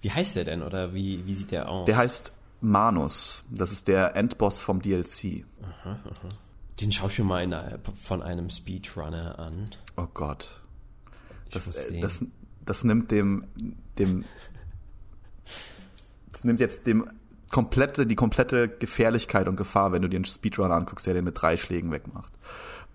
Wie 0.01 0.11
heißt 0.11 0.35
der 0.35 0.43
denn 0.45 0.61
oder 0.61 0.93
wie, 0.93 1.25
wie 1.25 1.33
sieht 1.33 1.51
der 1.51 1.69
aus? 1.69 1.85
Der 1.85 1.97
heißt 1.97 2.31
Manus. 2.61 3.43
Das 3.49 3.71
ist 3.71 3.87
der 3.87 4.15
Endboss 4.15 4.61
vom 4.61 4.81
DLC. 4.81 5.45
Aha, 5.61 5.91
aha. 5.91 6.29
Den 6.79 6.91
schaue 6.91 7.09
ich 7.09 7.19
mir 7.19 7.25
mal 7.25 7.37
einer, 7.37 7.79
von 8.01 8.21
einem 8.21 8.49
Speedrunner 8.49 9.37
an. 9.37 9.69
Oh 9.97 10.07
Gott. 10.13 10.61
Das, 11.51 11.69
das, 11.99 12.25
das 12.65 12.83
nimmt 12.83 13.11
dem, 13.11 13.43
dem, 13.97 14.23
das 16.31 16.43
nimmt 16.43 16.59
jetzt 16.59 16.85
dem 16.87 17.09
komplette, 17.49 18.05
die 18.05 18.15
komplette 18.15 18.69
Gefährlichkeit 18.69 19.47
und 19.47 19.55
Gefahr, 19.55 19.91
wenn 19.91 20.01
du 20.01 20.07
dir 20.07 20.17
einen 20.17 20.25
Speedrunner 20.25 20.75
anguckst, 20.75 21.07
der 21.07 21.15
den 21.15 21.25
mit 21.25 21.41
drei 21.41 21.57
Schlägen 21.57 21.91
wegmacht. 21.91 22.31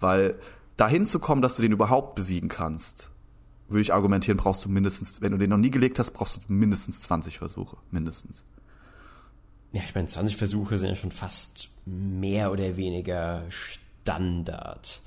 Weil 0.01 0.39
dahin 0.77 1.07
zu 1.07 1.19
kommen, 1.19 1.43
dass 1.43 1.57
du 1.57 1.63
den 1.63 1.73
überhaupt 1.73 2.15
besiegen 2.15 2.49
kannst, 2.49 3.11
würde 3.69 3.83
ich 3.83 3.93
argumentieren, 3.93 4.39
brauchst 4.39 4.65
du 4.65 4.69
mindestens, 4.69 5.21
wenn 5.21 5.33
du 5.33 5.39
den 5.39 5.51
noch 5.51 5.57
nie 5.57 5.71
gelegt 5.71 5.99
hast, 5.99 6.13
brauchst 6.13 6.37
du 6.37 6.41
mindestens 6.53 7.01
20 7.03 7.39
Versuche. 7.39 7.77
Mindestens. 7.91 8.45
Ja, 9.75 9.83
ich 9.85 9.95
meine, 9.97 10.07
20 10.07 10.37
Versuche 10.37 10.79
sind 10.79 10.91
ja 10.91 10.95
schon 10.95 11.11
fast 11.11 11.69
mehr 11.85 12.53
oder 12.53 12.77
weniger 12.77 13.45
Standard 13.49 15.01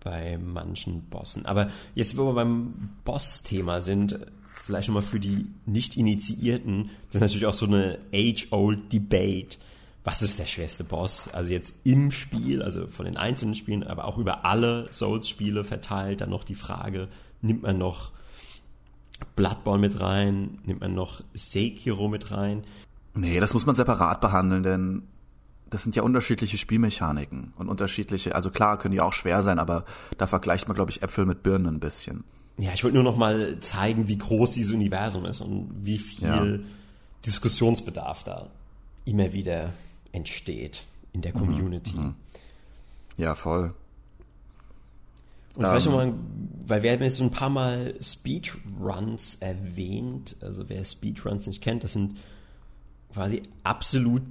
bei 0.00 0.36
manchen 0.36 1.00
Bossen. 1.08 1.46
Aber 1.46 1.70
jetzt, 1.94 2.18
wo 2.18 2.26
wir 2.26 2.34
beim 2.34 2.90
Boss-Thema 3.06 3.80
sind, 3.80 4.18
vielleicht 4.52 4.88
nochmal 4.88 5.02
für 5.02 5.18
die 5.18 5.46
Nicht-Initiierten, 5.64 6.90
das 7.06 7.14
ist 7.14 7.20
natürlich 7.22 7.46
auch 7.46 7.54
so 7.54 7.64
eine 7.64 7.98
age-old 8.12 8.92
Debate. 8.92 9.56
Was 10.04 10.20
ist 10.20 10.38
der 10.38 10.46
schwerste 10.46 10.84
Boss? 10.84 11.28
Also 11.32 11.54
jetzt 11.54 11.74
im 11.84 12.10
Spiel, 12.10 12.60
also 12.60 12.88
von 12.88 13.06
den 13.06 13.16
einzelnen 13.16 13.54
Spielen, 13.54 13.82
aber 13.82 14.04
auch 14.04 14.18
über 14.18 14.44
alle 14.44 14.92
Souls-Spiele 14.92 15.64
verteilt, 15.64 16.20
dann 16.20 16.28
noch 16.28 16.44
die 16.44 16.54
Frage, 16.54 17.08
nimmt 17.40 17.62
man 17.62 17.78
noch 17.78 18.12
Bloodborne 19.36 19.80
mit 19.80 20.00
rein, 20.00 20.58
nimmt 20.66 20.80
man 20.80 20.94
noch 20.94 21.22
Sekiro 21.32 22.08
mit 22.08 22.30
rein? 22.30 22.62
Nee, 23.16 23.40
das 23.40 23.54
muss 23.54 23.66
man 23.66 23.74
separat 23.74 24.20
behandeln, 24.20 24.62
denn 24.62 25.02
das 25.70 25.82
sind 25.82 25.96
ja 25.96 26.02
unterschiedliche 26.02 26.58
Spielmechaniken 26.58 27.52
und 27.56 27.68
unterschiedliche, 27.68 28.34
also 28.34 28.50
klar 28.50 28.78
können 28.78 28.92
die 28.92 29.00
auch 29.00 29.12
schwer 29.12 29.42
sein, 29.42 29.58
aber 29.58 29.84
da 30.16 30.26
vergleicht 30.26 30.68
man, 30.68 30.74
glaube 30.74 30.90
ich, 30.90 31.02
Äpfel 31.02 31.26
mit 31.26 31.42
Birnen 31.42 31.66
ein 31.66 31.80
bisschen. 31.80 32.24
Ja, 32.58 32.72
ich 32.72 32.84
wollte 32.84 32.94
nur 32.94 33.04
noch 33.04 33.16
mal 33.16 33.58
zeigen, 33.60 34.08
wie 34.08 34.16
groß 34.16 34.52
dieses 34.52 34.72
Universum 34.72 35.24
ist 35.26 35.40
und 35.40 35.70
wie 35.82 35.98
viel 35.98 36.28
ja. 36.28 36.70
Diskussionsbedarf 37.24 38.22
da 38.22 38.50
immer 39.04 39.32
wieder 39.32 39.72
entsteht 40.12 40.84
in 41.12 41.22
der 41.22 41.34
mhm, 41.34 41.38
Community. 41.38 41.96
Mhm. 41.96 42.14
Ja, 43.16 43.34
voll. 43.34 43.74
Und 45.54 45.64
um, 45.64 45.70
vielleicht 45.70 45.86
nochmal, 45.86 46.14
weil 46.66 46.82
wir 46.82 46.92
haben 46.92 47.02
jetzt 47.02 47.16
so 47.16 47.24
ein 47.24 47.30
paar 47.30 47.50
Mal 47.50 47.94
Speedruns 48.00 49.36
erwähnt. 49.36 50.36
Also 50.40 50.68
wer 50.68 50.84
Speedruns 50.84 51.46
nicht 51.46 51.62
kennt, 51.62 51.84
das 51.84 51.94
sind 51.94 52.16
quasi 53.12 53.42
absolut 53.64 54.22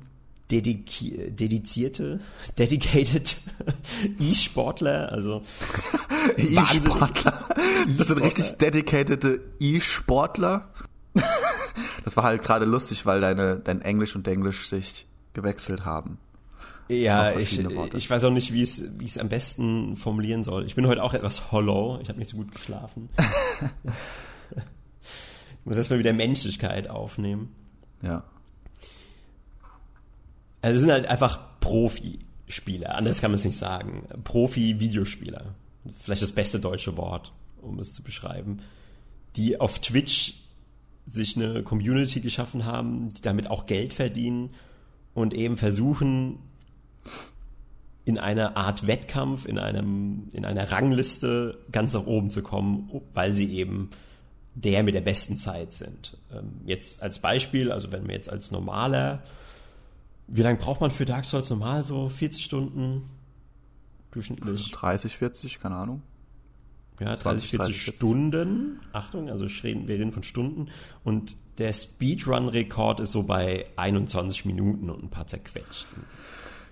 dedizierte, 0.51 2.19
dedicated 2.57 3.37
E-Sportler, 4.19 5.11
also 5.11 5.41
E-Sportler. 6.37 7.49
Das 7.97 8.07
sind 8.07 8.21
richtig 8.21 8.51
dedicated 8.53 9.39
E-Sportler. 9.59 10.69
Das 12.03 12.15
war 12.17 12.23
halt 12.23 12.43
gerade 12.43 12.65
lustig, 12.65 13.05
weil 13.05 13.21
deine, 13.21 13.57
dein 13.57 13.81
Englisch 13.81 14.15
und 14.15 14.27
Englisch 14.27 14.67
sich 14.67 15.07
gewechselt 15.33 15.85
haben. 15.85 16.19
Ja, 16.87 17.35
ich, 17.35 17.59
ich 17.59 18.09
weiß 18.09 18.25
auch 18.25 18.31
nicht, 18.31 18.53
wie 18.53 18.61
es, 18.61 18.83
wie 18.99 19.05
es 19.05 19.17
am 19.17 19.27
besten 19.27 19.95
formulieren 19.95 20.43
soll. 20.43 20.65
Ich 20.67 20.75
bin 20.75 20.85
heute 20.85 21.01
auch 21.01 21.15
etwas 21.15 21.51
hollow. 21.51 21.97
Ich 22.03 22.09
habe 22.09 22.19
nicht 22.19 22.29
so 22.29 22.37
gut 22.37 22.51
geschlafen. 22.53 23.09
ich 24.55 25.65
muss 25.65 25.77
erstmal 25.77 25.97
wieder 25.97 26.13
Menschlichkeit 26.13 26.87
aufnehmen. 26.87 27.55
Ja. 28.03 28.23
Also 30.65 30.77
es 30.77 30.81
sind 30.81 30.91
halt 30.91 31.05
einfach 31.05 31.59
Profi-Spieler, 31.59 32.95
anders 32.95 33.21
kann 33.21 33.29
man 33.29 33.35
es 33.35 33.45
nicht 33.45 33.55
sagen. 33.55 34.07
Profi-Videospieler. 34.23 35.53
Vielleicht 36.01 36.23
das 36.23 36.31
beste 36.31 36.59
deutsche 36.59 36.97
Wort, 36.97 37.33
um 37.61 37.77
es 37.77 37.93
zu 37.93 38.01
beschreiben. 38.01 38.61
Die 39.35 39.59
auf 39.59 39.77
Twitch 39.77 40.33
sich 41.05 41.37
eine 41.37 41.61
Community 41.61 42.19
geschaffen 42.19 42.65
haben, 42.65 43.13
die 43.13 43.21
damit 43.21 43.47
auch 43.51 43.67
Geld 43.67 43.93
verdienen 43.93 44.49
und 45.13 45.35
eben 45.35 45.57
versuchen, 45.57 46.39
in 48.03 48.17
einer 48.17 48.57
Art 48.57 48.87
Wettkampf, 48.87 49.45
in 49.45 49.59
einem, 49.59 50.29
in 50.33 50.45
einer 50.45 50.71
Rangliste 50.71 51.59
ganz 51.71 51.93
nach 51.93 52.07
oben 52.07 52.31
zu 52.31 52.41
kommen, 52.41 52.89
weil 53.13 53.35
sie 53.35 53.53
eben 53.53 53.91
der 54.55 54.81
mit 54.81 54.95
der 54.95 55.01
besten 55.01 55.37
Zeit 55.37 55.73
sind. 55.73 56.17
Ähm, 56.33 56.61
jetzt 56.65 57.03
als 57.03 57.19
Beispiel, 57.19 57.71
also 57.71 57.91
wenn 57.91 58.07
wir 58.07 58.15
jetzt 58.15 58.31
als 58.31 58.49
normaler 58.49 59.21
wie 60.27 60.41
lange 60.41 60.57
braucht 60.57 60.81
man 60.81 60.91
für 60.91 61.05
Dark 61.05 61.25
Souls 61.25 61.49
normal? 61.49 61.83
So 61.83 62.09
40 62.09 62.43
Stunden 62.43 63.09
durchschnittlich? 64.11 64.71
30, 64.71 65.17
40, 65.17 65.59
keine 65.59 65.75
Ahnung. 65.75 66.01
Ja, 66.99 67.15
30, 67.15 67.49
40 67.49 67.57
30, 67.57 67.95
Stunden. 67.95 68.79
Achtung, 68.93 69.29
also 69.29 69.45
wir 69.45 69.89
reden 69.89 70.11
von 70.11 70.23
Stunden. 70.23 70.67
Und 71.03 71.35
der 71.57 71.73
Speedrun-Rekord 71.73 73.01
ist 73.01 73.11
so 73.11 73.23
bei 73.23 73.65
21 73.75 74.45
Minuten 74.45 74.89
und 74.89 75.03
ein 75.03 75.09
paar 75.09 75.27
zerquetschten. 75.27 76.03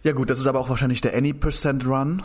Ja 0.04 0.14
gut, 0.14 0.30
das 0.30 0.39
ist 0.39 0.47
aber 0.47 0.60
auch 0.60 0.70
wahrscheinlich 0.70 1.01
der 1.01 1.16
Any 1.16 1.34
Percent 1.34 1.86
Run. 1.86 2.24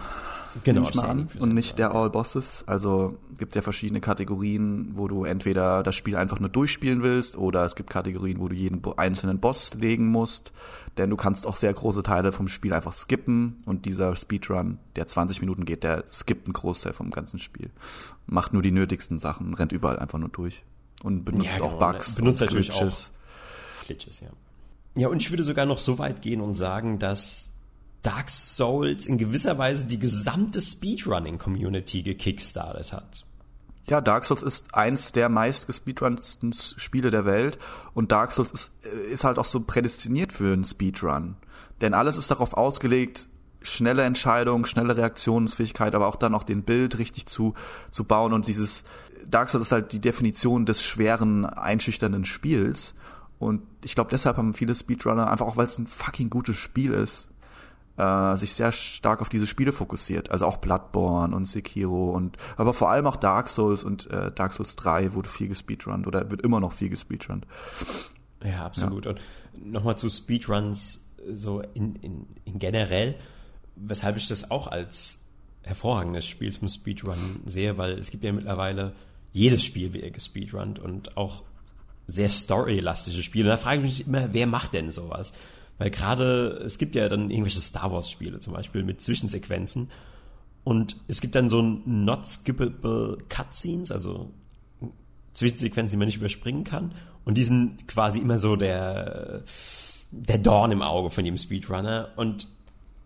Genau, 0.64 0.82
mal 0.94 1.04
an, 1.04 1.28
und 1.38 1.54
nicht 1.54 1.78
der 1.78 1.94
All 1.94 2.10
Bosses. 2.10 2.64
Also 2.66 3.18
gibt 3.38 3.54
ja 3.54 3.62
verschiedene 3.62 4.00
Kategorien, 4.00 4.90
wo 4.94 5.08
du 5.08 5.24
entweder 5.24 5.82
das 5.82 5.94
Spiel 5.94 6.16
einfach 6.16 6.40
nur 6.40 6.48
durchspielen 6.48 7.02
willst 7.02 7.36
oder 7.36 7.64
es 7.64 7.76
gibt 7.76 7.90
Kategorien, 7.90 8.40
wo 8.40 8.48
du 8.48 8.54
jeden 8.54 8.82
einzelnen 8.96 9.38
Boss 9.38 9.74
legen 9.74 10.06
musst. 10.06 10.52
Denn 10.96 11.10
du 11.10 11.16
kannst 11.16 11.46
auch 11.46 11.56
sehr 11.56 11.72
große 11.72 12.02
Teile 12.02 12.32
vom 12.32 12.48
Spiel 12.48 12.72
einfach 12.72 12.92
skippen 12.92 13.62
und 13.66 13.84
dieser 13.84 14.16
Speedrun, 14.16 14.78
der 14.96 15.06
20 15.06 15.40
Minuten 15.40 15.64
geht, 15.64 15.84
der 15.84 16.04
skippt 16.10 16.46
einen 16.46 16.54
Großteil 16.54 16.92
vom 16.92 17.10
ganzen 17.10 17.38
Spiel. 17.38 17.70
Macht 18.26 18.52
nur 18.52 18.62
die 18.62 18.72
nötigsten 18.72 19.18
Sachen, 19.18 19.54
rennt 19.54 19.72
überall 19.72 19.98
einfach 19.98 20.18
nur 20.18 20.30
durch. 20.30 20.64
Und 21.02 21.24
benutzt 21.24 21.46
ja, 21.46 21.58
genau. 21.58 21.66
auch 21.66 21.78
Bugs. 21.78 22.16
Benutzt 22.16 22.40
natürlich 22.40 22.70
Glitches. 22.70 23.12
auch 23.12 23.86
Glitches, 23.86 24.20
ja. 24.20 24.28
Ja, 24.96 25.08
und 25.08 25.22
ich 25.22 25.30
würde 25.30 25.44
sogar 25.44 25.64
noch 25.64 25.78
so 25.78 25.98
weit 25.98 26.22
gehen 26.22 26.40
und 26.40 26.54
sagen, 26.54 26.98
dass 26.98 27.50
Dark 28.02 28.30
Souls 28.30 29.06
in 29.06 29.18
gewisser 29.18 29.58
Weise 29.58 29.84
die 29.84 29.98
gesamte 29.98 30.60
Speedrunning-Community 30.60 32.02
gekickstartet 32.02 32.92
hat. 32.92 33.26
Ja, 33.88 34.00
Dark 34.00 34.26
Souls 34.26 34.42
ist 34.42 34.74
eins 34.74 35.12
der 35.12 35.28
meist 35.28 35.66
gespeedrunsten 35.66 36.52
Spiele 36.52 37.10
der 37.10 37.24
Welt 37.24 37.58
und 37.94 38.12
Dark 38.12 38.32
Souls 38.32 38.50
ist, 38.50 38.72
äh, 38.84 39.12
ist 39.12 39.24
halt 39.24 39.38
auch 39.38 39.46
so 39.46 39.60
prädestiniert 39.60 40.32
für 40.32 40.52
einen 40.52 40.64
Speedrun. 40.64 41.36
Denn 41.80 41.94
alles 41.94 42.18
ist 42.18 42.30
darauf 42.30 42.54
ausgelegt, 42.54 43.28
schnelle 43.62 44.02
Entscheidungen, 44.02 44.66
schnelle 44.66 44.96
Reaktionsfähigkeit, 44.96 45.94
aber 45.94 46.06
auch 46.06 46.16
dann 46.16 46.34
auch 46.34 46.44
den 46.44 46.62
Bild 46.62 46.98
richtig 46.98 47.26
zu, 47.26 47.54
zu 47.90 48.04
bauen 48.04 48.32
und 48.32 48.46
dieses 48.46 48.84
Dark 49.26 49.50
Souls 49.50 49.66
ist 49.66 49.72
halt 49.72 49.92
die 49.92 50.00
Definition 50.00 50.66
des 50.66 50.82
schweren, 50.82 51.44
einschüchternden 51.44 52.24
Spiels. 52.24 52.94
Und 53.38 53.62
ich 53.84 53.94
glaube, 53.94 54.10
deshalb 54.10 54.36
haben 54.36 54.54
viele 54.54 54.74
Speedrunner, 54.74 55.30
einfach 55.30 55.46
auch 55.46 55.56
weil 55.56 55.66
es 55.66 55.78
ein 55.78 55.86
fucking 55.86 56.30
gutes 56.30 56.56
Spiel 56.56 56.92
ist, 56.92 57.28
äh, 57.98 58.36
sich 58.36 58.54
sehr 58.54 58.72
stark 58.72 59.20
auf 59.20 59.28
diese 59.28 59.46
Spiele 59.46 59.72
fokussiert. 59.72 60.30
Also 60.30 60.46
auch 60.46 60.58
Bloodborne 60.58 61.34
und 61.34 61.46
Sekiro 61.46 62.10
und 62.10 62.36
aber 62.56 62.72
vor 62.72 62.90
allem 62.90 63.06
auch 63.06 63.16
Dark 63.16 63.48
Souls 63.48 63.84
und 63.84 64.10
äh, 64.10 64.30
Dark 64.32 64.54
Souls 64.54 64.76
3 64.76 65.14
wurde 65.14 65.28
viel 65.28 65.48
gespeedrunnt 65.48 66.06
oder 66.06 66.30
wird 66.30 66.42
immer 66.42 66.60
noch 66.60 66.72
viel 66.72 66.88
gespeedrunnt. 66.88 67.46
Ja, 68.42 68.64
absolut. 68.64 69.04
Ja. 69.04 69.12
Und 69.12 69.20
nochmal 69.72 69.98
zu 69.98 70.08
Speedruns 70.08 71.06
so 71.32 71.60
in, 71.74 71.96
in, 71.96 72.26
in 72.44 72.58
generell, 72.58 73.16
weshalb 73.76 74.16
ich 74.16 74.28
das 74.28 74.50
auch 74.50 74.68
als 74.68 75.20
hervorragendes 75.62 76.26
Spiel 76.26 76.52
zum 76.52 76.68
Speedrun 76.68 77.42
sehe, 77.44 77.76
weil 77.76 77.98
es 77.98 78.10
gibt 78.10 78.24
ja 78.24 78.32
mittlerweile 78.32 78.92
jedes 79.32 79.62
Spiel 79.64 79.92
wird 79.92 80.14
gespeedrunnt 80.14 80.78
und 80.78 81.16
auch 81.16 81.44
sehr 82.06 82.30
storylastische 82.30 83.22
Spiele. 83.22 83.44
Und 83.44 83.50
da 83.50 83.56
frage 83.58 83.78
ich 83.78 83.84
mich 83.84 84.06
immer, 84.06 84.32
wer 84.32 84.46
macht 84.46 84.72
denn 84.72 84.90
sowas? 84.90 85.32
Weil 85.78 85.90
gerade, 85.90 86.60
es 86.64 86.78
gibt 86.78 86.94
ja 86.94 87.08
dann 87.08 87.30
irgendwelche 87.30 87.60
Star 87.60 87.92
Wars-Spiele 87.92 88.40
zum 88.40 88.52
Beispiel 88.52 88.82
mit 88.82 89.00
Zwischensequenzen. 89.00 89.90
Und 90.64 90.96
es 91.06 91.20
gibt 91.20 91.34
dann 91.34 91.48
so 91.48 91.62
ein 91.62 91.82
not 92.04 92.26
skippable 92.26 93.18
Cutscenes, 93.28 93.90
also 93.90 94.30
Zwischensequenzen, 95.34 95.92
die 95.92 95.96
man 95.98 96.06
nicht 96.06 96.18
überspringen 96.18 96.64
kann. 96.64 96.92
Und 97.24 97.38
die 97.38 97.44
sind 97.44 97.86
quasi 97.86 98.18
immer 98.18 98.38
so 98.38 98.56
der, 98.56 99.44
der 100.10 100.38
Dorn 100.38 100.72
im 100.72 100.82
Auge 100.82 101.10
von 101.10 101.24
jedem 101.24 101.38
Speedrunner. 101.38 102.10
Und 102.16 102.48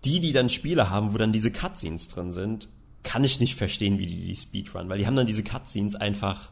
die, 0.04 0.20
die 0.20 0.32
dann 0.32 0.48
Spiele 0.48 0.90
haben, 0.90 1.12
wo 1.12 1.18
dann 1.18 1.32
diese 1.32 1.50
Cutscenes 1.50 2.08
drin 2.08 2.32
sind, 2.32 2.68
kann 3.02 3.24
ich 3.24 3.40
nicht 3.40 3.54
verstehen, 3.56 3.98
wie 3.98 4.06
die 4.06 4.26
die 4.26 4.36
Speedrun, 4.36 4.88
weil 4.88 4.98
die 4.98 5.06
haben 5.06 5.16
dann 5.16 5.26
diese 5.26 5.42
Cutscenes 5.42 5.94
einfach 5.94 6.50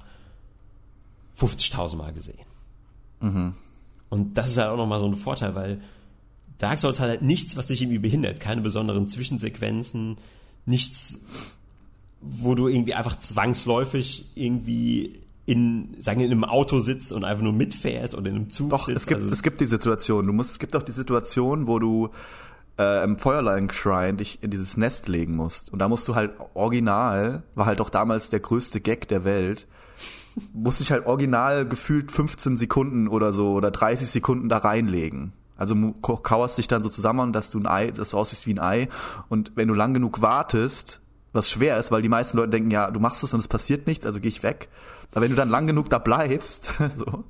50.000 1.38 1.96
Mal 1.96 2.12
gesehen. 2.12 2.44
Mhm. 3.20 3.54
Und 4.08 4.36
das 4.36 4.50
ist 4.50 4.58
halt 4.58 4.70
auch 4.70 4.76
nochmal 4.76 5.00
so 5.00 5.06
ein 5.06 5.14
Vorteil, 5.14 5.54
weil 5.54 5.80
Dark 6.60 6.78
Souls 6.78 7.00
hat 7.00 7.08
halt 7.08 7.22
nichts, 7.22 7.56
was 7.56 7.68
dich 7.68 7.80
irgendwie 7.80 7.98
behindert. 7.98 8.38
Keine 8.38 8.60
besonderen 8.60 9.08
Zwischensequenzen, 9.08 10.16
nichts, 10.66 11.24
wo 12.20 12.54
du 12.54 12.68
irgendwie 12.68 12.94
einfach 12.94 13.18
zwangsläufig 13.18 14.26
irgendwie 14.34 15.20
in, 15.46 15.96
sagen 15.98 16.20
wir, 16.20 16.26
in 16.26 16.32
einem 16.32 16.44
Auto 16.44 16.78
sitzt 16.78 17.14
und 17.14 17.24
einfach 17.24 17.42
nur 17.42 17.54
mitfährst 17.54 18.14
oder 18.14 18.28
in 18.28 18.36
einem 18.36 18.50
Zug 18.50 18.70
Doch, 18.70 18.86
sitzt. 18.86 18.98
es 18.98 19.06
gibt, 19.06 19.20
also 19.20 19.32
es 19.32 19.42
gibt 19.42 19.60
die 19.60 19.66
Situation. 19.66 20.26
Du 20.26 20.34
musst, 20.34 20.52
es 20.52 20.58
gibt 20.58 20.76
auch 20.76 20.82
die 20.82 20.92
Situation, 20.92 21.66
wo 21.66 21.78
du 21.78 22.10
äh, 22.78 23.02
im 23.04 23.16
Feuerlein-Shrine 23.16 24.18
dich 24.18 24.42
in 24.42 24.50
dieses 24.50 24.76
Nest 24.76 25.08
legen 25.08 25.34
musst. 25.36 25.72
Und 25.72 25.78
da 25.78 25.88
musst 25.88 26.06
du 26.08 26.14
halt 26.14 26.32
original, 26.52 27.42
war 27.54 27.64
halt 27.64 27.80
auch 27.80 27.90
damals 27.90 28.28
der 28.28 28.40
größte 28.40 28.82
Gag 28.82 29.08
der 29.08 29.24
Welt, 29.24 29.66
musst 30.52 30.80
dich 30.80 30.92
halt 30.92 31.06
original 31.06 31.66
gefühlt 31.66 32.12
15 32.12 32.58
Sekunden 32.58 33.08
oder 33.08 33.32
so 33.32 33.52
oder 33.52 33.70
30 33.70 34.10
Sekunden 34.10 34.50
da 34.50 34.58
reinlegen. 34.58 35.32
Also 35.60 35.76
kauerst 36.00 36.56
dich 36.56 36.68
dann 36.68 36.80
so 36.80 36.88
zusammen, 36.88 37.34
dass 37.34 37.50
du 37.50 37.58
ein 37.60 37.66
Ei, 37.66 37.90
dass 37.90 38.10
du 38.10 38.16
aussiehst 38.16 38.46
wie 38.46 38.54
ein 38.54 38.58
Ei. 38.58 38.88
Und 39.28 39.52
wenn 39.56 39.68
du 39.68 39.74
lang 39.74 39.92
genug 39.92 40.22
wartest, 40.22 41.02
was 41.34 41.50
schwer 41.50 41.78
ist, 41.78 41.92
weil 41.92 42.00
die 42.00 42.08
meisten 42.08 42.38
Leute 42.38 42.48
denken, 42.48 42.70
ja, 42.70 42.90
du 42.90 42.98
machst 42.98 43.22
es 43.22 43.34
und 43.34 43.40
es 43.40 43.46
passiert 43.46 43.86
nichts, 43.86 44.06
also 44.06 44.20
gehe 44.20 44.30
ich 44.30 44.42
weg. 44.42 44.70
Aber 45.12 45.20
wenn 45.20 45.30
du 45.30 45.36
dann 45.36 45.50
lang 45.50 45.66
genug 45.66 45.90
da 45.90 45.98
bleibst, 45.98 46.72
so, 46.96 47.24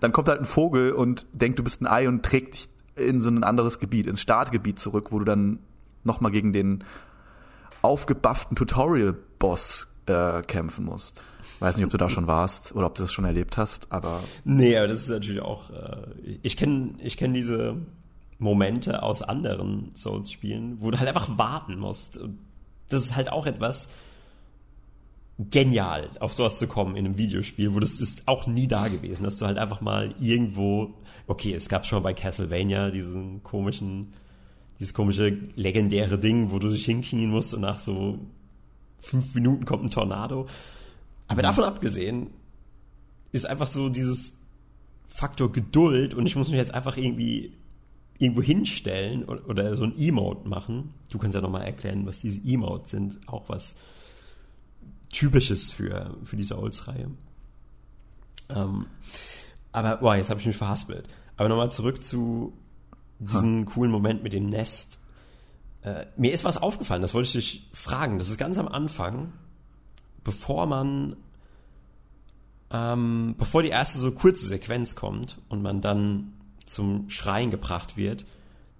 dann 0.00 0.10
kommt 0.10 0.28
halt 0.28 0.40
ein 0.40 0.46
Vogel 0.46 0.92
und 0.92 1.26
denkt, 1.32 1.60
du 1.60 1.62
bist 1.62 1.80
ein 1.80 1.86
Ei 1.86 2.08
und 2.08 2.24
trägt 2.24 2.54
dich 2.54 2.68
in 2.96 3.20
so 3.20 3.30
ein 3.30 3.44
anderes 3.44 3.78
Gebiet, 3.78 4.08
ins 4.08 4.20
Startgebiet 4.20 4.80
zurück, 4.80 5.12
wo 5.12 5.20
du 5.20 5.24
dann 5.24 5.60
nochmal 6.02 6.32
gegen 6.32 6.52
den 6.52 6.82
aufgebufften 7.82 8.56
Tutorial-Boss 8.56 9.86
äh, 10.06 10.42
kämpfen 10.42 10.86
musst. 10.86 11.22
Weiß 11.58 11.76
nicht, 11.76 11.84
ob 11.84 11.90
du 11.90 11.96
da 11.96 12.08
schon 12.10 12.26
warst 12.26 12.74
oder 12.74 12.86
ob 12.86 12.94
du 12.94 13.02
das 13.02 13.12
schon 13.12 13.24
erlebt 13.24 13.56
hast, 13.56 13.90
aber. 13.90 14.20
Nee, 14.44 14.76
aber 14.76 14.88
das 14.88 15.02
ist 15.02 15.08
natürlich 15.08 15.42
auch. 15.42 15.70
Äh, 15.70 16.38
ich 16.42 16.56
kenne 16.56 16.94
ich 17.02 17.16
kenn 17.16 17.32
diese 17.32 17.76
Momente 18.38 19.02
aus 19.02 19.22
anderen 19.22 19.90
Souls-Spielen, 19.94 20.80
wo 20.80 20.90
du 20.90 20.98
halt 20.98 21.08
einfach 21.08 21.38
warten 21.38 21.78
musst. 21.78 22.20
Das 22.88 23.02
ist 23.02 23.16
halt 23.16 23.32
auch 23.32 23.46
etwas 23.46 23.88
genial, 25.38 26.10
auf 26.20 26.32
sowas 26.32 26.58
zu 26.58 26.66
kommen 26.66 26.96
in 26.96 27.04
einem 27.04 27.18
Videospiel, 27.18 27.74
wo 27.74 27.80
das 27.80 28.00
ist 28.00 28.26
auch 28.26 28.46
nie 28.46 28.68
da 28.68 28.88
gewesen, 28.88 29.24
dass 29.24 29.36
du 29.36 29.46
halt 29.46 29.58
einfach 29.58 29.80
mal 29.80 30.14
irgendwo. 30.20 30.94
Okay, 31.26 31.54
es 31.54 31.68
gab 31.68 31.86
schon 31.86 31.98
mal 31.98 32.10
bei 32.10 32.14
Castlevania 32.14 32.90
diesen 32.90 33.42
komischen, 33.42 34.12
dieses 34.78 34.94
komische 34.94 35.36
legendäre 35.56 36.18
Ding, 36.18 36.50
wo 36.50 36.58
du 36.58 36.68
dich 36.68 36.84
hinknien 36.84 37.30
musst 37.30 37.52
und 37.52 37.60
nach 37.62 37.80
so 37.80 38.18
fünf 38.98 39.34
Minuten 39.34 39.64
kommt 39.64 39.84
ein 39.84 39.90
Tornado. 39.90 40.46
Aber 41.28 41.42
davon 41.42 41.64
abgesehen 41.64 42.30
ist 43.32 43.46
einfach 43.46 43.66
so 43.66 43.88
dieses 43.88 44.36
Faktor 45.08 45.52
Geduld 45.52 46.14
und 46.14 46.26
ich 46.26 46.36
muss 46.36 46.48
mich 46.48 46.58
jetzt 46.58 46.74
einfach 46.74 46.96
irgendwie 46.96 47.52
irgendwo 48.18 48.42
hinstellen 48.42 49.24
oder 49.24 49.76
so 49.76 49.84
ein 49.84 49.98
Emote 49.98 50.48
machen. 50.48 50.94
Du 51.10 51.18
kannst 51.18 51.34
ja 51.34 51.40
nochmal 51.40 51.62
erklären, 51.62 52.06
was 52.06 52.20
diese 52.20 52.40
Emotes 52.46 52.90
sind. 52.90 53.28
Auch 53.28 53.48
was 53.48 53.76
Typisches 55.10 55.72
für, 55.72 56.16
für 56.24 56.36
die 56.36 56.42
Souls-Reihe. 56.42 57.10
Ähm, 58.48 58.86
aber, 59.72 59.98
boah, 59.98 60.16
jetzt 60.16 60.30
habe 60.30 60.40
ich 60.40 60.46
mich 60.46 60.56
verhaspelt. 60.56 61.06
Aber 61.36 61.48
nochmal 61.48 61.70
zurück 61.72 62.02
zu 62.02 62.54
diesem 63.18 63.60
hm. 63.60 63.64
coolen 63.66 63.90
Moment 63.90 64.22
mit 64.22 64.32
dem 64.32 64.48
Nest. 64.48 64.98
Äh, 65.82 66.06
mir 66.16 66.32
ist 66.32 66.44
was 66.44 66.58
aufgefallen, 66.60 67.02
das 67.02 67.14
wollte 67.14 67.26
ich 67.28 67.32
dich 67.32 67.70
fragen. 67.72 68.18
Das 68.18 68.28
ist 68.28 68.38
ganz 68.38 68.58
am 68.58 68.68
Anfang 68.68 69.32
bevor 70.26 70.66
man, 70.66 71.14
ähm, 72.72 73.36
bevor 73.38 73.62
die 73.62 73.68
erste 73.68 74.00
so 74.00 74.10
kurze 74.10 74.44
Sequenz 74.44 74.96
kommt 74.96 75.38
und 75.48 75.62
man 75.62 75.80
dann 75.80 76.32
zum 76.66 77.08
Schreien 77.08 77.52
gebracht 77.52 77.96
wird, 77.96 78.26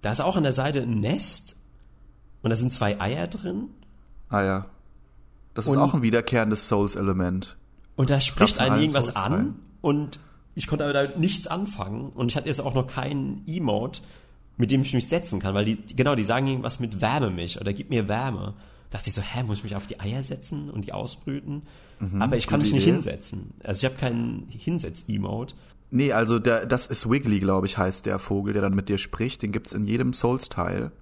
da 0.02 0.10
ist 0.10 0.20
auch 0.20 0.36
an 0.36 0.42
der 0.42 0.52
Seite 0.52 0.82
ein 0.82 0.98
Nest 0.98 1.56
und 2.42 2.50
da 2.50 2.56
sind 2.56 2.72
zwei 2.72 3.00
Eier 3.00 3.28
drin. 3.28 3.68
Ah 4.28 4.42
ja. 4.42 4.66
Das 5.54 5.66
ist 5.66 5.72
und, 5.72 5.78
auch 5.78 5.94
ein 5.94 6.02
wiederkehrendes 6.02 6.66
Souls-Element. 6.66 7.56
Und 7.94 8.10
da 8.10 8.20
spricht 8.20 8.58
einen 8.58 8.80
irgendwas 8.80 9.04
Souls 9.06 9.16
an 9.16 9.32
rein. 9.32 9.56
und 9.82 10.20
ich 10.56 10.66
konnte 10.66 10.84
aber 10.84 10.92
da 10.92 11.16
nichts 11.16 11.46
anfangen 11.46 12.10
und 12.10 12.32
ich 12.32 12.36
hatte 12.36 12.48
jetzt 12.48 12.60
auch 12.60 12.74
noch 12.74 12.88
keinen 12.88 13.46
Emote, 13.46 14.02
mit 14.56 14.72
dem 14.72 14.82
ich 14.82 14.94
mich 14.94 15.08
setzen 15.08 15.38
kann, 15.38 15.54
weil 15.54 15.64
die, 15.64 15.94
genau, 15.94 16.16
die 16.16 16.24
sagen 16.24 16.48
irgendwas 16.48 16.80
mit 16.80 17.00
Wärme 17.00 17.30
mich 17.30 17.60
oder 17.60 17.72
gib 17.72 17.88
mir 17.90 18.08
Wärme 18.08 18.54
dachte 18.90 19.08
ich 19.08 19.14
so, 19.14 19.22
hä, 19.22 19.42
muss 19.42 19.58
ich 19.58 19.64
mich 19.64 19.76
auf 19.76 19.86
die 19.86 20.00
Eier 20.00 20.22
setzen 20.22 20.70
und 20.70 20.84
die 20.86 20.92
ausbrüten? 20.92 21.62
Mhm, 22.00 22.22
Aber 22.22 22.36
ich 22.36 22.46
kann 22.46 22.60
mich 22.60 22.72
nicht 22.72 22.84
Idee. 22.84 22.94
hinsetzen. 22.94 23.54
Also 23.64 23.86
ich 23.86 23.90
habe 23.92 24.00
keinen 24.00 24.46
Hinsetz-Emote. 24.50 25.54
Nee, 25.90 26.12
also 26.12 26.38
der, 26.38 26.66
das 26.66 26.86
ist 26.86 27.08
Wiggly, 27.08 27.38
glaube 27.40 27.66
ich, 27.66 27.78
heißt 27.78 28.06
der 28.06 28.18
Vogel, 28.18 28.52
der 28.52 28.62
dann 28.62 28.74
mit 28.74 28.88
dir 28.88 28.98
spricht. 28.98 29.42
Den 29.42 29.52
gibt's 29.52 29.72
in 29.72 29.84
jedem 29.84 30.12
Souls-Teil. 30.12 30.92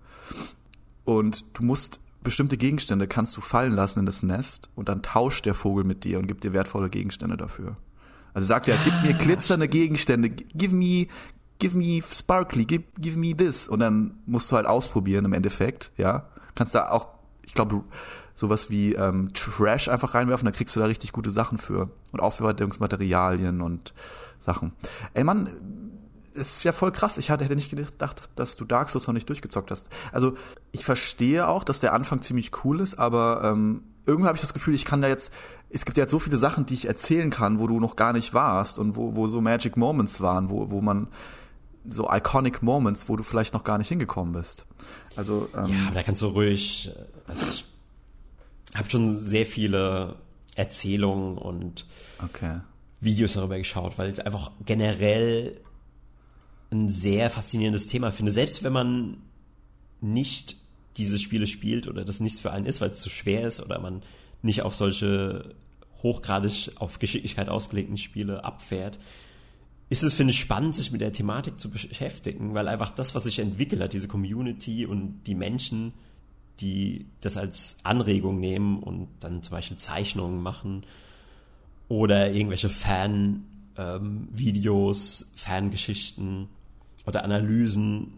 Und 1.05 1.45
du 1.55 1.63
musst 1.65 2.01
bestimmte 2.23 2.57
Gegenstände 2.57 3.07
kannst 3.07 3.37
du 3.37 3.41
fallen 3.43 3.73
lassen 3.73 4.01
in 4.01 4.07
das 4.07 4.23
Nest 4.23 4.71
und 4.75 4.89
dann 4.89 5.03
tauscht 5.03 5.45
der 5.45 5.55
Vogel 5.55 5.85
mit 5.85 6.05
dir 6.05 6.19
und 6.19 6.27
gibt 6.27 6.43
dir 6.43 6.55
wertvolle 6.55 6.89
Gegenstände 6.89 7.37
dafür. 7.37 7.77
Also 8.33 8.47
sagt 8.49 8.67
er, 8.67 8.79
gib 8.83 8.95
mir 9.03 9.13
glitzernde 9.13 9.69
Gegenstände, 9.69 10.31
give 10.31 10.75
me, 10.75 11.07
give 11.59 11.77
me 11.77 12.03
sparkly, 12.11 12.65
give, 12.65 12.85
give 12.99 13.19
me 13.19 13.37
this. 13.37 13.69
Und 13.69 13.81
dann 13.81 14.15
musst 14.27 14.51
du 14.51 14.57
halt 14.57 14.67
ausprobieren 14.67 15.27
im 15.27 15.35
Endeffekt, 15.35 15.93
ja. 15.99 16.29
Kannst 16.55 16.75
da 16.75 16.89
auch 16.91 17.09
ich 17.47 17.55
glaube, 17.55 17.83
sowas 18.35 18.71
wie 18.71 18.95
ähm, 18.95 19.33
Trash 19.33 19.89
einfach 19.89 20.15
reinwerfen, 20.15 20.47
da 20.47 20.53
kriegst 20.53 20.75
du 20.75 20.81
da 20.81 20.87
richtig 20.87 21.13
gute 21.13 21.31
Sachen 21.31 21.59
für. 21.59 21.91
Und 22.13 22.21
Aufbewahrungsmaterialien 22.21 23.61
und 23.61 23.95
Sachen. 24.39 24.73
Ey 25.15 25.25
Mann, 25.25 25.49
ist 26.35 26.65
ja 26.65 26.73
voll 26.73 26.93
krass. 26.93 27.17
Ich 27.17 27.31
hätte 27.31 27.55
nicht 27.55 27.71
gedacht, 27.71 28.29
dass 28.35 28.57
du 28.57 28.65
Dark 28.65 28.91
Souls 28.91 29.07
noch 29.07 29.15
nicht 29.15 29.29
durchgezockt 29.29 29.71
hast. 29.71 29.89
Also 30.13 30.35
ich 30.73 30.85
verstehe 30.85 31.49
auch, 31.49 31.65
dass 31.65 31.81
der 31.81 31.95
Anfang 31.95 32.23
ziemlich 32.23 32.51
cool 32.65 32.81
ist, 32.81 32.99
aber 32.99 33.43
ähm, 33.45 33.83
irgendwie 34.05 34.29
habe 34.29 34.37
ich 34.37 34.43
das 34.43 34.53
Gefühl, 34.53 34.75
ich 34.75 34.85
kann 34.85 35.01
da 35.01 35.09
jetzt, 35.09 35.33
es 35.71 35.85
gibt 35.85 35.97
ja 35.97 36.03
jetzt 36.03 36.11
so 36.11 36.19
viele 36.19 36.37
Sachen, 36.37 36.67
die 36.67 36.75
ich 36.75 36.87
erzählen 36.87 37.31
kann, 37.31 37.59
wo 37.59 37.67
du 37.67 37.81
noch 37.81 37.97
gar 37.97 38.13
nicht 38.13 38.35
warst 38.35 38.79
und 38.79 38.97
wo, 38.97 39.15
wo 39.15 39.29
so 39.29 39.41
Magic 39.41 39.77
Moments 39.77 40.21
waren, 40.21 40.51
wo, 40.51 40.71
wo 40.71 40.81
man 40.81 41.09
so 41.89 42.11
iconic 42.11 42.63
Moments, 42.63 43.09
wo 43.09 43.17
du 43.17 43.23
vielleicht 43.23 43.55
noch 43.55 43.65
gar 43.65 43.79
nicht 43.79 43.89
hingekommen 43.89 44.33
bist. 44.33 44.65
Also 45.17 45.49
ähm, 45.55 45.67
ja, 45.67 45.87
aber 45.87 45.95
da 45.95 46.03
kannst 46.03 46.23
du 46.23 46.27
ruhig 46.27 46.91
also 47.27 47.47
ich 47.47 47.67
habe 48.75 48.91
schon 48.91 49.25
sehr 49.25 49.47
viele 49.47 50.17
Erzählungen 50.57 51.39
und 51.39 51.87
okay. 52.23 52.61
Videos 53.01 53.35
darüber 53.35 53.59
geschaut, 53.59 53.99
weil 53.99 54.09
ich 54.09 54.19
es 54.19 54.21
einfach 54.21 54.51
generell 54.65 55.61
ein 56.71 56.89
sehr 56.89 57.31
faszinierendes 57.31 57.87
Thema 57.87 58.11
finde. 58.11 58.33
Selbst 58.33 58.63
wenn 58.65 58.73
man 58.73 59.17
nicht 60.01 60.57
diese 60.97 61.19
Spiele 61.19 61.47
spielt 61.47 61.89
oder 61.89 62.05
das 62.05 62.21
nichts 62.21 62.41
für 62.41 62.53
einen 62.53 62.67
ist, 62.67 62.81
weil 62.81 62.91
es 62.91 63.01
zu 63.01 63.11
schwer 63.11 63.47
ist 63.47 63.61
oder 63.61 63.81
man 63.81 64.03
nicht 64.43 64.63
auf 64.63 64.75
solche 64.75 65.55
hochgradig 66.03 66.73
auf 66.77 66.99
Geschicklichkeit 66.99 67.49
ausgelegten 67.49 67.97
Spiele 67.97 68.45
abfährt, 68.45 68.99
ist 69.95 70.03
es, 70.03 70.15
finde 70.15 70.33
ich, 70.33 70.41
spannend, 70.41 70.75
sich 70.75 70.91
mit 70.91 71.01
der 71.01 71.13
Thematik 71.13 71.61
zu 71.61 71.71
beschäftigen, 71.71 72.53
weil 72.53 72.67
einfach 72.67 72.91
das, 72.91 73.15
was 73.15 73.23
sich 73.25 73.39
entwickelt 73.39 73.81
hat, 73.81 73.93
diese 73.93 74.09
Community 74.09 74.87
und 74.87 75.23
die 75.29 75.37
Menschen, 75.37 75.93
die 76.59 77.07
das 77.21 77.37
als 77.37 77.77
Anregung 77.85 78.41
nehmen 78.41 78.83
und 78.83 79.07
dann 79.21 79.45
zum 79.45 79.53
Beispiel 79.53 79.77
Zeichnungen 79.77 80.43
machen 80.43 80.83
oder 81.89 82.33
irgendwelche 82.33 82.69
Fan-Videos, 82.69 85.23
ähm, 85.23 85.29
Fangeschichten 85.37 86.49
oder 87.07 87.23
Analysen. 87.23 88.15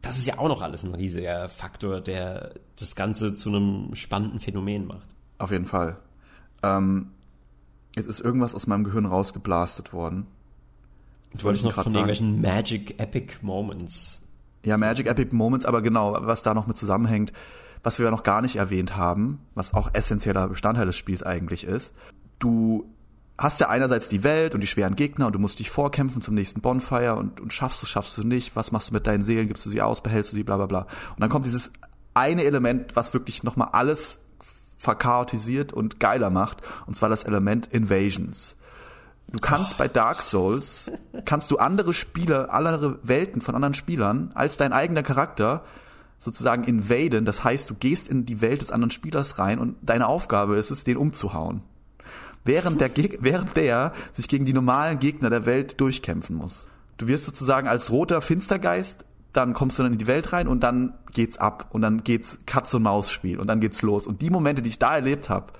Das 0.00 0.16
ist 0.16 0.26
ja 0.26 0.38
auch 0.38 0.46
noch 0.46 0.62
alles 0.62 0.84
ein 0.84 0.94
riesiger 0.94 1.48
Faktor, 1.48 2.02
der 2.02 2.54
das 2.78 2.94
Ganze 2.94 3.34
zu 3.34 3.48
einem 3.48 3.96
spannenden 3.96 4.38
Phänomen 4.38 4.86
macht. 4.86 5.08
Auf 5.38 5.50
jeden 5.50 5.66
Fall. 5.66 5.96
Ähm, 6.62 7.10
jetzt 7.96 8.06
ist 8.06 8.20
irgendwas 8.20 8.54
aus 8.54 8.68
meinem 8.68 8.84
Gehirn 8.84 9.06
rausgeblastet 9.06 9.92
worden. 9.92 10.28
Jetzt 11.34 11.44
wollte 11.44 11.58
ich 11.58 11.64
noch 11.64 11.74
von 11.74 11.84
sagen. 11.84 12.08
irgendwelchen 12.08 12.40
Magic 12.40 12.98
Epic 12.98 13.34
Moments 13.42 14.22
ja, 14.64 14.78
Magic 14.78 15.06
Epic 15.06 15.34
Moments, 15.34 15.66
aber 15.66 15.82
genau, 15.82 16.16
was 16.20 16.42
da 16.42 16.54
noch 16.54 16.66
mit 16.66 16.76
zusammenhängt, 16.76 17.32
was 17.82 17.98
wir 17.98 18.06
ja 18.06 18.10
noch 18.10 18.22
gar 18.22 18.40
nicht 18.42 18.56
erwähnt 18.56 18.96
haben, 18.96 19.40
was 19.54 19.74
auch 19.74 19.90
essentieller 19.92 20.48
Bestandteil 20.48 20.86
des 20.86 20.96
Spiels 20.96 21.22
eigentlich 21.22 21.64
ist. 21.64 21.94
Du 22.38 22.90
hast 23.36 23.60
ja 23.60 23.68
einerseits 23.68 24.08
die 24.08 24.24
Welt 24.24 24.54
und 24.54 24.60
die 24.62 24.66
schweren 24.66 24.96
Gegner 24.96 25.26
und 25.26 25.34
du 25.34 25.38
musst 25.38 25.58
dich 25.58 25.68
vorkämpfen 25.70 26.22
zum 26.22 26.34
nächsten 26.34 26.60
Bonfire 26.60 27.16
und, 27.16 27.40
und 27.40 27.52
schaffst 27.52 27.82
du, 27.82 27.86
schaffst 27.86 28.16
du 28.16 28.22
nicht, 28.22 28.56
was 28.56 28.72
machst 28.72 28.90
du 28.90 28.94
mit 28.94 29.06
deinen 29.06 29.24
Seelen, 29.24 29.48
gibst 29.48 29.66
du 29.66 29.70
sie 29.70 29.82
aus, 29.82 30.02
behältst 30.02 30.32
du 30.32 30.36
sie, 30.36 30.44
bla 30.44 30.56
bla 30.56 30.66
bla. 30.66 30.80
Und 30.80 31.20
dann 31.20 31.28
kommt 31.28 31.44
dieses 31.44 31.70
eine 32.14 32.44
Element, 32.44 32.96
was 32.96 33.12
wirklich 33.12 33.42
nochmal 33.42 33.68
alles 33.72 34.20
verchaotisiert 34.78 35.72
und 35.72 36.00
geiler 36.00 36.30
macht, 36.30 36.62
und 36.86 36.96
zwar 36.96 37.08
das 37.08 37.24
Element 37.24 37.66
Invasions. 37.66 38.56
Du 39.28 39.38
kannst 39.40 39.74
oh. 39.74 39.76
bei 39.78 39.88
Dark 39.88 40.22
Souls, 40.22 40.90
kannst 41.24 41.50
du 41.50 41.58
andere 41.58 41.92
Spieler, 41.92 42.52
andere 42.52 42.98
Welten 43.02 43.40
von 43.40 43.54
anderen 43.54 43.74
Spielern 43.74 44.30
als 44.34 44.56
dein 44.56 44.72
eigener 44.72 45.02
Charakter 45.02 45.64
sozusagen 46.18 46.64
invaden. 46.64 47.24
Das 47.24 47.44
heißt, 47.44 47.68
du 47.70 47.74
gehst 47.74 48.08
in 48.08 48.26
die 48.26 48.40
Welt 48.40 48.60
des 48.60 48.70
anderen 48.70 48.90
Spielers 48.90 49.38
rein 49.38 49.58
und 49.58 49.76
deine 49.82 50.06
Aufgabe 50.06 50.56
ist 50.56 50.70
es, 50.70 50.84
den 50.84 50.96
umzuhauen. 50.96 51.62
Während 52.44 52.80
der, 52.80 52.90
während 53.20 53.56
der 53.56 53.92
sich 54.12 54.28
gegen 54.28 54.44
die 54.44 54.52
normalen 54.52 54.98
Gegner 54.98 55.30
der 55.30 55.46
Welt 55.46 55.80
durchkämpfen 55.80 56.36
muss. 56.36 56.68
Du 56.98 57.08
wirst 57.08 57.24
sozusagen 57.24 57.68
als 57.68 57.90
roter 57.90 58.20
Finstergeist, 58.20 59.04
dann 59.32 59.52
kommst 59.52 59.78
du 59.78 59.82
dann 59.82 59.92
in 59.92 59.98
die 59.98 60.06
Welt 60.06 60.32
rein 60.32 60.46
und 60.46 60.60
dann 60.60 60.94
geht's 61.12 61.38
ab 61.38 61.68
und 61.70 61.82
dann 61.82 62.04
geht's 62.04 62.38
Katz 62.46 62.72
und 62.74 62.82
Maus 62.82 63.10
Spiel 63.10 63.40
und 63.40 63.48
dann 63.48 63.60
geht's 63.60 63.82
los. 63.82 64.06
Und 64.06 64.22
die 64.22 64.30
Momente, 64.30 64.62
die 64.62 64.70
ich 64.70 64.78
da 64.78 64.94
erlebt 64.94 65.28
habe, 65.28 65.52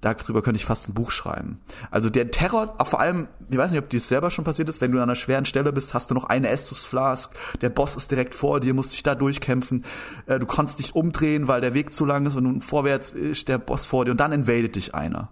darüber 0.00 0.42
könnte 0.42 0.58
ich 0.58 0.64
fast 0.64 0.88
ein 0.88 0.94
Buch 0.94 1.10
schreiben. 1.10 1.60
Also 1.90 2.10
der 2.10 2.30
Terror, 2.30 2.76
vor 2.84 3.00
allem, 3.00 3.28
ich 3.50 3.56
weiß 3.56 3.72
nicht, 3.72 3.82
ob 3.82 3.90
dir 3.90 4.00
selber 4.00 4.30
schon 4.30 4.44
passiert 4.44 4.68
ist, 4.68 4.80
wenn 4.80 4.92
du 4.92 4.98
an 4.98 5.04
einer 5.04 5.16
schweren 5.16 5.44
Stelle 5.44 5.72
bist, 5.72 5.94
hast 5.94 6.10
du 6.10 6.14
noch 6.14 6.24
eine 6.24 6.48
Estus 6.48 6.84
Flask, 6.84 7.34
der 7.60 7.70
Boss 7.70 7.96
ist 7.96 8.10
direkt 8.10 8.34
vor 8.34 8.60
dir, 8.60 8.74
musst 8.74 8.92
dich 8.92 9.02
da 9.02 9.14
durchkämpfen, 9.14 9.84
äh, 10.26 10.38
du 10.38 10.46
kannst 10.46 10.78
dich 10.78 10.94
umdrehen, 10.94 11.48
weil 11.48 11.60
der 11.60 11.74
Weg 11.74 11.92
zu 11.92 12.04
lang 12.04 12.26
ist 12.26 12.36
und 12.36 12.62
vorwärts 12.62 13.12
ist 13.12 13.48
der 13.48 13.58
Boss 13.58 13.86
vor 13.86 14.04
dir 14.04 14.12
und 14.12 14.20
dann 14.20 14.32
invadet 14.32 14.76
dich 14.76 14.94
einer. 14.94 15.30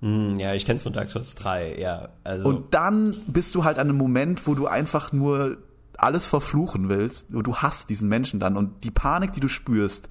Hm, 0.00 0.36
ja, 0.36 0.54
ich 0.54 0.64
kenn's 0.64 0.82
von 0.82 0.92
Dark 0.92 1.10
Souls 1.10 1.34
3, 1.34 1.76
ja. 1.78 2.10
Also. 2.24 2.48
Und 2.48 2.72
dann 2.72 3.16
bist 3.26 3.54
du 3.54 3.64
halt 3.64 3.78
an 3.78 3.88
einem 3.88 3.98
Moment, 3.98 4.46
wo 4.46 4.54
du 4.54 4.66
einfach 4.66 5.12
nur 5.12 5.58
alles 5.96 6.28
verfluchen 6.28 6.88
willst, 6.88 7.34
und 7.34 7.46
du 7.46 7.56
hast 7.56 7.90
diesen 7.90 8.08
Menschen 8.08 8.38
dann 8.38 8.56
und 8.56 8.84
die 8.84 8.92
Panik, 8.92 9.32
die 9.32 9.40
du 9.40 9.48
spürst 9.48 10.08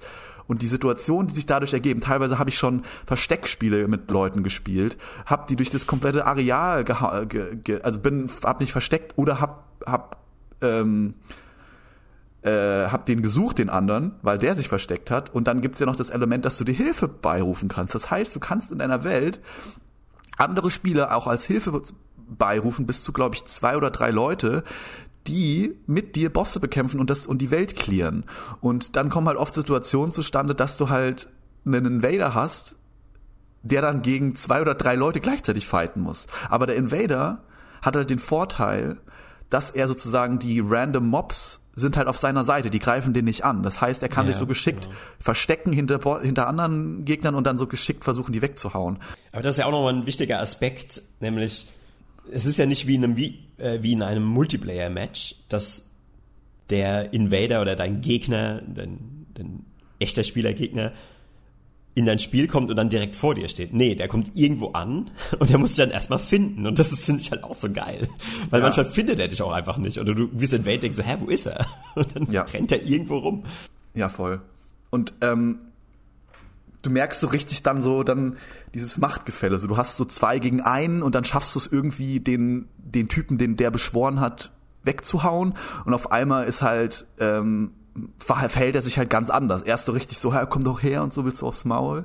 und 0.48 0.62
die 0.62 0.66
Situationen, 0.66 1.28
die 1.28 1.34
sich 1.34 1.46
dadurch 1.46 1.72
ergeben. 1.72 2.00
Teilweise 2.00 2.38
habe 2.40 2.50
ich 2.50 2.58
schon 2.58 2.82
Versteckspiele 3.06 3.86
mit 3.86 4.10
Leuten 4.10 4.42
gespielt, 4.42 4.96
habe 5.26 5.46
die 5.48 5.54
durch 5.54 5.70
das 5.70 5.86
komplette 5.86 6.26
Areal, 6.26 6.84
ge 6.84 7.56
ge 7.62 7.80
also 7.82 8.00
bin, 8.00 8.28
hab 8.42 8.60
nicht 8.60 8.72
versteckt 8.72 9.16
oder 9.16 9.40
hab, 9.40 9.64
hab 9.86 10.16
ähm, 10.60 11.14
äh, 12.42 12.50
hab 12.86 13.06
den 13.06 13.22
gesucht, 13.22 13.58
den 13.58 13.68
anderen, 13.68 14.12
weil 14.22 14.38
der 14.38 14.56
sich 14.56 14.68
versteckt 14.68 15.10
hat. 15.10 15.32
Und 15.32 15.46
dann 15.46 15.60
gibt's 15.60 15.78
ja 15.78 15.86
noch 15.86 15.96
das 15.96 16.10
Element, 16.10 16.44
dass 16.44 16.56
du 16.56 16.64
dir 16.64 16.74
Hilfe 16.74 17.08
beirufen 17.08 17.68
kannst. 17.68 17.94
Das 17.94 18.10
heißt, 18.10 18.34
du 18.34 18.40
kannst 18.40 18.72
in 18.72 18.80
einer 18.80 19.04
Welt 19.04 19.40
andere 20.36 20.70
Spieler 20.70 21.16
auch 21.16 21.26
als 21.26 21.44
Hilfe 21.44 21.82
beirufen, 22.28 22.86
bis 22.86 23.02
zu, 23.02 23.12
glaube 23.12 23.34
ich, 23.34 23.44
zwei 23.46 23.76
oder 23.76 23.90
drei 23.90 24.10
Leute, 24.10 24.62
die 25.28 25.76
mit 25.86 26.16
dir 26.16 26.32
Bosse 26.32 26.58
bekämpfen 26.58 26.98
und 26.98 27.10
das 27.10 27.26
und 27.26 27.38
die 27.38 27.50
Welt 27.50 27.76
clearen. 27.76 28.24
Und 28.60 28.96
dann 28.96 29.10
kommen 29.10 29.28
halt 29.28 29.36
oft 29.36 29.54
Situationen 29.54 30.10
zustande, 30.10 30.54
dass 30.54 30.76
du 30.76 30.88
halt 30.88 31.28
einen 31.64 31.84
Invader 31.86 32.34
hast, 32.34 32.76
der 33.62 33.82
dann 33.82 34.02
gegen 34.02 34.34
zwei 34.34 34.60
oder 34.60 34.74
drei 34.74 34.94
Leute 34.94 35.20
gleichzeitig 35.20 35.66
fighten 35.66 36.00
muss. 36.00 36.26
Aber 36.48 36.66
der 36.66 36.76
Invader 36.76 37.42
hat 37.82 37.96
halt 37.96 38.10
den 38.10 38.18
Vorteil, 38.18 38.98
dass 39.50 39.70
er 39.70 39.88
sozusagen 39.88 40.38
die 40.38 40.60
random 40.64 41.08
Mobs 41.08 41.60
sind 41.74 41.96
halt 41.96 42.08
auf 42.08 42.18
seiner 42.18 42.44
Seite, 42.44 42.70
die 42.70 42.80
greifen 42.80 43.14
den 43.14 43.24
nicht 43.24 43.44
an. 43.44 43.62
Das 43.62 43.80
heißt, 43.80 44.02
er 44.02 44.08
kann 44.08 44.26
ja, 44.26 44.32
sich 44.32 44.38
so 44.38 44.46
geschickt 44.46 44.86
genau. 44.86 44.96
verstecken 45.20 45.72
hinter, 45.72 46.20
hinter 46.20 46.48
anderen 46.48 47.04
Gegnern 47.04 47.36
und 47.36 47.46
dann 47.46 47.56
so 47.56 47.68
geschickt 47.68 48.02
versuchen, 48.02 48.32
die 48.32 48.42
wegzuhauen. 48.42 48.98
Aber 49.32 49.42
das 49.42 49.52
ist 49.52 49.58
ja 49.58 49.66
auch 49.66 49.70
nochmal 49.70 49.94
ein 49.94 50.06
wichtiger 50.06 50.40
Aspekt, 50.40 51.02
nämlich 51.20 51.68
es 52.32 52.46
ist 52.46 52.58
ja 52.58 52.66
nicht 52.66 52.86
wie 52.86 52.94
in 52.94 53.04
einem, 53.04 53.16
wie, 53.16 53.38
äh, 53.58 53.78
wie 53.82 53.92
in 53.92 54.02
einem 54.02 54.24
Multiplayer-Match, 54.24 55.36
dass 55.48 55.90
der 56.70 57.12
Invader 57.12 57.60
oder 57.60 57.76
dein 57.76 58.00
Gegner, 58.00 58.62
dein, 58.62 59.26
dein 59.34 59.64
echter 59.98 60.22
Spielergegner 60.22 60.92
in 61.94 62.06
dein 62.06 62.20
Spiel 62.20 62.46
kommt 62.46 62.70
und 62.70 62.76
dann 62.76 62.90
direkt 62.90 63.16
vor 63.16 63.34
dir 63.34 63.48
steht. 63.48 63.72
Nee, 63.72 63.96
der 63.96 64.06
kommt 64.06 64.36
irgendwo 64.36 64.68
an 64.68 65.10
und 65.38 65.50
der 65.50 65.58
muss 65.58 65.74
dich 65.74 65.84
dann 65.84 65.90
erstmal 65.90 66.20
finden. 66.20 66.66
Und 66.66 66.78
das 66.78 66.92
ist, 66.92 67.04
finde 67.04 67.20
ich 67.22 67.32
halt 67.32 67.42
auch 67.42 67.54
so 67.54 67.70
geil. 67.70 68.08
Weil 68.50 68.60
ja. 68.60 68.66
manchmal 68.66 68.86
findet 68.86 69.18
er 69.18 69.26
dich 69.28 69.42
auch 69.42 69.52
einfach 69.52 69.78
nicht. 69.78 69.98
Oder 69.98 70.14
du 70.14 70.28
bist 70.28 70.52
in 70.52 70.64
Welt 70.64 70.82
denkst 70.82 70.96
so, 70.96 71.02
hä, 71.02 71.16
wo 71.20 71.26
ist 71.26 71.46
er? 71.46 71.66
Und 71.96 72.14
dann 72.14 72.30
ja. 72.30 72.42
rennt 72.42 72.70
er 72.70 72.84
irgendwo 72.84 73.18
rum. 73.18 73.42
Ja, 73.94 74.08
voll. 74.08 74.40
Und 74.90 75.12
ähm, 75.22 75.58
du 76.88 76.92
merkst 76.92 77.20
so 77.20 77.26
richtig 77.28 77.62
dann 77.62 77.82
so 77.82 78.02
dann 78.02 78.36
dieses 78.74 78.98
Machtgefälle. 78.98 79.58
So, 79.58 79.68
du 79.68 79.76
hast 79.76 79.96
so 79.96 80.04
zwei 80.04 80.38
gegen 80.38 80.60
einen 80.60 81.02
und 81.02 81.14
dann 81.14 81.24
schaffst 81.24 81.54
du 81.54 81.58
es 81.58 81.66
irgendwie, 81.66 82.20
den, 82.20 82.68
den 82.78 83.08
Typen, 83.08 83.38
den 83.38 83.56
der 83.56 83.70
beschworen 83.70 84.20
hat, 84.20 84.52
wegzuhauen. 84.82 85.54
Und 85.84 85.94
auf 85.94 86.10
einmal 86.10 86.44
ist 86.44 86.62
halt 86.62 87.06
ähm, 87.18 87.72
verhält 88.18 88.76
er 88.76 88.82
sich 88.82 88.98
halt 88.98 89.10
ganz 89.10 89.30
anders. 89.30 89.62
Erst 89.62 89.86
so 89.86 89.92
richtig 89.92 90.18
so, 90.18 90.32
komm 90.48 90.64
doch 90.64 90.82
her 90.82 91.02
und 91.02 91.12
so 91.12 91.24
willst 91.24 91.42
du 91.42 91.46
aufs 91.46 91.64
Maul. 91.64 92.04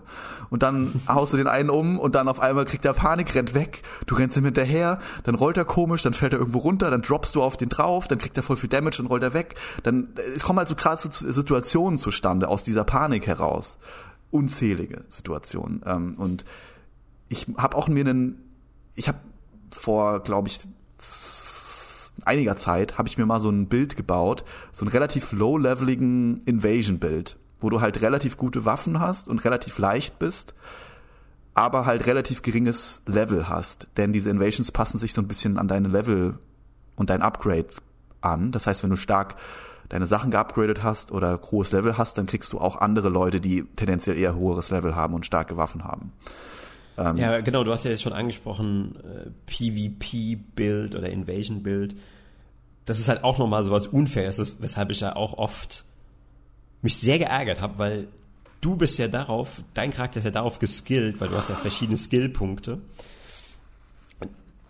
Und 0.50 0.64
dann 0.64 1.02
haust 1.08 1.34
du 1.34 1.38
den 1.38 1.48
einen 1.48 1.70
um 1.70 2.00
und 2.00 2.16
dann 2.16 2.28
auf 2.28 2.40
einmal 2.40 2.66
kriegt 2.66 2.86
er 2.86 2.94
Panik, 2.94 3.36
rennt 3.36 3.54
weg. 3.54 3.84
Du 4.06 4.16
rennst 4.16 4.38
ihm 4.38 4.46
hinterher, 4.46 5.00
dann 5.24 5.36
rollt 5.36 5.58
er 5.58 5.66
komisch, 5.66 6.02
dann 6.02 6.14
fällt 6.14 6.34
er 6.34 6.40
irgendwo 6.40 6.60
runter, 6.60 6.90
dann 6.90 7.02
droppst 7.02 7.36
du 7.36 7.44
auf 7.44 7.58
den 7.58 7.70
drauf, 7.70 8.08
dann 8.08 8.18
kriegt 8.18 8.38
er 8.38 8.44
voll 8.44 8.58
viel 8.58 8.70
Damage, 8.70 8.98
dann 8.98 9.08
rollt 9.08 9.24
er 9.24 9.34
weg. 9.34 9.56
Dann, 9.84 10.10
es 10.36 10.44
kommen 10.44 10.60
halt 10.60 10.68
so 10.68 10.76
krasse 10.76 11.10
Situationen 11.12 11.98
zustande 11.98 12.48
aus 12.48 12.64
dieser 12.64 12.84
Panik 12.84 13.28
heraus. 13.28 13.78
Unzählige 14.34 15.06
Situationen. 15.10 15.82
Ähm, 15.86 16.16
und 16.18 16.44
ich 17.30 17.46
habe 17.58 17.78
auch 17.78 17.88
mir 17.88 18.02
einen, 18.02 18.42
ich 18.96 19.08
habe 19.08 19.20
vor, 19.72 20.22
glaube 20.22 20.48
ich, 20.48 20.60
einiger 22.26 22.58
Zeit 22.58 22.98
habe 22.98 23.08
ich 23.08 23.18
mir 23.18 23.26
mal 23.26 23.40
so 23.40 23.50
ein 23.50 23.68
Bild 23.68 23.96
gebaut, 23.96 24.44
so 24.72 24.86
ein 24.86 24.88
relativ 24.88 25.32
low-leveligen 25.34 26.42
Invasion-Bild, 26.46 27.38
wo 27.60 27.70
du 27.70 27.82
halt 27.82 28.02
relativ 28.02 28.38
gute 28.38 28.66
Waffen 28.66 29.00
hast 29.00 29.28
und 29.28 29.46
relativ 29.46 29.78
leicht 29.78 30.18
bist, 30.20 30.56
aber 31.54 31.86
halt 31.86 32.08
relativ 32.08 32.42
geringes 32.42 33.04
Level 33.06 33.50
hast. 33.50 33.88
Denn 33.98 34.14
diese 34.14 34.30
Invasions 34.30 34.72
passen 34.72 34.98
sich 34.98 35.14
so 35.14 35.22
ein 35.22 35.28
bisschen 35.28 35.60
an 35.60 35.68
deine 35.68 35.90
Level 35.90 36.40
und 36.96 37.10
dein 37.10 37.22
Upgrade 37.22 37.68
an. 38.22 38.52
Das 38.52 38.66
heißt, 38.66 38.82
wenn 38.84 38.90
du 38.90 38.96
stark 38.96 39.36
deine 39.94 40.08
Sachen 40.08 40.32
geupgradet 40.32 40.82
hast 40.82 41.12
oder 41.12 41.40
hohes 41.52 41.72
Level 41.72 42.00
hast, 42.00 42.18
dann 42.18 42.26
kriegst 42.26 42.52
du 42.52 42.60
auch 42.60 42.78
andere 42.78 43.10
Leute, 43.10 43.40
die 43.40 43.64
tendenziell 43.76 44.18
eher 44.18 44.36
hohes 44.36 44.72
Level 44.72 44.96
haben 44.96 45.14
und 45.14 45.24
starke 45.24 45.56
Waffen 45.56 45.84
haben. 45.84 46.12
Ähm, 46.98 47.18
ja, 47.18 47.42
genau, 47.42 47.64
du 47.64 47.72
hast 47.72 47.86
ja 47.86 47.92
jetzt 47.92 48.02
schon 48.02 48.12
angesprochen, 48.12 48.96
äh, 49.04 49.30
PvP-Bild 49.46 50.96
oder 50.96 51.12
Invasion-Bild. 51.12 51.96
Das 52.86 52.98
ist 52.98 53.08
halt 53.08 53.24
auch 53.24 53.38
nochmal 53.38 53.64
sowas 53.66 53.86
Unfaires, 53.86 54.56
weshalb 54.60 54.90
ich 54.90 55.00
ja 55.00 55.16
auch 55.16 55.38
oft 55.38 55.86
mich 56.82 56.98
sehr 56.98 57.20
geärgert 57.20 57.62
habe, 57.62 57.78
weil 57.78 58.08
du 58.62 58.76
bist 58.76 58.98
ja 58.98 59.08
darauf, 59.08 59.62
dein 59.76 59.92
Charakter 59.92 60.18
ist 60.18 60.26
ja 60.26 60.32
darauf 60.32 60.58
geskillt, 60.58 61.22
weil 61.22 61.30
du 61.30 61.36
hast 61.36 61.50
ja 61.50 61.56
verschiedene 61.56 61.98
Skillpunkte, 61.98 62.80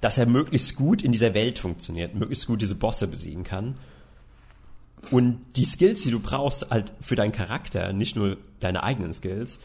dass 0.02 0.18
er 0.18 0.26
möglichst 0.26 0.76
gut 0.76 1.02
in 1.02 1.14
dieser 1.14 1.34
Welt 1.34 1.60
funktioniert, 1.60 2.14
möglichst 2.14 2.46
gut 2.46 2.62
diese 2.62 2.76
Bosse 2.76 3.08
besiegen 3.08 3.46
kann. 3.46 3.78
Und 5.12 5.40
die 5.56 5.66
Skills, 5.66 6.04
die 6.04 6.12
du 6.12 6.20
brauchst, 6.20 6.70
halt 6.70 6.94
für 7.02 7.16
deinen 7.16 7.32
Charakter, 7.32 7.94
nicht 7.94 8.16
nur 8.16 8.38
deine 8.60 8.84
eigenen 8.84 9.14
Skills, 9.14 9.60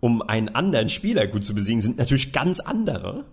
um 0.00 0.22
einen 0.22 0.48
anderen 0.48 0.88
Spieler 0.88 1.26
gut 1.26 1.44
zu 1.44 1.54
besiegen, 1.54 1.82
sind 1.82 1.98
natürlich 1.98 2.32
ganz 2.32 2.60
andere. 2.60 3.24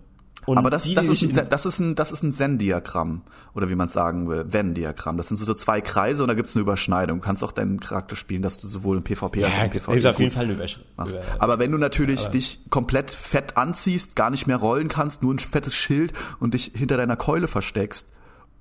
Und 0.48 0.56
Aber 0.56 0.70
das, 0.70 0.84
die, 0.84 0.94
das, 0.94 1.08
ist 1.08 1.22
ein, 1.22 1.48
das 1.50 1.66
ist 1.66 1.78
ein, 1.78 1.94
das 1.94 2.10
ist 2.10 2.22
ein 2.22 2.32
Zen-Diagramm. 2.32 3.20
Oder 3.54 3.68
wie 3.68 3.74
man 3.74 3.88
es 3.88 3.92
sagen 3.92 4.30
will, 4.30 4.46
Venn-Diagramm. 4.50 5.18
Das 5.18 5.28
sind 5.28 5.36
so, 5.36 5.44
so 5.44 5.52
zwei 5.52 5.82
Kreise 5.82 6.22
und 6.22 6.28
da 6.28 6.34
gibt 6.34 6.48
es 6.48 6.56
eine 6.56 6.62
Überschneidung. 6.62 7.18
Du 7.18 7.24
kannst 7.24 7.44
auch 7.44 7.52
deinen 7.52 7.80
Charakter 7.80 8.16
spielen, 8.16 8.40
dass 8.40 8.58
du 8.58 8.66
sowohl 8.66 8.96
im 8.96 9.02
PvP 9.02 9.44
als 9.44 9.58
auch 9.58 9.64
im 9.64 9.70
PvP 9.70 9.98
ist 9.98 10.06
auf 10.06 10.18
jeden 10.18 10.30
Fall 10.30 10.44
eine 10.44 10.54
Überschneidung. 10.54 11.22
Aber 11.38 11.58
wenn 11.58 11.70
du 11.70 11.76
natürlich 11.76 12.22
Aber 12.22 12.30
dich 12.30 12.60
komplett 12.70 13.10
fett 13.10 13.58
anziehst, 13.58 14.16
gar 14.16 14.30
nicht 14.30 14.46
mehr 14.46 14.56
rollen 14.56 14.88
kannst, 14.88 15.22
nur 15.22 15.34
ein 15.34 15.38
fettes 15.38 15.74
Schild 15.74 16.14
und 16.40 16.54
dich 16.54 16.72
hinter 16.74 16.96
deiner 16.96 17.16
Keule 17.16 17.46
versteckst, 17.46 18.08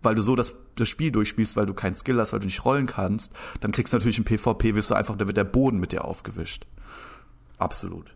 weil 0.02 0.16
du 0.16 0.22
so 0.22 0.36
das, 0.36 0.56
das 0.76 0.90
Spiel 0.90 1.12
durchspielst, 1.12 1.56
weil 1.56 1.66
du 1.66 1.74
keinen 1.74 1.96
Skill 1.96 2.20
hast, 2.20 2.34
weil 2.34 2.40
du 2.40 2.46
nicht 2.46 2.66
rollen 2.66 2.86
kannst, 2.86 3.34
dann 3.62 3.72
kriegst 3.72 3.94
du 3.94 3.98
natürlich 3.98 4.18
im 4.18 4.26
PvP, 4.26 4.76
wirst 4.76 4.92
du 4.92 4.96
einfach, 4.96 5.16
da 5.16 5.28
wird 5.28 5.38
der 5.38 5.44
Boden 5.44 5.80
mit 5.80 5.92
dir 5.92 6.06
aufgewischt. 6.06 6.66
Absolut. 7.58 8.14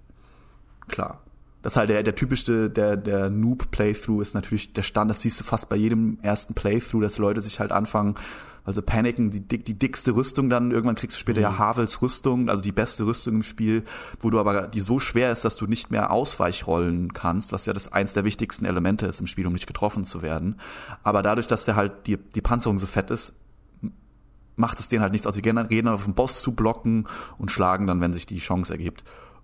Klar. 0.87 1.21
Das 1.61 1.73
ist 1.73 1.77
halt 1.77 1.89
der, 1.89 2.03
der 2.03 2.15
typischste, 2.15 2.69
der, 2.69 2.97
der 2.97 3.29
Noob-Playthrough 3.29 4.21
ist 4.21 4.33
natürlich 4.33 4.73
der 4.73 4.83
Stand, 4.83 5.11
das 5.11 5.21
siehst 5.21 5.39
du 5.39 5.43
fast 5.43 5.69
bei 5.69 5.75
jedem 5.75 6.17
ersten 6.21 6.53
Playthrough, 6.53 7.01
dass 7.01 7.17
Leute 7.17 7.41
sich 7.41 7.59
halt 7.59 7.71
anfangen, 7.71 8.15
also 8.63 8.81
paniken, 8.81 9.31
die, 9.31 9.41
dick, 9.41 9.65
die 9.65 9.77
dickste 9.77 10.15
Rüstung 10.15 10.49
dann, 10.49 10.71
irgendwann 10.71 10.95
kriegst 10.95 11.17
du 11.17 11.19
später 11.19 11.39
mhm. 11.39 11.45
ja 11.45 11.57
Havels 11.57 12.01
Rüstung, 12.01 12.49
also 12.49 12.63
die 12.63 12.71
beste 12.71 13.05
Rüstung 13.05 13.35
im 13.35 13.43
Spiel, 13.43 13.83
wo 14.19 14.29
du 14.29 14.39
aber, 14.39 14.67
die 14.67 14.79
so 14.79 14.99
schwer 14.99 15.31
ist, 15.31 15.43
dass 15.45 15.55
du 15.55 15.65
nicht 15.65 15.89
mehr 15.91 16.11
Ausweichrollen 16.11 17.13
kannst, 17.13 17.51
was 17.51 17.65
ja 17.65 17.73
das 17.73 17.91
eins 17.91 18.13
der 18.13 18.23
wichtigsten 18.23 18.65
Elemente 18.65 19.07
ist 19.07 19.19
im 19.19 19.27
Spiel, 19.27 19.47
um 19.47 19.53
nicht 19.53 19.67
getroffen 19.67 20.03
zu 20.03 20.21
werden. 20.21 20.59
Aber 21.03 21.21
dadurch, 21.21 21.47
dass 21.47 21.65
der 21.65 21.75
halt 21.75 22.07
die, 22.07 22.17
die 22.17 22.41
Panzerung 22.41 22.77
so 22.77 22.87
fett 22.87 23.09
ist, 23.09 23.33
macht 24.55 24.79
es 24.79 24.89
denen 24.89 25.01
halt 25.01 25.11
nichts 25.11 25.25
aus. 25.25 25.35
Sie 25.35 25.41
gehen 25.41 25.55
dann 25.55 25.87
auf 25.87 26.05
den 26.05 26.13
Boss 26.13 26.41
zu 26.41 26.51
blocken 26.51 27.07
und 27.37 27.51
schlagen 27.51 27.87
dann, 27.87 27.99
wenn 27.99 28.13
sich 28.13 28.27
die 28.27 28.39
Chance 28.39 28.73
ergibt. 28.73 29.03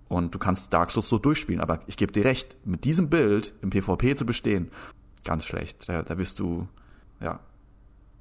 Und 0.09 0.33
du 0.33 0.39
kannst 0.39 0.73
Dark 0.73 0.91
Souls 0.91 1.09
so 1.09 1.17
durchspielen. 1.17 1.61
Aber 1.61 1.81
ich 1.87 1.97
gebe 1.97 2.11
dir 2.11 2.25
recht, 2.25 2.55
mit 2.65 2.85
diesem 2.85 3.09
Bild 3.09 3.53
im 3.61 3.69
PvP 3.69 4.15
zu 4.15 4.25
bestehen, 4.25 4.71
ganz 5.23 5.45
schlecht. 5.45 5.89
Da, 5.89 6.01
da 6.03 6.17
wirst 6.17 6.39
du, 6.39 6.67
ja, 7.21 7.39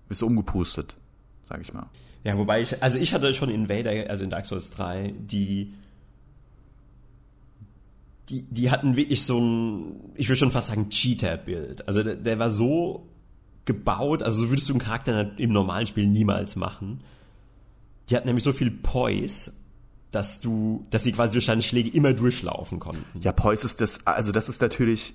bist 0.09 0.23
du 0.23 0.27
umgepustet, 0.27 0.97
sag 1.45 1.61
ich 1.61 1.73
mal. 1.73 1.89
Ja, 2.25 2.37
wobei 2.37 2.61
ich, 2.61 2.83
also 2.83 2.99
ich 2.99 3.15
hatte 3.15 3.33
schon 3.35 3.51
Invader, 3.51 4.11
also 4.11 4.25
in 4.25 4.31
Dark 4.31 4.47
Souls 4.47 4.71
3, 4.71 5.15
die, 5.17 5.75
die, 8.29 8.43
die 8.43 8.71
hatten 8.71 8.97
wirklich 8.97 9.25
so 9.25 9.39
ein, 9.39 10.13
ich 10.17 10.29
würde 10.29 10.39
schon 10.39 10.51
fast 10.51 10.69
sagen, 10.69 10.91
Cheater-Bild. 10.91 11.87
Also 11.87 12.03
der, 12.03 12.17
der 12.17 12.41
war 12.41 12.51
so 12.51 13.09
gebaut, 13.65 14.23
also 14.25 14.45
so 14.45 14.51
würdest 14.51 14.69
du 14.69 14.73
einen 14.73 14.81
Charakter 14.81 15.39
im 15.39 15.53
normalen 15.53 15.87
Spiel 15.87 16.07
niemals 16.07 16.57
machen. 16.57 17.01
Die 18.09 18.17
hatten 18.17 18.27
nämlich 18.27 18.45
so 18.45 18.53
viel 18.53 18.71
Poise, 18.71 19.53
dass 20.11 20.41
du, 20.41 20.87
dass 20.91 21.05
sie 21.05 21.13
quasi 21.13 21.33
durch 21.33 21.47
deine 21.47 21.63
Schläge 21.63 21.91
immer 21.91 22.13
durchlaufen 22.13 22.79
konnten. 22.79 23.05
Ja, 23.21 23.33
Poise 23.33 23.67
ist 23.67 23.81
das, 23.81 24.07
also 24.07 24.33
das 24.33 24.49
ist 24.49 24.61
natürlich, 24.63 25.15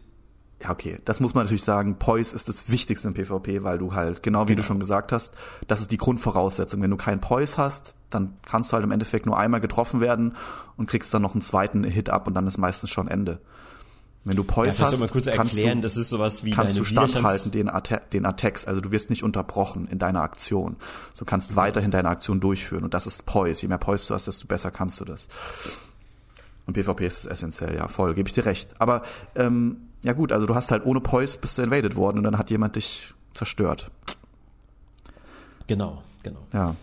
ja 0.61 0.69
okay, 0.69 0.99
das 1.05 1.19
muss 1.19 1.33
man 1.33 1.45
natürlich 1.45 1.63
sagen, 1.63 1.97
Poise 1.97 2.35
ist 2.35 2.47
das 2.47 2.69
Wichtigste 2.69 3.07
im 3.07 3.13
PvP, 3.13 3.63
weil 3.63 3.77
du 3.77 3.93
halt, 3.93 4.21
genau 4.21 4.43
wie 4.43 4.53
genau. 4.53 4.61
du 4.61 4.63
schon 4.67 4.79
gesagt 4.79 5.11
hast, 5.11 5.33
das 5.67 5.81
ist 5.81 5.91
die 5.91 5.97
Grundvoraussetzung. 5.97 6.81
Wenn 6.81 6.91
du 6.91 6.97
kein 6.97 7.21
Poise 7.21 7.57
hast, 7.57 7.95
dann 8.09 8.37
kannst 8.45 8.71
du 8.71 8.75
halt 8.75 8.83
im 8.83 8.91
Endeffekt 8.91 9.25
nur 9.25 9.37
einmal 9.37 9.61
getroffen 9.61 10.01
werden 10.01 10.35
und 10.77 10.87
kriegst 10.87 11.13
dann 11.13 11.21
noch 11.21 11.33
einen 11.33 11.41
zweiten 11.41 11.83
Hit 11.83 12.09
ab 12.09 12.27
und 12.27 12.33
dann 12.33 12.45
ist 12.47 12.57
meistens 12.57 12.89
schon 12.89 13.07
Ende. 13.07 13.39
Wenn 14.23 14.35
du 14.35 14.43
Poise 14.43 14.79
ja, 14.79 14.85
hast, 14.85 14.99
mal 14.99 15.09
kurz 15.09 15.25
kannst 15.25 15.57
erklären, 15.57 15.79
du, 15.79 15.81
das 15.81 15.97
ist 15.97 16.09
sowas 16.09 16.43
wie 16.45 16.51
kannst 16.51 16.77
du 16.77 16.83
standhalten 16.83 17.49
den, 17.51 17.69
Atta 17.69 17.97
den 17.97 18.27
Attacks, 18.27 18.65
also 18.65 18.79
du 18.79 18.91
wirst 18.91 19.09
nicht 19.09 19.23
unterbrochen 19.23 19.87
in 19.87 19.97
deiner 19.97 20.21
Aktion. 20.21 20.75
Du 21.17 21.25
kannst 21.25 21.55
weiterhin 21.55 21.89
deine 21.89 22.09
Aktion 22.09 22.39
durchführen 22.39 22.83
und 22.83 22.93
das 22.93 23.07
ist 23.07 23.25
Poise. 23.25 23.63
Je 23.63 23.67
mehr 23.67 23.79
Poise 23.79 24.07
du 24.09 24.13
hast, 24.13 24.27
desto 24.27 24.47
besser 24.47 24.69
kannst 24.69 24.99
du 24.99 25.05
das. 25.05 25.27
Und 26.67 26.75
PvP 26.75 27.07
ist 27.07 27.25
essentiell, 27.25 27.75
ja, 27.75 27.87
voll, 27.87 28.13
gebe 28.13 28.29
ich 28.29 28.35
dir 28.35 28.45
recht. 28.45 28.79
Aber 28.79 29.01
ähm, 29.33 29.77
ja 30.03 30.13
gut, 30.13 30.31
also 30.31 30.45
du 30.45 30.53
hast 30.53 30.69
halt 30.69 30.85
ohne 30.85 31.01
Poise 31.01 31.39
bist 31.39 31.57
du 31.57 31.63
invaded 31.63 31.95
worden 31.95 32.19
und 32.19 32.23
dann 32.23 32.37
hat 32.37 32.51
jemand 32.51 32.75
dich 32.75 33.15
zerstört. 33.33 33.89
Genau, 35.65 36.03
genau. 36.21 36.45
Ja. 36.53 36.75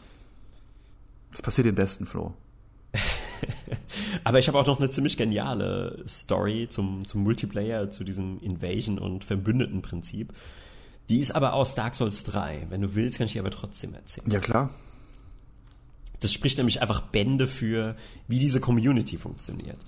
Das 1.31 1.43
passiert 1.43 1.67
den 1.67 1.77
besten, 1.77 2.05
Flo. 2.05 2.35
Aber 4.25 4.39
ich 4.39 4.49
habe 4.49 4.59
auch 4.59 4.67
noch 4.67 4.81
eine 4.81 4.91
ziemlich 4.91 5.17
geniale 5.17 6.03
Story 6.07 6.69
zum, 6.71 7.07
zum 7.07 7.23
Multiplayer, 7.23 7.91
zu 7.91 8.05
diesem 8.05 8.41
Invasion- 8.41 8.99
und 8.99 9.25
Verbündeten-Prinzip. 9.25 10.33
Die 11.09 11.21
ist 11.21 11.35
aber 11.35 11.55
aus 11.55 11.75
Dark 11.75 11.95
Souls 11.95 12.23
3. 12.25 12.67
Wenn 12.69 12.83
du 12.83 12.95
willst, 12.95 13.17
kann 13.17 13.27
ich 13.27 13.33
die 13.33 13.41
aber 13.41 13.51
trotzdem 13.51 13.95
erzählen. 13.95 14.31
Ja, 14.31 14.41
klar. 14.41 14.71
Das 16.21 16.33
spricht 16.33 16.59
nämlich 16.59 16.83
einfach 16.83 17.01
Bände 17.01 17.47
für, 17.47 17.97
wie 18.27 18.39
diese 18.39 18.61
Community 18.61 19.17
funktioniert. 19.17 19.79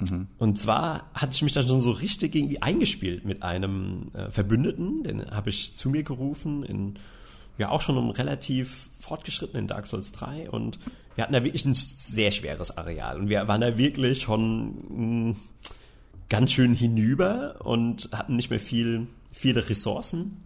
Mhm. 0.00 0.26
Und 0.38 0.58
zwar 0.58 1.08
hatte 1.14 1.32
ich 1.32 1.42
mich 1.42 1.52
dann 1.52 1.66
schon 1.66 1.80
so 1.80 1.92
richtig 1.92 2.34
irgendwie 2.34 2.60
eingespielt 2.60 3.24
mit 3.24 3.42
einem 3.42 4.08
äh, 4.12 4.30
Verbündeten, 4.30 5.04
den 5.04 5.30
habe 5.30 5.50
ich 5.50 5.74
zu 5.74 5.88
mir 5.88 6.02
gerufen 6.02 6.64
in 6.64 6.98
ja 7.56 7.68
auch 7.68 7.80
schon 7.80 7.96
einem 7.96 8.10
relativ 8.10 8.88
fortgeschrittenen 8.98 9.68
Dark 9.68 9.86
Souls 9.86 10.12
3 10.12 10.50
und 10.50 10.78
wir 11.14 11.22
hatten 11.22 11.32
da 11.32 11.44
wirklich 11.44 11.64
ein 11.64 11.74
sehr 11.74 12.30
schweres 12.30 12.76
Areal 12.76 13.18
und 13.18 13.28
wir 13.28 13.46
waren 13.46 13.60
da 13.60 13.78
wirklich 13.78 14.22
schon 14.22 14.76
hm, 14.88 15.36
ganz 16.28 16.52
schön 16.52 16.74
hinüber 16.74 17.56
und 17.64 18.08
hatten 18.12 18.36
nicht 18.36 18.50
mehr 18.50 18.58
viel, 18.58 19.06
viele 19.32 19.68
Ressourcen. 19.68 20.38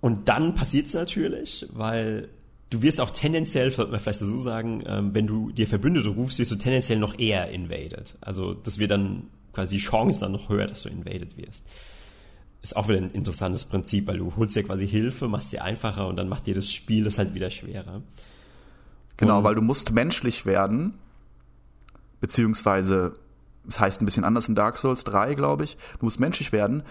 Und 0.00 0.28
dann 0.28 0.54
passiert 0.54 0.86
es 0.86 0.94
natürlich, 0.94 1.66
weil 1.72 2.28
du 2.70 2.82
wirst 2.82 3.00
auch 3.00 3.10
tendenziell, 3.10 3.70
sollte 3.70 3.90
man 3.90 4.00
vielleicht 4.00 4.20
so 4.20 4.38
sagen, 4.38 4.82
ähm, 4.86 5.14
wenn 5.14 5.26
du 5.26 5.50
dir 5.50 5.66
Verbündete 5.66 6.10
rufst, 6.10 6.38
wirst 6.38 6.50
du 6.50 6.56
tendenziell 6.56 6.98
noch 6.98 7.18
eher 7.18 7.48
invaded. 7.50 8.16
Also 8.20 8.52
das 8.52 8.78
wird 8.78 8.90
dann 8.90 9.28
quasi 9.52 9.76
die 9.76 9.82
Chance 9.82 10.20
dann 10.20 10.32
noch 10.32 10.48
höher, 10.48 10.66
dass 10.66 10.82
du 10.82 10.88
invaded 10.88 11.38
wirst. 11.38 11.64
Ist 12.62 12.76
auch 12.76 12.88
wieder 12.88 12.98
ein 12.98 13.12
interessantes 13.12 13.64
Prinzip, 13.64 14.06
weil 14.06 14.18
du 14.18 14.34
holst 14.36 14.56
dir 14.56 14.62
quasi 14.62 14.88
Hilfe, 14.88 15.28
machst 15.28 15.50
sie 15.50 15.60
einfacher 15.60 16.06
und 16.08 16.16
dann 16.16 16.28
macht 16.28 16.46
dir 16.46 16.54
das 16.54 16.72
Spiel 16.72 17.04
das 17.04 17.18
halt 17.18 17.34
wieder 17.34 17.50
schwerer. 17.50 18.02
Genau, 19.16 19.38
und 19.38 19.44
weil 19.44 19.54
du 19.54 19.62
musst 19.62 19.92
menschlich 19.92 20.46
werden, 20.46 20.98
beziehungsweise 22.20 23.16
das 23.66 23.80
heißt 23.80 24.02
ein 24.02 24.04
bisschen 24.04 24.24
anders 24.24 24.48
in 24.48 24.54
Dark 24.54 24.78
Souls 24.78 25.04
3, 25.04 25.34
glaube 25.34 25.64
ich. 25.64 25.76
Du 25.98 26.06
musst 26.06 26.20
menschlich 26.20 26.52
werden, 26.52 26.82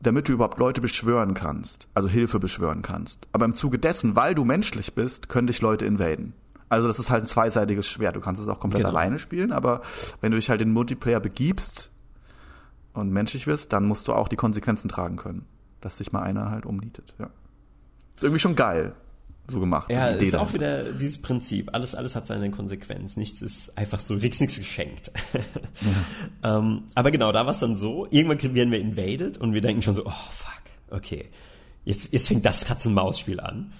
damit 0.00 0.28
du 0.28 0.32
überhaupt 0.32 0.58
Leute 0.58 0.80
beschwören 0.80 1.34
kannst, 1.34 1.88
also 1.94 2.08
Hilfe 2.08 2.38
beschwören 2.38 2.82
kannst. 2.82 3.28
Aber 3.32 3.44
im 3.44 3.54
Zuge 3.54 3.78
dessen, 3.78 4.16
weil 4.16 4.34
du 4.34 4.44
menschlich 4.44 4.94
bist, 4.94 5.28
können 5.28 5.46
dich 5.46 5.60
Leute 5.60 5.86
invaden. 5.86 6.34
Also 6.68 6.88
das 6.88 6.98
ist 6.98 7.10
halt 7.10 7.24
ein 7.24 7.26
zweiseitiges 7.26 7.88
Schwert. 7.88 8.16
Du 8.16 8.20
kannst 8.20 8.42
es 8.42 8.48
auch 8.48 8.58
komplett 8.58 8.82
genau. 8.82 8.90
alleine 8.96 9.18
spielen, 9.18 9.52
aber 9.52 9.82
wenn 10.20 10.32
du 10.32 10.36
dich 10.36 10.50
halt 10.50 10.60
in 10.60 10.72
Multiplayer 10.72 11.20
begibst 11.20 11.92
und 12.92 13.10
menschlich 13.10 13.46
wirst, 13.46 13.72
dann 13.72 13.84
musst 13.84 14.08
du 14.08 14.12
auch 14.12 14.28
die 14.28 14.36
Konsequenzen 14.36 14.88
tragen 14.88 15.16
können, 15.16 15.46
dass 15.80 15.98
sich 15.98 16.12
mal 16.12 16.22
einer 16.22 16.50
halt 16.50 16.66
umnietet. 16.66 17.14
Ja. 17.18 17.30
Ist 18.16 18.24
irgendwie 18.24 18.40
schon 18.40 18.56
geil 18.56 18.94
so 19.48 19.60
gemacht. 19.60 19.90
Ja, 19.90 20.12
so 20.12 20.24
ist 20.24 20.34
auch 20.34 20.52
wieder 20.52 20.92
dieses 20.92 21.18
Prinzip. 21.18 21.74
Alles, 21.74 21.94
alles 21.94 22.16
hat 22.16 22.26
seine 22.26 22.50
Konsequenz. 22.50 23.16
Nichts 23.16 23.42
ist 23.42 23.76
einfach 23.78 24.00
so, 24.00 24.16
kriegst 24.18 24.40
nichts 24.40 24.58
geschenkt. 24.58 25.12
Ja. 26.42 26.58
ähm, 26.58 26.84
aber 26.94 27.10
genau, 27.10 27.32
da 27.32 27.44
war 27.44 27.52
es 27.52 27.58
dann 27.58 27.76
so. 27.76 28.06
Irgendwann 28.10 28.54
werden 28.54 28.70
wir 28.70 28.80
invaded 28.80 29.38
und 29.38 29.52
wir 29.52 29.60
denken 29.60 29.82
schon 29.82 29.94
so, 29.94 30.04
oh 30.04 30.30
fuck, 30.30 30.62
okay. 30.90 31.26
Jetzt, 31.84 32.12
jetzt 32.12 32.26
fängt 32.28 32.44
das 32.44 32.64
Katz-und-Maus-Spiel 32.64 33.38
an. 33.38 33.72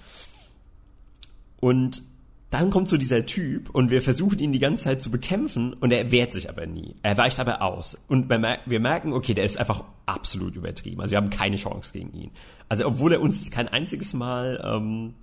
Und 1.59 2.03
dann 2.51 2.71
kommt 2.71 2.89
so 2.89 2.97
dieser 2.97 3.27
Typ 3.27 3.71
und 3.71 3.91
wir 3.91 4.01
versuchen 4.01 4.39
ihn 4.39 4.53
die 4.53 4.61
ganze 4.61 4.85
Zeit 4.85 5.03
zu 5.03 5.11
bekämpfen 5.11 5.73
und 5.75 5.91
er 5.91 6.13
wehrt 6.13 6.33
sich 6.33 6.49
aber 6.49 6.67
nie. 6.67 6.95
Er 7.03 7.19
weicht 7.19 7.41
aber 7.41 7.61
aus. 7.61 7.99
Und 8.07 8.31
wir 8.31 8.81
merken, 8.81 9.13
okay, 9.13 9.35
der 9.35 9.45
ist 9.45 9.59
einfach 9.59 9.83
absolut 10.07 10.55
übertrieben. 10.55 11.01
Also 11.01 11.11
wir 11.13 11.19
haben 11.19 11.31
keine 11.31 11.57
Chance 11.57 11.93
gegen 11.93 12.13
ihn. 12.13 12.31
Also 12.69 12.87
obwohl 12.87 13.13
er 13.13 13.21
uns 13.21 13.51
kein 13.51 13.67
einziges 13.67 14.15
Mal 14.15 14.63
ähm, 14.65 15.15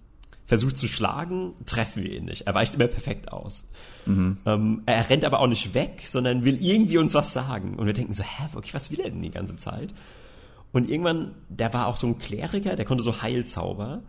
versucht 0.46 0.78
zu 0.78 0.88
schlagen, 0.88 1.54
treffen 1.66 2.04
wir 2.04 2.12
ihn 2.12 2.26
nicht. 2.26 2.48
Er 2.48 2.54
weicht 2.54 2.76
immer 2.76 2.88
perfekt 2.88 3.32
aus. 3.32 3.66
Mhm. 4.06 4.38
Ähm, 4.46 4.84
er 4.86 5.10
rennt 5.10 5.26
aber 5.26 5.40
auch 5.40 5.48
nicht 5.48 5.74
weg, 5.74 6.04
sondern 6.06 6.44
will 6.44 6.62
irgendwie 6.62 6.98
uns 6.98 7.14
was 7.14 7.34
sagen. 7.34 7.76
Und 7.76 7.86
wir 7.86 7.94
denken 7.94 8.14
so, 8.14 8.24
hä, 8.24 8.50
okay, 8.54 8.70
was 8.74 8.92
will 8.92 9.00
er 9.00 9.10
denn 9.10 9.22
die 9.22 9.32
ganze 9.32 9.56
Zeit? 9.56 9.94
Und 10.74 10.90
irgendwann, 10.90 11.36
der 11.50 11.74
war 11.74 11.88
auch 11.88 11.96
so 11.96 12.08
ein 12.08 12.18
Kleriker, 12.18 12.76
der 12.76 12.86
konnte 12.86 13.04
so 13.04 13.22
Heilzauber, 13.22 14.02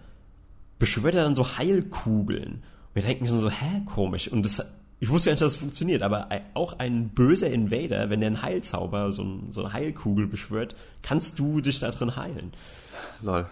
beschwört 0.78 1.14
er 1.14 1.24
dann 1.24 1.37
so 1.37 1.57
Heilkugeln. 1.57 2.55
Und 2.55 2.95
wir 2.95 3.03
denken 3.03 3.28
schon 3.28 3.39
so, 3.39 3.51
hä, 3.51 3.82
komisch. 3.87 4.28
Und 4.28 4.45
das, 4.45 4.64
ich 4.99 5.11
wusste 5.11 5.30
ja 5.30 5.35
nicht, 5.35 5.43
dass 5.43 5.53
es 5.53 5.55
das 5.55 5.61
funktioniert, 5.61 6.03
aber 6.03 6.28
auch 6.55 6.78
ein 6.78 7.11
böser 7.11 7.51
Invader, 7.51 8.11
wenn 8.11 8.20
der 8.20 8.28
einen 8.28 8.43
Heilzauber, 8.43 9.12
so, 9.12 9.22
ein, 9.22 9.53
so 9.53 9.62
eine 9.62 9.72
Heilkugel 9.72 10.26
beschwört, 10.26 10.74
kannst 11.03 11.39
du 11.39 11.61
dich 11.61 11.78
da 11.78 11.91
drin 11.91 12.16
heilen. 12.16 12.53
Lol. 13.22 13.47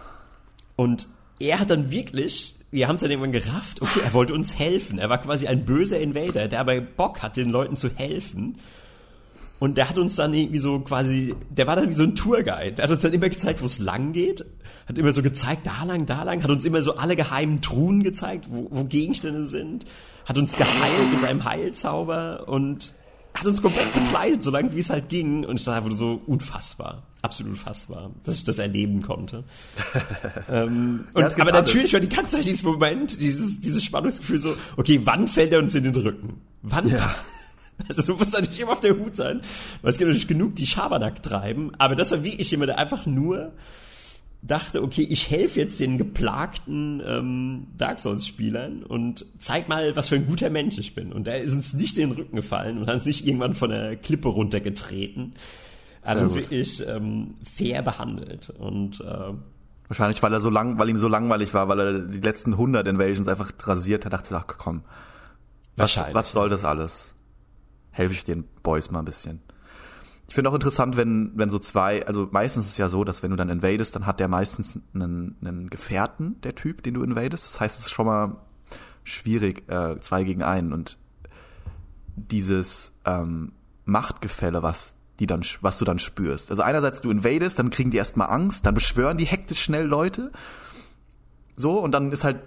Und 0.75 1.07
er 1.43 1.59
hat 1.59 1.69
dann 1.69 1.91
wirklich 1.91 2.55
wir 2.73 2.87
haben 2.87 2.95
es 2.95 3.01
dann 3.03 3.11
irgendwann 3.11 3.31
gerafft, 3.31 3.83
okay, 3.83 3.99
er 4.03 4.13
wollte 4.13 4.33
uns 4.33 4.57
helfen. 4.57 4.97
Er 4.97 5.07
war 5.07 5.19
quasi 5.19 5.45
ein 5.45 5.63
böser 5.63 5.99
Invader, 5.99 6.47
der 6.47 6.59
aber 6.59 6.81
Bock 6.81 7.21
hat, 7.21 7.37
den 7.37 7.51
Leuten 7.51 7.75
zu 7.75 7.87
helfen. 7.95 8.57
Und 9.59 9.77
der 9.77 9.89
hat 9.89 9.99
uns 9.99 10.15
dann 10.15 10.33
irgendwie 10.33 10.57
so 10.57 10.79
quasi, 10.79 11.35
der 11.51 11.67
war 11.67 11.75
dann 11.75 11.87
wie 11.87 11.93
so 11.93 12.01
ein 12.01 12.15
Tourguide. 12.15 12.73
Der 12.73 12.83
hat 12.83 12.91
uns 12.91 13.03
dann 13.03 13.13
immer 13.13 13.29
gezeigt, 13.29 13.61
wo 13.61 13.67
es 13.67 13.77
lang 13.77 14.11
geht. 14.11 14.43
Hat 14.87 14.97
immer 14.97 15.11
so 15.11 15.21
gezeigt, 15.21 15.67
da 15.67 15.83
lang, 15.83 16.07
da 16.07 16.23
lang. 16.23 16.41
Hat 16.41 16.49
uns 16.49 16.65
immer 16.65 16.81
so 16.81 16.95
alle 16.95 17.15
geheimen 17.15 17.61
Truhen 17.61 18.01
gezeigt, 18.01 18.47
wo, 18.49 18.67
wo 18.71 18.85
Gegenstände 18.85 19.45
sind. 19.45 19.85
Hat 20.25 20.39
uns 20.39 20.57
geheilt 20.57 21.11
mit 21.11 21.21
seinem 21.21 21.45
Heilzauber 21.45 22.47
und 22.47 22.93
hat 23.33 23.45
uns 23.47 23.61
komplett 23.61 23.91
bekleidet, 23.93 24.43
so 24.43 24.51
lange 24.51 24.73
wie 24.73 24.79
es 24.79 24.89
halt 24.89 25.09
ging. 25.09 25.45
Und 25.45 25.59
es 25.59 25.67
war 25.67 25.75
einfach 25.75 25.91
so 25.91 26.21
unfassbar. 26.27 27.03
Absolut 27.21 27.57
fassbar, 27.57 28.11
dass 28.23 28.35
ich 28.35 28.43
das 28.43 28.59
erleben 28.59 29.01
konnte. 29.01 29.43
ähm, 30.49 31.05
und, 31.13 31.21
ja, 31.21 31.27
aber 31.27 31.53
alles. 31.53 31.53
natürlich 31.53 31.93
war 31.93 31.99
die 31.99 32.09
ganze 32.09 32.35
Zeit 32.35 32.45
dieses 32.45 32.63
Moment, 32.63 33.19
dieses, 33.19 33.59
dieses 33.61 33.83
Spannungsgefühl 33.83 34.39
so, 34.39 34.55
okay, 34.77 35.01
wann 35.03 35.27
fällt 35.27 35.53
er 35.53 35.59
uns 35.59 35.73
in 35.73 35.83
den 35.83 35.95
Rücken? 35.95 36.41
Wann? 36.61 36.87
Ja. 36.89 37.13
Also 37.89 38.13
du 38.13 38.19
musst 38.19 38.33
natürlich 38.33 38.59
immer 38.59 38.73
auf 38.73 38.81
der 38.81 38.95
Hut 38.95 39.15
sein, 39.15 39.41
weil 39.81 39.91
es 39.91 39.97
gibt 39.97 40.07
natürlich 40.07 40.27
genug, 40.27 40.55
die 40.55 40.67
Schabernack 40.67 41.23
treiben. 41.23 41.71
Aber 41.79 41.95
das 41.95 42.11
war 42.11 42.23
wirklich 42.23 42.51
jemand, 42.51 42.69
der 42.69 42.77
einfach 42.77 43.07
nur 43.07 43.51
dachte, 44.45 44.83
okay, 44.83 45.07
ich 45.09 45.29
helfe 45.31 45.61
jetzt 45.61 45.79
den 45.79 45.97
geplagten 45.97 47.01
ähm, 47.05 47.67
Dark 47.77 47.99
Souls-Spielern 47.99 48.83
und 48.83 49.25
zeig 49.39 49.69
mal, 49.69 49.95
was 49.95 50.09
für 50.09 50.15
ein 50.15 50.27
guter 50.27 50.49
Mensch 50.49 50.77
ich 50.77 50.93
bin. 50.93 51.13
Und 51.13 51.27
er 51.27 51.37
ist 51.37 51.53
uns 51.53 51.73
nicht 51.73 51.97
in 51.97 52.09
den 52.09 52.17
Rücken 52.17 52.35
gefallen 52.35 52.77
und 52.77 52.87
hat 52.87 52.95
uns 52.95 53.05
nicht 53.05 53.25
irgendwann 53.25 53.55
von 53.55 53.69
der 53.69 53.95
Klippe 53.95 54.27
runtergetreten. 54.27 55.33
Er 56.01 56.11
hat 56.11 56.21
uns 56.21 56.35
wirklich 56.35 56.85
ähm, 56.85 57.35
fair 57.49 57.81
behandelt. 57.81 58.49
Und 58.49 58.99
äh, 58.99 59.33
Wahrscheinlich, 59.87 60.21
weil 60.21 60.33
er 60.33 60.41
so 60.41 60.49
lang, 60.49 60.77
weil 60.77 60.89
ihm 60.89 60.97
so 60.97 61.07
langweilig 61.07 61.53
war, 61.53 61.69
weil 61.69 61.79
er 61.79 61.99
die 61.99 62.19
letzten 62.19 62.53
100 62.53 62.85
Invasions 62.87 63.27
einfach 63.29 63.51
rasiert 63.63 64.05
hat, 64.05 64.11
dachte 64.11 64.35
ach 64.35 64.47
komm, 64.47 64.83
was, 65.77 65.97
was 66.11 66.33
soll 66.33 66.49
das 66.49 66.65
alles? 66.65 67.15
Helfe 67.91 68.13
ich 68.13 68.25
den 68.25 68.43
Boys 68.61 68.91
mal 68.91 68.99
ein 68.99 69.05
bisschen. 69.05 69.41
Ich 70.27 70.35
finde 70.35 70.49
auch 70.49 70.53
interessant, 70.53 70.95
wenn, 70.95 71.31
wenn 71.35 71.49
so 71.49 71.59
zwei, 71.59 72.05
also 72.07 72.29
meistens 72.31 72.65
ist 72.65 72.71
es 72.71 72.77
ja 72.77 72.89
so, 72.89 73.03
dass 73.03 73.23
wenn 73.23 73.31
du 73.31 73.35
dann 73.35 73.49
invadest, 73.49 73.95
dann 73.95 74.05
hat 74.05 74.19
der 74.19 74.27
meistens 74.27 74.79
einen, 74.93 75.35
einen 75.41 75.69
Gefährten, 75.69 76.39
der 76.41 76.55
Typ, 76.55 76.81
den 76.83 76.93
du 76.93 77.03
invadest. 77.03 77.45
Das 77.45 77.59
heißt, 77.59 77.79
es 77.79 77.85
ist 77.87 77.91
schon 77.91 78.05
mal 78.05 78.37
schwierig, 79.03 79.69
äh, 79.69 79.99
zwei 79.99 80.23
gegen 80.23 80.41
einen. 80.41 80.71
Und 80.71 80.97
dieses 82.15 82.93
ähm, 83.05 83.51
Machtgefälle, 83.85 84.63
was 84.63 84.95
die 85.19 85.27
dann, 85.27 85.41
was 85.61 85.77
du 85.77 85.85
dann 85.85 85.99
spürst. 85.99 86.49
Also 86.49 86.63
einerseits 86.63 87.01
du 87.01 87.11
invadest, 87.11 87.59
dann 87.59 87.69
kriegen 87.69 87.91
die 87.91 87.97
erstmal 87.97 88.29
Angst, 88.29 88.65
dann 88.65 88.73
beschwören 88.73 89.17
die 89.17 89.25
hektisch 89.25 89.61
schnell 89.61 89.85
Leute. 89.85 90.31
So, 91.55 91.79
und 91.79 91.91
dann 91.91 92.11
ist 92.11 92.23
halt 92.23 92.41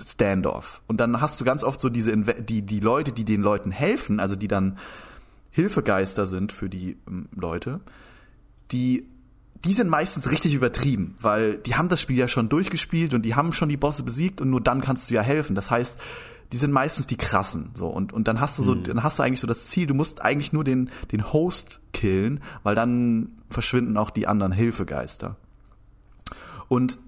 Standoff. 0.00 0.82
Und 0.86 0.98
dann 1.00 1.20
hast 1.20 1.40
du 1.40 1.44
ganz 1.44 1.62
oft 1.64 1.80
so 1.80 1.88
diese, 1.88 2.16
die, 2.16 2.62
die 2.62 2.80
Leute, 2.80 3.12
die 3.12 3.24
den 3.24 3.42
Leuten 3.42 3.70
helfen, 3.70 4.20
also 4.20 4.36
die 4.36 4.48
dann 4.48 4.78
Hilfegeister 5.56 6.26
sind 6.26 6.52
für 6.52 6.68
die 6.68 6.98
ähm, 7.08 7.30
Leute, 7.34 7.80
die 8.72 9.08
die 9.64 9.72
sind 9.72 9.88
meistens 9.88 10.30
richtig 10.30 10.54
übertrieben, 10.54 11.16
weil 11.18 11.56
die 11.56 11.76
haben 11.76 11.88
das 11.88 12.02
Spiel 12.02 12.18
ja 12.18 12.28
schon 12.28 12.50
durchgespielt 12.50 13.14
und 13.14 13.22
die 13.22 13.34
haben 13.34 13.54
schon 13.54 13.70
die 13.70 13.78
Bosse 13.78 14.02
besiegt 14.02 14.42
und 14.42 14.50
nur 14.50 14.60
dann 14.60 14.82
kannst 14.82 15.10
du 15.10 15.14
ja 15.14 15.22
helfen. 15.22 15.56
Das 15.56 15.70
heißt, 15.70 15.98
die 16.52 16.58
sind 16.58 16.72
meistens 16.72 17.06
die 17.06 17.16
krassen, 17.16 17.70
so 17.72 17.88
und 17.88 18.12
und 18.12 18.28
dann 18.28 18.38
hast 18.38 18.58
du 18.58 18.62
so 18.62 18.74
mhm. 18.74 18.84
dann 18.84 19.02
hast 19.02 19.18
du 19.18 19.22
eigentlich 19.22 19.40
so 19.40 19.46
das 19.46 19.68
Ziel, 19.68 19.86
du 19.86 19.94
musst 19.94 20.20
eigentlich 20.20 20.52
nur 20.52 20.62
den 20.62 20.90
den 21.10 21.32
Host 21.32 21.80
killen, 21.94 22.42
weil 22.62 22.74
dann 22.74 23.30
verschwinden 23.48 23.96
auch 23.96 24.10
die 24.10 24.26
anderen 24.26 24.52
Hilfegeister. 24.52 25.36
Und 26.68 26.98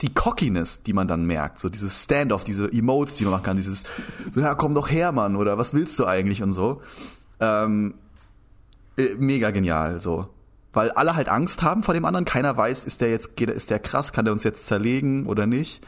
die 0.00 0.12
Cockiness, 0.12 0.82
die 0.82 0.92
man 0.92 1.06
dann 1.06 1.24
merkt, 1.24 1.60
so 1.60 1.68
dieses 1.68 2.02
Standoff, 2.02 2.44
diese 2.44 2.70
Emotes, 2.72 3.16
die 3.16 3.24
man 3.24 3.32
machen 3.32 3.44
kann, 3.44 3.56
dieses, 3.56 3.84
so, 4.34 4.40
ja, 4.40 4.54
komm 4.54 4.74
doch 4.74 4.90
her, 4.90 5.12
Mann, 5.12 5.36
oder 5.36 5.56
was 5.56 5.72
willst 5.72 5.98
du 5.98 6.06
eigentlich 6.06 6.42
und 6.42 6.52
so. 6.52 6.82
Ähm, 7.40 7.94
äh, 8.96 9.14
mega 9.18 9.50
genial, 9.50 10.00
so. 10.00 10.28
Weil 10.72 10.90
alle 10.90 11.14
halt 11.14 11.28
Angst 11.28 11.62
haben 11.62 11.82
vor 11.82 11.94
dem 11.94 12.04
anderen, 12.04 12.24
keiner 12.24 12.56
weiß, 12.56 12.84
ist 12.84 13.00
der 13.00 13.10
jetzt, 13.10 13.40
ist 13.40 13.70
der 13.70 13.78
krass, 13.78 14.12
kann 14.12 14.24
der 14.24 14.32
uns 14.32 14.42
jetzt 14.42 14.66
zerlegen 14.66 15.26
oder 15.26 15.46
nicht. 15.46 15.86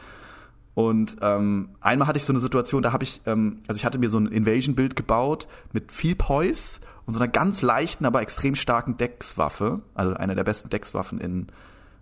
Und 0.73 1.17
ähm, 1.21 1.69
einmal 1.81 2.07
hatte 2.07 2.17
ich 2.17 2.23
so 2.23 2.31
eine 2.31 2.39
Situation, 2.39 2.83
da 2.83 2.93
habe 2.93 3.03
ich, 3.03 3.21
ähm, 3.25 3.61
also 3.67 3.77
ich 3.77 3.83
hatte 3.83 3.97
mir 3.97 4.09
so 4.09 4.19
ein 4.19 4.27
Invasion-Bild 4.27 4.95
gebaut 4.95 5.47
mit 5.73 5.91
viel 5.91 6.15
Poise 6.15 6.79
und 7.05 7.13
so 7.13 7.19
einer 7.19 7.29
ganz 7.29 7.61
leichten, 7.61 8.05
aber 8.05 8.21
extrem 8.21 8.53
starken 8.53 8.95
Deckswaffe, 8.95 9.81
also 9.95 10.13
einer 10.13 10.35
der 10.35 10.43
besten 10.43 10.69
Deckswaffen 10.69 11.19
in 11.19 11.47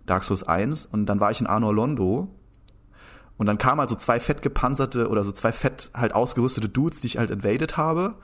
Dark 0.06 0.24
Souls 0.24 0.44
1 0.44 0.86
und 0.86 1.06
dann 1.06 1.20
war 1.20 1.30
ich 1.30 1.40
in 1.40 1.46
Arnor 1.46 1.74
Londo 1.74 2.28
und 3.36 3.46
dann 3.46 3.58
kamen 3.58 3.80
halt 3.80 3.90
so 3.90 3.96
zwei 3.96 4.20
fett 4.20 4.42
gepanzerte 4.42 5.08
oder 5.08 5.24
so 5.24 5.32
zwei 5.32 5.52
fett 5.52 5.90
halt 5.94 6.14
ausgerüstete 6.14 6.68
Dudes, 6.68 7.00
die 7.00 7.08
ich 7.08 7.18
halt 7.18 7.30
invaded 7.30 7.76
habe. 7.76 8.14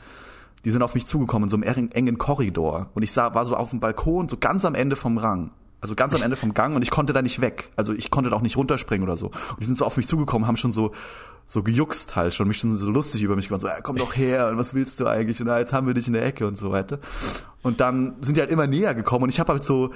Die 0.64 0.70
sind 0.70 0.82
auf 0.82 0.94
mich 0.94 1.06
zugekommen 1.06 1.46
in 1.46 1.50
so 1.50 1.56
einem 1.56 1.90
engen 1.90 2.18
Korridor 2.18 2.90
und 2.94 3.02
ich 3.02 3.12
sah, 3.12 3.34
war 3.34 3.44
so 3.44 3.56
auf 3.56 3.70
dem 3.70 3.80
Balkon, 3.80 4.28
so 4.28 4.36
ganz 4.36 4.64
am 4.64 4.74
Ende 4.74 4.96
vom 4.96 5.18
Rang. 5.18 5.50
also 5.80 5.96
ganz 5.96 6.14
am 6.14 6.22
Ende 6.22 6.36
vom 6.36 6.54
Gang 6.54 6.76
und 6.76 6.82
ich 6.82 6.90
konnte 6.90 7.12
da 7.12 7.20
nicht 7.20 7.40
weg. 7.40 7.72
Also 7.74 7.92
ich 7.92 8.10
konnte 8.10 8.30
da 8.30 8.36
auch 8.36 8.42
nicht 8.42 8.56
runterspringen 8.56 9.06
oder 9.06 9.16
so. 9.16 9.26
Und 9.26 9.60
die 9.60 9.64
sind 9.64 9.76
so 9.76 9.84
auf 9.84 9.96
mich 9.96 10.06
zugekommen, 10.06 10.46
haben 10.46 10.56
schon 10.56 10.72
so 10.72 10.92
so 11.46 11.62
gejuckst 11.62 12.16
halt 12.16 12.32
schon, 12.32 12.48
mich 12.48 12.58
schon 12.58 12.72
so 12.72 12.90
lustig 12.90 13.22
über 13.22 13.36
mich 13.36 13.48
gemacht, 13.48 13.62
so, 13.62 13.68
komm 13.82 13.96
doch 13.96 14.16
her 14.16 14.48
und 14.48 14.58
was 14.58 14.74
willst 14.74 15.00
du 15.00 15.06
eigentlich 15.06 15.40
und 15.40 15.48
ah, 15.48 15.58
jetzt 15.58 15.72
haben 15.72 15.86
wir 15.86 15.94
dich 15.94 16.06
in 16.06 16.14
der 16.14 16.24
Ecke 16.24 16.46
und 16.46 16.56
so 16.56 16.70
weiter. 16.70 16.98
Und 17.62 17.80
dann 17.80 18.14
sind 18.22 18.36
die 18.36 18.40
halt 18.40 18.50
immer 18.50 18.66
näher 18.66 18.94
gekommen 18.94 19.24
und 19.24 19.28
ich 19.28 19.40
habe 19.40 19.52
halt 19.52 19.64
so 19.64 19.90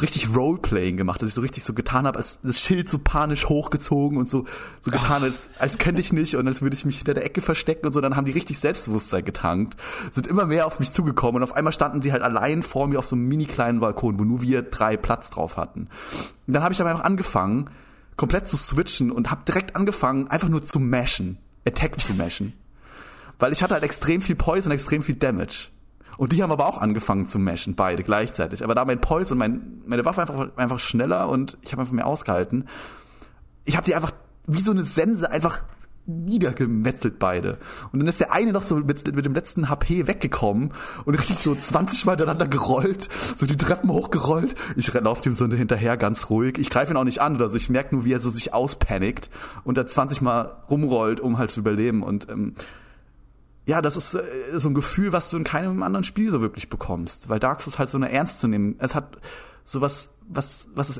richtig 0.00 0.34
Roleplaying 0.34 0.96
gemacht, 0.96 1.20
dass 1.20 1.30
ich 1.30 1.34
so 1.34 1.40
richtig 1.40 1.64
so 1.64 1.74
getan 1.74 2.06
habe, 2.06 2.18
als 2.18 2.38
das 2.42 2.60
Schild 2.60 2.88
so 2.88 2.98
panisch 2.98 3.48
hochgezogen 3.48 4.18
und 4.18 4.28
so 4.28 4.44
so 4.80 4.90
getan, 4.90 5.22
als 5.22 5.50
als 5.58 5.78
könnte 5.78 6.00
ich 6.00 6.12
nicht 6.12 6.36
und 6.36 6.46
als 6.46 6.62
würde 6.62 6.76
ich 6.76 6.84
mich 6.84 6.98
hinter 6.98 7.14
der 7.14 7.24
Ecke 7.24 7.40
verstecken 7.40 7.86
und 7.86 7.92
so. 7.92 8.00
Dann 8.00 8.14
haben 8.14 8.24
die 8.24 8.32
richtig 8.32 8.58
Selbstbewusstsein 8.58 9.24
getankt, 9.24 9.76
sind 10.12 10.26
immer 10.26 10.46
mehr 10.46 10.66
auf 10.66 10.78
mich 10.78 10.92
zugekommen 10.92 11.42
und 11.42 11.42
auf 11.42 11.56
einmal 11.56 11.72
standen 11.72 12.02
sie 12.02 12.12
halt 12.12 12.22
allein 12.22 12.62
vor 12.62 12.86
mir 12.86 12.98
auf 12.98 13.06
so 13.06 13.16
einem 13.16 13.26
mini 13.26 13.46
kleinen 13.46 13.80
Balkon, 13.80 14.18
wo 14.18 14.24
nur 14.24 14.42
wir 14.42 14.62
drei 14.62 14.96
Platz 14.96 15.30
drauf 15.30 15.56
hatten. 15.56 15.88
Und 16.46 16.54
dann 16.54 16.62
habe 16.62 16.72
ich 16.72 16.80
aber 16.80 16.90
einfach 16.90 17.04
angefangen, 17.04 17.68
komplett 18.16 18.46
zu 18.46 18.56
switchen 18.56 19.10
und 19.10 19.30
habe 19.30 19.44
direkt 19.46 19.74
angefangen, 19.74 20.28
einfach 20.28 20.48
nur 20.48 20.62
zu 20.62 20.78
mashen, 20.78 21.38
Attack 21.66 21.98
zu 21.98 22.14
mashen, 22.14 22.52
weil 23.38 23.52
ich 23.52 23.62
hatte 23.62 23.74
halt 23.74 23.82
extrem 23.82 24.22
viel 24.22 24.36
Poison, 24.36 24.70
extrem 24.70 25.02
viel 25.02 25.16
Damage. 25.16 25.68
Und 26.20 26.32
die 26.32 26.42
haben 26.42 26.52
aber 26.52 26.66
auch 26.66 26.76
angefangen 26.76 27.26
zu 27.28 27.38
mashen, 27.38 27.76
beide 27.76 28.02
gleichzeitig. 28.02 28.62
Aber 28.62 28.74
da 28.74 28.84
mein 28.84 29.00
Poise 29.00 29.32
und 29.32 29.38
mein, 29.38 29.80
meine 29.86 30.04
Waffe 30.04 30.20
einfach, 30.20 30.54
einfach 30.58 30.78
schneller 30.78 31.30
und 31.30 31.56
ich 31.62 31.72
habe 31.72 31.80
einfach 31.80 31.94
mehr 31.94 32.06
ausgehalten. 32.06 32.68
Ich 33.64 33.74
habe 33.74 33.86
die 33.86 33.94
einfach 33.94 34.12
wie 34.46 34.60
so 34.60 34.70
eine 34.70 34.84
Sense 34.84 35.30
einfach 35.30 35.62
niedergemetzelt 36.04 37.18
beide. 37.18 37.56
Und 37.90 38.00
dann 38.00 38.06
ist 38.06 38.20
der 38.20 38.34
eine 38.34 38.52
noch 38.52 38.64
so 38.64 38.76
mit, 38.76 39.16
mit 39.16 39.24
dem 39.24 39.32
letzten 39.32 39.70
HP 39.70 40.06
weggekommen 40.08 40.74
und 41.06 41.14
richtig 41.14 41.38
so 41.38 41.54
20 41.54 42.04
Mal 42.04 42.12
miteinander 42.12 42.48
gerollt, 42.48 43.08
so 43.34 43.46
die 43.46 43.56
Treppen 43.56 43.90
hochgerollt. 43.90 44.54
Ich 44.76 44.92
laufe 44.92 45.22
dem 45.22 45.32
so 45.32 45.46
hinterher 45.48 45.96
ganz 45.96 46.28
ruhig. 46.28 46.58
Ich 46.58 46.68
greife 46.68 46.92
ihn 46.92 46.98
auch 46.98 47.04
nicht 47.04 47.22
an 47.22 47.36
oder 47.36 47.48
so. 47.48 47.56
Ich 47.56 47.70
merke 47.70 47.94
nur, 47.94 48.04
wie 48.04 48.12
er 48.12 48.20
so 48.20 48.28
sich 48.28 48.52
auspanikt 48.52 49.30
und 49.64 49.78
da 49.78 49.86
20 49.86 50.20
Mal 50.20 50.64
rumrollt, 50.68 51.18
um 51.18 51.38
halt 51.38 51.50
zu 51.50 51.60
überleben. 51.60 52.02
Und 52.02 52.28
ähm, 52.28 52.56
ja, 53.66 53.82
das 53.82 53.96
ist 53.96 54.14
äh, 54.14 54.22
so 54.54 54.68
ein 54.68 54.74
Gefühl, 54.74 55.12
was 55.12 55.30
du 55.30 55.36
in 55.36 55.44
keinem 55.44 55.82
anderen 55.82 56.04
Spiel 56.04 56.30
so 56.30 56.40
wirklich 56.40 56.68
bekommst, 56.68 57.28
weil 57.28 57.40
Dark 57.40 57.62
Souls 57.62 57.78
halt 57.78 57.88
so 57.88 57.98
eine 57.98 58.10
ernst 58.10 58.40
zu 58.40 58.48
nehmen. 58.48 58.76
Es 58.78 58.94
hat 58.94 59.16
sowas, 59.64 60.10
was 60.28 60.68
was 60.74 60.90
es 60.90 60.98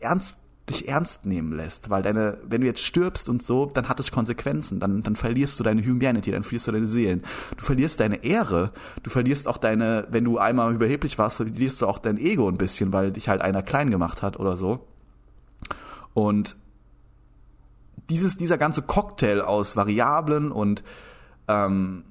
ernst 0.00 0.38
dich 0.68 0.88
ernst 0.88 1.26
nehmen 1.26 1.52
lässt, 1.52 1.90
weil 1.90 2.02
deine, 2.02 2.38
wenn 2.44 2.60
du 2.60 2.66
jetzt 2.66 2.84
stirbst 2.84 3.28
und 3.28 3.42
so, 3.42 3.66
dann 3.66 3.88
hat 3.88 3.98
es 3.98 4.12
Konsequenzen, 4.12 4.78
dann, 4.78 5.02
dann 5.02 5.16
verlierst 5.16 5.58
du 5.58 5.64
deine 5.64 5.82
Humanity, 5.82 6.30
dann 6.30 6.44
verlierst 6.44 6.68
du 6.68 6.72
deine 6.72 6.86
Seelen, 6.86 7.22
du 7.56 7.64
verlierst 7.64 7.98
deine 7.98 8.22
Ehre, 8.22 8.72
du 9.02 9.10
verlierst 9.10 9.48
auch 9.48 9.58
deine, 9.58 10.06
wenn 10.10 10.24
du 10.24 10.38
einmal 10.38 10.72
überheblich 10.72 11.18
warst, 11.18 11.36
verlierst 11.38 11.82
du 11.82 11.86
auch 11.86 11.98
dein 11.98 12.16
Ego 12.16 12.48
ein 12.48 12.58
bisschen, 12.58 12.92
weil 12.92 13.12
dich 13.12 13.28
halt 13.28 13.42
einer 13.42 13.62
klein 13.62 13.90
gemacht 13.90 14.22
hat 14.22 14.38
oder 14.38 14.56
so. 14.56 14.86
Und 16.14 16.56
dieses, 18.08 18.36
dieser 18.36 18.58
ganze 18.58 18.82
Cocktail 18.82 19.40
aus 19.40 19.74
Variablen 19.76 20.52
und 20.52 20.84
ähm, 21.52 22.04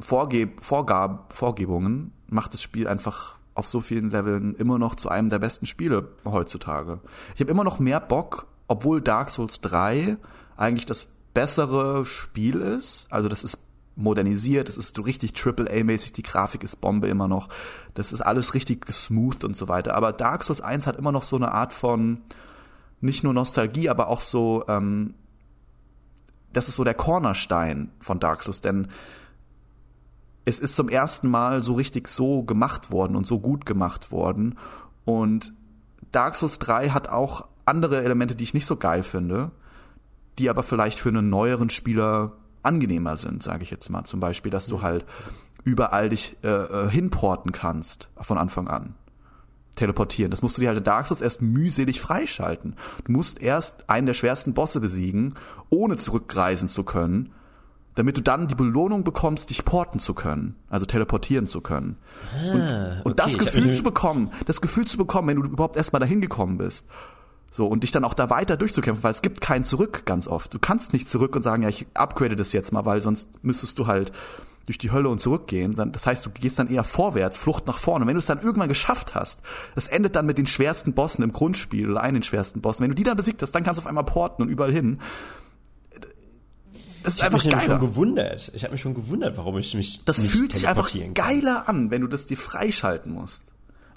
Vorgeb 0.00 0.64
Vorgab 0.64 1.32
Vorgebungen 1.32 2.12
macht 2.28 2.52
das 2.52 2.62
Spiel 2.62 2.88
einfach 2.88 3.36
auf 3.54 3.68
so 3.68 3.80
vielen 3.80 4.10
Leveln 4.10 4.54
immer 4.56 4.78
noch 4.78 4.96
zu 4.96 5.08
einem 5.08 5.30
der 5.30 5.38
besten 5.38 5.66
Spiele 5.66 6.08
heutzutage. 6.24 7.00
Ich 7.34 7.40
habe 7.40 7.50
immer 7.50 7.64
noch 7.64 7.78
mehr 7.78 8.00
Bock, 8.00 8.46
obwohl 8.66 9.00
Dark 9.00 9.30
Souls 9.30 9.60
3 9.60 10.16
eigentlich 10.56 10.86
das 10.86 11.08
bessere 11.34 12.04
Spiel 12.04 12.60
ist. 12.60 13.06
Also 13.10 13.28
das 13.28 13.44
ist 13.44 13.58
modernisiert, 13.96 14.68
es 14.68 14.76
ist 14.76 14.96
so 14.96 15.02
richtig 15.02 15.32
AAA-mäßig, 15.34 16.12
die 16.12 16.22
Grafik 16.22 16.64
ist 16.64 16.80
Bombe 16.80 17.06
immer 17.06 17.28
noch. 17.28 17.48
Das 17.94 18.12
ist 18.12 18.20
alles 18.20 18.54
richtig 18.54 18.86
smooth 18.90 19.44
und 19.44 19.56
so 19.56 19.68
weiter. 19.68 19.94
Aber 19.94 20.12
Dark 20.12 20.42
Souls 20.42 20.60
1 20.60 20.88
hat 20.88 20.96
immer 20.96 21.12
noch 21.12 21.22
so 21.22 21.36
eine 21.36 21.52
Art 21.52 21.72
von 21.72 22.22
nicht 23.00 23.22
nur 23.22 23.34
Nostalgie, 23.34 23.88
aber 23.88 24.08
auch 24.08 24.20
so 24.20 24.64
ähm, 24.66 25.14
das 26.56 26.68
ist 26.68 26.76
so 26.76 26.84
der 26.84 26.94
Cornerstein 26.94 27.90
von 28.00 28.20
Dark 28.20 28.42
Souls, 28.42 28.60
denn 28.60 28.88
es 30.44 30.58
ist 30.58 30.74
zum 30.74 30.88
ersten 30.88 31.28
Mal 31.28 31.62
so 31.62 31.74
richtig 31.74 32.08
so 32.08 32.42
gemacht 32.42 32.90
worden 32.90 33.16
und 33.16 33.26
so 33.26 33.40
gut 33.40 33.66
gemacht 33.66 34.10
worden. 34.12 34.58
Und 35.04 35.52
Dark 36.12 36.36
Souls 36.36 36.58
3 36.58 36.90
hat 36.90 37.08
auch 37.08 37.46
andere 37.64 38.02
Elemente, 38.02 38.36
die 38.36 38.44
ich 38.44 38.54
nicht 38.54 38.66
so 38.66 38.76
geil 38.76 39.02
finde, 39.02 39.50
die 40.38 40.50
aber 40.50 40.62
vielleicht 40.62 40.98
für 40.98 41.08
einen 41.08 41.30
neueren 41.30 41.70
Spieler 41.70 42.32
angenehmer 42.62 43.16
sind, 43.16 43.42
sage 43.42 43.62
ich 43.62 43.70
jetzt 43.70 43.88
mal. 43.88 44.04
Zum 44.04 44.20
Beispiel, 44.20 44.50
dass 44.50 44.66
du 44.66 44.82
halt 44.82 45.04
überall 45.64 46.08
dich 46.08 46.36
äh, 46.42 46.48
äh 46.48 46.90
hinporten 46.90 47.52
kannst 47.52 48.10
von 48.20 48.36
Anfang 48.36 48.68
an 48.68 48.94
teleportieren. 49.74 50.30
Das 50.30 50.42
musst 50.42 50.56
du 50.56 50.60
dir 50.60 50.68
halt 50.68 50.78
in 50.78 50.84
Dark 50.84 51.06
Souls 51.06 51.20
erst 51.20 51.42
mühselig 51.42 52.00
freischalten. 52.00 52.76
Du 53.04 53.12
musst 53.12 53.40
erst 53.40 53.88
einen 53.88 54.06
der 54.06 54.14
schwersten 54.14 54.54
Bosse 54.54 54.80
besiegen, 54.80 55.34
ohne 55.70 55.96
zurückreisen 55.96 56.68
zu 56.68 56.84
können, 56.84 57.32
damit 57.94 58.16
du 58.16 58.22
dann 58.22 58.48
die 58.48 58.54
Belohnung 58.54 59.04
bekommst, 59.04 59.50
dich 59.50 59.64
porten 59.64 60.00
zu 60.00 60.14
können, 60.14 60.56
also 60.68 60.84
teleportieren 60.86 61.46
zu 61.46 61.60
können. 61.60 61.96
Ah, 62.32 62.52
und, 62.52 62.60
und 63.04 63.12
okay, 63.12 63.14
das 63.16 63.38
Gefühl 63.38 63.72
zu 63.72 63.82
bekommen, 63.82 64.30
das 64.46 64.60
Gefühl 64.60 64.86
zu 64.86 64.96
bekommen, 64.96 65.28
wenn 65.28 65.36
du 65.40 65.48
überhaupt 65.48 65.76
erstmal 65.76 66.00
dahin 66.00 66.20
gekommen 66.20 66.58
bist. 66.58 66.88
So, 67.50 67.68
und 67.68 67.84
dich 67.84 67.92
dann 67.92 68.02
auch 68.02 68.14
da 68.14 68.30
weiter 68.30 68.56
durchzukämpfen, 68.56 69.04
weil 69.04 69.12
es 69.12 69.22
gibt 69.22 69.40
kein 69.40 69.64
Zurück 69.64 70.02
ganz 70.06 70.26
oft. 70.26 70.52
Du 70.52 70.58
kannst 70.58 70.92
nicht 70.92 71.08
zurück 71.08 71.36
und 71.36 71.42
sagen, 71.42 71.62
ja, 71.62 71.68
ich 71.68 71.86
upgrade 71.94 72.34
das 72.34 72.52
jetzt 72.52 72.72
mal, 72.72 72.84
weil 72.84 73.00
sonst 73.00 73.44
müsstest 73.44 73.78
du 73.78 73.86
halt 73.86 74.10
durch 74.66 74.78
die 74.78 74.90
Hölle 74.90 75.08
und 75.08 75.20
zurückgehen. 75.20 75.74
Das 75.92 76.06
heißt, 76.06 76.24
du 76.24 76.30
gehst 76.30 76.58
dann 76.58 76.68
eher 76.68 76.84
vorwärts, 76.84 77.38
Flucht 77.38 77.66
nach 77.66 77.78
vorne. 77.78 78.04
Und 78.04 78.08
wenn 78.08 78.14
du 78.14 78.18
es 78.18 78.26
dann 78.26 78.40
irgendwann 78.40 78.68
geschafft 78.68 79.14
hast, 79.14 79.42
das 79.74 79.88
endet 79.88 80.16
dann 80.16 80.26
mit 80.26 80.38
den 80.38 80.46
schwersten 80.46 80.94
Bossen 80.94 81.22
im 81.22 81.32
Grundspiel 81.32 81.90
oder 81.90 82.02
einen 82.02 82.22
schwersten 82.22 82.60
Bossen. 82.60 82.82
Wenn 82.82 82.90
du 82.90 82.96
die 82.96 83.04
dann 83.04 83.16
besiegt 83.16 83.42
hast, 83.42 83.52
dann 83.52 83.64
kannst 83.64 83.78
du 83.78 83.82
auf 83.82 83.86
einmal 83.86 84.04
porten 84.04 84.42
und 84.42 84.48
überall 84.48 84.72
hin. 84.72 85.00
Das 87.02 87.14
ist 87.14 87.18
ich 87.18 87.24
einfach 87.26 87.44
mich 87.44 87.64
schon 87.64 87.80
gewundert. 87.80 88.50
Ich 88.54 88.64
habe 88.64 88.72
mich 88.72 88.80
schon 88.80 88.94
gewundert, 88.94 89.36
warum 89.36 89.58
ich 89.58 89.74
mich 89.74 90.04
Das 90.04 90.18
fühlt 90.18 90.52
sich 90.52 90.68
einfach 90.68 90.90
geiler 91.12 91.68
an, 91.68 91.90
wenn 91.90 92.00
du 92.00 92.06
das 92.06 92.26
dir 92.26 92.38
freischalten 92.38 93.12
musst 93.12 93.53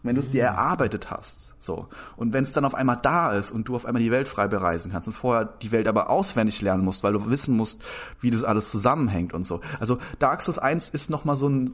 wenn 0.08 0.16
du 0.16 0.22
es 0.22 0.32
dir 0.32 0.43
erarbeitet 0.43 1.12
hast. 1.12 1.53
So. 1.60 1.88
Und 2.16 2.34
wenn 2.34 2.43
es 2.43 2.53
dann 2.53 2.66
auf 2.66 2.76
einmal 2.76 2.97
da 3.01 3.32
ist 3.34 3.51
und 3.51 3.68
du 3.68 3.76
auf 3.76 3.86
einmal 3.86 4.01
die 4.01 4.12
Welt 4.12 4.28
frei 4.28 4.47
bereisen 4.47 4.91
kannst 4.91 5.08
und 5.08 5.14
vorher 5.14 5.45
die 5.45 5.72
Welt 5.72 5.88
aber 5.88 6.10
auswendig 6.10 6.62
lernen 6.62 6.84
musst, 6.84 7.03
weil 7.03 7.14
du 7.14 7.30
wissen 7.30 7.55
musst, 7.55 7.82
wie 8.22 8.32
das 8.32 8.43
alles 8.43 8.72
zusammenhängt 8.72 9.34
und 9.34 9.43
so. 9.43 9.62
Also 9.80 9.97
Dark 10.20 10.41
Souls 10.41 10.58
1 10.58 10.89
ist 10.89 11.10
nochmal 11.10 11.36
so 11.36 11.49
ein, 11.49 11.74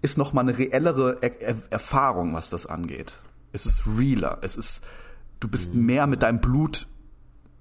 ist 0.00 0.18
nochmal 0.18 0.48
eine 0.48 0.56
reellere 0.56 1.18
er 1.20 1.40
er 1.40 1.56
Erfahrung, 1.70 2.34
was 2.34 2.50
das 2.50 2.66
angeht. 2.66 3.14
Es 3.52 3.66
ist 3.66 3.86
realer. 3.86 4.38
Es 4.42 4.56
ist, 4.56 4.82
du 5.40 5.48
bist 5.48 5.74
mhm. 5.74 5.86
mehr 5.86 6.06
mit 6.06 6.22
deinem 6.22 6.40
Blut 6.40 6.86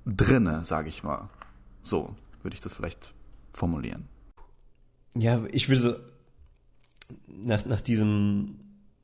drinne, 0.05 0.61
sag 0.63 0.87
ich 0.87 1.03
mal. 1.03 1.29
So 1.83 2.15
würde 2.43 2.55
ich 2.55 2.61
das 2.61 2.73
vielleicht 2.73 3.13
formulieren. 3.53 4.07
Ja, 5.15 5.41
ich 5.51 5.69
würde 5.69 6.11
nach, 7.27 7.65
nach 7.65 7.81
diesem 7.81 8.59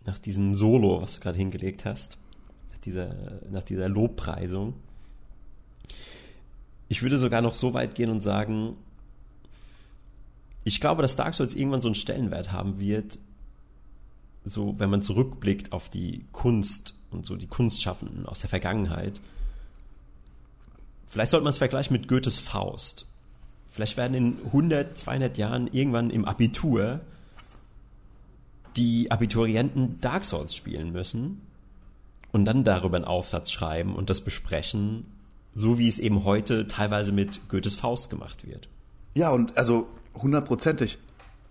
nach 0.08 0.18
diesem 0.18 0.56
Solo, 0.56 1.02
was 1.02 1.16
du 1.16 1.20
gerade 1.20 1.38
hingelegt 1.38 1.86
hast, 1.86 2.18
nach 2.72 2.80
dieser, 2.80 3.16
nach 3.52 3.62
dieser 3.62 3.90
Lobpreisung. 3.90 4.74
Ich 6.88 7.02
würde 7.04 7.20
sogar 7.20 7.42
noch 7.42 7.54
so 7.54 7.74
weit 7.74 7.94
gehen 7.94 8.10
und 8.10 8.22
sagen, 8.22 8.78
ich 10.64 10.80
glaube, 10.82 11.02
dass 11.02 11.18
Dark 11.18 11.36
Souls 11.36 11.54
irgendwann 11.54 11.82
so 11.82 11.90
einen 11.90 11.96
Stellenwert 11.96 12.52
haben 12.52 12.80
wird, 12.80 13.20
so 14.46 14.76
wenn 14.80 14.90
man 14.90 15.02
zurückblickt 15.02 15.74
auf 15.74 15.90
die 15.90 16.24
Kunst 16.32 16.94
und 17.12 17.26
so 17.26 17.36
die 17.36 17.48
Kunstschaffenden 17.48 18.26
aus 18.26 18.40
der 18.40 18.50
Vergangenheit. 18.50 19.20
Vielleicht 21.06 21.32
sollte 21.32 21.44
man 21.44 21.52
es 21.52 21.58
vergleichen 21.58 21.94
mit 21.94 22.08
Goethes 22.08 22.40
Faust. 22.40 23.06
Vielleicht 23.72 23.98
werden 23.98 24.14
in 24.14 24.38
100, 24.46 24.98
200 24.98 25.38
Jahren 25.38 25.68
irgendwann 25.68 26.10
im 26.10 26.26
Abitur 26.26 27.02
die 28.78 29.12
Abiturienten 29.12 30.00
Dark 30.00 30.24
Souls 30.26 30.56
spielen 30.56 30.92
müssen 30.92 31.42
und 32.32 32.46
dann 32.46 32.64
darüber 32.64 32.98
einen 32.98 33.06
Aufsatz 33.06 33.52
schreiben 33.52 33.96
und 33.96 34.10
das 34.10 34.22
besprechen, 34.22 35.06
so 35.54 35.80
wie 35.80 35.88
es 35.88 36.00
eben 36.00 36.24
heute 36.24 36.68
teilweise 36.68 37.12
mit 37.12 37.50
Goethes 37.50 37.76
Faust 37.76 38.10
gemacht 38.10 38.48
wird. 38.48 38.70
Ja, 39.16 39.30
und 39.32 39.58
also 39.58 39.88
hundertprozentig. 40.14 41.00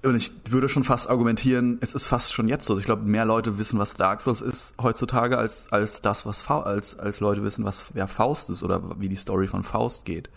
Und 0.04 0.14
ich 0.14 0.30
würde 0.48 0.68
schon 0.68 0.84
fast 0.84 1.10
argumentieren, 1.10 1.78
es 1.80 1.94
ist 1.94 2.04
fast 2.04 2.32
schon 2.32 2.46
jetzt 2.46 2.66
so. 2.66 2.74
Also 2.74 2.80
ich 2.80 2.86
glaube, 2.86 3.02
mehr 3.02 3.24
Leute 3.24 3.58
wissen, 3.58 3.78
was 3.78 3.94
Dark 3.94 4.20
Souls 4.20 4.40
ist 4.40 4.74
heutzutage, 4.80 5.36
als, 5.36 5.72
als 5.72 6.00
das, 6.00 6.24
was 6.26 6.42
Fa 6.42 6.60
als, 6.60 6.96
als 6.96 7.18
Leute 7.18 7.42
wissen, 7.42 7.64
was 7.64 7.86
ja, 7.94 8.06
Faust 8.06 8.50
ist 8.50 8.62
oder 8.62 9.00
wie 9.00 9.08
die 9.08 9.16
Story 9.16 9.48
von 9.48 9.64
Faust 9.64 10.04
geht. 10.04 10.30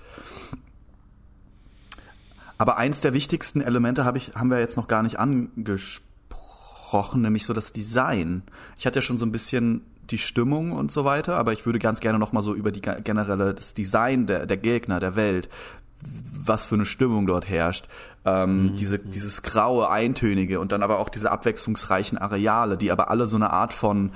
Aber 2.57 2.77
eins 2.77 3.01
der 3.01 3.13
wichtigsten 3.13 3.61
Elemente 3.61 4.05
habe 4.05 4.17
ich, 4.17 4.33
haben 4.33 4.49
wir 4.49 4.59
jetzt 4.59 4.75
noch 4.75 4.87
gar 4.87 5.03
nicht 5.03 5.19
angesprochen 5.19 6.08
angesprochen, 6.89 7.21
nämlich 7.21 7.45
so 7.45 7.53
das 7.53 7.73
Design. 7.73 8.43
Ich 8.77 8.85
hatte 8.85 8.97
ja 8.97 9.01
schon 9.01 9.17
so 9.17 9.25
ein 9.25 9.31
bisschen 9.31 9.81
die 10.09 10.17
Stimmung 10.17 10.71
und 10.71 10.91
so 10.91 11.05
weiter, 11.05 11.37
aber 11.37 11.53
ich 11.53 11.65
würde 11.65 11.79
ganz 11.79 11.99
gerne 11.99 12.17
noch 12.17 12.31
mal 12.31 12.41
so 12.41 12.55
über 12.55 12.71
die 12.71 12.81
generelle 12.81 13.53
das 13.53 13.73
Design 13.75 14.25
der, 14.25 14.47
der 14.47 14.57
Gegner, 14.57 14.99
der 14.99 15.15
Welt, 15.15 15.49
was 16.45 16.65
für 16.65 16.75
eine 16.75 16.85
Stimmung 16.85 17.27
dort 17.27 17.47
herrscht, 17.47 17.87
ähm, 18.25 18.71
mhm. 18.71 18.75
diese 18.75 18.97
dieses 18.97 19.43
graue 19.43 19.89
eintönige 19.89 20.59
und 20.59 20.71
dann 20.71 20.81
aber 20.81 20.97
auch 20.97 21.09
diese 21.09 21.29
abwechslungsreichen 21.29 22.17
Areale, 22.17 22.77
die 22.77 22.91
aber 22.91 23.11
alle 23.11 23.27
so 23.27 23.35
eine 23.35 23.51
Art 23.51 23.73
von 23.73 24.11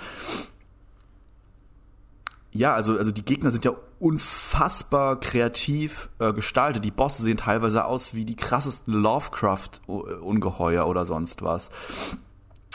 ja, 2.56 2.76
also, 2.76 2.98
also 2.98 3.12
die 3.12 3.26
Gegner 3.26 3.50
sind 3.50 3.66
ja 3.66 3.72
unfassbar 4.00 5.20
kreativ 5.20 6.10
äh, 6.20 6.34
gestaltet. 6.34 6.86
Die 6.86 6.92
Bosse 6.92 7.24
sehen 7.24 7.38
teilweise 7.38 7.86
aus 7.86 8.14
wie 8.14 8.26
die 8.26 8.36
krassesten 8.36 8.94
Lovecraft-Ungeheuer 8.94 10.86
oder 10.86 11.04
sonst 11.04 11.42
was. 11.42 11.72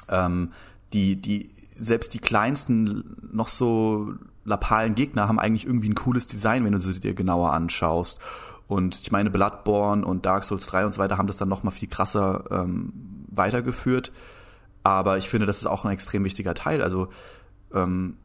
Ähm, 0.09 0.53
die, 0.93 1.21
die, 1.21 1.51
selbst 1.79 2.15
die 2.15 2.19
kleinsten, 2.19 3.17
noch 3.33 3.49
so 3.49 4.15
lapalen 4.45 4.95
Gegner 4.95 5.29
haben 5.29 5.39
eigentlich 5.39 5.67
irgendwie 5.67 5.91
ein 5.91 5.95
cooles 5.95 6.27
Design, 6.27 6.65
wenn 6.65 6.73
du 6.73 6.79
sie 6.79 6.99
dir 6.99 7.15
genauer 7.15 7.53
anschaust. 7.53 8.21
Und 8.67 9.01
ich 9.03 9.13
meine, 9.13 9.31
Bloodborne 9.31 10.05
und 10.05 10.27
Dark 10.27 10.45
Souls 10.45 10.67
3 10.67 10.87
und 10.87 10.93
so 10.93 10.99
weiter 10.99 11.19
haben 11.19 11.27
das 11.27 11.39
dann 11.39 11.49
noch 11.49 11.63
mal 11.63 11.71
viel 11.71 11.89
krasser 11.89 12.45
ähm, 12.51 12.93
weitergeführt. 13.29 14.13
Aber 14.83 15.19
ich 15.19 15.29
finde, 15.29 15.47
das 15.47 15.59
ist 15.59 15.67
auch 15.67 15.85
ein 15.85 15.93
extrem 15.93 16.25
wichtiger 16.25 16.55
Teil. 16.55 16.83
Also 16.83 17.09
ähm, 17.73 18.17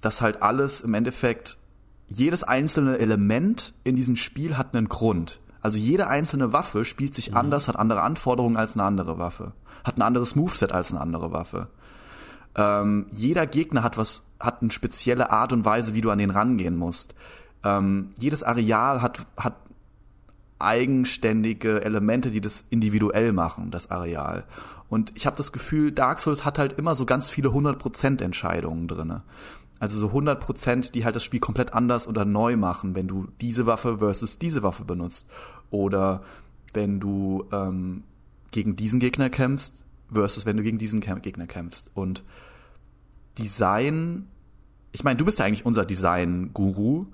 dass 0.00 0.20
halt 0.20 0.42
alles 0.42 0.80
im 0.80 0.94
Endeffekt, 0.94 1.58
jedes 2.06 2.42
einzelne 2.42 2.98
Element 2.98 3.74
in 3.84 3.96
diesem 3.96 4.16
Spiel 4.16 4.56
hat 4.56 4.74
einen 4.74 4.88
Grund. 4.88 5.40
Also 5.60 5.78
jede 5.78 6.06
einzelne 6.06 6.52
Waffe 6.52 6.84
spielt 6.84 7.14
sich 7.14 7.30
mhm. 7.30 7.36
anders, 7.36 7.68
hat 7.68 7.76
andere 7.76 8.02
Anforderungen 8.02 8.56
als 8.56 8.74
eine 8.74 8.84
andere 8.84 9.18
Waffe, 9.18 9.52
hat 9.84 9.96
ein 9.96 10.02
anderes 10.02 10.36
Moveset 10.36 10.72
als 10.72 10.90
eine 10.90 11.00
andere 11.00 11.32
Waffe. 11.32 11.68
Ähm, 12.54 13.06
jeder 13.10 13.46
Gegner 13.46 13.82
hat 13.82 13.98
was, 13.98 14.22
hat 14.40 14.62
eine 14.62 14.70
spezielle 14.70 15.30
Art 15.30 15.52
und 15.52 15.64
Weise, 15.64 15.94
wie 15.94 16.00
du 16.00 16.10
an 16.10 16.18
den 16.18 16.30
rangehen 16.30 16.76
musst. 16.76 17.14
Ähm, 17.64 18.10
jedes 18.18 18.42
Areal 18.42 19.02
hat, 19.02 19.26
hat 19.36 19.54
eigenständige 20.58 21.84
Elemente, 21.84 22.30
die 22.30 22.40
das 22.40 22.64
individuell 22.70 23.32
machen, 23.32 23.70
das 23.70 23.90
Areal. 23.90 24.44
Und 24.88 25.12
ich 25.14 25.26
habe 25.26 25.36
das 25.36 25.52
Gefühl, 25.52 25.92
Dark 25.92 26.20
Souls 26.20 26.44
hat 26.44 26.58
halt 26.58 26.78
immer 26.78 26.94
so 26.94 27.04
ganz 27.04 27.30
viele 27.30 27.50
100% 27.50 28.22
Entscheidungen 28.22 28.88
drinne. 28.88 29.22
Also 29.80 29.96
so 29.98 30.08
100 30.08 30.40
Prozent, 30.40 30.94
die 30.94 31.04
halt 31.04 31.14
das 31.14 31.24
Spiel 31.24 31.40
komplett 31.40 31.72
anders 31.72 32.08
oder 32.08 32.24
neu 32.24 32.56
machen, 32.56 32.94
wenn 32.94 33.06
du 33.06 33.28
diese 33.40 33.66
Waffe 33.66 33.98
versus 33.98 34.38
diese 34.38 34.62
Waffe 34.62 34.84
benutzt. 34.84 35.28
Oder 35.70 36.22
wenn 36.72 37.00
du 37.00 37.46
ähm, 37.52 38.02
gegen 38.50 38.76
diesen 38.76 39.00
Gegner 39.00 39.30
kämpfst 39.30 39.84
versus 40.12 40.46
wenn 40.46 40.56
du 40.56 40.62
gegen 40.62 40.78
diesen 40.78 41.00
Gegner 41.00 41.46
kämpfst. 41.46 41.90
Und 41.94 42.24
Design, 43.38 44.26
ich 44.92 45.04
meine, 45.04 45.16
du 45.16 45.24
bist 45.24 45.38
ja 45.38 45.44
eigentlich 45.44 45.66
unser 45.66 45.84
Design-Guru. 45.84 47.06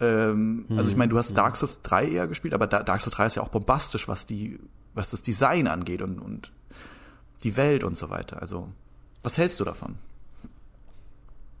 Ähm, 0.00 0.66
mhm. 0.68 0.78
Also 0.78 0.90
ich 0.90 0.96
meine, 0.96 1.10
du 1.10 1.18
hast. 1.18 1.34
Dark 1.34 1.56
Souls 1.56 1.80
3 1.82 2.08
eher 2.08 2.28
gespielt, 2.28 2.54
aber 2.54 2.66
Dark 2.66 3.00
Souls 3.00 3.16
3 3.16 3.26
ist 3.26 3.34
ja 3.36 3.42
auch 3.42 3.48
bombastisch, 3.48 4.08
was 4.08 4.26
die, 4.26 4.58
was 4.94 5.10
das 5.10 5.22
Design 5.22 5.66
angeht 5.66 6.02
und, 6.02 6.18
und 6.18 6.52
die 7.42 7.56
Welt 7.56 7.84
und 7.84 7.96
so 7.96 8.10
weiter. 8.10 8.40
Also, 8.40 8.68
was 9.22 9.38
hältst 9.38 9.60
du 9.60 9.64
davon? 9.64 9.96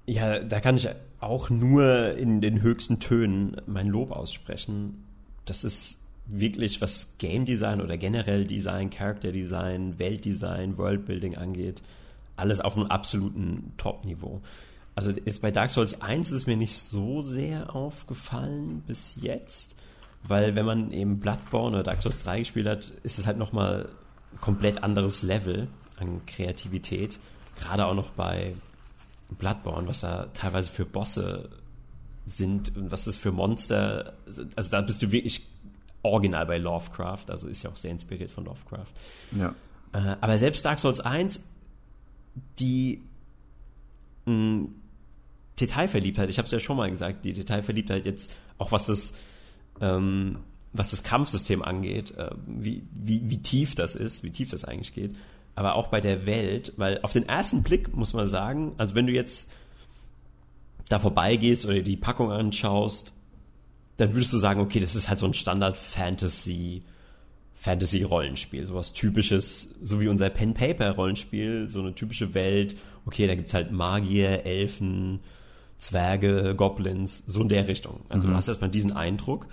Ja, 0.06 0.38
da 0.40 0.60
kann 0.60 0.76
ich 0.76 0.88
auch 1.20 1.48
nur 1.50 2.14
in 2.14 2.40
den 2.40 2.60
höchsten 2.60 3.00
Tönen 3.00 3.56
mein 3.66 3.88
Lob 3.88 4.10
aussprechen. 4.10 5.02
Das 5.46 5.64
ist 5.64 5.98
wirklich, 6.26 6.80
was 6.80 7.14
Game 7.18 7.44
Design 7.44 7.80
oder 7.80 7.96
generell 7.96 8.46
Design, 8.46 8.90
Character 8.90 9.32
Design, 9.32 9.98
Weltdesign, 9.98 10.78
Worldbuilding 10.78 11.36
angeht, 11.36 11.82
alles 12.36 12.60
auf 12.60 12.76
einem 12.76 12.86
absoluten 12.86 13.72
Top-Niveau. 13.76 14.40
Also 14.94 15.10
jetzt 15.10 15.42
bei 15.42 15.50
Dark 15.50 15.70
Souls 15.70 16.00
1 16.00 16.30
ist 16.30 16.46
mir 16.46 16.56
nicht 16.56 16.78
so 16.78 17.20
sehr 17.20 17.74
aufgefallen 17.74 18.82
bis 18.86 19.16
jetzt, 19.20 19.74
weil 20.26 20.54
wenn 20.54 20.64
man 20.64 20.92
eben 20.92 21.18
Bloodborne 21.18 21.76
oder 21.76 21.82
Dark 21.82 22.00
Souls 22.00 22.22
3 22.22 22.40
gespielt 22.40 22.68
hat, 22.68 22.92
ist 23.02 23.18
es 23.18 23.26
halt 23.26 23.38
nochmal 23.38 23.88
komplett 24.40 24.82
anderes 24.82 25.22
Level 25.22 25.68
an 25.98 26.24
Kreativität. 26.26 27.18
Gerade 27.58 27.86
auch 27.86 27.94
noch 27.94 28.10
bei 28.10 28.54
Bloodborne, 29.30 29.88
was 29.88 30.00
da 30.00 30.26
teilweise 30.34 30.70
für 30.70 30.84
Bosse 30.84 31.50
sind 32.26 32.76
und 32.76 32.90
was 32.90 33.04
das 33.04 33.16
für 33.16 33.32
Monster, 33.32 34.14
also 34.56 34.70
da 34.70 34.80
bist 34.80 35.02
du 35.02 35.12
wirklich 35.12 35.46
original 36.02 36.46
bei 36.46 36.58
Lovecraft, 36.58 37.26
also 37.28 37.48
ist 37.48 37.62
ja 37.62 37.70
auch 37.70 37.76
sehr 37.76 37.90
inspiriert 37.90 38.30
von 38.30 38.44
Lovecraft. 38.44 38.86
Ja. 39.36 39.54
Äh, 39.92 40.16
aber 40.20 40.38
selbst 40.38 40.64
Dark 40.64 40.80
Souls 40.80 41.00
1, 41.00 41.40
die 42.58 43.02
mh, 44.26 44.68
Detailverliebtheit, 45.60 46.28
ich 46.30 46.38
habe 46.38 46.46
es 46.46 46.52
ja 46.52 46.60
schon 46.60 46.76
mal 46.76 46.90
gesagt, 46.90 47.24
die 47.24 47.32
Detailverliebtheit 47.32 48.06
jetzt, 48.06 48.36
auch 48.58 48.72
was 48.72 48.86
das, 48.86 49.14
ähm, 49.80 50.38
was 50.72 50.90
das 50.90 51.04
Kampfsystem 51.04 51.62
angeht, 51.62 52.16
äh, 52.16 52.30
wie, 52.46 52.82
wie, 52.92 53.22
wie 53.30 53.38
tief 53.38 53.74
das 53.74 53.96
ist, 53.96 54.24
wie 54.24 54.30
tief 54.30 54.50
das 54.50 54.64
eigentlich 54.64 54.92
geht, 54.92 55.14
aber 55.54 55.76
auch 55.76 55.88
bei 55.88 56.00
der 56.00 56.26
Welt, 56.26 56.72
weil 56.76 57.00
auf 57.02 57.12
den 57.12 57.28
ersten 57.28 57.62
Blick 57.62 57.94
muss 57.94 58.12
man 58.12 58.26
sagen, 58.26 58.72
also 58.76 58.94
wenn 58.94 59.06
du 59.06 59.12
jetzt 59.12 59.50
da 60.88 60.98
vorbeigehst 60.98 61.64
oder 61.66 61.80
die 61.80 61.96
Packung 61.96 62.30
anschaust, 62.30 63.12
dann 63.96 64.14
würdest 64.14 64.32
du 64.32 64.38
sagen, 64.38 64.60
okay, 64.60 64.80
das 64.80 64.96
ist 64.96 65.08
halt 65.08 65.18
so 65.18 65.26
ein 65.26 65.34
Standard 65.34 65.76
Fantasy 65.76 66.82
Fantasy 67.54 68.02
Rollenspiel, 68.02 68.66
sowas 68.66 68.92
typisches, 68.92 69.74
so 69.80 69.98
wie 69.98 70.08
unser 70.08 70.28
Pen 70.28 70.52
Paper 70.52 70.90
Rollenspiel, 70.90 71.70
so 71.70 71.80
eine 71.80 71.94
typische 71.94 72.34
Welt. 72.34 72.76
Okay, 73.06 73.26
da 73.26 73.34
gibt's 73.34 73.54
halt 73.54 73.72
Magier, 73.72 74.44
Elfen, 74.44 75.20
Zwerge, 75.78 76.54
Goblins, 76.54 77.22
so 77.26 77.40
in 77.40 77.48
der 77.48 77.66
Richtung. 77.66 78.00
Also 78.10 78.26
mhm. 78.26 78.32
du 78.32 78.36
hast 78.36 78.48
erstmal 78.48 78.68
diesen 78.68 78.92
Eindruck. 78.92 79.46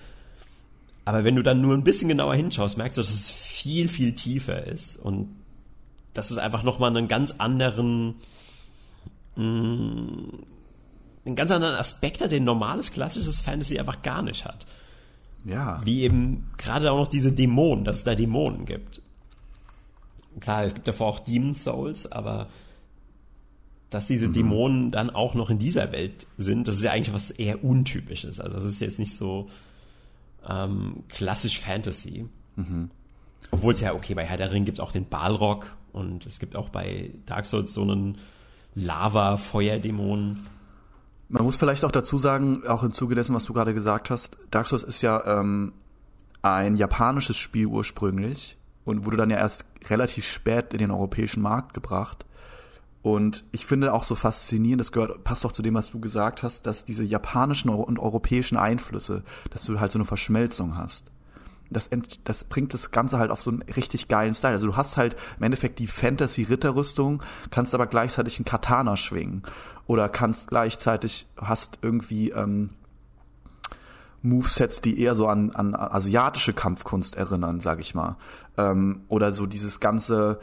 Aber 1.05 1.23
wenn 1.23 1.37
du 1.37 1.41
dann 1.41 1.61
nur 1.61 1.73
ein 1.73 1.85
bisschen 1.85 2.09
genauer 2.09 2.35
hinschaust, 2.35 2.77
merkst 2.77 2.97
du, 2.97 3.01
dass 3.01 3.09
es 3.09 3.31
viel, 3.31 3.87
viel 3.87 4.13
tiefer 4.13 4.67
ist 4.67 4.97
und 4.97 5.29
dass 6.13 6.31
es 6.31 6.37
einfach 6.37 6.63
nochmal 6.63 6.95
einen 6.95 7.07
ganz 7.07 7.31
anderen, 7.37 8.15
mh, 9.35 9.43
mm, 9.43 10.43
einen 11.25 11.35
ganz 11.35 11.51
anderen 11.51 11.75
Aspekt 11.75 12.21
hat, 12.21 12.31
den 12.31 12.43
normales 12.43 12.91
klassisches 12.91 13.41
Fantasy 13.41 13.79
einfach 13.79 14.01
gar 14.01 14.21
nicht 14.21 14.45
hat. 14.45 14.65
Ja. 15.45 15.79
Wie 15.83 16.01
eben 16.01 16.49
gerade 16.57 16.91
auch 16.91 16.97
noch 16.97 17.07
diese 17.07 17.31
Dämonen, 17.31 17.83
dass 17.83 17.97
es 17.97 18.03
da 18.03 18.15
Dämonen 18.15 18.65
gibt. 18.65 19.01
Klar, 20.39 20.63
es 20.63 20.73
gibt 20.73 20.87
davor 20.87 21.07
auch 21.07 21.19
Demon 21.19 21.55
Souls, 21.55 22.11
aber 22.11 22.47
dass 23.89 24.07
diese 24.07 24.29
mhm. 24.29 24.33
Dämonen 24.33 24.91
dann 24.91 25.09
auch 25.09 25.35
noch 25.35 25.49
in 25.49 25.59
dieser 25.59 25.91
Welt 25.91 26.25
sind, 26.37 26.67
das 26.67 26.75
ist 26.77 26.83
ja 26.83 26.91
eigentlich 26.91 27.13
was 27.13 27.31
eher 27.31 27.63
Untypisches. 27.63 28.39
Also 28.39 28.55
das 28.55 28.65
ist 28.65 28.79
jetzt 28.79 28.99
nicht 28.99 29.15
so 29.15 29.49
ähm, 30.47 31.03
klassisch 31.09 31.59
Fantasy. 31.59 32.25
Mhm. 32.55 32.89
Obwohl 33.51 33.73
es 33.73 33.81
ja, 33.81 33.93
okay, 33.93 34.13
bei 34.13 34.25
Herr 34.25 34.37
der 34.37 34.53
Ring 34.53 34.63
gibt 34.63 34.77
es 34.77 34.83
auch 34.83 34.93
den 34.93 35.05
Balrog 35.05 35.75
und 35.93 36.25
es 36.25 36.39
gibt 36.39 36.55
auch 36.55 36.69
bei 36.69 37.11
Dark 37.25 37.45
Souls 37.45 37.73
so 37.73 37.83
einen 37.83 38.17
Lava-Feuerdämon. 38.75 40.39
Man 41.29 41.43
muss 41.43 41.57
vielleicht 41.57 41.85
auch 41.85 41.91
dazu 41.91 42.17
sagen, 42.17 42.65
auch 42.67 42.83
im 42.83 42.93
Zuge 42.93 43.15
dessen, 43.15 43.35
was 43.35 43.45
du 43.45 43.53
gerade 43.53 43.73
gesagt 43.73 44.09
hast, 44.09 44.37
Dark 44.49 44.67
Souls 44.67 44.83
ist 44.83 45.01
ja 45.01 45.39
ähm, 45.39 45.73
ein 46.41 46.75
japanisches 46.75 47.37
Spiel 47.37 47.67
ursprünglich 47.67 48.57
und 48.85 49.05
wurde 49.05 49.17
dann 49.17 49.29
ja 49.29 49.37
erst 49.37 49.65
relativ 49.89 50.27
spät 50.27 50.73
in 50.73 50.79
den 50.79 50.91
europäischen 50.91 51.41
Markt 51.41 51.73
gebracht. 51.73 52.25
Und 53.01 53.45
ich 53.51 53.65
finde 53.65 53.93
auch 53.93 54.03
so 54.03 54.15
faszinierend, 54.15 54.79
das 54.79 54.91
gehört, 54.91 55.23
passt 55.23 55.45
auch 55.45 55.51
zu 55.51 55.63
dem, 55.63 55.73
was 55.73 55.89
du 55.89 55.99
gesagt 55.99 56.43
hast, 56.43 56.67
dass 56.67 56.85
diese 56.85 57.03
japanischen 57.03 57.69
und 57.69 57.97
europäischen 57.97 58.57
Einflüsse, 58.57 59.23
dass 59.49 59.63
du 59.63 59.79
halt 59.79 59.91
so 59.91 59.97
eine 59.97 60.05
Verschmelzung 60.05 60.77
hast 60.77 61.11
das, 61.71 61.89
das 62.23 62.43
bringt 62.43 62.73
das 62.73 62.91
Ganze 62.91 63.17
halt 63.17 63.31
auf 63.31 63.41
so 63.41 63.49
einen 63.49 63.61
richtig 63.63 64.07
geilen 64.07 64.33
Style. 64.33 64.53
Also 64.53 64.67
du 64.67 64.77
hast 64.77 64.97
halt 64.97 65.15
im 65.37 65.43
Endeffekt 65.43 65.79
die 65.79 65.87
Fantasy-Ritterrüstung, 65.87 67.23
kannst 67.49 67.73
aber 67.73 67.87
gleichzeitig 67.87 68.37
einen 68.37 68.45
Katana 68.45 68.97
schwingen. 68.97 69.43
Oder 69.87 70.09
kannst 70.09 70.49
gleichzeitig, 70.49 71.27
hast 71.37 71.79
irgendwie 71.81 72.29
ähm, 72.29 72.71
Movesets, 74.21 74.81
die 74.81 74.99
eher 74.99 75.15
so 75.15 75.27
an, 75.27 75.51
an 75.51 75.75
asiatische 75.75 76.53
Kampfkunst 76.53 77.15
erinnern, 77.15 77.59
sag 77.59 77.79
ich 77.79 77.95
mal. 77.95 78.17
Ähm, 78.57 79.01
oder 79.07 79.31
so 79.31 79.47
dieses 79.47 79.79
ganze, 79.79 80.39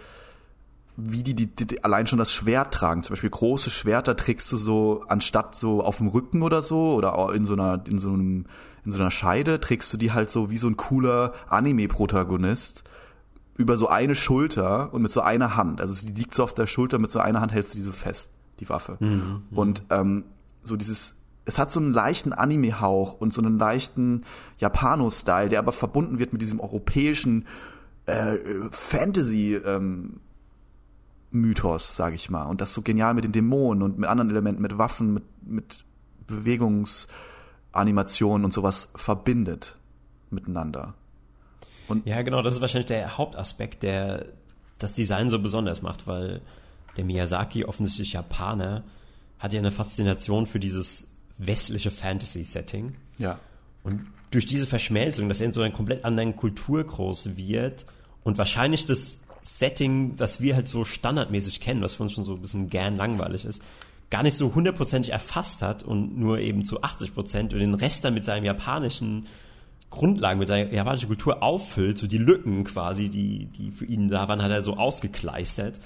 wie 0.96 1.22
die, 1.22 1.34
die, 1.34 1.46
die 1.46 1.84
allein 1.84 2.06
schon 2.06 2.18
das 2.18 2.32
Schwert 2.32 2.74
tragen. 2.74 3.02
Zum 3.02 3.12
Beispiel 3.12 3.30
große 3.30 3.70
Schwerter 3.70 4.16
trägst 4.16 4.50
du 4.50 4.56
so 4.56 5.04
anstatt 5.08 5.54
so 5.54 5.82
auf 5.82 5.98
dem 5.98 6.08
Rücken 6.08 6.42
oder 6.42 6.60
so 6.62 6.94
oder 6.94 7.32
in 7.34 7.44
so 7.44 7.52
einer 7.52 7.82
in 7.86 7.98
so 7.98 8.08
einem 8.08 8.46
in 8.88 8.92
so 8.92 9.00
einer 9.00 9.10
Scheide 9.10 9.60
trägst 9.60 9.92
du 9.92 9.98
die 9.98 10.12
halt 10.12 10.30
so 10.30 10.50
wie 10.50 10.56
so 10.56 10.66
ein 10.66 10.78
cooler 10.78 11.34
Anime-Protagonist 11.48 12.84
über 13.54 13.76
so 13.76 13.88
eine 13.88 14.14
Schulter 14.14 14.94
und 14.94 15.02
mit 15.02 15.10
so 15.10 15.20
einer 15.20 15.56
Hand. 15.56 15.82
Also 15.82 16.06
die 16.06 16.14
liegt 16.14 16.32
so 16.32 16.42
auf 16.42 16.54
der 16.54 16.66
Schulter, 16.66 16.98
mit 16.98 17.10
so 17.10 17.18
einer 17.18 17.42
Hand 17.42 17.52
hältst 17.52 17.74
du 17.74 17.76
diese 17.76 17.92
fest, 17.92 18.32
die 18.60 18.68
Waffe. 18.70 18.96
Mhm, 19.00 19.42
mhm. 19.50 19.58
und 19.58 19.82
ähm, 19.90 20.24
so 20.62 20.76
dieses, 20.76 21.16
es 21.44 21.58
hat 21.58 21.70
so 21.70 21.80
einen 21.80 21.92
leichten 21.92 22.32
Anime-Hauch 22.32 23.12
und 23.20 23.34
so 23.34 23.42
einen 23.42 23.58
leichten 23.58 24.24
Japano-Style, 24.56 25.50
der 25.50 25.58
aber 25.58 25.72
verbunden 25.72 26.18
wird 26.18 26.32
mit 26.32 26.40
diesem 26.40 26.58
europäischen 26.58 27.46
äh, 28.06 28.36
Fantasy- 28.70 29.56
ähm, 29.56 30.20
Mythos, 31.30 31.94
sag 31.94 32.14
ich 32.14 32.30
mal. 32.30 32.44
Und 32.44 32.62
das 32.62 32.72
so 32.72 32.80
genial 32.80 33.12
mit 33.12 33.24
den 33.24 33.32
Dämonen 33.32 33.82
und 33.82 33.98
mit 33.98 34.08
anderen 34.08 34.30
Elementen, 34.30 34.62
mit 34.62 34.78
Waffen, 34.78 35.12
mit, 35.12 35.24
mit 35.42 35.84
Bewegungs- 36.26 37.06
Animation 37.78 38.44
und 38.44 38.52
sowas 38.52 38.90
verbindet 38.94 39.76
miteinander. 40.30 40.94
Und 41.88 42.06
ja, 42.06 42.22
genau, 42.22 42.42
das 42.42 42.54
ist 42.54 42.60
wahrscheinlich 42.60 42.86
der 42.86 43.16
Hauptaspekt, 43.16 43.82
der 43.82 44.26
das 44.78 44.92
Design 44.92 45.30
so 45.30 45.38
besonders 45.38 45.82
macht, 45.82 46.06
weil 46.06 46.42
der 46.96 47.04
Miyazaki 47.04 47.64
offensichtlich 47.64 48.12
Japaner 48.12 48.84
hat 49.38 49.52
ja 49.52 49.58
eine 49.58 49.70
Faszination 49.70 50.46
für 50.46 50.60
dieses 50.60 51.08
westliche 51.38 51.90
Fantasy-Setting. 51.90 52.94
Ja. 53.18 53.38
Und 53.84 54.06
durch 54.30 54.46
diese 54.46 54.66
Verschmelzung, 54.66 55.28
dass 55.28 55.40
er 55.40 55.46
in 55.46 55.52
so 55.52 55.62
einer 55.62 55.72
komplett 55.72 56.04
anderen 56.04 56.36
Kultur 56.36 56.84
groß 56.84 57.36
wird 57.36 57.86
und 58.24 58.36
wahrscheinlich 58.36 58.84
das 58.84 59.20
Setting, 59.42 60.14
was 60.18 60.40
wir 60.40 60.54
halt 60.54 60.68
so 60.68 60.84
standardmäßig 60.84 61.60
kennen, 61.60 61.80
was 61.80 61.94
für 61.94 62.02
uns 62.02 62.12
schon 62.12 62.24
so 62.24 62.34
ein 62.34 62.42
bisschen 62.42 62.68
gern 62.68 62.96
langweilig 62.96 63.44
ist, 63.44 63.62
gar 64.10 64.22
nicht 64.22 64.34
so 64.34 64.54
hundertprozentig 64.54 65.12
erfasst 65.12 65.62
hat 65.62 65.82
und 65.82 66.18
nur 66.18 66.38
eben 66.38 66.64
zu 66.64 66.82
80 66.82 67.14
Prozent 67.14 67.52
und 67.52 67.60
den 67.60 67.74
Rest 67.74 68.04
dann 68.04 68.14
mit 68.14 68.24
seinem 68.24 68.44
japanischen 68.44 69.26
Grundlagen, 69.90 70.38
mit 70.38 70.48
seiner 70.48 70.72
japanischen 70.72 71.08
Kultur 71.08 71.42
auffüllt, 71.42 71.98
so 71.98 72.06
die 72.06 72.18
Lücken 72.18 72.64
quasi, 72.64 73.08
die, 73.08 73.46
die 73.46 73.70
für 73.70 73.84
ihn 73.84 74.08
da 74.08 74.28
waren, 74.28 74.42
hat 74.42 74.50
er 74.50 74.62
so 74.62 74.76
ausgekleistert 74.76 75.80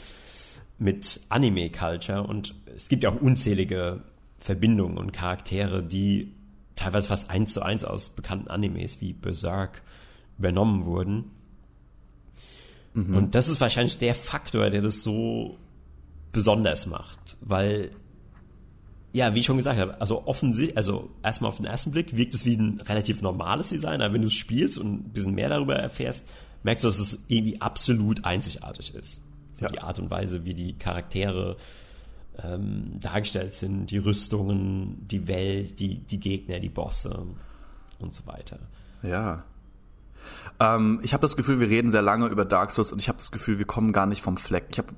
mit 0.78 1.20
Anime-Culture 1.28 2.22
und 2.22 2.54
es 2.74 2.88
gibt 2.88 3.04
ja 3.04 3.10
auch 3.10 3.20
unzählige 3.20 4.02
Verbindungen 4.38 4.98
und 4.98 5.12
Charaktere, 5.12 5.82
die 5.82 6.32
teilweise 6.74 7.08
fast 7.08 7.30
eins 7.30 7.52
zu 7.52 7.62
eins 7.62 7.84
aus 7.84 8.08
bekannten 8.10 8.48
Animes 8.48 9.00
wie 9.00 9.12
Berserk 9.12 9.82
übernommen 10.38 10.84
wurden. 10.84 11.30
Mhm. 12.94 13.16
Und 13.16 13.34
das 13.34 13.48
ist 13.48 13.60
wahrscheinlich 13.60 13.98
der 13.98 14.14
Faktor, 14.14 14.70
der 14.70 14.82
das 14.82 15.02
so 15.02 15.58
besonders 16.32 16.86
macht, 16.86 17.36
weil 17.40 17.90
ja, 19.12 19.34
wie 19.34 19.40
ich 19.40 19.46
schon 19.46 19.58
gesagt 19.58 19.78
habe, 19.78 20.00
also 20.00 20.26
offensichtlich, 20.26 20.76
also 20.76 21.10
erstmal 21.22 21.48
auf 21.48 21.58
den 21.58 21.66
ersten 21.66 21.90
Blick 21.90 22.16
wirkt 22.16 22.34
es 22.34 22.44
wie 22.46 22.56
ein 22.56 22.80
relativ 22.80 23.20
normales 23.20 23.68
Design, 23.68 24.00
aber 24.00 24.14
wenn 24.14 24.22
du 24.22 24.28
es 24.28 24.34
spielst 24.34 24.78
und 24.78 24.92
ein 24.92 25.12
bisschen 25.12 25.34
mehr 25.34 25.50
darüber 25.50 25.76
erfährst, 25.76 26.26
merkst 26.62 26.84
du, 26.84 26.88
dass 26.88 26.98
es 26.98 27.24
irgendwie 27.28 27.60
absolut 27.60 28.24
einzigartig 28.24 28.94
ist. 28.94 29.22
Ja. 29.60 29.68
Die 29.68 29.80
Art 29.80 29.98
und 29.98 30.10
Weise, 30.10 30.44
wie 30.44 30.54
die 30.54 30.78
Charaktere 30.78 31.56
ähm, 32.42 32.98
dargestellt 33.00 33.54
sind, 33.54 33.90
die 33.90 33.98
Rüstungen, 33.98 35.06
die 35.06 35.28
Welt, 35.28 35.78
die, 35.78 35.98
die 35.98 36.18
Gegner, 36.18 36.58
die 36.58 36.70
Bosse 36.70 37.26
und 37.98 38.14
so 38.14 38.26
weiter. 38.26 38.58
Ja. 39.02 39.44
Ähm, 40.58 41.00
ich 41.02 41.12
habe 41.12 41.22
das 41.22 41.36
Gefühl, 41.36 41.60
wir 41.60 41.68
reden 41.68 41.90
sehr 41.90 42.02
lange 42.02 42.28
über 42.28 42.44
Dark 42.44 42.70
Souls 42.70 42.92
und 42.92 42.98
ich 42.98 43.08
habe 43.08 43.18
das 43.18 43.30
Gefühl, 43.30 43.58
wir 43.58 43.66
kommen 43.66 43.92
gar 43.92 44.06
nicht 44.06 44.22
vom 44.22 44.36
Fleck. 44.36 44.68
Ich 44.70 44.78
habe 44.78 44.88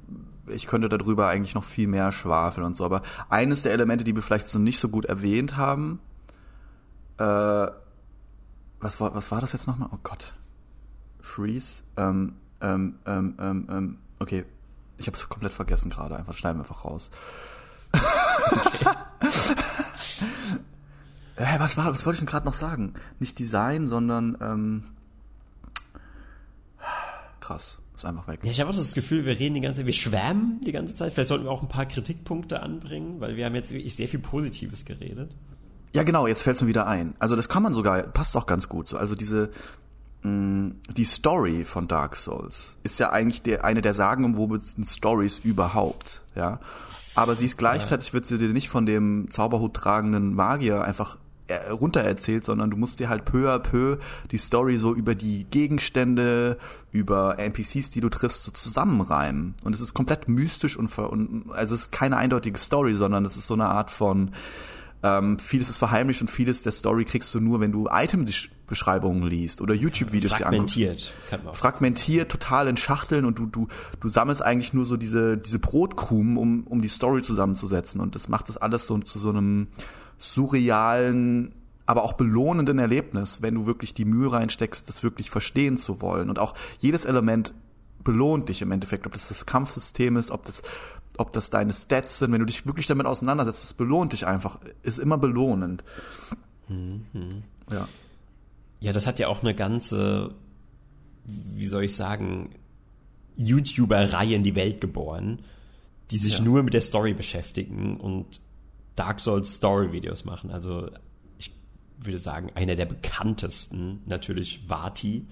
ich 0.49 0.67
könnte 0.67 0.89
darüber 0.89 1.29
eigentlich 1.29 1.55
noch 1.55 1.65
viel 1.65 1.89
mehr 1.89 2.13
schwafeln 2.13 2.67
und 2.67 2.77
so, 2.77 2.85
aber 2.85 3.03
eines 3.29 3.63
der 3.63 3.73
Elemente, 3.73 4.05
die 4.05 4.15
wir 4.15 4.23
vielleicht 4.23 4.49
so 4.49 4.59
nicht 4.59 4.79
so 4.79 4.89
gut 4.89 5.05
erwähnt 5.05 5.57
haben, 5.57 6.01
äh, 7.19 7.67
was 8.81 9.01
war, 9.01 9.15
was 9.15 9.31
war 9.31 9.41
das 9.41 9.53
jetzt 9.53 9.67
nochmal? 9.67 9.89
Oh 9.93 9.99
Gott. 10.03 10.35
Freeze. 11.21 11.83
Ähm, 11.97 12.35
ähm, 12.61 12.97
ähm, 13.07 13.35
ähm, 13.39 13.69
ähm 13.71 13.99
okay, 14.19 14.45
ich 14.99 15.07
habe 15.07 15.17
es 15.17 15.29
komplett 15.29 15.53
vergessen 15.53 15.91
gerade. 15.91 16.17
Einfach 16.17 16.35
schneiden 16.35 16.59
wir 16.59 16.65
einfach 16.65 16.85
raus. 16.85 17.11
Okay. 18.47 18.85
äh, 21.37 21.59
was 21.59 21.77
war? 21.77 21.87
Was 21.93 22.05
wollte 22.05 22.17
ich 22.17 22.21
denn 22.21 22.29
gerade 22.29 22.45
noch 22.45 22.55
sagen? 22.55 22.95
Nicht 23.21 23.39
Design, 23.39 23.89
sondern 23.89 24.37
ähm, 24.41 24.85
krass. 27.41 27.79
Ist 27.97 28.05
einfach 28.05 28.27
weg. 28.27 28.41
Ja, 28.43 28.51
ich 28.51 28.61
habe 28.61 28.71
auch 28.71 28.75
das 28.75 28.95
Gefühl, 28.95 29.25
wir 29.25 29.39
reden 29.39 29.55
die 29.55 29.61
ganze 29.61 29.79
Zeit, 29.79 29.87
wir 29.87 29.93
schwärmen 29.93 30.61
die 30.67 30.73
ganze 30.73 30.95
Zeit. 30.95 31.13
Vielleicht 31.13 31.29
sollten 31.29 31.45
wir 31.45 31.51
auch 31.51 31.63
ein 31.63 31.69
paar 31.69 31.87
Kritikpunkte 31.87 32.61
anbringen, 32.61 33.21
weil 33.21 33.37
wir 33.37 33.45
haben 33.45 33.55
jetzt 33.55 33.73
wirklich 33.73 33.95
sehr 33.95 34.09
viel 34.09 34.21
Positives 34.21 34.85
geredet. 34.85 35.35
Ja, 35.93 36.03
genau, 36.03 36.27
jetzt 36.27 36.43
fällt 36.43 36.57
es 36.57 36.63
mir 36.63 36.69
wieder 36.69 36.89
ein. 36.89 37.15
Also 37.21 37.37
das 37.37 37.49
kann 37.49 37.63
man 37.63 37.73
sogar, 37.73 38.03
passt 38.03 38.37
auch 38.37 38.47
ganz 38.47 38.69
gut 38.69 38.89
so. 38.89 38.97
Also 38.97 39.15
diese, 39.15 39.51
Mm, 40.25 40.71
die 40.97 41.05
Story 41.05 41.67
von 41.67 41.87
Dark 41.87 42.17
Souls 42.17 42.79
ist 42.83 42.99
ja 42.99 43.11
eigentlich 43.11 43.43
der, 43.43 43.63
eine 43.63 43.83
der 43.83 43.93
sagenumwobensten 43.93 44.85
Stories 44.85 45.39
überhaupt, 45.45 46.23
ja. 46.35 46.61
Aber 47.15 47.35
sie 47.37 47.45
ist 47.45 47.59
gleichzeitig, 47.59 48.13
wird 48.13 48.27
sie 48.27 48.39
dir 48.39 48.49
nicht 48.49 48.71
von 48.71 48.87
dem 48.87 49.31
Zauberhut 49.31 49.75
tragenden 49.75 50.35
Magier 50.35 50.83
einfach 50.83 51.19
äh, 51.47 51.71
runter 51.71 52.01
erzählt, 52.01 52.45
sondern 52.45 52.71
du 52.71 52.77
musst 52.77 53.01
dir 53.01 53.09
halt 53.09 53.25
peu 53.25 53.51
à 53.53 53.59
peu 53.59 53.99
die 54.31 54.39
Story 54.39 54.79
so 54.79 54.95
über 54.95 55.15
die 55.15 55.45
Gegenstände, 55.45 56.57
über 56.91 57.39
NPCs, 57.39 57.91
die 57.91 58.01
du 58.01 58.09
triffst, 58.09 58.45
so 58.45 58.51
zusammenreimen. 58.51 59.55
Und 59.65 59.75
es 59.75 59.81
ist 59.81 59.95
komplett 59.95 60.29
mystisch 60.29 60.77
und, 60.77 60.97
und 60.99 61.51
also 61.53 61.75
es 61.75 61.83
ist 61.83 61.93
keine 61.93 62.17
eindeutige 62.17 62.59
Story, 62.59 62.95
sondern 62.95 63.25
es 63.25 63.37
ist 63.37 63.47
so 63.47 63.55
eine 63.55 63.67
Art 63.67 63.91
von 63.91 64.31
ähm, 65.05 65.39
vieles 65.39 65.69
ist 65.69 65.77
verheimlicht 65.77 66.23
und 66.23 66.31
vieles 66.31 66.63
der 66.63 66.73
Story 66.73 67.05
kriegst 67.05 67.35
du 67.35 67.41
nur, 67.41 67.61
wenn 67.61 67.73
du 67.73 67.89
Item-Beschreibungen 67.91 69.29
liest 69.29 69.61
oder 69.61 69.75
YouTube-Videos 69.75 70.39
dir 70.39 70.47
anguckst. 70.47 70.77
Fragmentiert. 70.77 71.13
Fragmentiert, 71.53 72.33
total 72.33 72.69
in 72.69 72.79
Schachteln 72.79 73.27
und 73.27 73.39
du, 73.39 73.45
du, 73.45 73.69
du 74.01 74.09
sammelst 74.09 74.41
eigentlich 74.41 74.73
nur 74.73 74.87
so 74.87 74.97
diese, 74.97 75.37
diese 75.37 75.59
Brotkrumen, 75.59 76.39
um, 76.39 76.67
um 76.67 76.81
die 76.81 76.89
Story 76.89 77.21
zusammenzusetzen. 77.21 78.01
Und 78.01 78.15
das 78.15 78.29
macht 78.29 78.49
das 78.49 78.57
alles 78.57 78.87
so 78.87 78.97
zu 78.97 79.19
so 79.19 79.29
einem 79.29 79.69
surrealen, 80.33 81.55
aber 81.87 82.03
auch 82.03 82.15
belohnenden 82.15 82.79
Erlebnis, 82.79 83.43
wenn 83.43 83.55
du 83.55 83.67
wirklich 83.67 83.95
die 83.95 84.05
Mühe 84.05 84.33
reinsteckst, 84.33 84.89
das 84.89 85.03
wirklich 85.03 85.31
verstehen 85.31 85.77
zu 85.77 86.01
wollen. 86.01 86.31
Und 86.31 86.39
auch 86.39 86.55
jedes 86.79 87.05
Element 87.05 87.53
belohnt 88.03 88.49
dich 88.49 88.63
im 88.63 88.71
Endeffekt, 88.71 89.07
ob 89.07 89.13
das 89.13 89.29
das 89.29 89.47
Kampfsystem 89.47 90.17
ist, 90.17 90.31
ob 90.31 90.45
das 90.45 90.63
ob 91.17 91.31
das 91.31 91.51
deine 91.51 91.73
Stats 91.73 92.19
sind, 92.19 92.33
wenn 92.33 92.41
du 92.41 92.47
dich 92.47 92.67
wirklich 92.67 92.87
damit 92.87 93.07
auseinandersetzt, 93.07 93.63
das 93.63 93.75
belohnt 93.75 94.13
dich 94.13 94.27
einfach, 94.27 94.59
ist 94.83 94.99
immer 94.99 95.17
belohnend. 95.17 95.85
Mhm. 96.69 97.45
Ja. 97.71 97.89
Ja, 98.81 98.93
das 98.93 99.07
hat 99.07 99.19
ja 99.19 99.29
auch 99.29 99.43
eine 99.43 99.55
ganze, 99.55 100.35
wie 101.25 101.67
soll 101.67 101.85
ich 101.85 101.95
sagen, 101.95 102.51
YouTuber-Reihe 103.37 104.35
in 104.35 104.43
die 104.43 104.55
Welt 104.55 104.81
geboren, 104.81 105.41
die 106.11 106.19
sich 106.19 106.39
ja. 106.39 106.45
nur 106.45 106.63
mit 106.63 106.75
der 106.75 106.81
Story 106.81 107.15
beschäftigen 107.15 107.97
und 107.97 108.41
Dark 108.97 109.21
Souls 109.21 109.57
Story-Videos 109.57 110.25
machen. 110.25 110.51
Also 110.51 110.91
ich 111.39 111.53
würde 111.99 112.19
sagen, 112.19 112.51
einer 112.55 112.77
der 112.77 112.87
bekanntesten, 112.87 114.03
natürlich 114.07 114.69
Vati. 114.69 115.27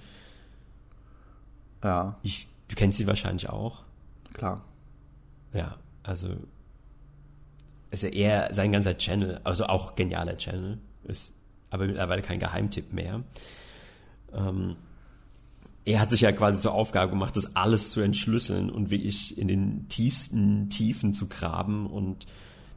Ja. 1.83 2.19
Ich, 2.23 2.49
du 2.69 2.75
kennst 2.75 2.99
sie 2.99 3.07
wahrscheinlich 3.07 3.49
auch. 3.49 3.83
Klar. 4.33 4.65
Ja, 5.53 5.77
also 6.03 6.29
ist 7.91 8.03
ja 8.03 8.09
eher 8.09 8.55
sein 8.55 8.73
ganzer 8.73 8.97
Channel, 8.97 9.41
also 9.45 9.67
auch 9.67 9.95
genialer 9.97 10.37
Channel, 10.37 10.79
ist 11.05 11.33
aber 11.69 11.87
mittlerweile 11.87 12.23
kein 12.23 12.39
Geheimtipp 12.39 12.93
mehr. 12.93 13.23
Ähm, 14.33 14.77
er 15.85 16.01
hat 16.01 16.11
sich 16.11 16.23
ja 16.23 16.33
quasi 16.33 16.61
zur 16.61 16.73
Aufgabe 16.73 17.11
gemacht, 17.11 17.37
das 17.37 17.57
alles 17.57 17.91
zu 17.91 18.01
entschlüsseln 18.01 18.71
und 18.71 18.91
wirklich 18.91 19.37
in 19.37 19.49
den 19.49 19.89
tiefsten 19.89 20.71
Tiefen 20.71 21.13
zu 21.13 21.29
graben 21.29 21.87
und 21.87 22.27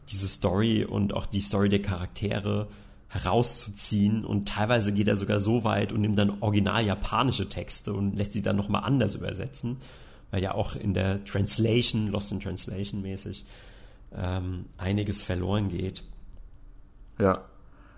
diese 0.10 0.28
Story 0.28 0.86
und 0.86 1.14
auch 1.14 1.26
die 1.26 1.42
Story 1.42 1.70
der 1.70 1.82
Charaktere 1.82 2.68
herauszuziehen 3.08 4.26
und 4.26 4.48
teilweise 4.48 4.92
geht 4.92 5.08
er 5.08 5.16
sogar 5.16 5.40
so 5.40 5.64
weit 5.64 5.94
und 5.94 6.02
nimmt 6.02 6.20
dann 6.20 6.42
original 6.42 6.86
japanische 6.86 7.48
Texte 7.48 7.94
und 7.94 8.16
lässt 8.16 8.34
sie 8.34 8.42
dann 8.42 8.58
nochmal 8.58 8.84
anders 8.84 9.16
übersetzen 9.16 9.78
weil 10.36 10.44
ja 10.44 10.54
auch 10.54 10.76
in 10.76 10.94
der 10.94 11.24
Translation, 11.24 12.10
Lost 12.10 12.34
in 12.34 12.42
Translation 12.42 13.02
mäßig, 13.02 13.46
ähm, 14.14 14.66
einiges 14.78 15.22
verloren 15.22 15.70
geht. 15.70 16.04
Ja. 17.20 17.46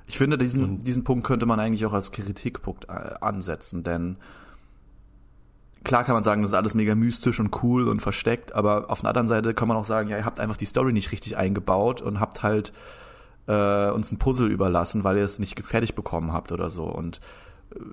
Ich 0.06 0.20
finde, 0.20 0.38
diesen, 0.38 0.64
Und, 0.64 0.84
diesen 0.84 1.04
Punkt 1.04 1.26
könnte 1.26 1.48
man 1.48 1.60
eigentlich 1.60 1.86
auch 1.88 1.94
als 1.94 2.12
Kritikpunkt 2.12 2.86
äh, 2.86 2.92
ansetzen, 3.22 3.84
denn 3.84 4.18
klar 5.84 6.04
kann 6.04 6.16
man 6.16 6.24
sagen, 6.24 6.42
das 6.42 6.52
ist 6.52 6.56
alles 6.56 6.74
mega 6.74 6.96
mystisch 6.96 7.40
und 7.40 7.64
cool 7.64 7.88
und 7.88 8.02
versteckt, 8.02 8.54
aber 8.54 8.90
auf 8.90 9.02
der 9.02 9.10
anderen 9.10 9.28
Seite 9.28 9.54
kann 9.54 9.68
man 9.68 9.78
auch 9.78 9.86
sagen, 9.86 10.10
ja, 10.10 10.18
ihr 10.18 10.26
habt 10.26 10.40
einfach 10.40 10.58
die 10.58 10.66
Story 10.66 10.94
nicht 10.94 11.12
richtig 11.12 11.38
eingebaut 11.38 12.02
und 12.02 12.20
habt 12.20 12.44
halt 12.44 12.74
äh, 13.48 13.90
uns 13.90 14.12
ein 14.12 14.20
Puzzle 14.20 14.50
überlassen, 14.50 15.04
weil 15.04 15.18
ihr 15.18 15.24
es 15.24 15.40
nicht 15.40 15.62
fertig 15.64 15.96
bekommen 15.96 16.34
habt 16.34 16.52
oder 16.52 16.70
so. 16.70 16.86
Und 16.86 17.20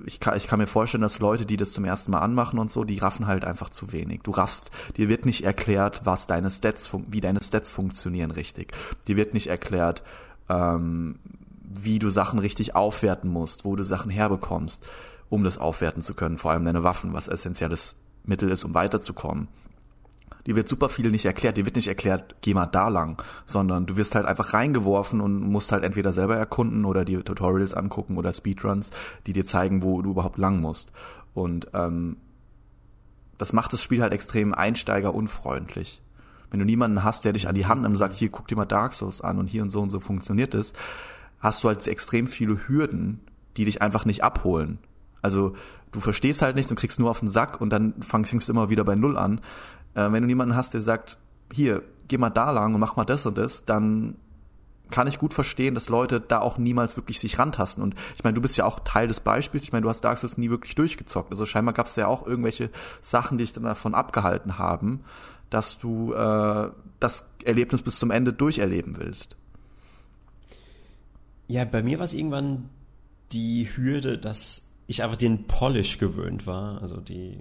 ich 0.06 0.20
kann, 0.20 0.36
ich 0.36 0.46
kann 0.46 0.58
mir 0.58 0.66
vorstellen, 0.66 1.02
dass 1.02 1.18
Leute, 1.18 1.46
die 1.46 1.56
das 1.56 1.72
zum 1.72 1.84
ersten 1.84 2.12
Mal 2.12 2.20
anmachen 2.20 2.58
und 2.58 2.70
so, 2.70 2.84
die 2.84 2.98
raffen 2.98 3.26
halt 3.26 3.44
einfach 3.44 3.70
zu 3.70 3.92
wenig. 3.92 4.22
Du 4.22 4.30
raffst, 4.30 4.70
dir 4.96 5.08
wird 5.08 5.26
nicht 5.26 5.44
erklärt, 5.44 6.02
was 6.04 6.26
deine 6.26 6.50
Stats, 6.50 6.90
wie 7.08 7.20
deine 7.20 7.42
Stats 7.42 7.70
funktionieren 7.70 8.30
richtig. 8.30 8.72
Dir 9.08 9.16
wird 9.16 9.34
nicht 9.34 9.48
erklärt, 9.48 10.02
ähm, 10.48 11.18
wie 11.62 11.98
du 11.98 12.10
Sachen 12.10 12.38
richtig 12.38 12.76
aufwerten 12.76 13.30
musst, 13.30 13.64
wo 13.64 13.74
du 13.74 13.84
Sachen 13.84 14.10
herbekommst, 14.10 14.86
um 15.28 15.44
das 15.44 15.58
aufwerten 15.58 16.02
zu 16.02 16.14
können. 16.14 16.38
Vor 16.38 16.52
allem 16.52 16.64
deine 16.64 16.82
Waffen, 16.82 17.12
was 17.12 17.28
essentielles 17.28 17.96
Mittel 18.24 18.50
ist, 18.50 18.64
um 18.64 18.74
weiterzukommen 18.74 19.48
die 20.46 20.56
wird 20.56 20.68
super 20.68 20.88
viel 20.88 21.10
nicht 21.10 21.24
erklärt. 21.24 21.56
Die 21.56 21.64
wird 21.64 21.76
nicht 21.76 21.88
erklärt, 21.88 22.36
geh 22.42 22.54
mal 22.54 22.66
da 22.66 22.88
lang, 22.88 23.22
sondern 23.46 23.86
du 23.86 23.96
wirst 23.96 24.14
halt 24.14 24.26
einfach 24.26 24.52
reingeworfen 24.52 25.20
und 25.20 25.40
musst 25.40 25.72
halt 25.72 25.84
entweder 25.84 26.12
selber 26.12 26.36
erkunden 26.36 26.84
oder 26.84 27.04
die 27.04 27.16
Tutorials 27.16 27.74
angucken 27.74 28.18
oder 28.18 28.32
Speedruns, 28.32 28.90
die 29.26 29.32
dir 29.32 29.44
zeigen, 29.44 29.82
wo 29.82 30.02
du 30.02 30.10
überhaupt 30.10 30.38
lang 30.38 30.60
musst. 30.60 30.92
Und 31.32 31.68
ähm, 31.72 32.16
das 33.38 33.52
macht 33.52 33.72
das 33.72 33.82
Spiel 33.82 34.02
halt 34.02 34.12
extrem 34.12 34.54
einsteigerunfreundlich. 34.54 36.00
Wenn 36.50 36.60
du 36.60 36.66
niemanden 36.66 37.02
hast, 37.02 37.24
der 37.24 37.32
dich 37.32 37.48
an 37.48 37.54
die 37.54 37.66
Hand 37.66 37.82
nimmt 37.82 37.94
und 37.94 37.98
sagt, 37.98 38.14
hier 38.14 38.28
guck 38.28 38.46
dir 38.46 38.56
mal 38.56 38.64
Dark 38.64 38.94
Souls 38.94 39.20
an 39.20 39.38
und 39.38 39.46
hier 39.46 39.62
und 39.62 39.70
so 39.70 39.80
und 39.80 39.90
so 39.90 39.98
funktioniert 39.98 40.54
es, 40.54 40.72
hast 41.40 41.64
du 41.64 41.68
halt 41.68 41.84
extrem 41.86 42.26
viele 42.26 42.68
Hürden, 42.68 43.20
die 43.56 43.64
dich 43.64 43.82
einfach 43.82 44.04
nicht 44.04 44.22
abholen. 44.22 44.78
Also 45.24 45.54
du 45.90 46.00
verstehst 46.00 46.42
halt 46.42 46.54
nichts 46.54 46.70
und 46.70 46.76
kriegst 46.78 47.00
nur 47.00 47.10
auf 47.10 47.20
den 47.20 47.28
Sack 47.28 47.60
und 47.60 47.70
dann 47.70 47.94
fängst 48.02 48.46
du 48.46 48.52
immer 48.52 48.68
wieder 48.68 48.84
bei 48.84 48.94
Null 48.94 49.16
an. 49.16 49.40
Äh, 49.94 50.12
wenn 50.12 50.22
du 50.22 50.28
jemanden 50.28 50.54
hast, 50.54 50.74
der 50.74 50.82
sagt, 50.82 51.16
hier, 51.50 51.82
geh 52.08 52.18
mal 52.18 52.30
da 52.30 52.50
lang 52.50 52.74
und 52.74 52.80
mach 52.80 52.96
mal 52.96 53.04
das 53.04 53.24
und 53.24 53.38
das, 53.38 53.64
dann 53.64 54.16
kann 54.90 55.06
ich 55.06 55.18
gut 55.18 55.32
verstehen, 55.32 55.74
dass 55.74 55.88
Leute 55.88 56.20
da 56.20 56.40
auch 56.40 56.58
niemals 56.58 56.96
wirklich 56.96 57.18
sich 57.18 57.38
rantasten. 57.38 57.82
Und 57.82 57.94
ich 58.16 58.22
meine, 58.22 58.34
du 58.34 58.42
bist 58.42 58.58
ja 58.58 58.66
auch 58.66 58.80
Teil 58.80 59.08
des 59.08 59.20
Beispiels. 59.20 59.64
Ich 59.64 59.72
meine, 59.72 59.82
du 59.82 59.88
hast 59.88 60.02
Dark 60.02 60.18
Souls 60.18 60.36
nie 60.36 60.50
wirklich 60.50 60.74
durchgezockt. 60.74 61.30
Also 61.30 61.46
scheinbar 61.46 61.72
gab 61.72 61.86
es 61.86 61.96
ja 61.96 62.06
auch 62.06 62.26
irgendwelche 62.26 62.68
Sachen, 63.00 63.38
die 63.38 63.44
dich 63.44 63.54
dann 63.54 63.64
davon 63.64 63.94
abgehalten 63.94 64.58
haben, 64.58 65.00
dass 65.48 65.78
du 65.78 66.12
äh, 66.12 66.68
das 67.00 67.30
Erlebnis 67.44 67.80
bis 67.80 67.98
zum 67.98 68.10
Ende 68.10 68.34
durcherleben 68.34 68.98
willst. 68.98 69.36
Ja, 71.48 71.64
bei 71.64 71.82
mir 71.82 71.98
war 71.98 72.04
es 72.04 72.14
irgendwann 72.14 72.68
die 73.32 73.68
Hürde, 73.74 74.18
dass 74.18 74.62
ich 74.86 75.02
einfach 75.02 75.16
den 75.16 75.46
Polish 75.46 75.98
gewöhnt 75.98 76.46
war, 76.46 76.82
also 76.82 76.98
die, 77.00 77.38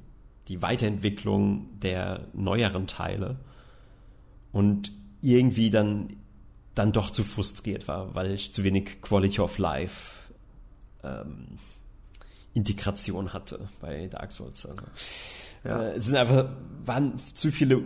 die 0.48 0.62
Weiterentwicklung 0.62 1.80
der 1.80 2.28
neueren 2.34 2.88
Teile 2.88 3.38
und 4.52 4.92
irgendwie 5.22 5.70
dann, 5.70 6.16
dann 6.76 6.92
doch 6.92 7.10
zu 7.10 7.24
frustriert 7.24 7.88
war, 7.88 8.16
weil 8.16 8.32
ich 8.32 8.54
zu 8.54 8.64
wenig 8.64 9.02
Quality 9.02 9.42
of 9.42 9.58
Life 9.58 10.32
ähm, 11.04 11.48
Integration 12.54 13.34
hatte 13.34 13.68
bei 13.82 14.08
Dark 14.08 14.32
Souls. 14.32 14.66
Also, 14.66 14.84
ja. 15.64 15.82
äh, 15.82 15.96
es 15.96 16.06
sind 16.06 16.16
einfach, 16.16 16.50
waren 16.86 17.20
zu 17.34 17.52
viele 17.52 17.82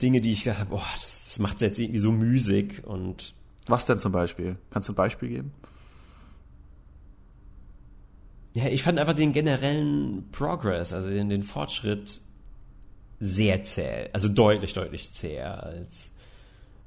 Dinge, 0.00 0.20
die 0.20 0.32
ich 0.32 0.44
gedacht 0.44 0.60
habe, 0.60 0.70
boah, 0.70 0.86
das, 0.94 1.24
das 1.24 1.38
macht 1.38 1.60
jetzt 1.60 1.78
irgendwie 1.78 2.00
so 2.00 2.10
müßig 2.10 2.84
und 2.84 3.34
was 3.66 3.86
denn 3.86 3.98
zum 3.98 4.12
Beispiel? 4.12 4.56
Kannst 4.70 4.88
du 4.88 4.92
ein 4.92 4.96
Beispiel 4.96 5.28
geben? 5.28 5.52
Ja, 8.54 8.66
ich 8.66 8.82
fand 8.82 8.98
einfach 8.98 9.14
den 9.14 9.32
generellen 9.32 10.28
Progress, 10.32 10.92
also 10.92 11.08
den, 11.08 11.28
den 11.28 11.42
Fortschritt 11.42 12.20
sehr 13.20 13.62
zäh, 13.62 14.08
also 14.12 14.28
deutlich, 14.28 14.72
deutlich 14.72 15.12
zäher 15.12 15.62
als, 15.62 16.10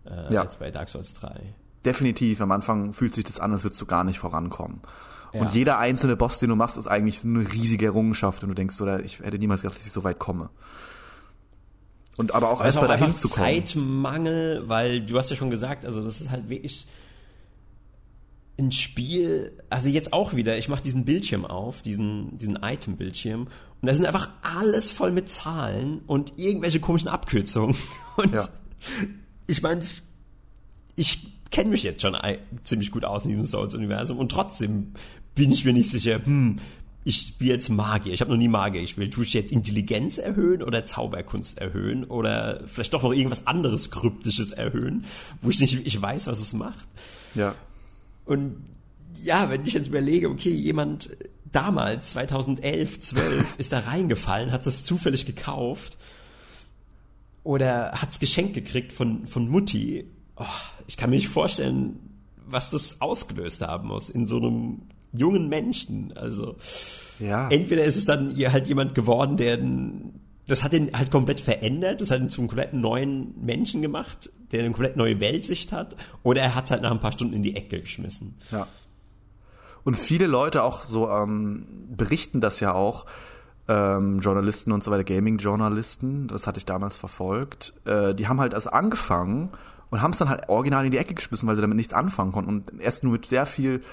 äh, 0.06 0.34
ja. 0.34 0.42
als 0.42 0.58
bei 0.58 0.72
Dark 0.72 0.90
Souls 0.90 1.14
3. 1.14 1.40
Definitiv, 1.86 2.42
am 2.42 2.52
Anfang 2.52 2.92
fühlt 2.92 3.14
sich 3.14 3.24
das 3.24 3.40
an, 3.40 3.54
als 3.54 3.64
würdest 3.64 3.80
du 3.82 3.86
gar 3.86 4.04
nicht 4.04 4.20
vorankommen. 4.20 4.82
Ja. 5.32 5.42
Und 5.42 5.54
jeder 5.54 5.80
einzelne 5.80 6.16
Boss, 6.16 6.40
den 6.40 6.50
du 6.50 6.56
machst, 6.56 6.78
ist 6.78 6.88
eigentlich 6.88 7.24
eine 7.24 7.52
riesige 7.52 7.86
Errungenschaft 7.86 8.44
und 8.44 8.50
du 8.50 8.56
denkst, 8.56 8.80
oder 8.82 9.04
ich 9.04 9.20
hätte 9.20 9.38
niemals 9.38 9.62
gedacht, 9.62 9.78
dass 9.78 9.86
ich 9.86 9.92
so 9.92 10.04
weit 10.04 10.20
komme. 10.20 10.50
Und 12.18 12.36
aber 12.36 12.50
auch 12.50 12.64
erstmal 12.64 12.88
dahin 12.88 13.14
zu 13.14 13.28
kommen. 13.30 13.46
Zeitmangel, 13.46 14.64
weil 14.68 15.02
du 15.02 15.18
hast 15.18 15.32
ja 15.32 15.36
schon 15.36 15.50
gesagt, 15.50 15.86
also 15.86 16.04
das 16.04 16.22
ist 16.22 16.30
halt 16.30 16.50
wirklich 16.50 16.88
ein 18.58 18.72
Spiel, 18.72 19.52
also 19.70 19.90
jetzt 19.90 20.14
auch 20.14 20.36
wieder, 20.36 20.58
ich 20.58 20.70
mache 20.70 20.84
diesen 20.84 21.06
Bildschirm 21.06 21.46
auf, 21.46 21.82
diesen, 21.82 22.38
diesen 22.38 22.58
Item-Bildschirm, 22.62 23.48
und 23.84 23.88
da 23.88 23.94
sind 23.94 24.06
einfach 24.06 24.30
alles 24.42 24.92
voll 24.92 25.12
mit 25.12 25.28
Zahlen 25.28 26.02
und 26.08 26.34
irgendwelche 26.38 26.80
komischen 26.80 27.10
Abkürzungen. 27.10 27.76
Und 28.16 28.32
ja. 28.32 28.48
ich 29.46 29.62
meine, 29.62 29.82
ich, 29.82 30.02
ich 30.96 31.20
kenne 31.52 31.72
mich 31.72 31.84
jetzt 31.84 32.02
schon 32.02 32.16
ziemlich 32.64 32.92
gut 32.92 33.04
aus 33.04 33.26
in 33.26 33.30
diesem 33.30 33.44
Souls-Universum 33.44 34.20
und 34.20 34.30
trotzdem 34.30 34.94
bin 35.36 35.52
ich 35.52 35.66
mir 35.66 35.74
nicht 35.74 35.90
sicher, 35.90 36.24
hm, 36.24 36.60
ich 37.04 37.18
spiele 37.18 37.54
jetzt 37.54 37.70
Magier. 37.70 38.14
Ich 38.14 38.22
habe 38.22 38.32
noch 38.32 38.38
nie 38.38 38.48
Magier 38.48 38.82
gespielt. 38.82 39.14
Tue 39.14 39.26
ich 39.26 39.34
jetzt 39.34 39.52
Intelligenz 39.52 40.18
erhöhen 40.18 40.64
oder 40.64 40.86
Zauberkunst 40.86 41.58
erhöhen 41.58 42.06
oder 42.06 42.64
vielleicht 42.68 42.94
doch 42.94 43.04
noch 43.04 43.12
irgendwas 43.12 43.46
anderes 43.48 43.92
Kryptisches 43.92 44.52
erhöhen, 44.52 45.04
wo 45.42 45.50
ich 45.50 45.60
nicht 45.60 45.86
ich 45.86 46.02
weiß, 46.02 46.28
was 46.28 46.40
es 46.40 46.54
macht. 46.54 46.88
Ja. 47.36 47.56
Und 48.26 48.64
ja, 49.22 49.50
wenn 49.50 49.64
ich 49.64 49.74
jetzt 49.74 49.88
überlege, 49.88 50.30
okay, 50.30 50.52
jemand 50.52 51.18
damals 51.52 52.12
2011, 52.12 53.00
12 53.00 53.56
ist 53.58 53.72
da 53.72 53.80
reingefallen, 53.80 54.52
hat 54.52 54.66
das 54.66 54.84
zufällig 54.84 55.26
gekauft 55.26 55.98
oder 57.44 57.92
hat's 57.94 58.20
geschenkt 58.20 58.54
gekriegt 58.54 58.92
von 58.92 59.28
von 59.28 59.48
Mutti. 59.48 60.06
Oh, 60.36 60.46
ich 60.88 60.98
kann 60.98 61.10
mir 61.10 61.18
nicht 61.18 61.28
vorstellen, 61.28 62.00
was 62.46 62.72
das 62.72 63.02
ausgelöst 63.02 63.62
haben 63.62 63.88
muss 63.88 64.10
in 64.10 64.26
so 64.26 64.38
einem 64.38 64.84
jungen 65.12 65.48
Menschen. 65.48 66.14
Also 66.18 66.56
ja. 67.20 67.48
entweder 67.50 67.84
ist 67.84 67.96
es 67.96 68.06
dann 68.06 68.36
halt 68.36 68.68
jemand 68.68 68.96
geworden, 68.96 69.38
der 69.38 69.60
das 70.48 70.64
hat 70.64 70.74
ihn 70.74 70.92
halt 70.94 71.12
komplett 71.12 71.40
verändert, 71.40 72.02
das 72.02 72.12
hat 72.12 72.20
ihn 72.20 72.30
zum 72.30 72.48
kompletten 72.48 72.82
neuen 72.82 73.34
Menschen 73.44 73.82
gemacht, 73.82 74.30
der 74.52 74.60
eine 74.60 74.72
komplett 74.72 74.98
neue 74.98 75.20
Weltsicht 75.20 75.72
hat, 75.72 75.96
oder 76.22 76.42
er 76.42 76.56
hat 76.56 76.66
es 76.66 76.72
halt 76.72 76.82
nach 76.82 76.92
ein 76.92 77.00
paar 77.00 77.14
Stunden 77.14 77.34
in 77.34 77.44
die 77.44 77.56
Ecke 77.56 77.82
geschmissen. 77.82 78.36
Ja. 78.52 78.68
Und 79.84 79.96
viele 79.96 80.28
Leute 80.28 80.64
auch 80.64 80.82
so 80.82 81.10
ähm, 81.10 81.66
berichten 81.90 82.42
das 82.42 82.60
ja 82.60 82.74
auch, 82.74 83.06
ähm, 83.68 84.20
Journalisten 84.20 84.72
und 84.72 84.84
so 84.84 84.92
weiter, 84.92 85.04
Gaming-Journalisten, 85.06 86.28
das 86.28 86.48
hatte 86.48 86.58
ich 86.58 86.66
damals 86.66 86.98
verfolgt, 86.98 87.74
äh, 87.86 88.14
die 88.14 88.28
haben 88.28 88.42
halt 88.42 88.54
also 88.54 88.70
angefangen 88.72 89.52
und 89.90 90.02
haben 90.02 90.12
es 90.12 90.18
dann 90.18 90.30
halt 90.30 90.50
original 90.50 90.86
in 90.86 90.92
die 90.92 90.98
Ecke 90.98 91.14
geschmissen, 91.14 91.48
weil 91.48 91.56
sie 91.56 91.62
damit 91.62 91.78
nichts 91.78 91.94
anfangen 91.94 92.32
konnten. 92.32 92.50
Und 92.50 92.82
erst 92.82 93.04
nur 93.04 93.14
mit 93.14 93.26
sehr 93.26 93.46
viel 93.46 93.84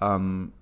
ähm, 0.00 0.52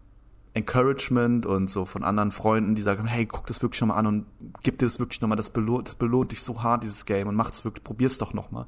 Encouragement 0.57 1.45
und 1.45 1.69
so 1.69 1.85
von 1.85 2.03
anderen 2.03 2.31
Freunden, 2.31 2.75
die 2.75 2.83
sagen, 2.83 3.07
hey, 3.07 3.27
guck 3.27 3.47
das 3.47 3.61
wirklich 3.61 3.83
nochmal 3.83 3.99
an 3.99 4.07
und 4.07 4.27
gib 4.63 4.79
dir 4.79 4.87
das 4.87 4.99
wirklich 4.99 5.21
nochmal, 5.21 5.37
das 5.37 5.51
belohnt, 5.51 5.87
das 5.87 5.97
belohnt 5.97 6.33
dich 6.33 6.43
so 6.43 6.63
hart, 6.63 6.83
dieses 6.83 7.05
Game, 7.05 7.29
und 7.29 7.35
macht's 7.35 7.65
wirklich, 7.67 7.85
probier's 7.85 8.17
doch 8.17 8.33
nochmal. 8.33 8.67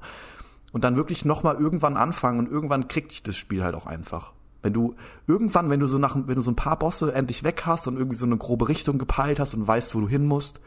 Und 0.72 0.84
dann 0.84 0.96
wirklich 0.96 1.24
nochmal 1.24 1.56
irgendwann 1.56 1.96
anfangen 1.96 2.40
und 2.40 2.50
irgendwann 2.50 2.88
kriegt 2.88 3.12
dich 3.12 3.22
das 3.22 3.38
Spiel 3.38 3.64
halt 3.64 3.74
auch 3.74 3.86
einfach. 3.86 4.34
Wenn 4.60 4.74
du 4.74 4.96
irgendwann, 5.26 5.70
wenn 5.70 5.80
du 5.80 5.86
so 5.86 5.96
nach, 5.96 6.14
wenn 6.14 6.34
du 6.34 6.42
so 6.42 6.50
ein 6.50 6.56
paar 6.56 6.78
Bosse 6.78 7.14
endlich 7.14 7.42
weg 7.42 7.62
hast 7.64 7.86
und 7.86 7.96
irgendwie 7.96 8.18
so 8.18 8.26
eine 8.26 8.36
grobe 8.36 8.68
Richtung 8.68 8.98
gepeilt 8.98 9.40
hast 9.40 9.54
und 9.54 9.66
weißt, 9.66 9.94
wo 9.94 10.00
du 10.00 10.08
hin 10.08 10.26
musst, 10.26 10.60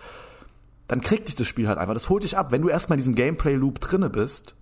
dann 0.88 1.02
kriegt 1.02 1.28
dich 1.28 1.36
das 1.36 1.46
Spiel 1.46 1.68
halt 1.68 1.78
einfach. 1.78 1.94
Das 1.94 2.10
holt 2.10 2.24
dich 2.24 2.36
ab. 2.36 2.52
Wenn 2.52 2.64
du 2.64 2.70
erstmal 2.70 2.96
in 2.96 3.02
diesem 3.02 3.16
Gameplay-Loop 3.16 3.80
drinne 3.80 4.10
bist, 4.10 4.56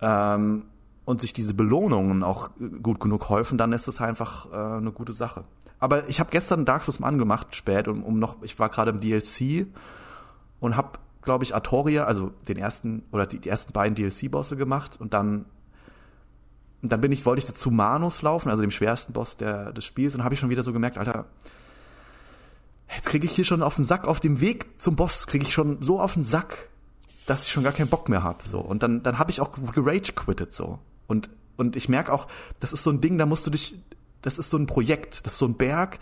ähm, 0.00 0.64
und 1.08 1.22
sich 1.22 1.32
diese 1.32 1.54
Belohnungen 1.54 2.22
auch 2.22 2.50
gut 2.82 3.00
genug 3.00 3.30
häufen, 3.30 3.56
dann 3.56 3.72
ist 3.72 3.88
es 3.88 3.98
einfach 3.98 4.52
äh, 4.52 4.76
eine 4.76 4.92
gute 4.92 5.14
Sache. 5.14 5.44
Aber 5.78 6.06
ich 6.06 6.20
habe 6.20 6.28
gestern 6.30 6.66
Dark 6.66 6.84
Souls 6.84 7.00
mal 7.00 7.08
angemacht, 7.08 7.56
spät, 7.56 7.88
um, 7.88 8.04
um 8.04 8.18
noch, 8.18 8.36
ich 8.42 8.58
war 8.58 8.68
gerade 8.68 8.90
im 8.90 9.00
DLC 9.00 9.68
und 10.60 10.76
habe, 10.76 10.98
glaube 11.22 11.44
ich, 11.44 11.54
Artoria, 11.54 12.04
also 12.04 12.32
den 12.46 12.58
ersten 12.58 13.04
oder 13.10 13.24
die, 13.24 13.38
die 13.38 13.48
ersten 13.48 13.72
beiden 13.72 13.94
DLC-Bosse 13.94 14.58
gemacht 14.58 15.00
und 15.00 15.14
dann 15.14 15.46
und 16.82 16.92
dann 16.92 17.00
bin 17.00 17.10
ich, 17.10 17.24
wollte 17.24 17.40
ich 17.40 17.54
zu 17.54 17.70
Manus 17.70 18.20
laufen, 18.20 18.50
also 18.50 18.60
dem 18.60 18.70
schwersten 18.70 19.14
Boss 19.14 19.38
der, 19.38 19.72
des 19.72 19.86
Spiels, 19.86 20.14
und 20.14 20.24
habe 20.24 20.34
ich 20.34 20.40
schon 20.40 20.50
wieder 20.50 20.62
so 20.62 20.74
gemerkt, 20.74 20.98
Alter, 20.98 21.24
jetzt 22.94 23.08
kriege 23.08 23.24
ich 23.24 23.32
hier 23.32 23.46
schon 23.46 23.62
auf 23.62 23.76
den 23.76 23.84
Sack, 23.84 24.06
auf 24.06 24.20
dem 24.20 24.40
Weg 24.42 24.78
zum 24.78 24.94
Boss 24.94 25.26
kriege 25.26 25.46
ich 25.46 25.54
schon 25.54 25.80
so 25.80 26.00
auf 26.00 26.12
den 26.12 26.24
Sack, 26.24 26.68
dass 27.24 27.46
ich 27.46 27.50
schon 27.50 27.64
gar 27.64 27.72
keinen 27.72 27.88
Bock 27.88 28.10
mehr 28.10 28.22
habe. 28.22 28.46
So. 28.46 28.60
Und 28.60 28.82
dann, 28.82 29.02
dann 29.02 29.18
habe 29.18 29.30
ich 29.30 29.40
auch 29.40 29.52
gerage 29.72 30.12
quittet 30.12 30.52
so. 30.52 30.78
Und, 31.08 31.28
und 31.56 31.74
ich 31.74 31.88
merke 31.88 32.12
auch, 32.12 32.28
das 32.60 32.72
ist 32.72 32.84
so 32.84 32.90
ein 32.90 33.00
Ding, 33.00 33.18
da 33.18 33.26
musst 33.26 33.44
du 33.46 33.50
dich, 33.50 33.80
das 34.22 34.38
ist 34.38 34.50
so 34.50 34.56
ein 34.56 34.66
Projekt, 34.66 35.26
das 35.26 35.32
ist 35.32 35.38
so 35.40 35.46
ein 35.46 35.56
Berg, 35.56 35.98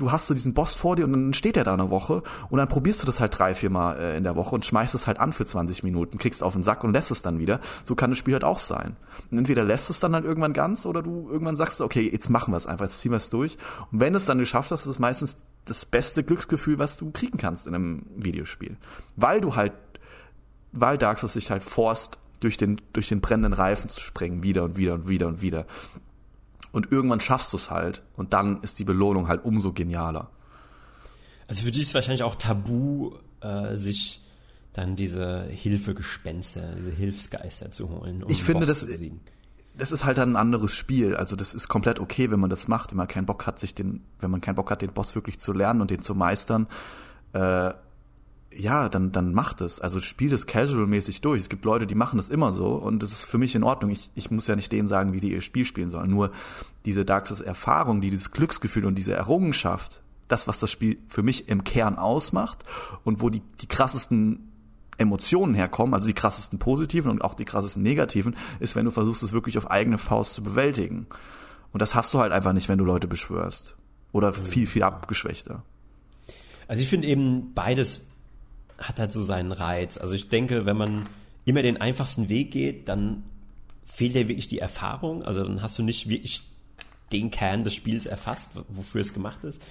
du 0.00 0.10
hast 0.10 0.26
so 0.26 0.34
diesen 0.34 0.54
Boss 0.54 0.74
vor 0.74 0.96
dir 0.96 1.04
und 1.04 1.12
dann 1.12 1.34
steht 1.34 1.56
er 1.56 1.64
da 1.64 1.74
eine 1.74 1.90
Woche 1.90 2.22
und 2.48 2.58
dann 2.58 2.68
probierst 2.68 3.02
du 3.02 3.06
das 3.06 3.20
halt 3.20 3.38
drei, 3.38 3.54
vier 3.54 3.70
Mal 3.70 3.98
äh, 3.98 4.16
in 4.16 4.24
der 4.24 4.36
Woche 4.36 4.54
und 4.54 4.64
schmeißt 4.64 4.94
es 4.94 5.06
halt 5.06 5.18
an 5.18 5.32
für 5.32 5.44
20 5.44 5.82
Minuten, 5.82 6.18
kriegst 6.18 6.42
auf 6.42 6.54
den 6.54 6.62
Sack 6.62 6.84
und 6.84 6.92
lässt 6.92 7.10
es 7.10 7.22
dann 7.22 7.38
wieder. 7.38 7.60
So 7.84 7.94
kann 7.94 8.10
das 8.10 8.18
Spiel 8.18 8.34
halt 8.34 8.44
auch 8.44 8.58
sein. 8.58 8.96
Und 9.30 9.38
entweder 9.38 9.64
lässt 9.64 9.90
es 9.90 10.00
dann 10.00 10.14
halt 10.14 10.24
irgendwann 10.24 10.52
ganz 10.52 10.86
oder 10.86 11.02
du 11.02 11.28
irgendwann 11.30 11.56
sagst, 11.56 11.80
okay, 11.80 12.08
jetzt 12.10 12.30
machen 12.30 12.52
wir 12.52 12.56
es 12.56 12.66
einfach, 12.66 12.86
jetzt 12.86 13.00
ziehen 13.00 13.12
wir 13.12 13.18
es 13.18 13.30
durch. 13.30 13.58
Und 13.92 14.00
wenn 14.00 14.12
du 14.12 14.16
es 14.16 14.24
dann 14.24 14.38
geschafft 14.38 14.70
hast, 14.70 14.82
ist 14.82 14.86
es 14.86 14.98
meistens 14.98 15.36
das 15.66 15.84
beste 15.84 16.24
Glücksgefühl, 16.24 16.78
was 16.78 16.96
du 16.96 17.10
kriegen 17.10 17.36
kannst 17.36 17.66
in 17.66 17.74
einem 17.74 18.06
Videospiel. 18.16 18.76
Weil 19.16 19.40
du 19.40 19.54
halt, 19.54 19.72
weil 20.72 20.96
Dark 20.96 21.18
Souls 21.18 21.34
sich 21.34 21.50
halt 21.50 21.62
forst, 21.62 22.18
durch 22.40 22.56
den, 22.56 22.80
durch 22.92 23.08
den 23.08 23.20
brennenden 23.20 23.52
Reifen 23.52 23.88
zu 23.88 24.00
springen, 24.00 24.42
wieder 24.42 24.64
und 24.64 24.76
wieder 24.76 24.94
und 24.94 25.08
wieder 25.08 25.28
und 25.28 25.42
wieder. 25.42 25.66
Und 26.72 26.90
irgendwann 26.92 27.20
schaffst 27.20 27.52
du 27.52 27.56
es 27.56 27.70
halt 27.70 28.02
und 28.16 28.32
dann 28.32 28.62
ist 28.62 28.78
die 28.78 28.84
Belohnung 28.84 29.28
halt 29.28 29.44
umso 29.44 29.72
genialer. 29.72 30.30
Also 31.48 31.64
für 31.64 31.70
dich 31.70 31.82
ist 31.82 31.94
wahrscheinlich 31.94 32.22
auch 32.22 32.36
tabu, 32.36 33.12
äh, 33.40 33.76
sich 33.76 34.22
dann 34.72 34.94
diese 34.94 35.44
Hilfegespenster, 35.44 36.76
diese 36.76 36.92
Hilfsgeister 36.92 37.72
zu 37.72 37.90
holen. 37.90 38.22
Um 38.22 38.30
ich 38.30 38.44
finde, 38.44 38.66
das, 38.66 38.86
das 39.76 39.92
ist 39.92 40.04
halt 40.04 40.20
ein 40.20 40.36
anderes 40.36 40.72
Spiel. 40.72 41.16
Also 41.16 41.34
das 41.34 41.54
ist 41.54 41.66
komplett 41.68 41.98
okay, 41.98 42.30
wenn 42.30 42.38
man 42.38 42.50
das 42.50 42.68
macht, 42.68 42.92
wenn 42.92 42.98
man 42.98 43.08
keinen 43.08 43.26
Bock 43.26 43.46
hat, 43.46 43.58
sich 43.58 43.74
den, 43.74 44.04
wenn 44.20 44.30
man 44.30 44.40
keinen 44.40 44.54
Bock 44.54 44.70
hat, 44.70 44.80
den 44.80 44.92
Boss 44.92 45.16
wirklich 45.16 45.40
zu 45.40 45.52
lernen 45.52 45.80
und 45.80 45.90
den 45.90 46.00
zu 46.00 46.14
meistern. 46.14 46.68
Äh, 47.32 47.72
ja, 48.52 48.88
dann, 48.88 49.12
dann 49.12 49.32
macht 49.32 49.60
es. 49.60 49.80
Also 49.80 50.00
spiel 50.00 50.28
das 50.28 50.46
casual-mäßig 50.46 51.20
durch. 51.20 51.40
Es 51.40 51.48
gibt 51.48 51.64
Leute, 51.64 51.86
die 51.86 51.94
machen 51.94 52.16
das 52.16 52.28
immer 52.28 52.52
so 52.52 52.74
und 52.74 53.02
das 53.02 53.12
ist 53.12 53.24
für 53.24 53.38
mich 53.38 53.54
in 53.54 53.62
Ordnung. 53.62 53.90
Ich, 53.90 54.10
ich 54.14 54.30
muss 54.30 54.46
ja 54.46 54.56
nicht 54.56 54.72
denen 54.72 54.88
sagen, 54.88 55.12
wie 55.12 55.20
die 55.20 55.32
ihr 55.32 55.40
Spiel 55.40 55.64
spielen 55.64 55.90
sollen. 55.90 56.10
Nur 56.10 56.32
diese 56.84 57.04
Dark 57.04 57.26
Souls-Erfahrung, 57.26 58.00
die 58.00 58.10
dieses 58.10 58.32
Glücksgefühl 58.32 58.86
und 58.86 58.96
diese 58.96 59.14
Errungenschaft, 59.14 60.02
das, 60.26 60.48
was 60.48 60.60
das 60.60 60.70
Spiel 60.70 60.98
für 61.08 61.22
mich 61.22 61.48
im 61.48 61.64
Kern 61.64 61.96
ausmacht 61.96 62.64
und 63.04 63.20
wo 63.20 63.30
die, 63.30 63.42
die 63.60 63.66
krassesten 63.66 64.50
Emotionen 64.98 65.54
herkommen, 65.54 65.94
also 65.94 66.06
die 66.06 66.14
krassesten 66.14 66.58
positiven 66.58 67.10
und 67.10 67.22
auch 67.22 67.34
die 67.34 67.44
krassesten 67.44 67.82
negativen, 67.82 68.36
ist, 68.58 68.76
wenn 68.76 68.84
du 68.84 68.90
versuchst, 68.90 69.22
es 69.22 69.32
wirklich 69.32 69.58
auf 69.58 69.70
eigene 69.70 69.98
Faust 69.98 70.34
zu 70.34 70.42
bewältigen. 70.42 71.06
Und 71.72 71.80
das 71.80 71.94
hast 71.94 72.12
du 72.12 72.18
halt 72.18 72.32
einfach 72.32 72.52
nicht, 72.52 72.68
wenn 72.68 72.78
du 72.78 72.84
Leute 72.84 73.06
beschwörst. 73.06 73.76
Oder 74.12 74.32
viel, 74.32 74.66
viel 74.66 74.82
abgeschwächter. 74.82 75.62
Also 76.66 76.82
ich 76.82 76.88
finde 76.88 77.06
eben 77.06 77.54
beides 77.54 78.09
hat 78.80 78.98
halt 78.98 79.12
so 79.12 79.22
seinen 79.22 79.52
Reiz. 79.52 79.98
Also 79.98 80.14
ich 80.14 80.28
denke, 80.28 80.66
wenn 80.66 80.76
man 80.76 81.08
immer 81.44 81.62
den 81.62 81.80
einfachsten 81.80 82.28
Weg 82.28 82.50
geht, 82.50 82.88
dann 82.88 83.22
fehlt 83.84 84.14
dir 84.14 84.28
wirklich 84.28 84.48
die 84.48 84.58
Erfahrung. 84.58 85.22
Also 85.22 85.42
dann 85.44 85.62
hast 85.62 85.78
du 85.78 85.82
nicht 85.82 86.08
wirklich 86.08 86.42
den 87.12 87.30
Kern 87.30 87.64
des 87.64 87.74
Spiels 87.74 88.06
erfasst, 88.06 88.50
wofür 88.68 89.00
es 89.00 89.12
gemacht 89.12 89.44
ist. 89.44 89.62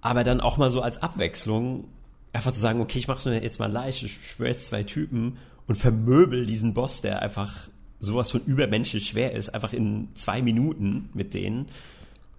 Aber 0.00 0.24
dann 0.24 0.40
auch 0.40 0.56
mal 0.56 0.70
so 0.70 0.80
als 0.80 1.02
Abwechslung 1.02 1.88
einfach 2.32 2.52
zu 2.52 2.60
sagen, 2.60 2.80
okay, 2.80 2.98
ich 2.98 3.08
mache 3.08 3.28
mir 3.28 3.42
jetzt 3.42 3.58
mal 3.58 3.70
leicht, 3.70 4.02
ich 4.02 4.18
schwöre 4.26 4.50
jetzt 4.50 4.66
zwei 4.66 4.82
Typen 4.82 5.38
und 5.66 5.76
vermöbel 5.76 6.46
diesen 6.46 6.74
Boss, 6.74 7.00
der 7.00 7.22
einfach 7.22 7.68
sowas 8.00 8.30
von 8.30 8.44
übermenschlich 8.44 9.08
schwer 9.08 9.32
ist, 9.32 9.50
einfach 9.50 9.72
in 9.72 10.08
zwei 10.14 10.40
Minuten 10.40 11.10
mit 11.14 11.34
denen, 11.34 11.66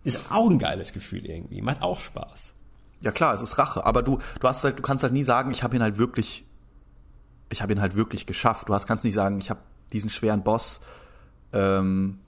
ist 0.04 0.32
auch 0.32 0.50
ein 0.50 0.60
geiles 0.60 0.94
Gefühl 0.94 1.26
irgendwie. 1.26 1.62
Macht 1.62 1.82
auch 1.82 2.00
Spaß. 2.00 2.54
Ja 3.02 3.12
klar, 3.12 3.34
es 3.34 3.42
ist 3.42 3.58
Rache, 3.58 3.86
aber 3.86 4.04
du, 4.04 4.20
du 4.40 4.48
hast 4.48 4.64
halt, 4.64 4.80
du 4.80 4.82
kannst 4.82 5.04
halt 5.04 5.14
nie 5.14 5.24
sagen, 5.24 5.52
ich 5.52 5.64
habe 5.64 5.76
ihn 5.76 5.82
halt 5.82 5.98
wirklich, 5.98 6.46
ich 7.50 7.62
habe 7.62 7.74
ihn 7.74 7.82
halt 7.82 7.96
wirklich 7.96 8.26
geschafft. 8.26 8.70
Du 8.70 8.74
hast, 8.74 8.88
kannst 8.88 9.06
nicht 9.06 9.14
sagen, 9.14 9.40
ich 9.40 9.50
habe 9.50 9.62
diesen 9.94 10.10
schweren 10.10 10.44
Boss 10.44 10.82
ähm, 11.54 12.20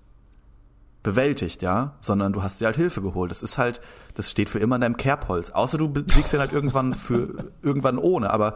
bewältigt, 1.04 1.62
ja, 1.62 1.96
sondern 2.02 2.32
du 2.32 2.44
hast 2.44 2.62
dir 2.62 2.66
halt 2.66 2.76
Hilfe 2.76 3.02
geholt. 3.02 3.32
Das 3.32 3.42
ist 3.42 3.58
halt, 3.58 3.82
das 4.14 4.30
steht 4.30 4.50
für 4.50 4.60
immer 4.60 4.76
in 4.76 4.82
deinem 4.82 4.98
Kerbholz. 4.98 5.50
Außer 5.50 5.78
du 5.78 5.90
besiegst 5.90 6.34
ihn 6.34 6.40
halt 6.40 6.54
irgendwann 6.54 6.94
für 6.94 7.52
irgendwann 7.62 7.98
ohne. 7.98 8.30
Aber 8.32 8.54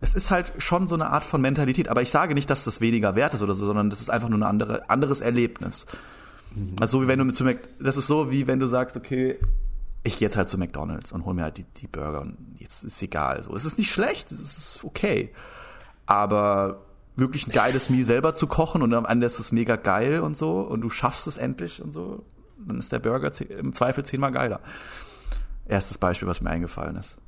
es 0.00 0.14
ist 0.14 0.30
halt 0.30 0.52
schon 0.58 0.86
so 0.86 0.94
eine 0.94 1.10
Art 1.10 1.24
von 1.24 1.40
Mentalität. 1.40 1.88
Aber 1.88 2.02
ich 2.02 2.10
sage 2.10 2.34
nicht, 2.34 2.50
dass 2.50 2.64
das 2.64 2.80
weniger 2.80 3.14
wert 3.14 3.34
ist 3.34 3.42
oder 3.42 3.54
so, 3.54 3.66
sondern 3.66 3.90
das 3.90 4.00
ist 4.00 4.10
einfach 4.10 4.28
nur 4.28 4.38
ein 4.38 4.44
andere, 4.44 4.88
anderes 4.88 5.20
Erlebnis. 5.20 5.86
Mhm. 6.54 6.76
Also 6.80 6.98
so 6.98 7.04
wie 7.04 7.08
wenn 7.08 7.18
du 7.18 7.32
zu 7.32 7.44
Mac, 7.44 7.58
das 7.80 7.96
ist 7.96 8.06
so 8.06 8.30
wie 8.30 8.46
wenn 8.46 8.60
du 8.60 8.66
sagst, 8.66 8.96
okay, 8.96 9.38
ich 10.08 10.18
gehe 10.18 10.26
jetzt 10.26 10.36
halt 10.36 10.48
zu 10.48 10.58
McDonalds 10.58 11.12
und 11.12 11.24
hol 11.24 11.34
mir 11.34 11.42
halt 11.44 11.58
die, 11.58 11.64
die 11.64 11.86
Burger 11.86 12.20
und 12.20 12.56
jetzt 12.58 12.82
ist 12.82 13.02
egal. 13.02 13.44
So, 13.44 13.54
es 13.54 13.64
ist 13.64 13.78
nicht 13.78 13.90
schlecht, 13.90 14.32
es 14.32 14.58
ist 14.58 14.84
okay. 14.84 15.32
Aber 16.06 16.84
wirklich 17.16 17.46
ein 17.46 17.52
geiles 17.52 17.90
Meal 17.90 18.04
selber 18.04 18.34
zu 18.34 18.46
kochen 18.46 18.82
und 18.82 18.94
am 18.94 19.04
Ende 19.04 19.26
ist 19.26 19.38
es 19.38 19.52
mega 19.52 19.76
geil 19.76 20.20
und 20.20 20.36
so 20.36 20.60
und 20.60 20.80
du 20.80 20.90
schaffst 20.90 21.26
es 21.26 21.36
endlich 21.36 21.82
und 21.82 21.92
so, 21.92 22.24
dann 22.66 22.78
ist 22.78 22.92
der 22.92 22.98
Burger 22.98 23.32
im 23.50 23.72
Zweifel 23.72 24.04
zehnmal 24.04 24.32
geiler. 24.32 24.60
Erstes 25.66 25.98
Beispiel, 25.98 26.28
was 26.28 26.40
mir 26.40 26.50
eingefallen 26.50 26.96
ist. 26.96 27.18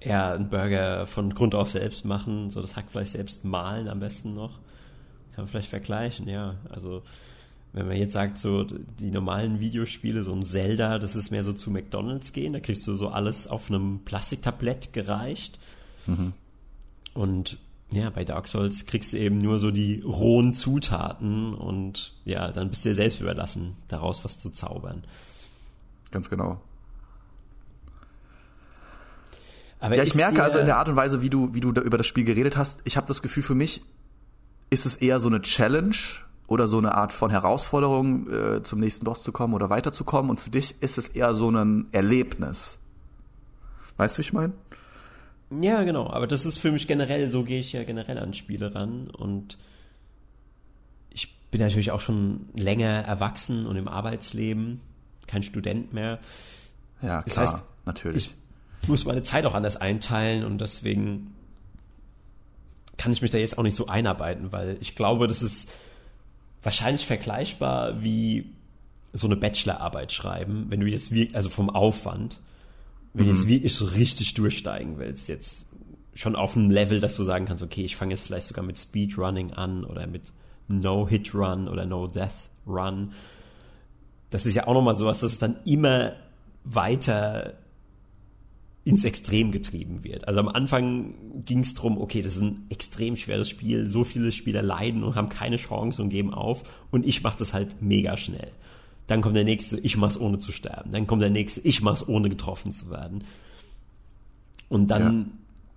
Ja, 0.00 0.32
einen 0.32 0.50
Burger 0.50 1.06
von 1.06 1.32
Grund 1.34 1.54
auf 1.54 1.70
selbst 1.70 2.04
machen, 2.04 2.50
so 2.50 2.60
das 2.60 2.76
Hackfleisch 2.76 3.10
selbst 3.10 3.44
mahlen 3.44 3.88
am 3.88 4.00
besten 4.00 4.34
noch. 4.34 4.58
Kann 5.32 5.44
man 5.44 5.46
vielleicht 5.46 5.70
vergleichen, 5.70 6.28
ja. 6.28 6.56
Also, 6.70 7.02
wenn 7.72 7.88
man 7.88 7.96
jetzt 7.96 8.12
sagt, 8.12 8.38
so 8.38 8.64
die 8.64 9.10
normalen 9.10 9.58
Videospiele, 9.60 10.22
so 10.22 10.32
ein 10.32 10.42
Zelda, 10.42 10.98
das 10.98 11.16
ist 11.16 11.30
mehr 11.30 11.42
so 11.42 11.52
zu 11.52 11.70
McDonalds 11.70 12.32
gehen, 12.32 12.52
da 12.52 12.60
kriegst 12.60 12.86
du 12.86 12.94
so 12.94 13.08
alles 13.08 13.46
auf 13.46 13.70
einem 13.70 14.00
Plastiktablett 14.04 14.92
gereicht. 14.92 15.58
Mhm. 16.06 16.34
Und 17.14 17.58
ja, 17.90 18.10
bei 18.10 18.24
Dark 18.24 18.48
Souls 18.48 18.86
kriegst 18.86 19.12
du 19.12 19.18
eben 19.18 19.38
nur 19.38 19.58
so 19.58 19.70
die 19.70 20.00
rohen 20.00 20.54
Zutaten 20.54 21.54
und 21.54 22.14
ja, 22.24 22.50
dann 22.50 22.70
bist 22.70 22.84
du 22.84 22.90
dir 22.90 22.94
selbst 22.94 23.20
überlassen, 23.20 23.76
daraus 23.88 24.24
was 24.24 24.38
zu 24.38 24.50
zaubern. 24.50 25.04
Ganz 26.10 26.28
genau. 26.28 26.60
Aber 29.80 29.96
ja, 29.96 30.04
ich 30.04 30.14
merke 30.14 30.42
also 30.42 30.58
in 30.58 30.66
der 30.66 30.76
Art 30.76 30.88
und 30.88 30.96
Weise, 30.96 31.22
wie 31.22 31.30
du, 31.30 31.54
wie 31.54 31.60
du 31.60 31.72
da 31.72 31.80
über 31.80 31.98
das 31.98 32.06
Spiel 32.06 32.24
geredet 32.24 32.56
hast, 32.56 32.80
ich 32.84 32.96
habe 32.96 33.06
das 33.06 33.20
Gefühl, 33.20 33.42
für 33.42 33.54
mich 33.54 33.82
ist 34.70 34.86
es 34.86 34.94
eher 34.94 35.18
so 35.18 35.26
eine 35.26 35.42
Challenge 35.42 35.96
oder 36.46 36.68
so 36.68 36.78
eine 36.78 36.94
Art 36.94 37.12
von 37.12 37.30
Herausforderung, 37.30 38.30
äh, 38.30 38.62
zum 38.62 38.80
nächsten 38.80 39.04
Boss 39.04 39.22
zu 39.22 39.32
kommen 39.32 39.54
oder 39.54 39.70
weiterzukommen. 39.70 40.30
Und 40.30 40.40
für 40.40 40.50
dich 40.50 40.74
ist 40.80 40.98
es 40.98 41.08
eher 41.08 41.34
so 41.34 41.50
ein 41.50 41.86
Erlebnis. 41.92 42.78
Weißt 43.96 44.16
du, 44.16 44.18
wie 44.18 44.22
ich 44.22 44.32
meine? 44.32 44.52
Ja, 45.60 45.82
genau. 45.84 46.10
Aber 46.10 46.26
das 46.26 46.46
ist 46.46 46.58
für 46.58 46.72
mich 46.72 46.86
generell, 46.86 47.30
so 47.30 47.42
gehe 47.42 47.60
ich 47.60 47.72
ja 47.72 47.84
generell 47.84 48.18
an 48.18 48.34
Spiele 48.34 48.74
ran. 48.74 49.08
Und 49.08 49.58
ich 51.10 51.34
bin 51.50 51.60
natürlich 51.60 51.90
auch 51.90 52.00
schon 52.00 52.46
länger 52.56 53.02
erwachsen 53.02 53.66
und 53.66 53.76
im 53.76 53.88
Arbeitsleben, 53.88 54.80
kein 55.26 55.42
Student 55.42 55.92
mehr. 55.92 56.18
Ja, 57.00 57.22
klar, 57.22 57.24
das 57.24 57.36
heißt, 57.36 57.62
natürlich. 57.84 58.34
Ich 58.82 58.88
muss 58.88 59.04
meine 59.04 59.22
Zeit 59.22 59.46
auch 59.46 59.54
anders 59.54 59.76
einteilen 59.76 60.44
und 60.44 60.60
deswegen 60.60 61.34
kann 62.96 63.12
ich 63.12 63.22
mich 63.22 63.30
da 63.30 63.38
jetzt 63.38 63.58
auch 63.58 63.62
nicht 63.62 63.74
so 63.74 63.86
einarbeiten, 63.86 64.52
weil 64.52 64.76
ich 64.80 64.96
glaube, 64.96 65.26
das 65.26 65.42
ist 65.42 65.72
wahrscheinlich 66.62 67.06
vergleichbar 67.06 68.02
wie 68.02 68.50
so 69.12 69.26
eine 69.26 69.36
Bachelorarbeit 69.36 70.12
schreiben, 70.12 70.66
wenn 70.68 70.80
du 70.80 70.86
jetzt 70.86 71.12
wie, 71.12 71.34
also 71.34 71.48
vom 71.48 71.70
Aufwand, 71.70 72.40
wenn 73.12 73.26
mhm. 73.26 73.30
du 73.30 73.34
jetzt 73.36 73.48
wirklich 73.48 73.74
so 73.74 73.84
richtig 73.84 74.34
durchsteigen 74.34 74.98
willst, 74.98 75.28
jetzt 75.28 75.66
schon 76.14 76.36
auf 76.36 76.56
einem 76.56 76.70
Level, 76.70 77.00
dass 77.00 77.16
du 77.16 77.24
sagen 77.24 77.46
kannst, 77.46 77.62
okay, 77.62 77.84
ich 77.84 77.96
fange 77.96 78.14
jetzt 78.14 78.24
vielleicht 78.24 78.46
sogar 78.46 78.64
mit 78.64 78.78
Speedrunning 78.78 79.52
an 79.52 79.84
oder 79.84 80.06
mit 80.06 80.32
No-Hit-Run 80.68 81.68
oder 81.68 81.86
No-Death-Run. 81.86 83.12
Das 84.30 84.46
ist 84.46 84.54
ja 84.54 84.66
auch 84.66 84.74
nochmal 84.74 84.94
sowas, 84.94 85.20
dass 85.20 85.32
es 85.32 85.38
dann 85.38 85.56
immer 85.64 86.12
weiter 86.64 87.54
ins 88.84 89.04
Extrem 89.04 89.52
getrieben 89.52 90.02
wird. 90.02 90.26
Also 90.26 90.40
am 90.40 90.48
Anfang 90.48 91.14
ging 91.44 91.60
es 91.60 91.74
darum, 91.74 91.98
okay, 92.00 92.20
das 92.20 92.34
ist 92.34 92.42
ein 92.42 92.66
extrem 92.68 93.16
schweres 93.16 93.48
Spiel, 93.48 93.86
so 93.86 94.02
viele 94.02 94.32
Spieler 94.32 94.62
leiden 94.62 95.04
und 95.04 95.14
haben 95.14 95.28
keine 95.28 95.56
Chance 95.56 96.02
und 96.02 96.08
geben 96.08 96.34
auf 96.34 96.64
und 96.90 97.06
ich 97.06 97.22
mache 97.22 97.38
das 97.38 97.54
halt 97.54 97.76
mega 97.80 98.16
schnell. 98.16 98.50
Dann 99.06 99.20
kommt 99.20 99.36
der 99.36 99.44
nächste, 99.44 99.78
ich 99.78 99.96
mach's 99.96 100.18
ohne 100.18 100.38
zu 100.38 100.52
sterben. 100.52 100.90
Dann 100.90 101.06
kommt 101.06 101.22
der 101.22 101.30
nächste, 101.30 101.60
ich 101.60 101.82
mach's 101.82 102.06
ohne 102.06 102.28
getroffen 102.28 102.72
zu 102.72 102.90
werden. 102.90 103.24
Und 104.68 104.90
dann 104.90 105.18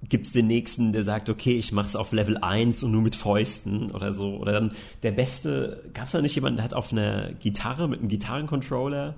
ja. 0.01 0.07
gibt's 0.09 0.31
den 0.31 0.47
nächsten, 0.47 0.91
der 0.91 1.03
sagt, 1.03 1.29
okay, 1.29 1.57
ich 1.57 1.71
mach's 1.71 1.95
auf 1.95 2.11
Level 2.11 2.37
1 2.37 2.81
und 2.81 2.91
nur 2.91 3.01
mit 3.01 3.15
Fäusten 3.15 3.91
oder 3.91 4.13
so. 4.13 4.37
Oder 4.37 4.53
dann 4.53 4.71
der 5.03 5.11
Beste, 5.11 5.83
gab's 5.93 6.13
da 6.13 6.21
nicht 6.21 6.35
jemanden, 6.35 6.57
der 6.57 6.65
hat 6.65 6.73
auf 6.73 6.91
einer 6.91 7.33
Gitarre 7.33 7.87
mit 7.87 7.99
einem 7.99 8.09
Gitarrencontroller 8.09 9.15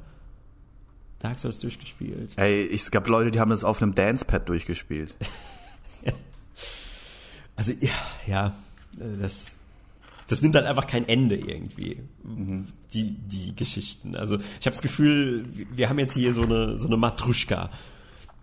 Dark 1.19 1.39
Souls 1.39 1.59
durchgespielt? 1.59 2.33
Ey, 2.37 2.69
es 2.73 2.91
gab 2.91 3.07
Leute, 3.07 3.31
die 3.31 3.39
haben 3.39 3.51
das 3.51 3.63
auf 3.63 3.81
einem 3.81 3.95
Dancepad 3.95 4.47
durchgespielt. 4.47 5.15
Also, 7.59 7.71
ja, 7.71 7.89
ja, 8.27 8.55
das 9.19 9.57
das 10.27 10.41
nimmt 10.41 10.55
halt 10.55 10.65
einfach 10.65 10.87
kein 10.87 11.07
Ende 11.07 11.35
irgendwie, 11.35 12.01
mhm. 12.23 12.67
die, 12.93 13.11
die 13.11 13.55
Geschichten. 13.55 14.15
Also 14.15 14.35
ich 14.35 14.65
habe 14.65 14.71
das 14.71 14.81
Gefühl, 14.81 15.45
wir 15.73 15.89
haben 15.89 15.99
jetzt 15.99 16.13
hier 16.13 16.33
so 16.33 16.43
eine, 16.43 16.77
so 16.77 16.87
eine 16.87 16.97
Matruschka. 16.97 17.69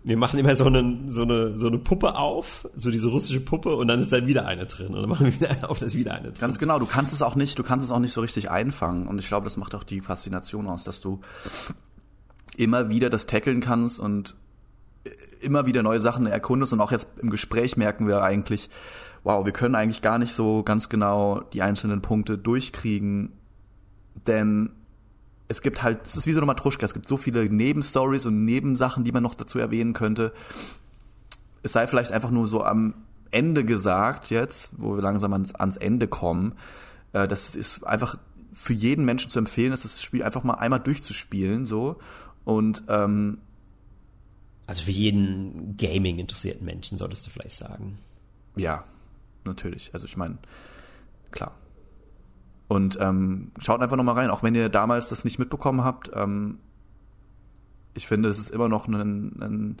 Wir 0.03 0.17
machen 0.17 0.39
immer 0.39 0.55
so 0.55 0.65
eine, 0.65 0.99
so, 1.07 1.23
eine, 1.23 1.57
so 1.57 1.67
eine 1.67 1.79
Puppe 1.79 2.15
auf, 2.15 2.67
so 2.75 2.91
diese 2.91 3.09
russische 3.09 3.39
Puppe, 3.39 3.75
und 3.75 3.87
dann 3.87 3.99
ist 3.99 4.11
da 4.11 4.27
wieder 4.27 4.45
eine 4.45 4.67
drin. 4.67 4.93
Und 4.93 5.01
dann 5.01 5.09
machen 5.09 5.25
wir 5.25 5.33
wieder 5.33 5.49
eine 5.51 5.69
auf, 5.69 5.79
da 5.79 5.85
ist 5.85 5.95
wieder 5.95 6.13
eine 6.13 6.29
drin. 6.29 6.41
Ganz 6.41 6.59
genau, 6.59 6.79
du 6.79 6.85
kannst 6.85 7.13
es 7.13 7.21
auch 7.21 7.35
nicht, 7.35 7.57
du 7.57 7.63
kannst 7.63 7.85
es 7.85 7.91
auch 7.91 7.99
nicht 7.99 8.13
so 8.13 8.21
richtig 8.21 8.49
einfangen. 8.51 9.07
Und 9.07 9.19
ich 9.19 9.27
glaube, 9.27 9.45
das 9.45 9.57
macht 9.57 9.73
auch 9.75 9.83
die 9.83 10.01
Faszination 10.01 10.67
aus, 10.67 10.83
dass 10.83 11.01
du 11.01 11.21
immer 12.57 12.89
wieder 12.89 13.09
das 13.09 13.27
tackeln 13.27 13.61
kannst 13.61 13.99
und 13.99 14.35
immer 15.41 15.65
wieder 15.65 15.83
neue 15.83 15.99
Sachen 15.99 16.25
erkundest. 16.25 16.73
Und 16.73 16.81
auch 16.81 16.91
jetzt 16.91 17.07
im 17.21 17.29
Gespräch 17.29 17.77
merken 17.77 18.07
wir 18.07 18.23
eigentlich, 18.23 18.69
wow, 19.23 19.45
wir 19.45 19.53
können 19.53 19.75
eigentlich 19.75 20.01
gar 20.01 20.17
nicht 20.17 20.35
so 20.35 20.63
ganz 20.63 20.89
genau 20.89 21.41
die 21.53 21.61
einzelnen 21.61 22.01
Punkte 22.01 22.37
durchkriegen, 22.37 23.31
denn 24.27 24.69
es 25.47 25.61
gibt 25.61 25.83
halt, 25.83 26.05
es 26.05 26.15
ist 26.15 26.27
wie 26.27 26.33
so 26.33 26.39
eine 26.39 26.47
Matruschka, 26.47 26.85
es 26.85 26.93
gibt 26.93 27.07
so 27.07 27.17
viele 27.17 27.43
Nebenstories 27.45 28.25
und 28.25 28.45
Nebensachen, 28.45 29.03
die 29.03 29.11
man 29.11 29.23
noch 29.23 29.35
dazu 29.35 29.59
erwähnen 29.59 29.93
könnte. 29.93 30.31
Es 31.61 31.73
sei 31.73 31.87
vielleicht 31.87 32.11
einfach 32.11 32.31
nur 32.31 32.47
so 32.47 32.63
am 32.63 32.93
Ende 33.31 33.65
gesagt 33.65 34.29
jetzt, 34.29 34.71
wo 34.77 34.95
wir 34.95 35.01
langsam 35.01 35.33
ans, 35.33 35.53
ans 35.55 35.77
Ende 35.77 36.07
kommen, 36.07 36.53
äh, 37.13 37.27
das 37.27 37.55
ist 37.55 37.83
einfach 37.83 38.17
für 38.53 38.73
jeden 38.73 39.05
Menschen 39.05 39.29
zu 39.29 39.39
empfehlen, 39.39 39.73
ist 39.73 39.83
das 39.83 40.01
Spiel 40.01 40.23
einfach 40.23 40.43
mal 40.43 40.53
einmal 40.55 40.79
durchzuspielen, 40.79 41.65
so 41.65 41.97
und 42.45 42.83
ähm, 42.87 43.39
also 44.67 44.83
für 44.83 44.91
jeden 44.91 45.77
Gaming 45.77 46.19
interessierten 46.19 46.65
Menschen 46.65 46.97
solltest 46.97 47.25
du 47.27 47.31
vielleicht 47.31 47.55
sagen. 47.55 47.99
Ja, 48.55 48.83
natürlich. 49.43 49.91
Also 49.93 50.05
ich 50.05 50.17
meine, 50.17 50.37
klar. 51.31 51.55
Und 52.67 52.97
ähm, 52.99 53.51
schaut 53.59 53.81
einfach 53.81 53.97
nochmal 53.97 54.15
rein, 54.15 54.29
auch 54.31 54.41
wenn 54.41 54.55
ihr 54.55 54.69
damals 54.69 55.09
das 55.09 55.23
nicht 55.23 55.37
mitbekommen 55.37 55.83
habt. 55.83 56.09
Ähm, 56.15 56.59
ich 57.93 58.07
finde, 58.07 58.29
es 58.29 58.39
ist 58.39 58.49
immer 58.49 58.69
noch 58.69 58.87
ein, 58.87 59.41
ein 59.41 59.77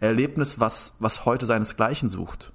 Erlebnis, 0.00 0.60
was, 0.60 0.96
was 0.98 1.24
heute 1.24 1.46
seinesgleichen 1.46 2.10
sucht. 2.10 2.52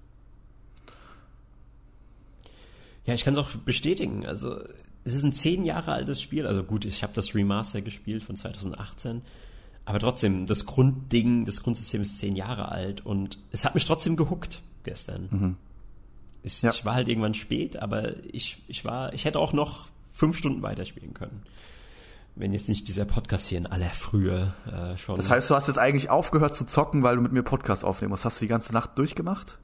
Ja, 3.05 3.15
ich 3.15 3.25
kann 3.25 3.33
es 3.33 3.39
auch 3.39 3.49
bestätigen. 3.55 4.27
Also 4.27 4.61
es 5.03 5.15
ist 5.15 5.23
ein 5.23 5.33
zehn 5.33 5.65
Jahre 5.65 5.93
altes 5.93 6.21
Spiel. 6.21 6.45
Also 6.45 6.63
gut, 6.63 6.85
ich 6.85 7.01
habe 7.01 7.13
das 7.13 7.33
Remaster 7.33 7.81
gespielt 7.81 8.23
von 8.23 8.35
2018. 8.35 9.23
Aber 9.85 9.99
trotzdem, 9.99 10.45
das 10.45 10.65
Grundding, 10.65 11.45
das 11.45 11.63
Grundsystem 11.63 12.01
ist 12.01 12.19
zehn 12.19 12.35
Jahre 12.35 12.69
alt 12.69 13.05
und 13.05 13.39
es 13.51 13.65
hat 13.65 13.75
mich 13.75 13.85
trotzdem 13.85 14.15
gehuckt 14.15 14.61
gestern. 14.83 15.27
Mhm. 15.31 15.57
Ich, 16.43 16.61
ja. 16.61 16.71
ich 16.71 16.85
war 16.85 16.95
halt 16.95 17.07
irgendwann 17.07 17.33
spät, 17.33 17.77
aber 17.77 18.23
ich, 18.25 18.63
ich 18.67 18.85
war, 18.85 19.13
ich 19.13 19.25
hätte 19.25 19.39
auch 19.39 19.53
noch 19.53 19.89
fünf 20.13 20.37
Stunden 20.37 20.61
weiterspielen 20.61 21.13
können. 21.13 21.43
Wenn 22.35 22.53
jetzt 22.53 22.69
nicht 22.69 22.87
dieser 22.87 23.05
Podcast 23.05 23.47
hier 23.47 23.57
in 23.57 23.67
aller 23.67 23.89
Frühe 23.89 24.53
äh, 24.65 24.97
schon. 24.97 25.17
Das 25.17 25.29
heißt, 25.29 25.49
du 25.49 25.55
hast 25.55 25.67
jetzt 25.67 25.77
eigentlich 25.77 26.09
aufgehört 26.09 26.55
zu 26.55 26.65
zocken, 26.65 27.03
weil 27.03 27.17
du 27.17 27.21
mit 27.21 27.33
mir 27.33 27.43
Podcast 27.43 27.83
aufnehmen 27.83 28.11
musst. 28.11 28.23
Hast 28.23 28.39
du 28.39 28.45
die 28.45 28.49
ganze 28.49 28.73
Nacht 28.73 28.97
durchgemacht? 28.97 29.59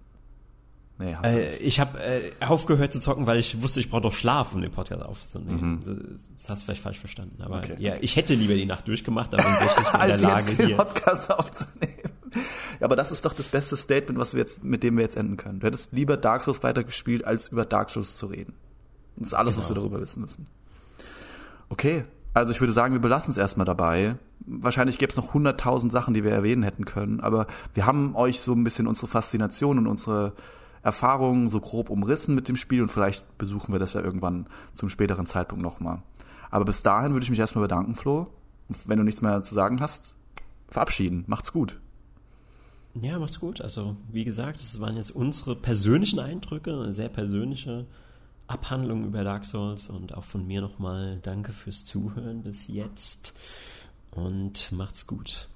Nee, 0.99 1.15
äh, 1.23 1.57
ich 1.57 1.79
habe 1.79 1.99
äh, 2.01 2.31
aufgehört 2.39 2.91
zu 2.91 2.99
zocken, 2.99 3.27
weil 3.27 3.37
ich 3.37 3.61
wusste, 3.61 3.79
ich 3.79 3.89
brauche 3.89 4.01
doch 4.01 4.13
Schlaf, 4.13 4.53
um 4.53 4.61
den 4.61 4.71
Podcast 4.71 5.03
aufzunehmen. 5.03 5.81
Mhm. 5.85 6.17
Das 6.35 6.49
hast 6.49 6.61
du 6.61 6.65
vielleicht 6.65 6.81
falsch 6.81 6.99
verstanden. 6.99 7.41
Aber 7.43 7.57
okay. 7.57 7.75
ja, 7.77 7.95
ich 8.01 8.15
hätte 8.15 8.33
lieber 8.33 8.55
die 8.55 8.65
Nacht 8.65 8.87
durchgemacht, 8.87 9.33
aber 9.33 9.43
bin 9.43 9.53
ich 9.53 9.77
nicht 9.77 9.93
in 9.93 9.99
der 9.99 10.17
Lage, 10.17 10.55
den 10.55 10.67
hier 10.67 10.77
Podcast 10.77 11.31
aufzunehmen. 11.31 12.11
Ja, 12.79 12.85
aber 12.85 12.95
das 12.95 13.11
ist 13.11 13.25
doch 13.25 13.33
das 13.33 13.49
beste 13.49 13.77
Statement, 13.77 14.19
was 14.19 14.33
wir 14.33 14.39
jetzt, 14.39 14.63
mit 14.63 14.81
dem 14.81 14.97
wir 14.97 15.03
jetzt 15.03 15.17
enden 15.17 15.37
können. 15.37 15.59
Du 15.59 15.67
hättest 15.67 15.93
lieber 15.93 16.17
Dark 16.17 16.43
Souls 16.43 16.63
weitergespielt, 16.63 17.25
als 17.25 17.49
über 17.49 17.65
Dark 17.65 17.91
Souls 17.91 18.17
zu 18.17 18.25
reden. 18.27 18.53
Das 19.17 19.29
ist 19.29 19.33
alles, 19.33 19.55
genau. 19.55 19.63
was 19.63 19.69
wir 19.69 19.75
darüber 19.75 20.01
wissen 20.01 20.21
müssen. 20.21 20.47
Okay, 21.69 22.05
also 22.33 22.51
ich 22.51 22.59
würde 22.59 22.73
sagen, 22.73 22.93
wir 22.93 23.01
belassen 23.01 23.31
es 23.31 23.37
erstmal 23.37 23.65
dabei. 23.65 24.15
Wahrscheinlich 24.45 24.97
gäbe 24.97 25.11
es 25.11 25.17
noch 25.17 25.33
hunderttausend 25.33 25.91
Sachen, 25.91 26.13
die 26.13 26.23
wir 26.23 26.31
erwähnen 26.31 26.63
hätten 26.63 26.85
können, 26.85 27.19
aber 27.19 27.47
wir 27.73 27.85
haben 27.85 28.15
euch 28.15 28.39
so 28.39 28.53
ein 28.53 28.63
bisschen 28.63 28.87
unsere 28.87 29.07
Faszination 29.07 29.79
und 29.79 29.87
unsere 29.87 30.33
Erfahrungen 30.81 31.49
so 31.49 31.59
grob 31.59 31.89
umrissen 31.89 32.35
mit 32.35 32.47
dem 32.47 32.55
Spiel 32.55 32.81
und 32.81 32.89
vielleicht 32.89 33.37
besuchen 33.37 33.73
wir 33.73 33.79
das 33.79 33.93
ja 33.93 34.01
irgendwann 34.01 34.47
zum 34.73 34.89
späteren 34.89 35.25
Zeitpunkt 35.25 35.63
nochmal. 35.63 36.01
Aber 36.49 36.65
bis 36.65 36.83
dahin 36.83 37.13
würde 37.13 37.23
ich 37.23 37.29
mich 37.29 37.39
erstmal 37.39 37.63
bedanken, 37.63 37.95
Flo. 37.95 38.27
Und 38.69 38.87
wenn 38.87 38.97
du 38.97 39.03
nichts 39.03 39.21
mehr 39.21 39.41
zu 39.41 39.53
sagen 39.53 39.79
hast, 39.79 40.15
verabschieden. 40.69 41.23
Macht's 41.27 41.51
gut. 41.51 41.79
Ja, 43.01 43.19
macht's 43.19 43.39
gut. 43.39 43.61
Also, 43.61 43.95
wie 44.11 44.23
gesagt, 44.23 44.59
das 44.59 44.79
waren 44.79 44.95
jetzt 44.95 45.11
unsere 45.11 45.55
persönlichen 45.55 46.19
Eindrücke, 46.19 46.73
eine 46.73 46.93
sehr 46.93 47.09
persönliche 47.09 47.85
Abhandlung 48.47 49.05
über 49.05 49.23
Dark 49.23 49.45
Souls 49.45 49.89
und 49.89 50.15
auch 50.15 50.23
von 50.23 50.47
mir 50.47 50.61
nochmal 50.61 51.19
danke 51.21 51.51
fürs 51.51 51.85
Zuhören 51.85 52.43
bis 52.43 52.67
jetzt 52.67 53.33
und 54.11 54.71
macht's 54.71 55.05
gut. 55.05 55.49